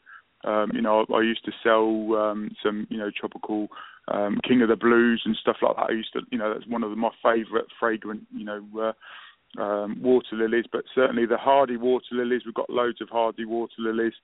um, 0.49 0.71
you 0.75 0.81
know, 0.81 1.05
I, 1.09 1.15
I 1.15 1.23
used 1.23 1.45
to 1.45 1.53
sell 1.63 2.17
um, 2.17 2.51
some, 2.63 2.87
you 2.91 2.99
know, 2.99 3.11
tropical 3.15 3.69
um, 4.09 4.41
King 4.47 4.63
of 4.63 4.69
the 4.69 4.77
Blues 4.77 5.23
and 5.25 5.37
stuff 5.37 5.57
like 5.63 5.77
that. 5.77 5.91
I 5.91 5.93
used 5.93 6.13
to, 6.15 6.21
you 6.31 6.39
know, 6.39 6.53
that's 6.53 6.67
one 6.67 6.83
of 6.83 6.97
my 6.97 7.11
favourite 7.23 7.67
fragrant, 7.79 8.23
you 8.35 8.45
know, 8.45 8.65
uh, 8.81 8.93
um, 9.63 10.03
water 10.03 10.35
lilies. 10.37 10.65
But 10.73 10.85
certainly 10.95 11.27
the 11.27 11.37
hardy 11.37 11.77
water 11.77 12.07
lilies, 12.13 12.43
we've 12.45 12.55
got 12.55 12.71
loads 12.71 13.01
of 13.01 13.09
hardy 13.09 13.45
water 13.45 13.75
lilies. 13.79 14.15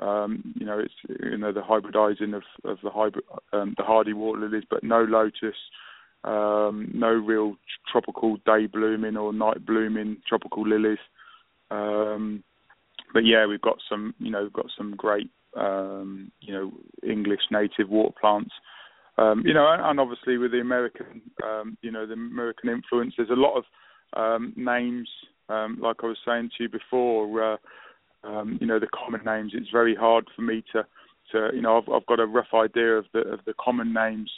Um, 0.00 0.54
you 0.56 0.64
know, 0.64 0.78
it's 0.78 0.94
you 1.08 1.36
know 1.38 1.52
the 1.52 1.60
hybridizing 1.60 2.32
of 2.32 2.44
of 2.64 2.78
the 2.84 2.90
hybrid 2.90 3.24
um, 3.52 3.74
the 3.76 3.82
hardy 3.82 4.12
water 4.12 4.40
lilies, 4.40 4.62
but 4.70 4.84
no 4.84 5.02
lotus, 5.02 5.56
um, 6.24 6.90
no 6.94 7.08
real 7.08 7.56
tropical 7.90 8.36
day 8.44 8.66
blooming 8.66 9.16
or 9.16 9.32
night 9.32 9.64
blooming 9.64 10.18
tropical 10.28 10.66
lilies. 10.66 10.98
Um, 11.70 12.42
but 13.12 13.24
yeah, 13.24 13.46
we've 13.46 13.60
got 13.60 13.78
some, 13.88 14.14
you 14.18 14.30
know, 14.30 14.42
we've 14.42 14.52
got 14.52 14.66
some 14.76 14.94
great, 14.96 15.30
um, 15.56 16.30
you 16.40 16.52
know, 16.52 16.72
English 17.02 17.40
native 17.50 17.88
water 17.88 18.14
plants. 18.20 18.52
Um, 19.16 19.42
you 19.44 19.54
know, 19.54 19.72
and, 19.72 19.82
and 19.82 19.98
obviously 19.98 20.38
with 20.38 20.52
the 20.52 20.60
American, 20.60 21.22
um, 21.44 21.76
you 21.82 21.90
know, 21.90 22.06
the 22.06 22.12
American 22.12 22.70
influence, 22.70 23.14
there's 23.16 23.30
a 23.30 23.34
lot 23.34 23.58
of 23.58 23.64
um, 24.16 24.52
names, 24.56 25.08
um, 25.48 25.78
like 25.80 25.96
I 26.02 26.06
was 26.06 26.18
saying 26.26 26.50
to 26.56 26.64
you 26.64 26.68
before. 26.68 27.54
Uh, 27.54 27.56
um, 28.24 28.58
you 28.60 28.66
know, 28.66 28.78
the 28.78 28.88
common 28.88 29.20
names. 29.24 29.52
It's 29.54 29.70
very 29.70 29.94
hard 29.94 30.26
for 30.34 30.42
me 30.42 30.64
to, 30.72 30.84
to 31.32 31.54
you 31.54 31.62
know, 31.62 31.78
I've, 31.78 31.88
I've 31.92 32.06
got 32.06 32.20
a 32.20 32.26
rough 32.26 32.52
idea 32.54 32.96
of 32.96 33.06
the 33.12 33.20
of 33.20 33.40
the 33.46 33.54
common 33.60 33.92
names. 33.92 34.30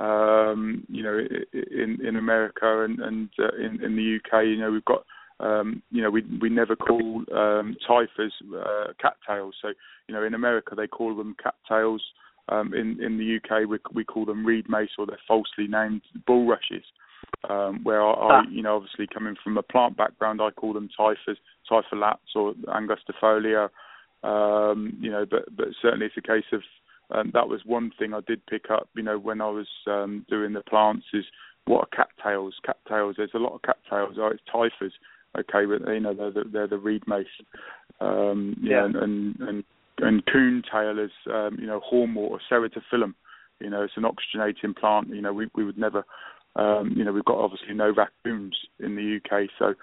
Um, 0.00 0.86
you 0.88 1.02
know, 1.02 1.18
in 1.52 1.98
in 2.04 2.16
America 2.16 2.84
and 2.84 2.98
and 3.00 3.28
uh, 3.38 3.54
in 3.56 3.84
in 3.84 3.96
the 3.96 4.18
UK, 4.18 4.44
you 4.46 4.56
know, 4.56 4.70
we've 4.70 4.84
got 4.84 5.04
um, 5.40 5.82
you 5.90 6.02
know, 6.02 6.10
we 6.10 6.22
we 6.40 6.48
never 6.48 6.76
call 6.76 7.24
um, 7.34 7.76
typhas 7.86 8.32
uh, 8.54 8.92
cattails. 9.00 9.54
So, 9.62 9.68
you 10.06 10.14
know, 10.14 10.22
in 10.22 10.34
America 10.34 10.74
they 10.74 10.86
call 10.86 11.16
them 11.16 11.36
cattails. 11.42 12.02
Um, 12.48 12.74
in 12.74 13.02
in 13.02 13.16
the 13.16 13.36
UK 13.36 13.68
we 13.68 13.78
we 13.94 14.04
call 14.04 14.24
them 14.24 14.44
reed 14.44 14.68
mace 14.68 14.90
or 14.98 15.06
they're 15.06 15.18
falsely 15.26 15.66
named 15.68 16.02
bulrushes. 16.26 16.84
Um, 17.48 17.84
where 17.84 18.02
I, 18.02 18.12
I, 18.12 18.42
you 18.50 18.62
know, 18.62 18.76
obviously 18.76 19.06
coming 19.06 19.36
from 19.42 19.56
a 19.56 19.62
plant 19.62 19.96
background, 19.96 20.40
I 20.42 20.50
call 20.50 20.72
them 20.72 20.88
typhas, 20.94 21.38
typholaps 21.70 22.34
or 22.34 22.54
angustifolia. 22.68 23.68
Um, 24.22 24.98
you 25.00 25.10
know, 25.10 25.24
but 25.30 25.44
but 25.56 25.68
certainly 25.80 26.06
it's 26.06 26.16
a 26.18 26.22
case 26.22 26.44
of 26.52 26.60
um, 27.12 27.30
that 27.34 27.48
was 27.48 27.60
one 27.64 27.90
thing 27.98 28.14
I 28.14 28.20
did 28.26 28.44
pick 28.46 28.70
up. 28.70 28.88
You 28.94 29.02
know, 29.02 29.18
when 29.18 29.40
I 29.40 29.48
was 29.48 29.68
um, 29.86 30.24
doing 30.28 30.52
the 30.52 30.62
plants 30.62 31.06
is 31.12 31.24
what 31.66 31.88
are 31.88 32.06
cattails? 32.06 32.54
Cattails. 32.64 33.16
There's 33.16 33.30
a 33.34 33.38
lot 33.38 33.54
of 33.54 33.62
cattails. 33.62 34.16
Oh, 34.18 34.28
it's 34.28 34.42
typhas. 34.50 34.92
Okay, 35.38 35.64
but 35.64 35.88
you 35.92 36.00
know 36.00 36.14
they're 36.14 36.32
the, 36.32 36.44
they're 36.50 36.66
the 36.66 36.78
reed 36.78 37.02
mace. 37.06 37.26
Um, 38.00 38.56
yeah, 38.60 38.84
and 38.84 38.96
and 38.96 39.36
and, 39.40 39.64
and 39.98 40.26
coon 40.26 40.62
tail 40.70 40.98
is 40.98 41.10
um, 41.32 41.56
you 41.60 41.66
know 41.66 41.80
hornwort 41.80 42.30
or 42.30 42.40
ceratophyllum. 42.50 43.14
You 43.60 43.70
know, 43.70 43.82
it's 43.82 43.96
an 43.96 44.04
oxygenating 44.04 44.76
plant. 44.76 45.08
You 45.08 45.22
know, 45.22 45.32
we 45.32 45.48
we 45.54 45.64
would 45.64 45.78
never. 45.78 46.04
Um, 46.56 46.94
you 46.96 47.04
know, 47.04 47.12
we've 47.12 47.24
got 47.24 47.38
obviously 47.38 47.74
no 47.74 47.92
raccoons 47.94 48.56
in 48.80 48.96
the 48.96 49.20
UK, 49.22 49.48
so 49.56 49.74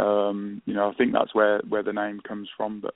um, 0.00 0.62
you 0.64 0.72
know, 0.72 0.90
I 0.90 0.94
think 0.94 1.12
that's 1.12 1.34
where 1.34 1.60
where 1.68 1.82
the 1.82 1.92
name 1.92 2.20
comes 2.26 2.48
from. 2.56 2.80
But 2.80 2.94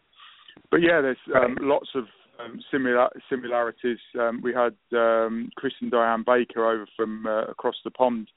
but 0.70 0.78
yeah, 0.78 1.00
there's 1.00 1.18
um, 1.34 1.56
lots 1.60 1.90
of 1.94 2.04
um, 2.38 2.60
similar 2.70 3.08
similarities. 3.28 3.98
Um, 4.18 4.40
we 4.42 4.52
had 4.52 4.74
um, 4.96 5.50
Chris 5.56 5.72
and 5.80 5.90
Diane 5.90 6.24
Baker 6.26 6.66
over 6.66 6.86
from 6.96 7.26
uh, 7.26 7.44
across 7.46 7.76
the 7.84 7.90
pond. 7.90 8.28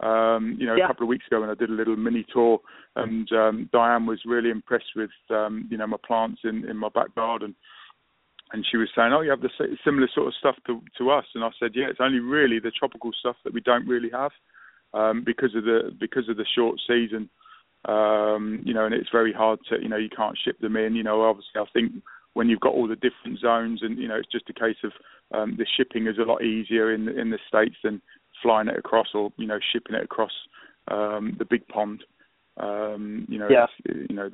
Um, 0.00 0.56
you 0.60 0.66
know, 0.66 0.76
yeah. 0.76 0.84
a 0.84 0.86
couple 0.86 1.04
of 1.04 1.08
weeks 1.08 1.26
ago 1.26 1.40
when 1.40 1.50
I 1.50 1.54
did 1.54 1.70
a 1.70 1.74
little 1.74 1.96
mini 1.96 2.24
tour, 2.32 2.60
and 2.94 3.30
um, 3.32 3.68
Diane 3.72 4.06
was 4.06 4.20
really 4.24 4.50
impressed 4.50 4.92
with 4.94 5.10
um, 5.30 5.66
you 5.70 5.76
know 5.76 5.86
my 5.86 5.96
plants 6.06 6.40
in 6.44 6.68
in 6.68 6.76
my 6.76 6.88
back 6.88 7.14
garden, 7.14 7.54
and 8.52 8.64
she 8.70 8.76
was 8.76 8.88
saying, 8.96 9.12
"Oh, 9.12 9.22
you 9.22 9.30
have 9.30 9.40
the 9.40 9.50
similar 9.84 10.08
sort 10.14 10.28
of 10.28 10.34
stuff 10.34 10.56
to 10.66 10.80
to 10.98 11.10
us," 11.10 11.24
and 11.34 11.42
I 11.42 11.50
said, 11.58 11.72
"Yeah, 11.74 11.86
it's 11.90 12.00
only 12.00 12.20
really 12.20 12.60
the 12.60 12.70
tropical 12.70 13.10
stuff 13.18 13.36
that 13.44 13.52
we 13.52 13.60
don't 13.60 13.88
really 13.88 14.10
have 14.12 14.32
um, 14.94 15.24
because 15.24 15.54
of 15.56 15.64
the 15.64 15.92
because 15.98 16.28
of 16.28 16.36
the 16.36 16.46
short 16.54 16.78
season." 16.86 17.28
um, 17.84 18.60
you 18.64 18.74
know, 18.74 18.84
and 18.84 18.94
it's 18.94 19.08
very 19.10 19.32
hard 19.32 19.60
to, 19.68 19.76
you 19.80 19.88
know, 19.88 19.96
you 19.96 20.08
can't 20.14 20.38
ship 20.44 20.58
them 20.60 20.76
in. 20.76 20.94
You 20.94 21.02
know, 21.02 21.22
obviously, 21.22 21.60
I 21.60 21.64
think 21.72 21.92
when 22.38 22.48
you've 22.48 22.60
got 22.60 22.72
all 22.72 22.86
the 22.86 22.94
different 22.94 23.40
zones, 23.40 23.80
and 23.82 23.98
you 23.98 24.06
know, 24.06 24.14
it's 24.14 24.30
just 24.30 24.48
a 24.48 24.52
case 24.52 24.76
of 24.84 24.92
um, 25.36 25.56
the 25.58 25.66
shipping 25.76 26.06
is 26.06 26.18
a 26.18 26.22
lot 26.22 26.40
easier 26.40 26.94
in 26.94 27.08
in 27.08 27.30
the 27.30 27.38
states 27.48 27.74
than 27.82 28.00
flying 28.40 28.68
it 28.68 28.78
across 28.78 29.08
or 29.12 29.32
you 29.38 29.46
know 29.48 29.58
shipping 29.72 29.96
it 29.96 30.04
across 30.04 30.30
um, 30.86 31.34
the 31.40 31.44
big 31.44 31.66
pond. 31.66 32.04
Um, 32.56 33.26
you 33.28 33.40
know, 33.40 33.48
yeah. 33.50 33.66
you 33.84 34.14
know, 34.14 34.30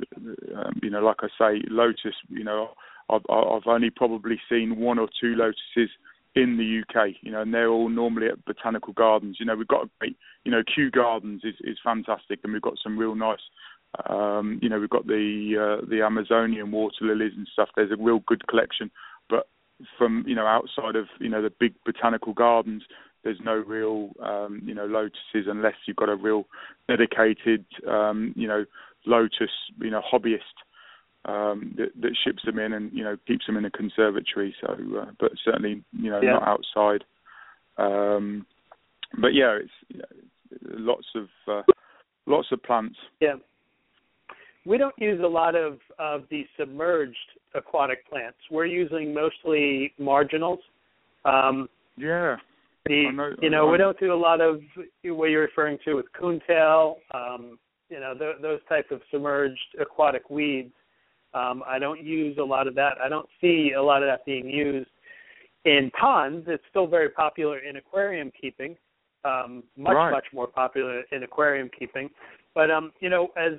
um, 0.55 0.79
you 0.83 0.91
know, 0.91 1.01
like 1.01 1.21
I 1.21 1.29
say, 1.39 1.63
lotus. 1.71 2.15
You 2.29 2.45
know, 2.45 2.73
I've 3.09 3.25
I've 3.31 3.67
only 3.67 3.89
probably 3.89 4.39
seen 4.51 4.79
one 4.79 4.99
or 4.99 5.09
two 5.19 5.35
lotuses 5.35 5.89
in 6.35 6.59
the 6.59 6.83
UK, 6.83 7.15
you 7.23 7.33
know, 7.33 7.41
and 7.41 7.55
they're 7.55 7.71
all 7.71 7.89
normally 7.89 8.27
at 8.27 8.45
botanical 8.45 8.93
gardens. 8.93 9.39
You 9.41 9.47
know, 9.47 9.57
we've 9.57 9.69
got 9.69 9.85
a 9.85 9.91
great, 9.99 10.17
you 10.45 10.51
know, 10.53 10.63
Kew 10.63 10.91
Gardens 10.91 11.43
is 11.43 11.55
is 11.61 11.79
fantastic, 11.83 12.41
and 12.45 12.53
we've 12.53 12.61
got 12.61 12.79
some 12.83 12.99
real 12.99 13.15
nice. 13.15 13.39
Um, 14.09 14.59
you 14.63 14.69
know, 14.69 14.81
we've 14.81 14.91
got 14.91 15.07
the 15.07 15.79
uh, 15.81 15.87
the 15.89 16.03
Amazonian 16.03 16.71
water 16.71 16.97
lilies 17.03 17.33
and 17.37 17.49
stuff. 17.53 17.69
There's 17.75 17.93
a 17.93 18.03
real 18.03 18.21
good 18.27 18.47
collection, 18.47 18.91
but 19.29 19.49
from 19.99 20.25
you 20.27 20.35
know 20.35 20.47
outside 20.47 20.97
of 20.97 21.07
you 21.21 21.29
know 21.29 21.43
the 21.43 21.53
big 21.59 21.75
botanical 21.85 22.33
gardens, 22.33 22.83
there's 23.23 23.41
no 23.45 23.55
real 23.55 24.11
um, 24.23 24.63
you 24.65 24.75
know 24.75 24.87
lotuses 24.87 25.47
unless 25.49 25.75
you've 25.87 25.97
got 25.97 26.09
a 26.09 26.17
real 26.17 26.47
dedicated 26.89 27.65
um, 27.89 28.33
you 28.37 28.49
know 28.49 28.65
lotus 29.07 29.51
you 29.81 29.91
know 29.91 30.03
hobbyist 30.13 30.39
um, 31.25 31.75
that, 31.77 31.91
that 32.01 32.17
ships 32.25 32.43
them 32.45 32.59
in 32.59 32.73
and 32.73 32.93
you 32.93 33.03
know 33.03 33.17
keeps 33.27 33.47
them 33.47 33.57
in 33.57 33.65
a 33.65 33.71
conservatory. 33.71 34.55
So, 34.61 34.73
uh, 35.01 35.11
but 35.19 35.33
certainly 35.45 35.83
you 35.93 36.11
know 36.11 36.21
yeah. 36.21 36.35
not 36.35 36.49
outside. 36.49 37.05
Um, 37.77 38.47
but 39.21 39.35
yeah, 39.35 39.59
it's 39.61 39.71
you 39.89 39.99
know, 39.99 40.93
lots 40.93 41.07
of 41.15 41.29
uh, 41.49 41.63
lots 42.27 42.49
of 42.53 42.63
plants. 42.63 42.97
Yeah, 43.21 43.35
we 44.67 44.79
don't 44.79 44.95
use 44.99 45.21
a 45.23 45.27
lot 45.27 45.55
of 45.55 45.79
of 45.99 46.23
the 46.31 46.45
submerged 46.59 47.17
aquatic 47.55 48.09
plants. 48.09 48.39
We're 48.51 48.67
using 48.67 49.15
mostly 49.15 49.93
marginals. 49.99 50.61
Um, 51.25 51.69
yeah. 51.97 52.37
The, 52.87 53.11
know, 53.13 53.31
you 53.41 53.51
know, 53.51 53.67
we 53.69 53.79
don't 53.79 53.99
do 53.99 54.13
a 54.13 54.15
lot 54.15 54.43
of 54.43 54.61
what 55.05 55.31
you're 55.31 55.43
referring 55.43 55.79
to 55.87 55.95
with 55.95 56.07
coontail, 56.19 56.97
um, 57.15 57.59
you 57.89 57.99
know, 57.99 58.13
th- 58.13 58.37
those 58.43 58.61
type 58.69 58.91
of 58.91 59.01
submerged 59.11 59.77
aquatic 59.81 60.29
weeds. 60.29 60.73
Um, 61.33 61.63
I 61.67 61.79
don't 61.79 62.05
use 62.05 62.37
a 62.39 62.45
lot 62.45 62.67
of 62.67 62.75
that. 62.75 62.99
I 63.03 63.09
don't 63.09 63.29
see 63.41 63.73
a 63.77 63.83
lot 63.83 64.03
of 64.03 64.09
that 64.09 64.27
being 64.27 64.49
used 64.49 64.91
in 65.65 65.91
ponds. 65.99 66.45
It's 66.47 66.63
still 66.69 66.87
very 66.87 67.09
popular 67.09 67.59
in 67.61 67.77
aquarium 67.77 68.31
keeping, 68.39 68.77
um, 69.25 69.63
much 69.79 69.95
right. 69.95 70.11
much 70.11 70.27
more 70.33 70.47
popular 70.47 71.03
in 71.11 71.23
aquarium 71.23 71.71
keeping. 71.77 72.11
But 72.55 72.71
um, 72.71 72.93
you 73.01 73.09
know, 73.09 73.29
as 73.37 73.53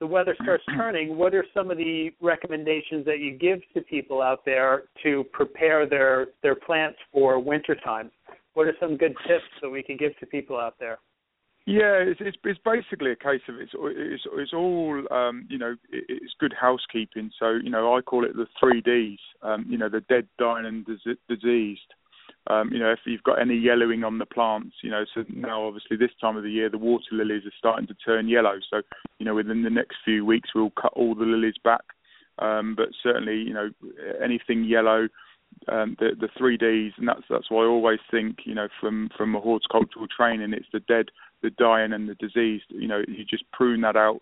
the 0.00 0.06
weather 0.06 0.36
starts 0.42 0.64
turning, 0.76 1.16
what 1.16 1.34
are 1.34 1.44
some 1.54 1.70
of 1.70 1.76
the 1.76 2.10
recommendations 2.20 3.04
that 3.06 3.18
you 3.18 3.36
give 3.36 3.60
to 3.74 3.80
people 3.80 4.22
out 4.22 4.44
there 4.44 4.84
to 5.02 5.24
prepare 5.32 5.88
their 5.88 6.28
their 6.42 6.54
plants 6.54 6.98
for 7.12 7.38
wintertime? 7.38 8.10
What 8.54 8.66
are 8.66 8.74
some 8.80 8.96
good 8.96 9.14
tips 9.26 9.44
that 9.62 9.70
we 9.70 9.82
can 9.82 9.96
give 9.96 10.18
to 10.18 10.26
people 10.26 10.58
out 10.58 10.74
there? 10.80 10.98
Yeah, 11.66 12.00
it's, 12.00 12.18
it's, 12.20 12.36
it's 12.44 12.60
basically 12.64 13.12
a 13.12 13.16
case 13.16 13.42
of 13.46 13.56
it's 13.60 13.72
it's, 13.74 14.22
it's 14.32 14.52
all 14.54 15.04
um, 15.10 15.46
you 15.50 15.58
know 15.58 15.76
it's 15.92 16.34
good 16.40 16.54
housekeeping. 16.58 17.30
So 17.38 17.58
you 17.62 17.70
know 17.70 17.94
I 17.94 18.00
call 18.00 18.24
it 18.24 18.34
the 18.34 18.46
three 18.58 18.80
Ds. 18.80 19.20
Um, 19.42 19.66
you 19.68 19.76
know 19.76 19.90
the 19.90 20.00
dead, 20.08 20.26
dying, 20.38 20.64
and 20.64 20.86
diseased. 21.28 21.92
Um, 22.48 22.70
you 22.72 22.78
know 22.78 22.90
if 22.90 23.00
you've 23.04 23.22
got 23.22 23.40
any 23.40 23.56
yellowing 23.56 24.04
on 24.04 24.18
the 24.18 24.26
plants, 24.26 24.76
you 24.82 24.90
know 24.90 25.04
so 25.14 25.24
now 25.28 25.66
obviously 25.66 25.96
this 25.96 26.10
time 26.20 26.36
of 26.36 26.42
the 26.42 26.50
year 26.50 26.70
the 26.70 26.78
water 26.78 27.04
lilies 27.12 27.44
are 27.44 27.58
starting 27.58 27.86
to 27.88 27.94
turn 27.94 28.28
yellow. 28.28 28.58
So 28.70 28.82
you 29.18 29.26
know 29.26 29.34
within 29.34 29.62
the 29.62 29.70
next 29.70 29.96
few 30.04 30.24
weeks 30.24 30.50
we'll 30.54 30.70
cut 30.70 30.92
all 30.94 31.14
the 31.14 31.24
lilies 31.24 31.58
back. 31.62 31.82
Um, 32.38 32.74
but 32.76 32.88
certainly 33.02 33.36
you 33.36 33.52
know 33.52 33.70
anything 34.22 34.64
yellow 34.64 35.08
um, 35.68 35.96
the 35.98 36.10
the 36.18 36.28
three 36.36 36.56
Ds, 36.56 36.94
and 36.98 37.08
that's 37.08 37.24
that's 37.28 37.50
why 37.50 37.64
I 37.64 37.66
always 37.66 37.98
think, 38.10 38.38
you 38.44 38.54
know, 38.54 38.68
from 38.80 39.10
from 39.16 39.34
a 39.34 39.40
horticultural 39.40 40.06
training, 40.06 40.52
it's 40.52 40.68
the 40.72 40.80
dead, 40.80 41.06
the 41.42 41.50
dying, 41.50 41.92
and 41.92 42.08
the 42.08 42.14
diseased. 42.14 42.64
You 42.68 42.88
know, 42.88 43.02
you 43.06 43.24
just 43.24 43.50
prune 43.52 43.82
that 43.82 43.96
out 43.96 44.20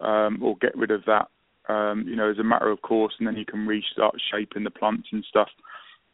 um, 0.00 0.42
or 0.42 0.56
get 0.56 0.76
rid 0.76 0.90
of 0.90 1.04
that, 1.06 1.28
um, 1.72 2.04
you 2.06 2.16
know, 2.16 2.30
as 2.30 2.38
a 2.38 2.44
matter 2.44 2.70
of 2.70 2.82
course, 2.82 3.14
and 3.18 3.28
then 3.28 3.36
you 3.36 3.44
can 3.44 3.66
restart 3.66 4.16
shaping 4.32 4.64
the 4.64 4.70
plants 4.70 5.08
and 5.12 5.24
stuff. 5.28 5.48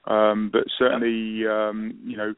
Um, 0.07 0.51
but 0.53 0.65
certainly, 0.79 1.47
um, 1.47 1.99
you 2.05 2.17
know, 2.17 2.35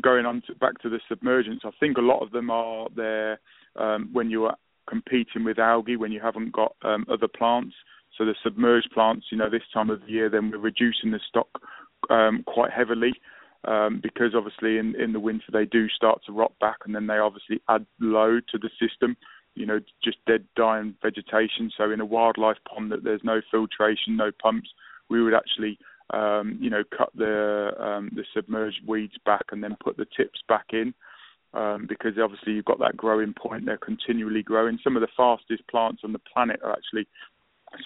going 0.00 0.26
on 0.26 0.42
to, 0.46 0.54
back 0.54 0.80
to 0.82 0.88
the 0.88 1.00
submergence, 1.08 1.62
I 1.64 1.70
think 1.78 1.96
a 1.96 2.02
lot 2.02 2.22
of 2.22 2.32
them 2.32 2.50
are 2.50 2.88
there 2.94 3.40
um, 3.76 4.10
when 4.12 4.30
you're 4.30 4.54
competing 4.88 5.44
with 5.44 5.58
algae, 5.58 5.96
when 5.96 6.12
you 6.12 6.20
haven't 6.20 6.52
got 6.52 6.76
um, 6.82 7.06
other 7.10 7.28
plants. 7.28 7.74
So 8.16 8.24
the 8.24 8.34
submerged 8.42 8.90
plants, 8.92 9.26
you 9.30 9.38
know, 9.38 9.50
this 9.50 9.62
time 9.72 9.90
of 9.90 10.00
the 10.00 10.12
year, 10.12 10.30
then 10.30 10.50
we're 10.50 10.58
reducing 10.58 11.10
the 11.10 11.20
stock 11.28 11.48
um, 12.10 12.44
quite 12.46 12.70
heavily 12.70 13.12
um, 13.66 14.00
because 14.02 14.34
obviously 14.34 14.78
in, 14.78 14.94
in 15.00 15.12
the 15.12 15.20
winter 15.20 15.46
they 15.52 15.64
do 15.64 15.88
start 15.88 16.20
to 16.26 16.32
rot 16.32 16.52
back, 16.60 16.78
and 16.84 16.94
then 16.94 17.06
they 17.06 17.18
obviously 17.18 17.60
add 17.68 17.84
load 18.00 18.44
to 18.52 18.58
the 18.58 18.70
system. 18.80 19.16
You 19.54 19.66
know, 19.66 19.80
just 20.04 20.18
dead, 20.26 20.44
dying 20.54 20.94
vegetation. 21.02 21.70
So 21.76 21.90
in 21.90 22.00
a 22.00 22.04
wildlife 22.04 22.58
pond 22.68 22.92
that 22.92 23.04
there's 23.04 23.22
no 23.24 23.40
filtration, 23.50 24.16
no 24.16 24.30
pumps, 24.30 24.68
we 25.08 25.22
would 25.22 25.34
actually 25.34 25.78
um, 26.10 26.58
you 26.60 26.70
know, 26.70 26.82
cut 26.96 27.10
the 27.14 27.70
um, 27.78 28.10
the 28.14 28.24
submerged 28.34 28.80
weeds 28.86 29.14
back 29.24 29.44
and 29.50 29.62
then 29.62 29.76
put 29.82 29.96
the 29.96 30.06
tips 30.16 30.40
back 30.48 30.66
in. 30.72 30.94
Um, 31.54 31.86
because 31.88 32.12
obviously 32.22 32.52
you've 32.52 32.66
got 32.66 32.80
that 32.80 32.98
growing 32.98 33.32
point, 33.32 33.64
they're 33.64 33.78
continually 33.78 34.42
growing. 34.42 34.78
Some 34.84 34.94
of 34.94 35.00
the 35.00 35.08
fastest 35.16 35.66
plants 35.68 36.02
on 36.04 36.12
the 36.12 36.18
planet 36.18 36.60
are 36.62 36.72
actually 36.72 37.06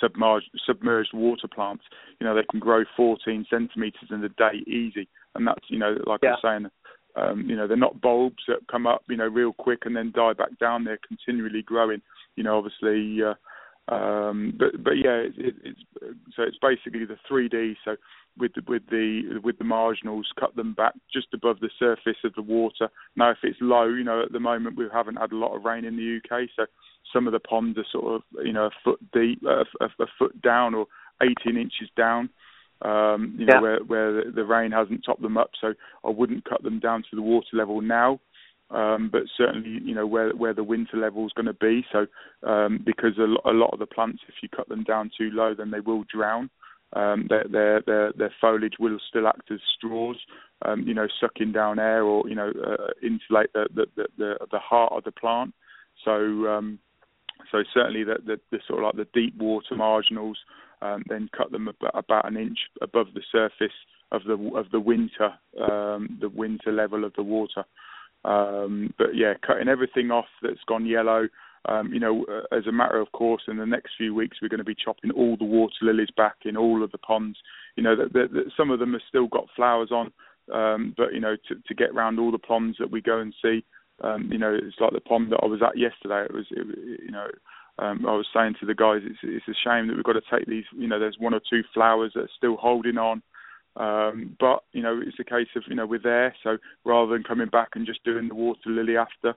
submerged 0.01 0.51
submerged 0.67 1.13
water 1.15 1.49
plants. 1.49 1.85
You 2.19 2.27
know, 2.27 2.35
they 2.35 2.45
can 2.51 2.61
grow 2.61 2.85
14 2.97 3.47
centimeters 3.49 4.09
in 4.11 4.25
a 4.25 4.29
day 4.29 4.65
easy, 4.67 5.09
and 5.35 5.47
that's 5.47 5.65
you 5.69 5.79
know, 5.79 5.97
like 6.07 6.21
yeah. 6.23 6.31
I 6.31 6.33
was 6.33 6.41
saying, 6.43 6.71
um, 7.17 7.49
you 7.49 7.57
know, 7.57 7.67
they're 7.67 7.77
not 7.77 8.01
bulbs 8.01 8.43
that 8.49 8.67
come 8.71 8.87
up, 8.87 9.03
you 9.09 9.17
know, 9.17 9.27
real 9.27 9.53
quick 9.53 9.81
and 9.85 9.97
then 9.97 10.13
die 10.15 10.33
back 10.33 10.59
down. 10.59 10.85
They're 10.85 10.99
continually 11.07 11.63
growing. 11.63 12.03
You 12.37 12.45
know, 12.45 12.59
obviously, 12.59 13.23
uh, 13.23 13.35
um, 13.91 14.55
but 14.57 14.83
but 14.83 14.93
yeah, 14.93 15.17
it, 15.17 15.35
it, 15.37 15.55
it's 15.65 15.81
so 16.37 16.45
it's 16.45 16.59
basically 16.63 17.05
the 17.05 17.19
3D. 17.29 17.75
So 17.85 17.97
with 18.39 18.53
the, 18.55 18.63
with 18.69 18.83
the 18.89 19.41
with 19.43 19.59
the 19.59 19.65
marginals, 19.65 20.29
cut 20.39 20.55
them 20.55 20.75
back 20.75 20.95
just 21.13 21.29
above 21.35 21.59
the 21.61 21.71
surface 21.79 22.19
of 22.25 22.35
the 22.35 22.43
water. 22.43 22.89
Now, 23.17 23.31
if 23.31 23.39
it's 23.43 23.59
low, 23.61 23.87
you 23.89 24.05
know, 24.05 24.23
at 24.23 24.33
the 24.33 24.41
moment 24.41 24.77
we 24.77 24.87
haven't 24.93 25.17
had 25.17 25.33
a 25.33 25.37
lot 25.37 25.57
of 25.57 25.65
rain 25.65 25.85
in 25.85 25.97
the 25.97 26.19
UK, 26.19 26.49
so 26.55 26.67
some 27.13 27.27
of 27.27 27.33
the 27.33 27.41
ponds 27.41 27.79
are 27.79 27.87
sort 27.91 28.15
of 28.15 28.23
you 28.45 28.53
know 28.53 28.67
a 28.67 28.71
foot 28.85 29.01
deep, 29.13 29.43
a, 29.45 29.65
a, 29.85 29.87
a 30.01 30.07
foot 30.19 30.41
down 30.41 30.75
or 30.75 30.87
18 31.23 31.57
inches 31.57 31.91
down. 31.97 32.31
Um, 32.83 33.35
you 33.39 33.45
know, 33.45 33.61
where 33.61 33.81
where 33.81 34.13
the, 34.13 34.31
the 34.31 34.45
rain 34.45 34.71
hasn't 34.71 35.05
topped 35.05 35.21
them 35.21 35.37
up, 35.37 35.51
so 35.61 35.75
I 36.05 36.11
wouldn't 36.11 36.49
cut 36.49 36.63
them 36.63 36.79
down 36.79 37.03
to 37.11 37.17
the 37.17 37.23
water 37.23 37.49
level 37.53 37.83
now. 37.83 38.21
Um, 38.71 39.09
but 39.11 39.23
certainly, 39.37 39.81
you 39.83 39.95
know, 39.95 40.07
where 40.07 40.31
where 40.31 40.55
the 40.55 40.63
winter 40.63 40.97
level 40.97 41.27
is 41.27 41.33
going 41.33 41.47
to 41.47 41.53
be. 41.53 41.85
So, 41.91 42.07
um, 42.49 42.81
because 42.85 43.19
a, 43.19 43.25
a 43.49 43.53
lot 43.53 43.71
of 43.73 43.81
the 43.81 43.87
plants, 43.87 44.23
if 44.29 44.35
you 44.43 44.49
cut 44.49 44.69
them 44.69 44.85
down 44.85 45.11
too 45.17 45.31
low, 45.33 45.55
then 45.55 45.71
they 45.71 45.81
will 45.81 46.05
drown. 46.05 46.51
Um, 46.93 47.27
their, 47.29 47.45
their 47.51 47.83
their 47.83 48.13
their 48.13 48.35
foliage 48.41 48.75
will 48.79 48.99
still 49.09 49.27
act 49.27 49.51
as 49.51 49.61
straws, 49.77 50.17
um, 50.65 50.83
you 50.83 50.95
know, 50.95 51.07
sucking 51.21 51.53
down 51.53 51.79
air 51.79 52.05
or 52.05 52.29
you 52.29 52.35
know 52.35 52.51
uh, 52.51 52.89
insulate 53.03 53.53
the, 53.53 53.67
the 53.75 53.87
the, 53.97 54.07
the 54.19 54.35
the 54.53 54.59
heart 54.59 54.93
of 54.93 55.05
the 55.05 55.13
plant. 55.13 55.53
So 56.05 56.13
um, 56.13 56.79
so 57.51 57.63
certainly 57.75 58.05
the, 58.05 58.17
the, 58.25 58.41
the 58.51 58.59
sort 58.67 58.81
of 58.81 58.85
like 58.85 58.97
the 58.97 59.21
deep 59.21 59.37
water 59.37 59.75
marginals, 59.77 60.39
um, 60.83 61.03
then 61.09 61.29
cut 61.37 61.51
them 61.51 61.69
about, 61.69 61.93
about 61.95 62.29
an 62.29 62.37
inch 62.37 62.59
above 62.81 63.09
the 63.15 63.23
surface 63.31 63.75
of 64.13 64.23
the 64.25 64.35
of 64.57 64.71
the 64.73 64.81
winter 64.81 65.33
um, 65.61 66.19
the 66.21 66.29
winter 66.29 66.73
level 66.73 67.05
of 67.05 67.13
the 67.15 67.23
water. 67.23 67.65
Um, 68.25 68.93
but 68.99 69.15
yeah, 69.15 69.35
cutting 69.47 69.69
everything 69.69 70.11
off 70.11 70.27
that's 70.43 70.65
gone 70.67 70.87
yellow. 70.87 71.29
Um, 71.69 71.93
you 71.93 72.01
know, 72.01 72.25
uh, 72.25 72.57
as 72.57 72.67
a 72.67 72.73
matter 72.73 72.99
of 73.01 73.13
course, 73.13 73.43
in 73.49 73.59
the 73.59 73.67
next 73.67 73.93
few 73.97 74.15
weeks, 74.15 74.39
we're 74.41 74.49
going 74.49 74.59
to 74.59 74.65
be 74.65 74.75
chopping 74.75 75.11
all 75.11 75.37
the 75.37 75.45
water 75.45 75.75
lilies 75.83 76.09
back 76.17 76.37
in 76.45 76.57
all 76.57 76.83
of 76.83 76.91
the 76.91 76.99
ponds. 76.99 77.39
You 77.77 77.83
know, 77.83 77.97
that, 77.97 78.13
that, 78.15 78.33
that 78.33 78.51
some 78.57 78.71
of 78.71 78.79
them 78.79 78.93
have 78.93 79.03
still 79.09 79.27
got 79.27 79.47
flowers 79.55 79.91
on, 79.91 80.13
um, 80.53 80.95
but 80.97 81.13
you 81.13 81.21
know, 81.21 81.37
to, 81.49 81.55
to 81.67 81.75
get 81.75 81.91
around 81.91 82.19
all 82.19 82.33
the 82.33 82.39
ponds 82.39 82.79
that 82.79 82.91
we 82.91 83.03
go 83.03 83.19
and 83.19 83.35
see, 83.43 83.63
um, 84.03 84.31
you 84.33 84.39
know, 84.39 84.55
it's 84.55 84.81
like 84.81 84.93
the 84.93 85.01
pond 85.01 85.33
that 85.33 85.41
I 85.43 85.47
was 85.47 85.61
at 85.63 85.79
yesterday. 85.79 86.25
It 86.25 86.35
was, 86.35 86.47
it, 86.51 87.01
you 87.05 87.11
know, 87.11 87.27
um, 87.79 88.07
I 88.07 88.13
was 88.13 88.27
saying 88.35 88.55
to 88.61 88.67
the 88.67 88.75
guys, 88.75 89.01
it's, 89.05 89.19
it's 89.23 89.49
a 89.49 89.69
shame 89.69 89.89
that 89.89 89.97
we've 89.97 90.05
got 90.05 90.15
to 90.15 90.23
take 90.31 90.47
these. 90.47 90.65
You 90.73 90.89
know, 90.89 90.99
there's 90.99 91.19
one 91.19 91.35
or 91.35 91.41
two 91.51 91.63
flowers 91.75 92.13
that 92.15 92.23
are 92.23 92.37
still 92.37 92.57
holding 92.57 92.99
on. 92.99 93.23
Um, 93.77 94.37
but 94.41 94.65
you 94.73 94.83
know, 94.83 95.01
it's 95.05 95.19
a 95.21 95.25
case 95.25 95.49
of 95.57 95.63
you 95.69 95.77
know 95.77 95.87
we're 95.87 96.01
there, 96.01 96.35
so 96.43 96.59
rather 96.85 97.13
than 97.13 97.23
coming 97.23 97.49
back 97.49 97.71
and 97.75 97.87
just 97.87 98.05
doing 98.05 98.29
the 98.29 98.35
water 98.35 98.59
lily 98.67 98.97
after, 98.97 99.35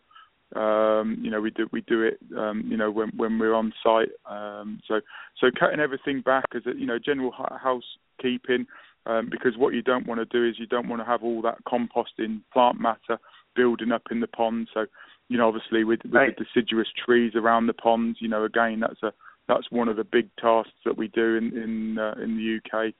um, 0.55 1.17
you 1.21 1.31
know, 1.31 1.41
we 1.41 1.51
do 1.51 1.67
we 1.71 1.81
do 1.81 2.03
it, 2.03 2.19
um, 2.37 2.63
you 2.67 2.77
know, 2.77 2.91
when 2.91 3.09
when 3.17 3.39
we're 3.39 3.55
on 3.55 3.73
site. 3.83 4.09
Um, 4.29 4.79
so 4.87 5.01
so 5.39 5.47
cutting 5.57 5.79
everything 5.79 6.21
back 6.21 6.45
as 6.55 6.63
a 6.67 6.77
you 6.77 6.85
know 6.85 6.99
general 6.99 7.31
housekeeping, 7.31 8.67
um, 9.05 9.29
because 9.31 9.57
what 9.57 9.73
you 9.73 9.81
don't 9.81 10.07
want 10.07 10.19
to 10.19 10.25
do 10.25 10.47
is 10.47 10.59
you 10.59 10.67
don't 10.67 10.89
want 10.89 11.01
to 11.01 11.05
have 11.05 11.23
all 11.23 11.41
that 11.41 11.57
composting 11.65 12.41
plant 12.51 12.79
matter 12.79 13.19
building 13.55 13.91
up 13.91 14.03
in 14.11 14.19
the 14.19 14.27
pond. 14.27 14.67
So 14.73 14.85
you 15.27 15.37
know, 15.37 15.47
obviously 15.47 15.83
with, 15.83 16.01
with 16.03 16.13
right. 16.13 16.35
the 16.37 16.43
deciduous 16.43 16.87
trees 17.03 17.33
around 17.35 17.67
the 17.67 17.73
ponds, 17.73 18.19
you 18.21 18.27
know, 18.27 18.43
again 18.43 18.81
that's 18.81 19.01
a 19.01 19.11
that's 19.47 19.71
one 19.71 19.89
of 19.89 19.97
the 19.97 20.03
big 20.03 20.29
tasks 20.39 20.71
that 20.85 20.97
we 20.97 21.07
do 21.07 21.35
in 21.35 21.57
in 21.57 21.97
uh, 21.97 22.13
in 22.21 22.37
the 22.37 22.57
UK. 22.57 22.93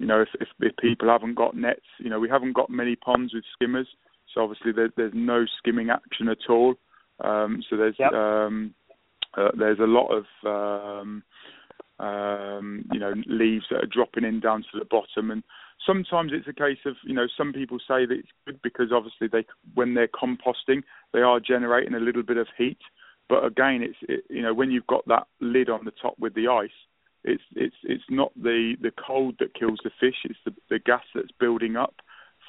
You 0.00 0.06
know, 0.06 0.22
if, 0.22 0.28
if, 0.40 0.48
if 0.60 0.76
people 0.78 1.08
haven't 1.08 1.34
got 1.34 1.54
nets, 1.54 1.84
you 1.98 2.08
know, 2.08 2.18
we 2.18 2.28
haven't 2.30 2.54
got 2.54 2.70
many 2.70 2.96
ponds 2.96 3.34
with 3.34 3.44
skimmers, 3.52 3.86
so 4.32 4.40
obviously 4.40 4.72
there, 4.72 4.88
there's 4.96 5.12
no 5.14 5.44
skimming 5.58 5.90
action 5.90 6.28
at 6.28 6.48
all. 6.48 6.74
Um, 7.22 7.62
so 7.68 7.76
there's 7.76 7.96
yep. 7.98 8.14
um, 8.14 8.74
uh, 9.36 9.50
there's 9.58 9.78
a 9.78 9.82
lot 9.82 10.08
of 10.08 10.24
um, 10.46 11.22
um, 11.98 12.88
you 12.90 12.98
know 12.98 13.12
leaves 13.26 13.66
that 13.70 13.84
are 13.84 13.86
dropping 13.92 14.24
in 14.24 14.40
down 14.40 14.62
to 14.72 14.78
the 14.78 14.86
bottom, 14.86 15.30
and 15.30 15.42
sometimes 15.86 16.32
it's 16.32 16.48
a 16.48 16.54
case 16.54 16.78
of 16.86 16.94
you 17.04 17.12
know 17.12 17.26
some 17.36 17.52
people 17.52 17.78
say 17.80 18.06
that 18.06 18.16
it's 18.18 18.28
good 18.46 18.58
because 18.62 18.92
obviously 18.92 19.28
they 19.28 19.44
when 19.74 19.92
they're 19.92 20.08
composting 20.08 20.82
they 21.12 21.20
are 21.20 21.40
generating 21.40 21.92
a 21.92 22.00
little 22.00 22.22
bit 22.22 22.38
of 22.38 22.46
heat, 22.56 22.78
but 23.28 23.44
again 23.44 23.82
it's 23.82 23.98
it, 24.08 24.24
you 24.30 24.40
know 24.40 24.54
when 24.54 24.70
you've 24.70 24.86
got 24.86 25.06
that 25.08 25.26
lid 25.40 25.68
on 25.68 25.84
the 25.84 25.92
top 26.00 26.18
with 26.18 26.34
the 26.34 26.48
ice, 26.48 26.70
it's 27.24 27.42
it's 27.54 27.76
it's 27.82 28.04
not 28.08 28.32
the 28.34 28.76
the 28.80 28.92
cold 28.92 29.36
that 29.40 29.54
kills 29.54 29.78
the 29.84 29.90
fish. 30.00 30.16
It's 30.24 30.38
the 30.44 30.54
the 30.68 30.78
gas 30.78 31.04
that's 31.14 31.32
building 31.38 31.76
up 31.76 31.94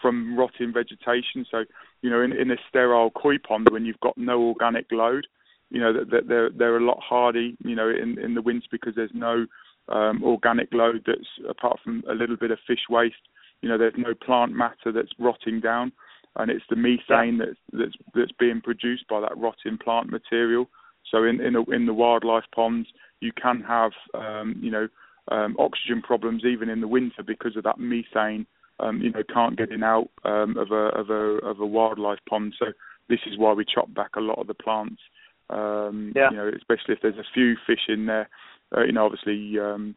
from 0.02 0.38
rotting 0.38 0.74
vegetation. 0.74 1.46
So 1.50 1.66
you 2.02 2.10
know, 2.10 2.22
in, 2.22 2.32
in 2.32 2.52
a 2.52 2.56
sterile 2.70 3.12
koi 3.12 3.38
pond 3.38 3.68
when 3.70 3.86
you've 3.86 4.00
got 4.00 4.18
no 4.18 4.42
organic 4.42 4.88
load, 4.92 5.28
you 5.70 5.80
know 5.80 5.94
that 5.94 6.28
they're 6.28 6.50
they're 6.50 6.78
a 6.78 6.86
lot 6.86 7.00
hardy. 7.02 7.58
You 7.64 7.76
know, 7.76 7.90
in 7.90 8.20
in 8.20 8.34
the 8.34 8.42
winter 8.42 8.68
because 8.72 8.96
there's 8.96 9.12
no 9.14 9.46
um, 9.90 10.24
organic 10.24 10.74
load 10.74 11.04
that's 11.06 11.50
apart 11.50 11.80
from 11.84 12.04
a 12.10 12.14
little 12.14 12.38
bit 12.38 12.52
of 12.52 12.60
fish 12.66 12.86
waste. 12.90 13.16
You 13.62 13.70
know, 13.70 13.78
there's 13.78 13.94
no 13.98 14.14
plant 14.14 14.54
matter 14.54 14.92
that's 14.94 15.12
rotting 15.20 15.60
down, 15.60 15.92
and 16.38 16.50
it's 16.50 16.66
the 16.70 16.76
methane 16.76 17.38
that's 17.38 17.60
that's 17.74 17.96
that's 18.16 18.32
being 18.40 18.62
produced 18.62 19.08
by 19.10 19.20
that 19.22 19.38
rotting 19.38 19.78
plant 19.78 20.10
material. 20.10 20.70
So 21.10 21.24
in 21.26 21.42
in, 21.42 21.56
a, 21.56 21.64
in 21.72 21.86
the 21.86 21.94
wildlife 21.94 22.46
ponds, 22.56 22.88
you 23.22 23.32
can 23.32 23.62
have 23.62 23.92
um, 24.14 24.56
you 24.62 24.72
know 24.72 24.88
um, 25.30 25.56
oxygen 25.60 26.02
problems 26.02 26.44
even 26.46 26.70
in 26.70 26.82
the 26.82 26.88
winter 26.88 27.24
because 27.26 27.56
of 27.56 27.64
that 27.64 27.80
methane. 27.80 28.46
Um, 28.80 29.00
you 29.00 29.12
know, 29.12 29.22
can't 29.32 29.58
get 29.58 29.72
in 29.72 29.84
out 29.84 30.10
um, 30.26 30.58
of 30.58 30.72
a 30.72 30.90
of 30.98 31.10
a 31.10 31.38
of 31.46 31.60
a 31.60 31.66
wildlife 31.66 32.20
pond. 32.28 32.56
So 32.58 32.66
this 33.10 33.20
is 33.28 33.38
why 33.38 33.54
we 33.54 33.64
chop 33.64 33.94
back 33.94 34.16
a 34.16 34.22
lot 34.22 34.40
of 34.40 34.48
the 34.48 34.56
plants. 34.56 35.02
Um, 35.50 36.14
yeah. 36.16 36.32
You 36.32 36.38
know, 36.38 36.52
especially 36.56 36.96
if 36.96 37.00
there's 37.02 37.18
a 37.18 37.34
few 37.34 37.56
fish 37.68 37.88
in 37.88 38.08
there. 38.08 38.28
Uh, 38.76 38.84
you 38.84 38.94
know, 38.94 39.06
obviously, 39.06 39.60
um, 39.60 39.96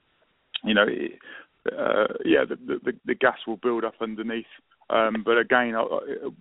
you 0.64 0.74
know, 0.74 0.86
uh, 1.72 2.12
yeah, 2.24 2.44
the, 2.46 2.56
the 2.84 2.92
the 3.06 3.14
gas 3.14 3.38
will 3.46 3.56
build 3.56 3.84
up 3.84 3.94
underneath. 4.00 4.44
Um, 4.90 5.22
but 5.24 5.38
again, 5.38 5.74
uh, 5.74 5.84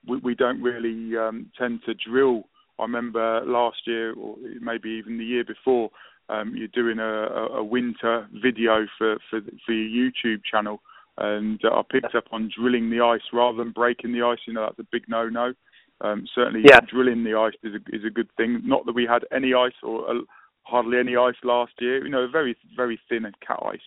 we, 0.07 0.17
we 0.17 0.35
don't 0.35 0.61
really 0.61 1.17
um, 1.17 1.49
tend 1.57 1.81
to 1.85 1.93
drill. 1.93 2.43
I 2.79 2.83
remember 2.83 3.41
last 3.45 3.77
year, 3.85 4.13
or 4.13 4.35
maybe 4.59 4.89
even 4.89 5.17
the 5.17 5.23
year 5.23 5.45
before, 5.45 5.91
um, 6.29 6.53
you're 6.55 6.67
doing 6.69 6.99
a, 6.99 7.57
a 7.57 7.63
winter 7.63 8.27
video 8.41 8.85
for, 8.97 9.17
for, 9.29 9.41
for 9.65 9.73
your 9.73 10.11
YouTube 10.11 10.41
channel, 10.49 10.81
and 11.17 11.59
uh, 11.63 11.79
I 11.79 11.81
picked 11.91 12.15
up 12.15 12.25
on 12.31 12.51
drilling 12.55 12.89
the 12.89 13.01
ice 13.01 13.21
rather 13.31 13.57
than 13.57 13.71
breaking 13.71 14.13
the 14.13 14.23
ice. 14.23 14.39
You 14.47 14.53
know, 14.53 14.65
that's 14.65 14.79
a 14.79 14.89
big 14.91 15.03
no-no. 15.07 15.53
Um, 16.01 16.25
certainly, 16.33 16.61
yeah. 16.65 16.79
drilling 16.89 17.23
the 17.23 17.37
ice 17.37 17.53
is 17.63 17.73
a, 17.75 17.95
is 17.95 18.03
a 18.05 18.09
good 18.09 18.29
thing. 18.35 18.61
Not 18.63 18.85
that 18.85 18.95
we 18.95 19.05
had 19.05 19.23
any 19.31 19.53
ice 19.53 19.73
or 19.83 20.09
uh, 20.09 20.21
hardly 20.63 20.97
any 20.97 21.15
ice 21.15 21.35
last 21.43 21.73
year. 21.79 22.03
You 22.03 22.09
know, 22.09 22.27
very 22.31 22.55
very 22.75 22.99
thin 23.09 23.25
and 23.25 23.35
cat 23.45 23.59
ice. 23.65 23.79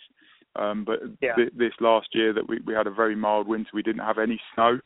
Um, 0.55 0.85
but 0.85 1.01
yeah. 1.21 1.35
th- 1.35 1.53
this 1.57 1.73
last 1.81 2.09
year 2.13 2.33
that 2.33 2.49
we, 2.49 2.61
we 2.65 2.73
had 2.73 2.87
a 2.87 2.91
very 2.91 3.15
mild 3.15 3.47
winter, 3.47 3.69
we 3.75 3.83
didn't 3.83 4.05
have 4.05 4.19
any 4.19 4.41
snow. 4.55 4.79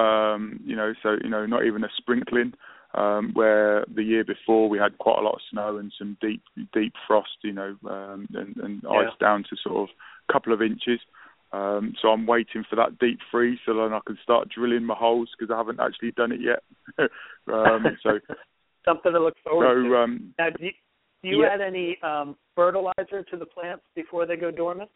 Um, 0.00 0.60
you 0.64 0.76
know, 0.76 0.92
so 1.02 1.16
you 1.22 1.30
know, 1.30 1.46
not 1.46 1.64
even 1.64 1.82
a 1.82 1.88
sprinkling 1.96 2.52
um, 2.94 3.30
where 3.34 3.84
the 3.92 4.02
year 4.02 4.24
before 4.24 4.68
we 4.68 4.78
had 4.78 4.98
quite 4.98 5.18
a 5.18 5.22
lot 5.22 5.34
of 5.34 5.40
snow 5.50 5.78
and 5.78 5.92
some 5.98 6.16
deep 6.20 6.42
deep 6.72 6.92
frost, 7.06 7.36
you 7.42 7.52
know, 7.52 7.76
um, 7.88 8.26
and, 8.34 8.56
and 8.56 8.82
yeah. 8.82 8.90
ice 8.90 9.14
down 9.20 9.44
to 9.50 9.56
sort 9.62 9.88
of 9.88 9.94
a 10.28 10.32
couple 10.32 10.52
of 10.52 10.62
inches. 10.62 11.00
Um, 11.52 11.94
so 12.00 12.08
I'm 12.08 12.26
waiting 12.26 12.64
for 12.68 12.76
that 12.76 12.98
deep 12.98 13.18
freeze 13.30 13.58
so 13.64 13.74
then 13.74 13.92
I 13.92 14.00
can 14.04 14.18
start 14.22 14.48
drilling 14.48 14.84
my 14.84 14.96
holes 14.96 15.30
because 15.38 15.52
I 15.52 15.56
haven't 15.56 15.78
actually 15.78 16.10
done 16.12 16.32
it 16.32 16.40
yet. 16.40 16.62
um, 17.52 17.84
so 18.02 18.18
something 18.84 19.12
to 19.12 19.20
look 19.20 19.36
forward 19.44 19.84
so, 19.84 19.88
to. 19.88 19.96
Um, 19.96 20.34
now, 20.38 20.50
do 20.50 20.64
you, 20.64 20.72
do 21.22 21.28
you 21.28 21.42
yeah. 21.42 21.54
add 21.54 21.60
any 21.60 21.96
um, 22.02 22.36
fertilizer 22.54 23.22
to 23.30 23.36
the 23.36 23.46
plants 23.46 23.84
before 23.94 24.26
they 24.26 24.36
go 24.36 24.50
dormant? 24.50 24.90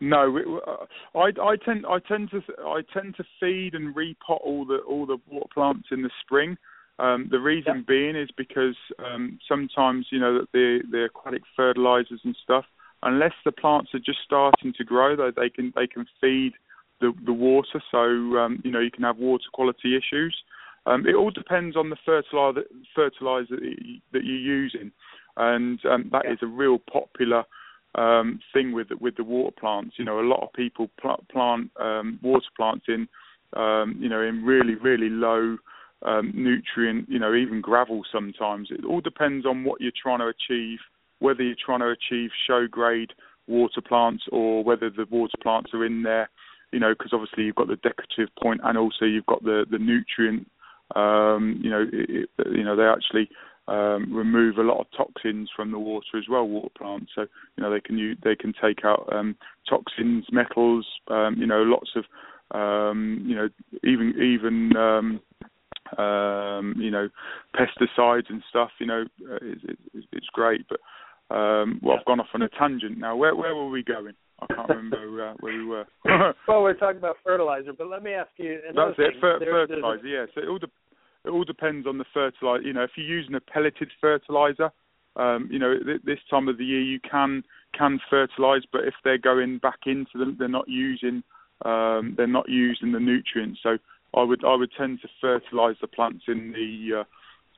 No, 0.00 0.38
uh, 0.66 1.18
I 1.18 1.30
I 1.40 1.56
tend 1.64 1.86
I 1.86 1.98
tend 2.06 2.30
to 2.30 2.40
I 2.64 2.80
tend 2.92 3.14
to 3.16 3.24
feed 3.40 3.74
and 3.74 3.94
repot 3.94 4.40
all 4.42 4.64
the 4.66 4.78
all 4.78 5.06
the 5.06 5.18
water 5.30 5.46
plants 5.54 5.88
in 5.92 6.02
the 6.02 6.10
spring. 6.24 6.56
Um, 6.98 7.28
the 7.30 7.40
reason 7.40 7.78
yep. 7.78 7.86
being 7.86 8.16
is 8.16 8.30
because 8.36 8.76
um, 9.04 9.38
sometimes 9.48 10.06
you 10.10 10.20
know 10.20 10.38
that 10.38 10.52
the 10.52 10.80
the 10.90 11.04
aquatic 11.04 11.42
fertilizers 11.56 12.20
and 12.24 12.36
stuff, 12.42 12.64
unless 13.02 13.32
the 13.44 13.52
plants 13.52 13.90
are 13.94 13.98
just 13.98 14.18
starting 14.24 14.72
to 14.76 14.84
grow, 14.84 15.16
they, 15.16 15.30
they 15.36 15.50
can 15.50 15.72
they 15.74 15.88
can 15.88 16.06
feed 16.20 16.52
the 17.00 17.12
the 17.26 17.32
water, 17.32 17.82
so 17.90 17.98
um, 17.98 18.60
you 18.64 18.70
know 18.70 18.78
you 18.78 18.92
can 18.92 19.02
have 19.02 19.18
water 19.18 19.44
quality 19.52 19.96
issues. 19.96 20.36
Um, 20.86 21.06
it 21.06 21.14
all 21.14 21.30
depends 21.30 21.76
on 21.76 21.90
the 21.90 21.96
fertilizer 22.04 22.64
fertilizer 22.94 23.56
that, 23.56 23.76
you, 23.82 24.00
that 24.12 24.24
you're 24.24 24.36
using, 24.36 24.92
and 25.36 25.80
um, 25.86 26.08
that 26.12 26.26
is 26.26 26.38
a 26.42 26.46
real 26.46 26.78
popular 26.78 27.42
um, 27.96 28.38
thing 28.52 28.72
with 28.72 28.88
with 29.00 29.16
the 29.16 29.24
water 29.24 29.56
plants. 29.58 29.96
You 29.98 30.04
know, 30.04 30.20
a 30.20 30.28
lot 30.28 30.42
of 30.44 30.52
people 30.52 30.90
pl- 31.00 31.24
plant 31.30 31.72
um, 31.80 32.20
water 32.22 32.46
plants 32.56 32.86
in 32.86 33.08
um, 33.54 33.96
you 33.98 34.08
know 34.08 34.20
in 34.20 34.44
really 34.44 34.76
really 34.76 35.10
low 35.10 35.58
um, 36.04 36.32
nutrient, 36.34 37.08
you 37.08 37.18
know, 37.18 37.34
even 37.34 37.60
gravel 37.60 38.02
sometimes. 38.12 38.68
It 38.70 38.84
all 38.84 39.00
depends 39.00 39.46
on 39.46 39.64
what 39.64 39.80
you're 39.80 39.92
trying 40.00 40.20
to 40.20 40.26
achieve, 40.26 40.78
whether 41.18 41.42
you're 41.42 41.56
trying 41.64 41.80
to 41.80 41.90
achieve 41.90 42.30
show 42.46 42.66
grade 42.70 43.10
water 43.46 43.80
plants 43.80 44.24
or 44.32 44.64
whether 44.64 44.90
the 44.90 45.06
water 45.10 45.36
plants 45.42 45.70
are 45.74 45.84
in 45.84 46.02
there, 46.02 46.30
you 46.72 46.80
know, 46.80 46.94
because 46.96 47.12
obviously 47.12 47.44
you've 47.44 47.54
got 47.54 47.68
the 47.68 47.76
decorative 47.76 48.34
point 48.40 48.60
and 48.64 48.78
also 48.78 49.04
you've 49.04 49.26
got 49.26 49.42
the 49.42 49.64
the 49.70 49.78
nutrient. 49.78 50.48
Um, 50.94 51.60
you 51.62 51.70
know, 51.70 51.86
it, 51.90 52.28
you 52.52 52.62
know 52.62 52.76
they 52.76 52.84
actually 52.84 53.28
um, 53.68 54.12
remove 54.12 54.58
a 54.58 54.62
lot 54.62 54.80
of 54.80 54.86
toxins 54.96 55.48
from 55.54 55.70
the 55.70 55.78
water 55.78 56.18
as 56.18 56.24
well. 56.28 56.46
Water 56.46 56.68
plants, 56.76 57.12
so 57.14 57.22
you 57.22 57.62
know 57.62 57.70
they 57.70 57.80
can 57.80 57.96
use, 57.96 58.18
they 58.22 58.36
can 58.36 58.52
take 58.60 58.84
out 58.84 59.08
um, 59.12 59.36
toxins, 59.68 60.26
metals, 60.30 60.86
um, 61.08 61.36
you 61.38 61.46
know, 61.46 61.62
lots 61.62 61.90
of 61.96 62.04
um, 62.54 63.24
you 63.26 63.34
know 63.34 63.48
even 63.82 64.14
even 64.20 64.76
um, 64.76 65.20
um, 65.98 66.74
you 66.76 66.90
know, 66.90 67.08
pesticides 67.54 68.30
and 68.30 68.42
stuff. 68.48 68.70
You 68.78 68.86
know, 68.86 69.04
uh, 69.30 69.38
it's, 69.42 69.62
it's, 69.94 70.06
it's 70.12 70.26
great. 70.32 70.66
But 70.68 71.34
um, 71.34 71.80
well, 71.82 71.96
I've 71.98 72.04
gone 72.04 72.20
off 72.20 72.26
on 72.34 72.42
a 72.42 72.48
tangent 72.48 72.98
now. 72.98 73.16
Where 73.16 73.34
where 73.34 73.54
were 73.54 73.68
we 73.68 73.82
going? 73.82 74.14
I 74.40 74.46
can't 74.54 74.68
remember 74.68 75.28
uh, 75.28 75.34
where 75.40 75.54
we 75.54 75.64
were. 75.64 75.84
well, 76.48 76.62
we're 76.62 76.74
talking 76.74 76.98
about 76.98 77.16
fertilizer, 77.24 77.72
but 77.72 77.88
let 77.88 78.02
me 78.02 78.12
ask 78.12 78.30
you. 78.36 78.58
That's 78.74 78.98
it. 78.98 79.14
Fer- 79.20 79.38
there, 79.38 79.66
fertilizer. 79.66 80.06
Yeah. 80.06 80.26
So 80.34 80.42
it 80.42 80.48
all 80.48 80.58
de- 80.58 80.66
it 81.24 81.30
all 81.30 81.44
depends 81.44 81.86
on 81.86 81.98
the 81.98 82.04
fertilizer. 82.12 82.62
You 82.62 82.72
know, 82.72 82.82
if 82.82 82.90
you're 82.96 83.06
using 83.06 83.34
a 83.34 83.40
pelleted 83.40 83.90
fertilizer, 84.00 84.70
um, 85.16 85.48
you 85.50 85.58
know, 85.58 85.74
th- 85.78 86.02
this 86.04 86.18
time 86.28 86.48
of 86.48 86.58
the 86.58 86.64
year 86.64 86.82
you 86.82 87.00
can 87.00 87.44
can 87.76 88.00
fertilize, 88.10 88.62
but 88.72 88.84
if 88.84 88.94
they're 89.02 89.18
going 89.18 89.58
back 89.58 89.80
into 89.86 90.18
them, 90.18 90.36
they're 90.38 90.48
not 90.48 90.68
using 90.68 91.22
um, 91.64 92.14
they're 92.16 92.26
not 92.26 92.48
using 92.48 92.92
the 92.92 93.00
nutrients. 93.00 93.60
So 93.62 93.78
I 94.16 94.22
would 94.22 94.44
I 94.44 94.54
would 94.54 94.70
tend 94.76 95.00
to 95.02 95.08
fertilise 95.20 95.76
the 95.80 95.86
plants 95.86 96.24
in 96.28 96.52
the 96.52 97.00
uh, 97.00 97.04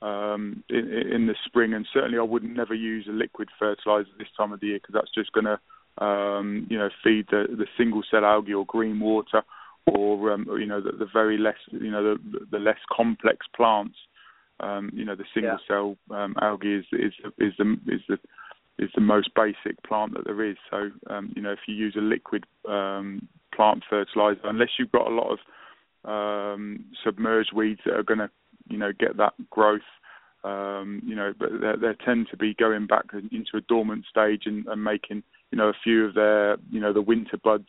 um, 0.03 0.63
in, 0.69 0.89
in 0.89 1.27
the 1.27 1.35
spring, 1.45 1.75
and 1.75 1.87
certainly 1.93 2.19
I 2.19 2.23
would 2.23 2.45
never 2.45 2.75
use 2.75 3.07
a 3.09 3.13
liquid 3.13 3.49
fertiliser 3.59 4.11
this 4.19 4.29
time 4.37 4.53
of 4.53 4.61
the 4.61 4.69
year 4.69 4.79
because 4.79 4.95
that's 4.95 5.15
just 5.15 5.33
going 5.33 5.47
to 5.47 6.05
um, 6.05 6.67
you 6.69 6.79
know 6.79 6.91
feed 7.03 7.27
the, 7.31 7.47
the 7.49 7.67
single 7.79 8.03
cell 8.11 8.25
algae 8.25 8.55
or 8.55 8.67
green 8.67 9.01
water, 9.01 9.43
or 9.87 10.33
um, 10.33 10.47
you 10.59 10.67
know 10.67 10.81
the, 10.81 10.93
the 10.93 11.07
very 11.13 11.39
less 11.39 11.57
you 11.71 11.91
know 11.91 12.03
the, 12.15 12.47
the 12.51 12.59
less 12.59 12.79
complex 12.95 13.47
plants. 13.55 13.97
Um, 14.59 14.91
you 14.95 15.05
know 15.05 15.15
the 15.15 15.25
single 15.35 15.59
cell 15.69 15.97
um, 16.11 16.35
algae 16.41 16.77
is 16.77 16.87
is 16.93 17.13
is 17.39 17.53
the 17.59 17.77
is 17.87 18.01
the 18.09 18.19
is 18.79 18.91
the 18.95 19.01
most 19.01 19.31
basic 19.35 19.83
plant 19.83 20.15
that 20.15 20.25
there 20.25 20.45
is. 20.45 20.57
So 20.71 20.91
um, 21.09 21.33
you 21.35 21.43
know 21.43 21.53
if 21.53 21.61
you 21.67 21.75
use 21.75 21.95
a 21.97 22.03
liquid 22.03 22.45
um, 22.69 23.29
plant 23.55 23.85
fertilizer, 23.89 24.41
unless 24.45 24.71
you've 24.79 24.93
got 24.93 25.11
a 25.11 25.15
lot 25.15 25.31
of 25.31 25.39
um, 26.07 26.85
submerged 27.05 27.53
weeds 27.55 27.81
that 27.85 27.95
are 27.95 28.03
going 28.03 28.21
to, 28.21 28.31
you 28.69 28.79
know, 28.79 28.93
get 28.99 29.17
that 29.17 29.35
growth. 29.51 29.81
Um, 30.45 31.03
you 31.05 31.17
know, 31.17 31.33
but 31.37 31.49
they, 31.61 31.89
they 31.89 32.05
tend 32.05 32.29
to 32.31 32.37
be 32.37 32.55
going 32.55 32.87
back 32.87 33.07
into 33.13 33.57
a 33.57 33.61
dormant 33.63 34.05
stage 34.09 34.43
and, 34.47 34.67
and 34.67 34.85
making, 34.85 35.25
you 35.51 35.59
know, 35.59 35.69
a 35.69 35.81
few 35.83 36.05
of 36.05 36.15
their, 36.15 36.57
you 36.71 36.81
know, 36.81 36.93
the 36.93 37.03
winter 37.03 37.37
buds. 37.43 37.69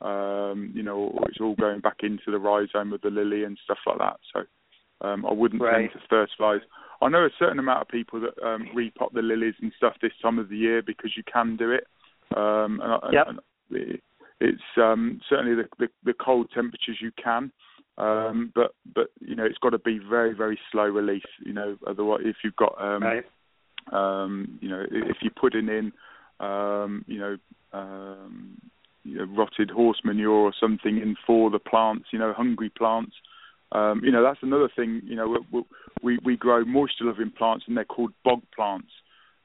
Um, 0.00 0.72
you 0.74 0.82
know, 0.82 1.18
it's 1.28 1.40
all 1.40 1.54
going 1.54 1.80
back 1.80 1.98
into 2.02 2.30
the 2.30 2.38
rhizome 2.38 2.92
of 2.92 3.00
the 3.02 3.10
lily 3.10 3.44
and 3.44 3.58
stuff 3.64 3.78
like 3.86 3.98
that. 3.98 4.16
So 4.32 5.06
um, 5.06 5.26
I 5.26 5.32
wouldn't 5.32 5.60
right. 5.60 5.90
tend 5.90 5.90
to 5.92 6.08
fertilise. 6.08 6.62
I 7.02 7.08
know 7.08 7.24
a 7.24 7.30
certain 7.38 7.58
amount 7.58 7.82
of 7.82 7.88
people 7.88 8.20
that 8.20 8.42
um, 8.46 8.68
repot 8.74 9.12
the 9.12 9.22
lilies 9.22 9.54
and 9.60 9.72
stuff 9.76 9.94
this 10.00 10.12
time 10.22 10.38
of 10.38 10.48
the 10.48 10.56
year 10.56 10.82
because 10.82 11.12
you 11.16 11.22
can 11.30 11.56
do 11.56 11.70
it. 11.70 11.86
Um, 12.34 12.80
and, 12.82 13.12
yep. 13.12 13.26
and 13.28 13.98
it's 14.40 14.62
um, 14.76 15.20
certainly 15.28 15.54
the, 15.54 15.68
the, 15.78 15.88
the 16.04 16.14
cold 16.14 16.48
temperatures 16.54 16.98
you 17.00 17.10
can. 17.22 17.52
Um, 17.98 18.52
but 18.54 18.74
but 18.94 19.08
you 19.20 19.34
know 19.34 19.44
it's 19.44 19.58
got 19.58 19.70
to 19.70 19.78
be 19.78 19.98
very 19.98 20.34
very 20.34 20.58
slow 20.70 20.84
release. 20.84 21.24
You 21.44 21.54
know 21.54 21.76
otherwise 21.86 22.20
if 22.24 22.36
you've 22.44 22.56
got 22.56 22.74
um, 22.78 23.02
right. 23.02 23.24
um, 23.90 24.58
you 24.60 24.68
know 24.68 24.84
if 24.90 25.16
you're 25.22 25.32
putting 25.40 25.68
in 25.68 25.92
um, 26.38 27.04
you 27.06 27.18
know 27.18 27.36
um, 27.72 28.60
you 29.02 29.16
know 29.16 29.24
rotted 29.34 29.70
horse 29.70 29.98
manure 30.04 30.30
or 30.30 30.52
something 30.60 30.98
in 30.98 31.16
for 31.26 31.50
the 31.50 31.58
plants, 31.58 32.08
you 32.12 32.18
know 32.18 32.34
hungry 32.34 32.68
plants. 32.68 33.14
Um, 33.72 34.02
you 34.04 34.12
know 34.12 34.22
that's 34.22 34.42
another 34.42 34.68
thing. 34.76 35.00
You 35.04 35.16
know 35.16 35.38
we 35.50 35.62
we, 36.02 36.18
we 36.22 36.36
grow 36.36 36.66
moisture 36.66 37.04
loving 37.04 37.30
plants 37.30 37.64
and 37.66 37.78
they're 37.78 37.86
called 37.86 38.12
bog 38.26 38.42
plants, 38.54 38.90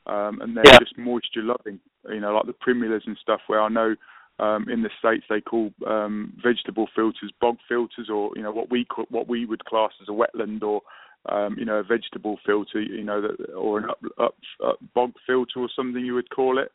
um, 0.08 0.42
and 0.42 0.58
they're 0.58 0.68
yeah. 0.68 0.80
just 0.80 0.98
moisture 0.98 1.42
loving. 1.42 1.80
You 2.10 2.20
know 2.20 2.34
like 2.34 2.48
the 2.48 2.54
primulas 2.54 3.04
and 3.06 3.18
stuff 3.22 3.40
where 3.48 3.62
I 3.62 3.70
know 3.70 3.96
um, 4.42 4.68
in 4.70 4.82
the 4.82 4.90
states, 4.98 5.26
they 5.30 5.40
call 5.40 5.72
um, 5.88 6.34
vegetable 6.44 6.88
filters 6.96 7.32
bog 7.40 7.58
filters, 7.70 8.10
or 8.12 8.32
you 8.36 8.42
know 8.42 8.52
what 8.52 8.72
we 8.72 8.86
what 9.10 9.28
we 9.28 9.46
would 9.46 9.64
class 9.66 9.92
as 10.02 10.10
a 10.10 10.12
wetland, 10.12 10.64
or 10.64 10.82
um, 11.30 11.56
you 11.60 11.66
know 11.66 11.76
a 11.76 11.84
vegetable 11.84 12.40
filter, 12.46 12.82
you 12.82 13.04
know, 13.04 13.22
that, 13.22 13.54
or 13.54 13.78
an 13.78 13.90
up, 13.90 14.00
up, 14.20 14.36
up 14.66 14.80
bog 14.96 15.12
filter 15.28 15.60
or 15.60 15.70
something 15.76 16.04
you 16.04 16.16
would 16.16 16.30
call 16.32 16.58
it. 16.58 16.72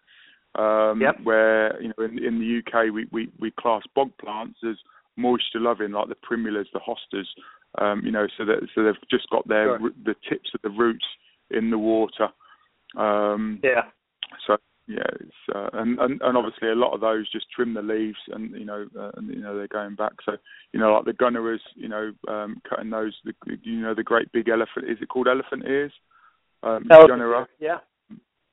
Um, 0.55 1.01
yep. 1.01 1.17
Where 1.25 1.81
you 1.83 1.89
know 1.89 2.05
in, 2.05 2.25
in 2.25 2.39
the 2.39 2.61
UK 2.65 2.95
we, 2.95 3.09
we, 3.11 3.29
we 3.39 3.51
class 3.51 3.83
bog 3.97 4.11
plants 4.21 4.59
as 4.67 4.77
moisture 5.17 5.61
loving, 5.61 5.91
like 5.91 6.09
the 6.09 6.15
primulas, 6.15 6.69
the 6.73 6.81
hostas. 6.81 7.27
Um, 7.79 8.03
you 8.05 8.13
know, 8.13 8.27
so 8.39 8.45
that 8.45 8.61
so 8.75 8.85
they've 8.85 8.95
just 9.11 9.29
got 9.31 9.47
their 9.49 9.79
sure. 9.79 9.91
the 10.05 10.15
tips 10.29 10.51
of 10.55 10.63
the 10.63 10.71
roots 10.71 11.05
in 11.51 11.71
the 11.71 11.79
water. 11.79 12.29
Um, 12.97 13.59
yeah. 13.65 13.83
So 14.47 14.57
yeah, 14.89 15.07
it's 15.21 15.55
uh, 15.55 15.69
and, 15.73 15.99
and 15.99 16.21
and 16.23 16.37
obviously 16.37 16.69
a 16.69 16.75
lot 16.75 16.95
of 16.95 17.01
those 17.01 17.31
just 17.31 17.47
trim 17.51 17.75
the 17.75 17.83
leaves 17.83 18.19
and 18.29 18.53
you 18.53 18.65
know 18.65 18.87
uh, 18.99 19.11
and 19.17 19.29
you 19.29 19.41
know 19.41 19.57
they're 19.57 19.67
going 19.67 19.97
back. 19.97 20.13
So 20.25 20.37
you 20.73 20.79
know 20.79 20.93
like 20.93 21.05
the 21.05 21.13
gunneras, 21.13 21.61
you 21.75 21.89
know 21.89 22.13
um, 22.29 22.61
cutting 22.69 22.91
those. 22.91 23.15
The, 23.25 23.33
you 23.63 23.81
know 23.81 23.95
the 23.95 24.05
great 24.05 24.31
big 24.33 24.49
elephant. 24.49 24.89
Is 24.89 24.99
it 25.01 25.09
called 25.09 25.27
elephant 25.27 25.65
ears? 25.67 25.93
Um, 26.63 26.87
elephant, 26.91 27.49
Yeah. 27.59 27.79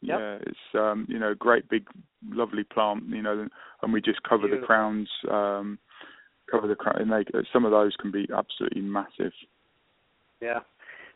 Yep. 0.02 0.20
Yeah, 0.20 0.38
it's 0.42 0.58
um, 0.74 1.06
you 1.08 1.20
know 1.20 1.34
great 1.36 1.70
big 1.70 1.86
lovely 2.28 2.64
plant. 2.64 3.04
You 3.10 3.22
know, 3.22 3.48
and 3.82 3.94
we 3.94 4.02
just 4.02 4.24
cover 4.24 4.48
Beautiful. 4.48 4.62
the 4.62 4.66
crowns. 4.66 5.10
Um, 5.30 5.80
cover 6.50 6.68
the 6.68 6.76
crown, 6.76 7.00
and 7.00 7.12
they 7.12 7.26
some 7.54 7.64
of 7.64 7.72
those 7.72 7.96
can 8.02 8.12
be 8.12 8.28
absolutely 8.36 8.82
massive. 8.82 9.32
Yeah. 10.42 10.60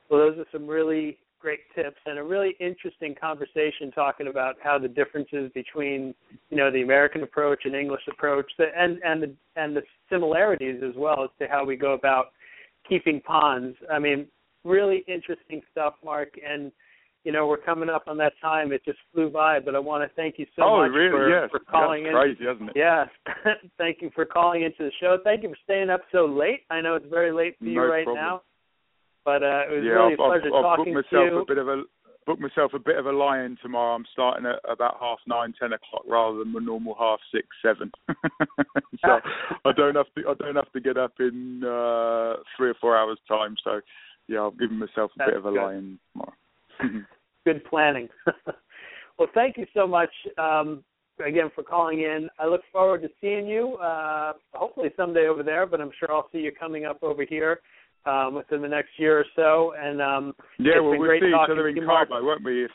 Well, 0.10 0.22
those 0.22 0.40
are 0.40 0.46
some 0.52 0.68
really 0.68 1.18
great 1.40 1.60
tips 1.76 1.98
and 2.06 2.18
a 2.18 2.24
really 2.24 2.56
interesting 2.60 3.16
conversation 3.20 3.92
talking 3.94 4.28
about 4.28 4.56
how 4.62 4.78
the 4.78 4.88
differences 4.88 5.52
between 5.54 6.14
you 6.50 6.58
know 6.58 6.72
the 6.72 6.82
American 6.82 7.24
approach 7.24 7.62
and 7.66 7.76
English 7.76 8.02
approach 8.12 8.52
and 8.60 9.00
and 9.04 9.24
the 9.24 9.34
and 9.56 9.76
the 9.76 9.82
similarities 10.10 10.82
as 10.88 10.96
well 10.96 11.24
as 11.24 11.30
to 11.40 11.48
how 11.48 11.64
we 11.66 11.76
go 11.76 11.94
about 11.94 12.28
keeping 12.88 13.22
ponds. 13.22 13.78
I 13.92 14.00
mean, 14.00 14.28
really 14.64 15.04
interesting 15.08 15.62
stuff, 15.72 15.94
Mark. 16.04 16.30
And 16.48 16.72
you 17.24 17.32
know 17.32 17.46
we're 17.48 17.58
coming 17.58 17.90
up 17.90 18.04
on 18.08 18.18
that 18.18 18.34
time. 18.42 18.72
It 18.72 18.84
just 18.86 19.00
flew 19.14 19.30
by, 19.30 19.60
but 19.60 19.76
I 19.76 19.80
want 19.80 20.10
to 20.10 20.16
thank 20.16 20.40
you 20.40 20.46
so 20.56 20.64
oh, 20.64 20.78
much 20.84 20.92
really? 20.94 21.12
for, 21.12 21.30
yes. 21.30 21.50
for 21.52 21.60
calling 21.60 22.04
That's 22.04 22.16
in. 22.16 22.22
Crazy, 22.22 22.44
isn't 22.56 22.70
it? 22.70 22.76
Yeah, 22.76 23.06
thank 23.78 24.02
you 24.02 24.10
for 24.16 24.26
calling 24.26 24.64
into 24.64 24.80
the 24.80 24.92
show. 25.00 25.18
Thank 25.24 25.44
you 25.44 25.50
for 25.50 25.58
staying 25.64 25.90
up 25.90 26.02
so 26.12 26.26
late. 26.26 26.62
I 26.70 26.82
know 26.82 26.96
it's 26.96 27.06
very 27.10 27.32
late 27.32 27.58
for 27.60 27.66
you 27.66 27.76
no 27.76 27.88
right 27.88 28.06
problem. 28.06 28.24
now. 28.24 28.42
But 29.28 29.44
uh, 29.44 29.68
it 29.68 29.76
was 29.76 29.84
yeah, 29.84 29.92
really 29.92 30.14
I've, 30.14 30.24
a 30.24 30.40
pleasure 30.40 30.56
I've, 30.56 30.64
talking 30.64 30.96
I've 30.96 31.04
booked 31.04 31.12
myself 31.12 31.28
to 31.28 31.36
you. 31.36 31.42
a 31.42 31.46
bit 31.46 31.58
of 31.58 31.68
a 31.68 31.84
booked 32.26 32.40
myself 32.40 32.72
a 32.74 32.80
bit 32.80 32.96
of 32.96 33.08
a 33.08 33.12
lie-in 33.12 33.58
tomorrow. 33.62 33.94
I'm 33.94 34.06
starting 34.14 34.46
at 34.46 34.60
about 34.72 34.96
half 35.02 35.20
nine, 35.28 35.54
ten 35.60 35.74
o'clock 35.74 36.04
rather 36.08 36.38
than 36.38 36.54
the 36.54 36.62
normal 36.62 36.96
half 36.98 37.20
six, 37.30 37.46
seven. 37.62 37.92
so 39.04 39.20
I 39.66 39.72
don't 39.76 39.96
have 39.96 40.06
to 40.16 40.30
I 40.30 40.34
don't 40.36 40.56
have 40.56 40.72
to 40.72 40.80
get 40.80 40.96
up 40.96 41.12
in 41.20 41.62
uh, 41.62 42.40
three 42.56 42.70
or 42.70 42.76
four 42.80 42.96
hours 42.96 43.20
time. 43.28 43.58
So 43.66 43.82
yeah, 44.30 44.48
I've 44.48 44.58
given 44.58 44.80
myself 44.80 45.12
a 45.16 45.20
That's 45.20 45.32
bit 45.32 45.38
of 45.40 45.46
a 45.46 45.52
good. 45.52 45.62
lie-in 45.62 46.00
tomorrow. 46.14 47.04
good 47.46 47.66
planning. 47.66 48.08
well, 49.20 49.28
thank 49.34 49.58
you 49.58 49.66
so 49.74 49.86
much 49.86 50.12
um, 50.38 50.86
again 51.20 51.52
for 51.54 51.66
calling 51.66 52.00
in. 52.00 52.30
I 52.40 52.48
look 52.48 52.62
forward 52.72 53.02
to 53.02 53.10
seeing 53.20 53.46
you, 53.46 53.76
uh, 53.76 54.34
hopefully 54.54 54.92
someday 54.96 55.28
over 55.28 55.44
there, 55.44 55.66
but 55.66 55.82
I'm 55.82 55.92
sure 56.00 56.14
I'll 56.14 56.30
see 56.32 56.40
you 56.40 56.54
coming 56.58 56.86
up 56.86 57.04
over 57.04 57.26
here 57.26 57.60
um, 58.06 58.36
within 58.36 58.62
the 58.62 58.68
next 58.68 58.92
year 58.98 59.20
or 59.20 59.26
so. 59.36 59.74
And 59.78 60.02
um, 60.02 60.34
yeah, 60.60 60.80
well, 60.80 60.98
we'll 60.98 61.20
see 61.20 61.28
each 61.28 61.50
other 61.52 61.68
in 61.68 61.76
Cabo, 61.76 62.24
won't 62.24 62.44
we? 62.44 62.66
If 62.66 62.72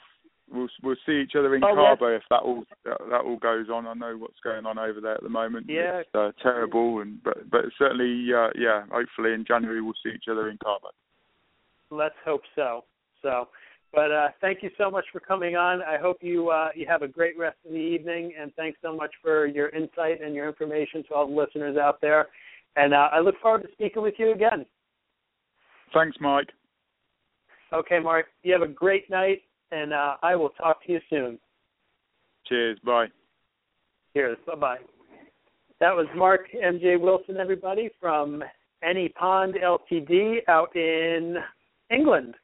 we'll 0.53 0.69
we'll 0.83 0.97
see 1.07 1.23
each 1.25 1.33
other 1.37 1.55
in 1.55 1.65
Oh, 1.65 1.75
Cabo 1.75 2.15
if 2.15 2.23
that 2.31 2.43
all 2.43 2.65
that, 2.85 2.99
that 3.11 3.21
all 3.23 3.39
goes 3.39 3.67
on. 3.73 3.87
I 3.87 3.95
know 3.95 4.17
what's 4.19 4.41
going 4.45 4.67
on 4.67 4.79
over 4.79 5.01
there 5.01 5.15
at 5.15 5.23
the 5.23 5.29
moment. 5.29 5.67
Yeah. 5.69 6.01
It's 6.01 6.15
uh, 6.15 6.33
terrible, 6.43 7.01
and 7.01 7.23
but 7.23 7.51
but 7.51 7.63
certainly, 7.79 8.29
uh, 8.35 8.49
yeah. 8.59 8.85
Hopefully 8.91 9.33
in 9.35 9.45
January 9.47 9.81
we'll 9.81 9.95
see 10.05 10.13
each 10.15 10.29
other 10.31 10.49
in 10.49 10.59
Cabo. 10.63 10.89
Let's 11.91 12.15
hope 12.25 12.43
so. 12.55 12.85
So, 13.21 13.49
but 13.93 14.11
uh, 14.11 14.29
thank 14.41 14.63
you 14.63 14.71
so 14.79 14.91
much 14.91 15.05
for 15.13 15.21
coming 15.21 15.55
on. 15.57 15.83
I 15.83 15.99
hope 15.99 16.19
you 16.21 16.51
uh, 16.51 16.69
you 16.75 16.87
have 16.89 17.03
a 17.03 17.09
great 17.09 17.39
rest 17.39 17.59
of 17.65 17.73
the 17.73 17.79
evening, 17.79 18.33
and 18.41 18.53
thanks 18.55 18.79
so 18.83 18.95
much 18.95 19.13
for 19.23 19.47
your 19.47 19.69
insight 19.71 20.21
and 20.23 20.35
your 20.35 20.49
information 20.49 21.05
to 21.09 21.15
all 21.15 21.27
the 21.29 21.35
listeners 21.35 21.77
out 21.77 22.01
there. 22.01 22.29
And 22.77 22.95
uh, 22.95 23.09
I 23.13 23.21
look 23.21 23.35
forward 23.43 23.63
to 23.63 23.69
speaking 23.73 24.03
with 24.03 24.15
you 24.19 24.33
again. 24.33 24.65
Thanks, 25.93 26.17
Mike. 26.21 26.49
Okay, 27.73 27.99
Mark. 27.99 28.27
You 28.43 28.53
have 28.53 28.63
a 28.63 28.73
great 28.73 29.09
night, 29.11 29.43
and 29.71 29.93
uh, 29.93 30.17
I 30.23 30.37
will 30.37 30.51
talk 30.51 30.85
to 30.87 30.93
you 30.93 31.01
soon. 31.09 31.39
Cheers. 32.47 32.79
Bye. 32.85 33.07
Cheers. 34.15 34.39
Bye 34.47 34.55
bye. 34.55 34.79
That 35.81 35.97
was 35.97 36.07
Mark 36.15 36.43
MJ 36.55 37.01
Wilson, 37.01 37.39
everybody, 37.39 37.91
from 38.01 38.43
Any 38.85 39.09
Pond 39.09 39.55
Ltd. 39.55 40.39
out 40.49 40.75
in 40.77 41.37
England. 41.91 42.35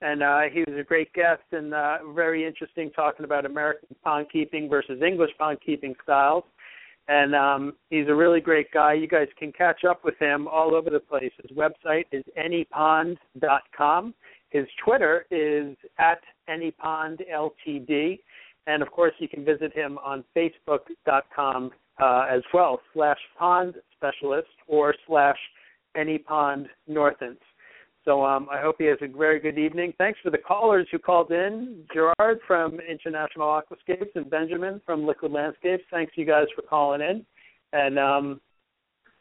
And 0.00 0.22
uh, 0.22 0.42
he 0.52 0.60
was 0.60 0.78
a 0.78 0.84
great 0.84 1.12
guest 1.12 1.42
and 1.50 1.74
uh, 1.74 1.98
very 2.14 2.46
interesting 2.46 2.90
talking 2.90 3.24
about 3.24 3.44
American 3.44 3.88
pond 4.04 4.26
keeping 4.32 4.68
versus 4.68 5.02
English 5.04 5.30
pond 5.38 5.58
keeping 5.64 5.94
styles. 6.02 6.44
And 7.08 7.34
um, 7.34 7.72
he's 7.88 8.06
a 8.08 8.14
really 8.14 8.40
great 8.40 8.70
guy. 8.70 8.92
You 8.92 9.08
guys 9.08 9.28
can 9.38 9.50
catch 9.52 9.84
up 9.84 10.04
with 10.04 10.18
him 10.18 10.46
all 10.46 10.74
over 10.74 10.90
the 10.90 11.00
place. 11.00 11.32
His 11.42 11.56
website 11.56 12.04
is 12.12 12.22
anypond.com. 12.38 14.14
His 14.50 14.66
Twitter 14.84 15.26
is 15.30 15.76
at 15.98 16.20
anypondltd. 16.48 18.18
And 18.66 18.82
of 18.82 18.90
course, 18.90 19.14
you 19.18 19.28
can 19.28 19.44
visit 19.44 19.72
him 19.72 19.98
on 19.98 20.22
facebook.com 20.36 21.70
uh, 22.00 22.26
as 22.30 22.42
well, 22.52 22.80
slash 22.92 23.18
pond 23.38 23.74
specialist 23.96 24.48
or 24.66 24.94
slash 25.06 25.38
any 25.96 26.18
pond 26.18 26.68
northants. 26.88 27.38
So 28.08 28.24
um, 28.24 28.48
I 28.50 28.58
hope 28.58 28.76
he 28.78 28.86
has 28.86 28.96
a 29.02 29.06
very 29.06 29.38
good 29.38 29.58
evening. 29.58 29.92
Thanks 29.98 30.18
for 30.22 30.30
the 30.30 30.38
callers 30.38 30.88
who 30.90 30.98
called 30.98 31.30
in. 31.30 31.84
Gerard 31.92 32.38
from 32.46 32.80
International 32.80 33.48
Aquascapes 33.48 34.08
and 34.14 34.30
Benjamin 34.30 34.80
from 34.86 35.06
Liquid 35.06 35.30
Landscapes. 35.30 35.82
Thanks 35.90 36.14
you 36.16 36.24
guys 36.24 36.46
for 36.56 36.62
calling 36.62 37.02
in. 37.02 37.26
And 37.74 37.98
um, 37.98 38.40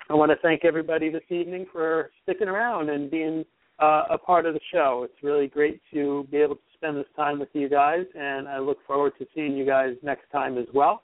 I 0.09 0.13
want 0.13 0.31
to 0.31 0.37
thank 0.41 0.63
everybody 0.63 1.09
this 1.09 1.29
evening 1.29 1.65
for 1.69 2.11
sticking 2.23 2.47
around 2.47 2.89
and 2.89 3.11
being 3.11 3.43
uh, 3.79 4.03
a 4.09 4.17
part 4.17 4.45
of 4.45 4.53
the 4.53 4.61
show. 4.71 5.01
It's 5.03 5.21
really 5.21 5.47
great 5.47 5.81
to 5.93 6.25
be 6.31 6.37
able 6.37 6.55
to 6.55 6.61
spend 6.73 6.95
this 6.95 7.07
time 7.13 7.39
with 7.39 7.49
you 7.51 7.67
guys, 7.67 8.05
and 8.17 8.47
I 8.47 8.59
look 8.59 8.77
forward 8.87 9.11
to 9.19 9.27
seeing 9.35 9.57
you 9.57 9.65
guys 9.65 9.97
next 10.01 10.31
time 10.31 10.57
as 10.57 10.67
well. 10.73 11.01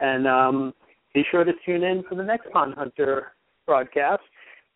And 0.00 0.26
um, 0.26 0.72
be 1.12 1.24
sure 1.30 1.44
to 1.44 1.52
tune 1.66 1.82
in 1.82 2.04
for 2.08 2.14
the 2.14 2.24
next 2.24 2.50
Pond 2.52 2.72
Hunter 2.72 3.32
broadcast, 3.66 4.22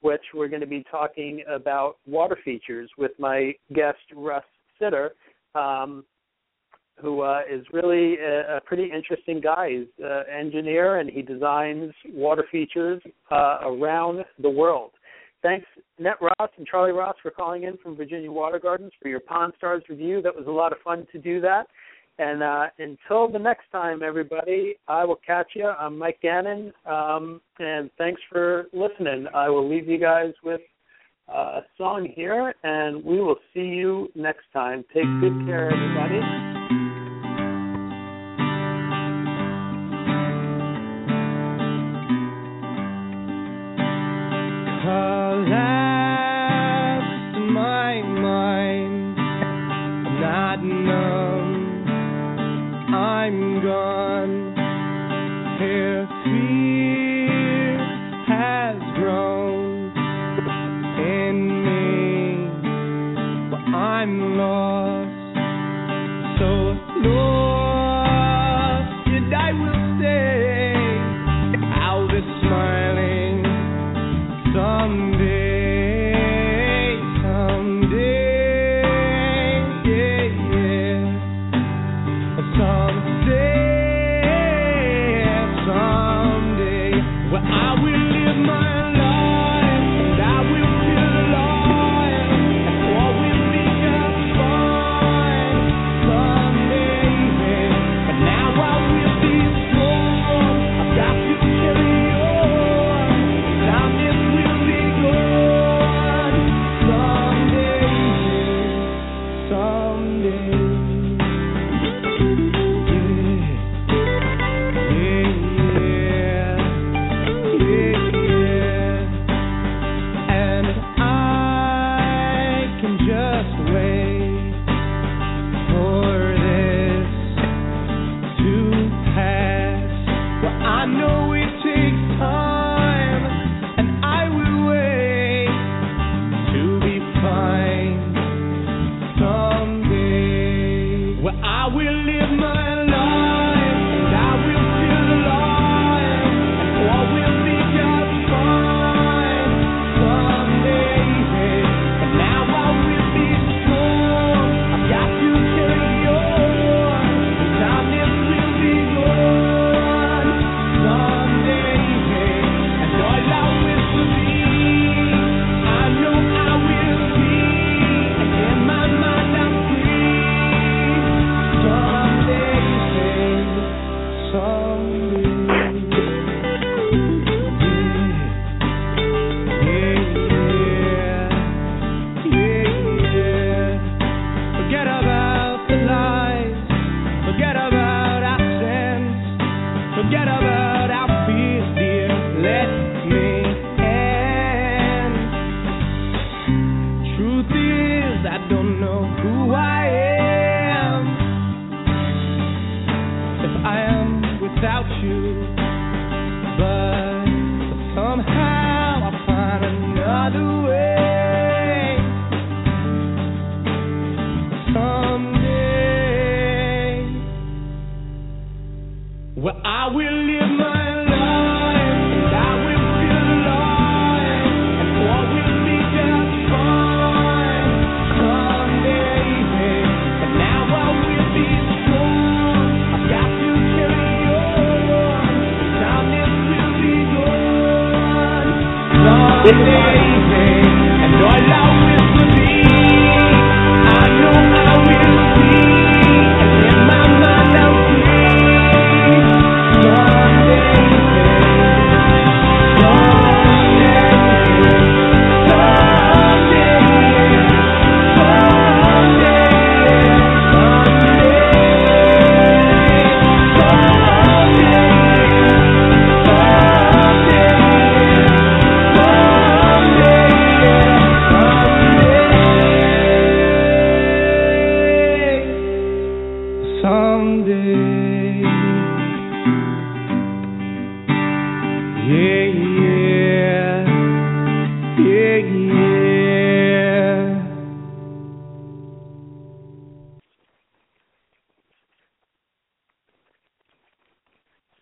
which 0.03 0.23
we're 0.35 0.49
going 0.49 0.61
to 0.61 0.66
be 0.66 0.85
talking 0.91 1.43
about 1.49 1.97
water 2.07 2.37
features 2.45 2.91
with 2.99 3.12
my 3.19 3.53
guest 3.74 3.99
Russ 4.15 4.45
Sitter, 4.79 5.12
um, 5.55 6.05
who 7.01 7.23
uh, 7.23 7.41
is 7.51 7.65
really 7.73 8.19
a, 8.19 8.59
a 8.59 8.61
pretty 8.61 8.91
interesting 8.95 9.41
guy. 9.41 9.70
He's 9.70 10.05
an 10.05 10.24
engineer 10.29 10.99
and 10.99 11.09
he 11.09 11.23
designs 11.23 11.93
water 12.12 12.45
features 12.53 13.03
uh, 13.31 13.59
around 13.62 14.24
the 14.41 14.51
world. 14.51 14.91
Thanks, 15.43 15.66
Net 15.99 16.16
Ross 16.20 16.51
and 16.57 16.66
Charlie 16.66 16.93
Ross, 16.93 17.16
for 17.20 17.33
calling 17.33 17.65
in 17.65 17.77
from 17.79 17.97
Virginia 17.97 18.31
Water 18.31 18.61
Gardens 18.61 18.93
for 19.03 19.09
your 19.09 19.19
Pond 19.19 19.53
Stars 19.57 19.83
review. 19.89 20.23
That 20.23 20.35
was 20.35 20.47
a 20.47 20.51
lot 20.51 20.70
of 20.73 20.79
fun 20.85 21.05
to 21.11 21.19
do 21.19 21.41
that. 21.41 21.66
And 22.18 22.43
uh, 22.43 22.66
until 22.78 23.28
the 23.28 23.39
next 23.39 23.64
time, 23.72 24.02
everybody, 24.02 24.76
I 24.86 25.05
will 25.05 25.18
catch 25.26 25.48
you. 25.55 25.66
I'm 25.66 25.98
Mike 25.98 26.18
Gannon, 26.22 26.72
um, 26.86 27.40
and 27.59 27.90
thanks 27.97 28.20
for 28.30 28.66
listening. 28.72 29.26
I 29.34 29.48
will 29.48 29.68
leave 29.68 29.89
you 29.89 29.98
guys 29.98 30.32
with 30.44 30.60
uh, 31.28 31.60
a 31.60 31.66
song 31.78 32.09
here, 32.14 32.55
and 32.62 33.02
we 33.02 33.20
will 33.20 33.39
see 33.55 33.60
you 33.60 34.09
next 34.14 34.44
time. 34.52 34.84
Take 34.93 35.05
good 35.20 35.47
care, 35.47 35.72
everybody. 35.72 36.61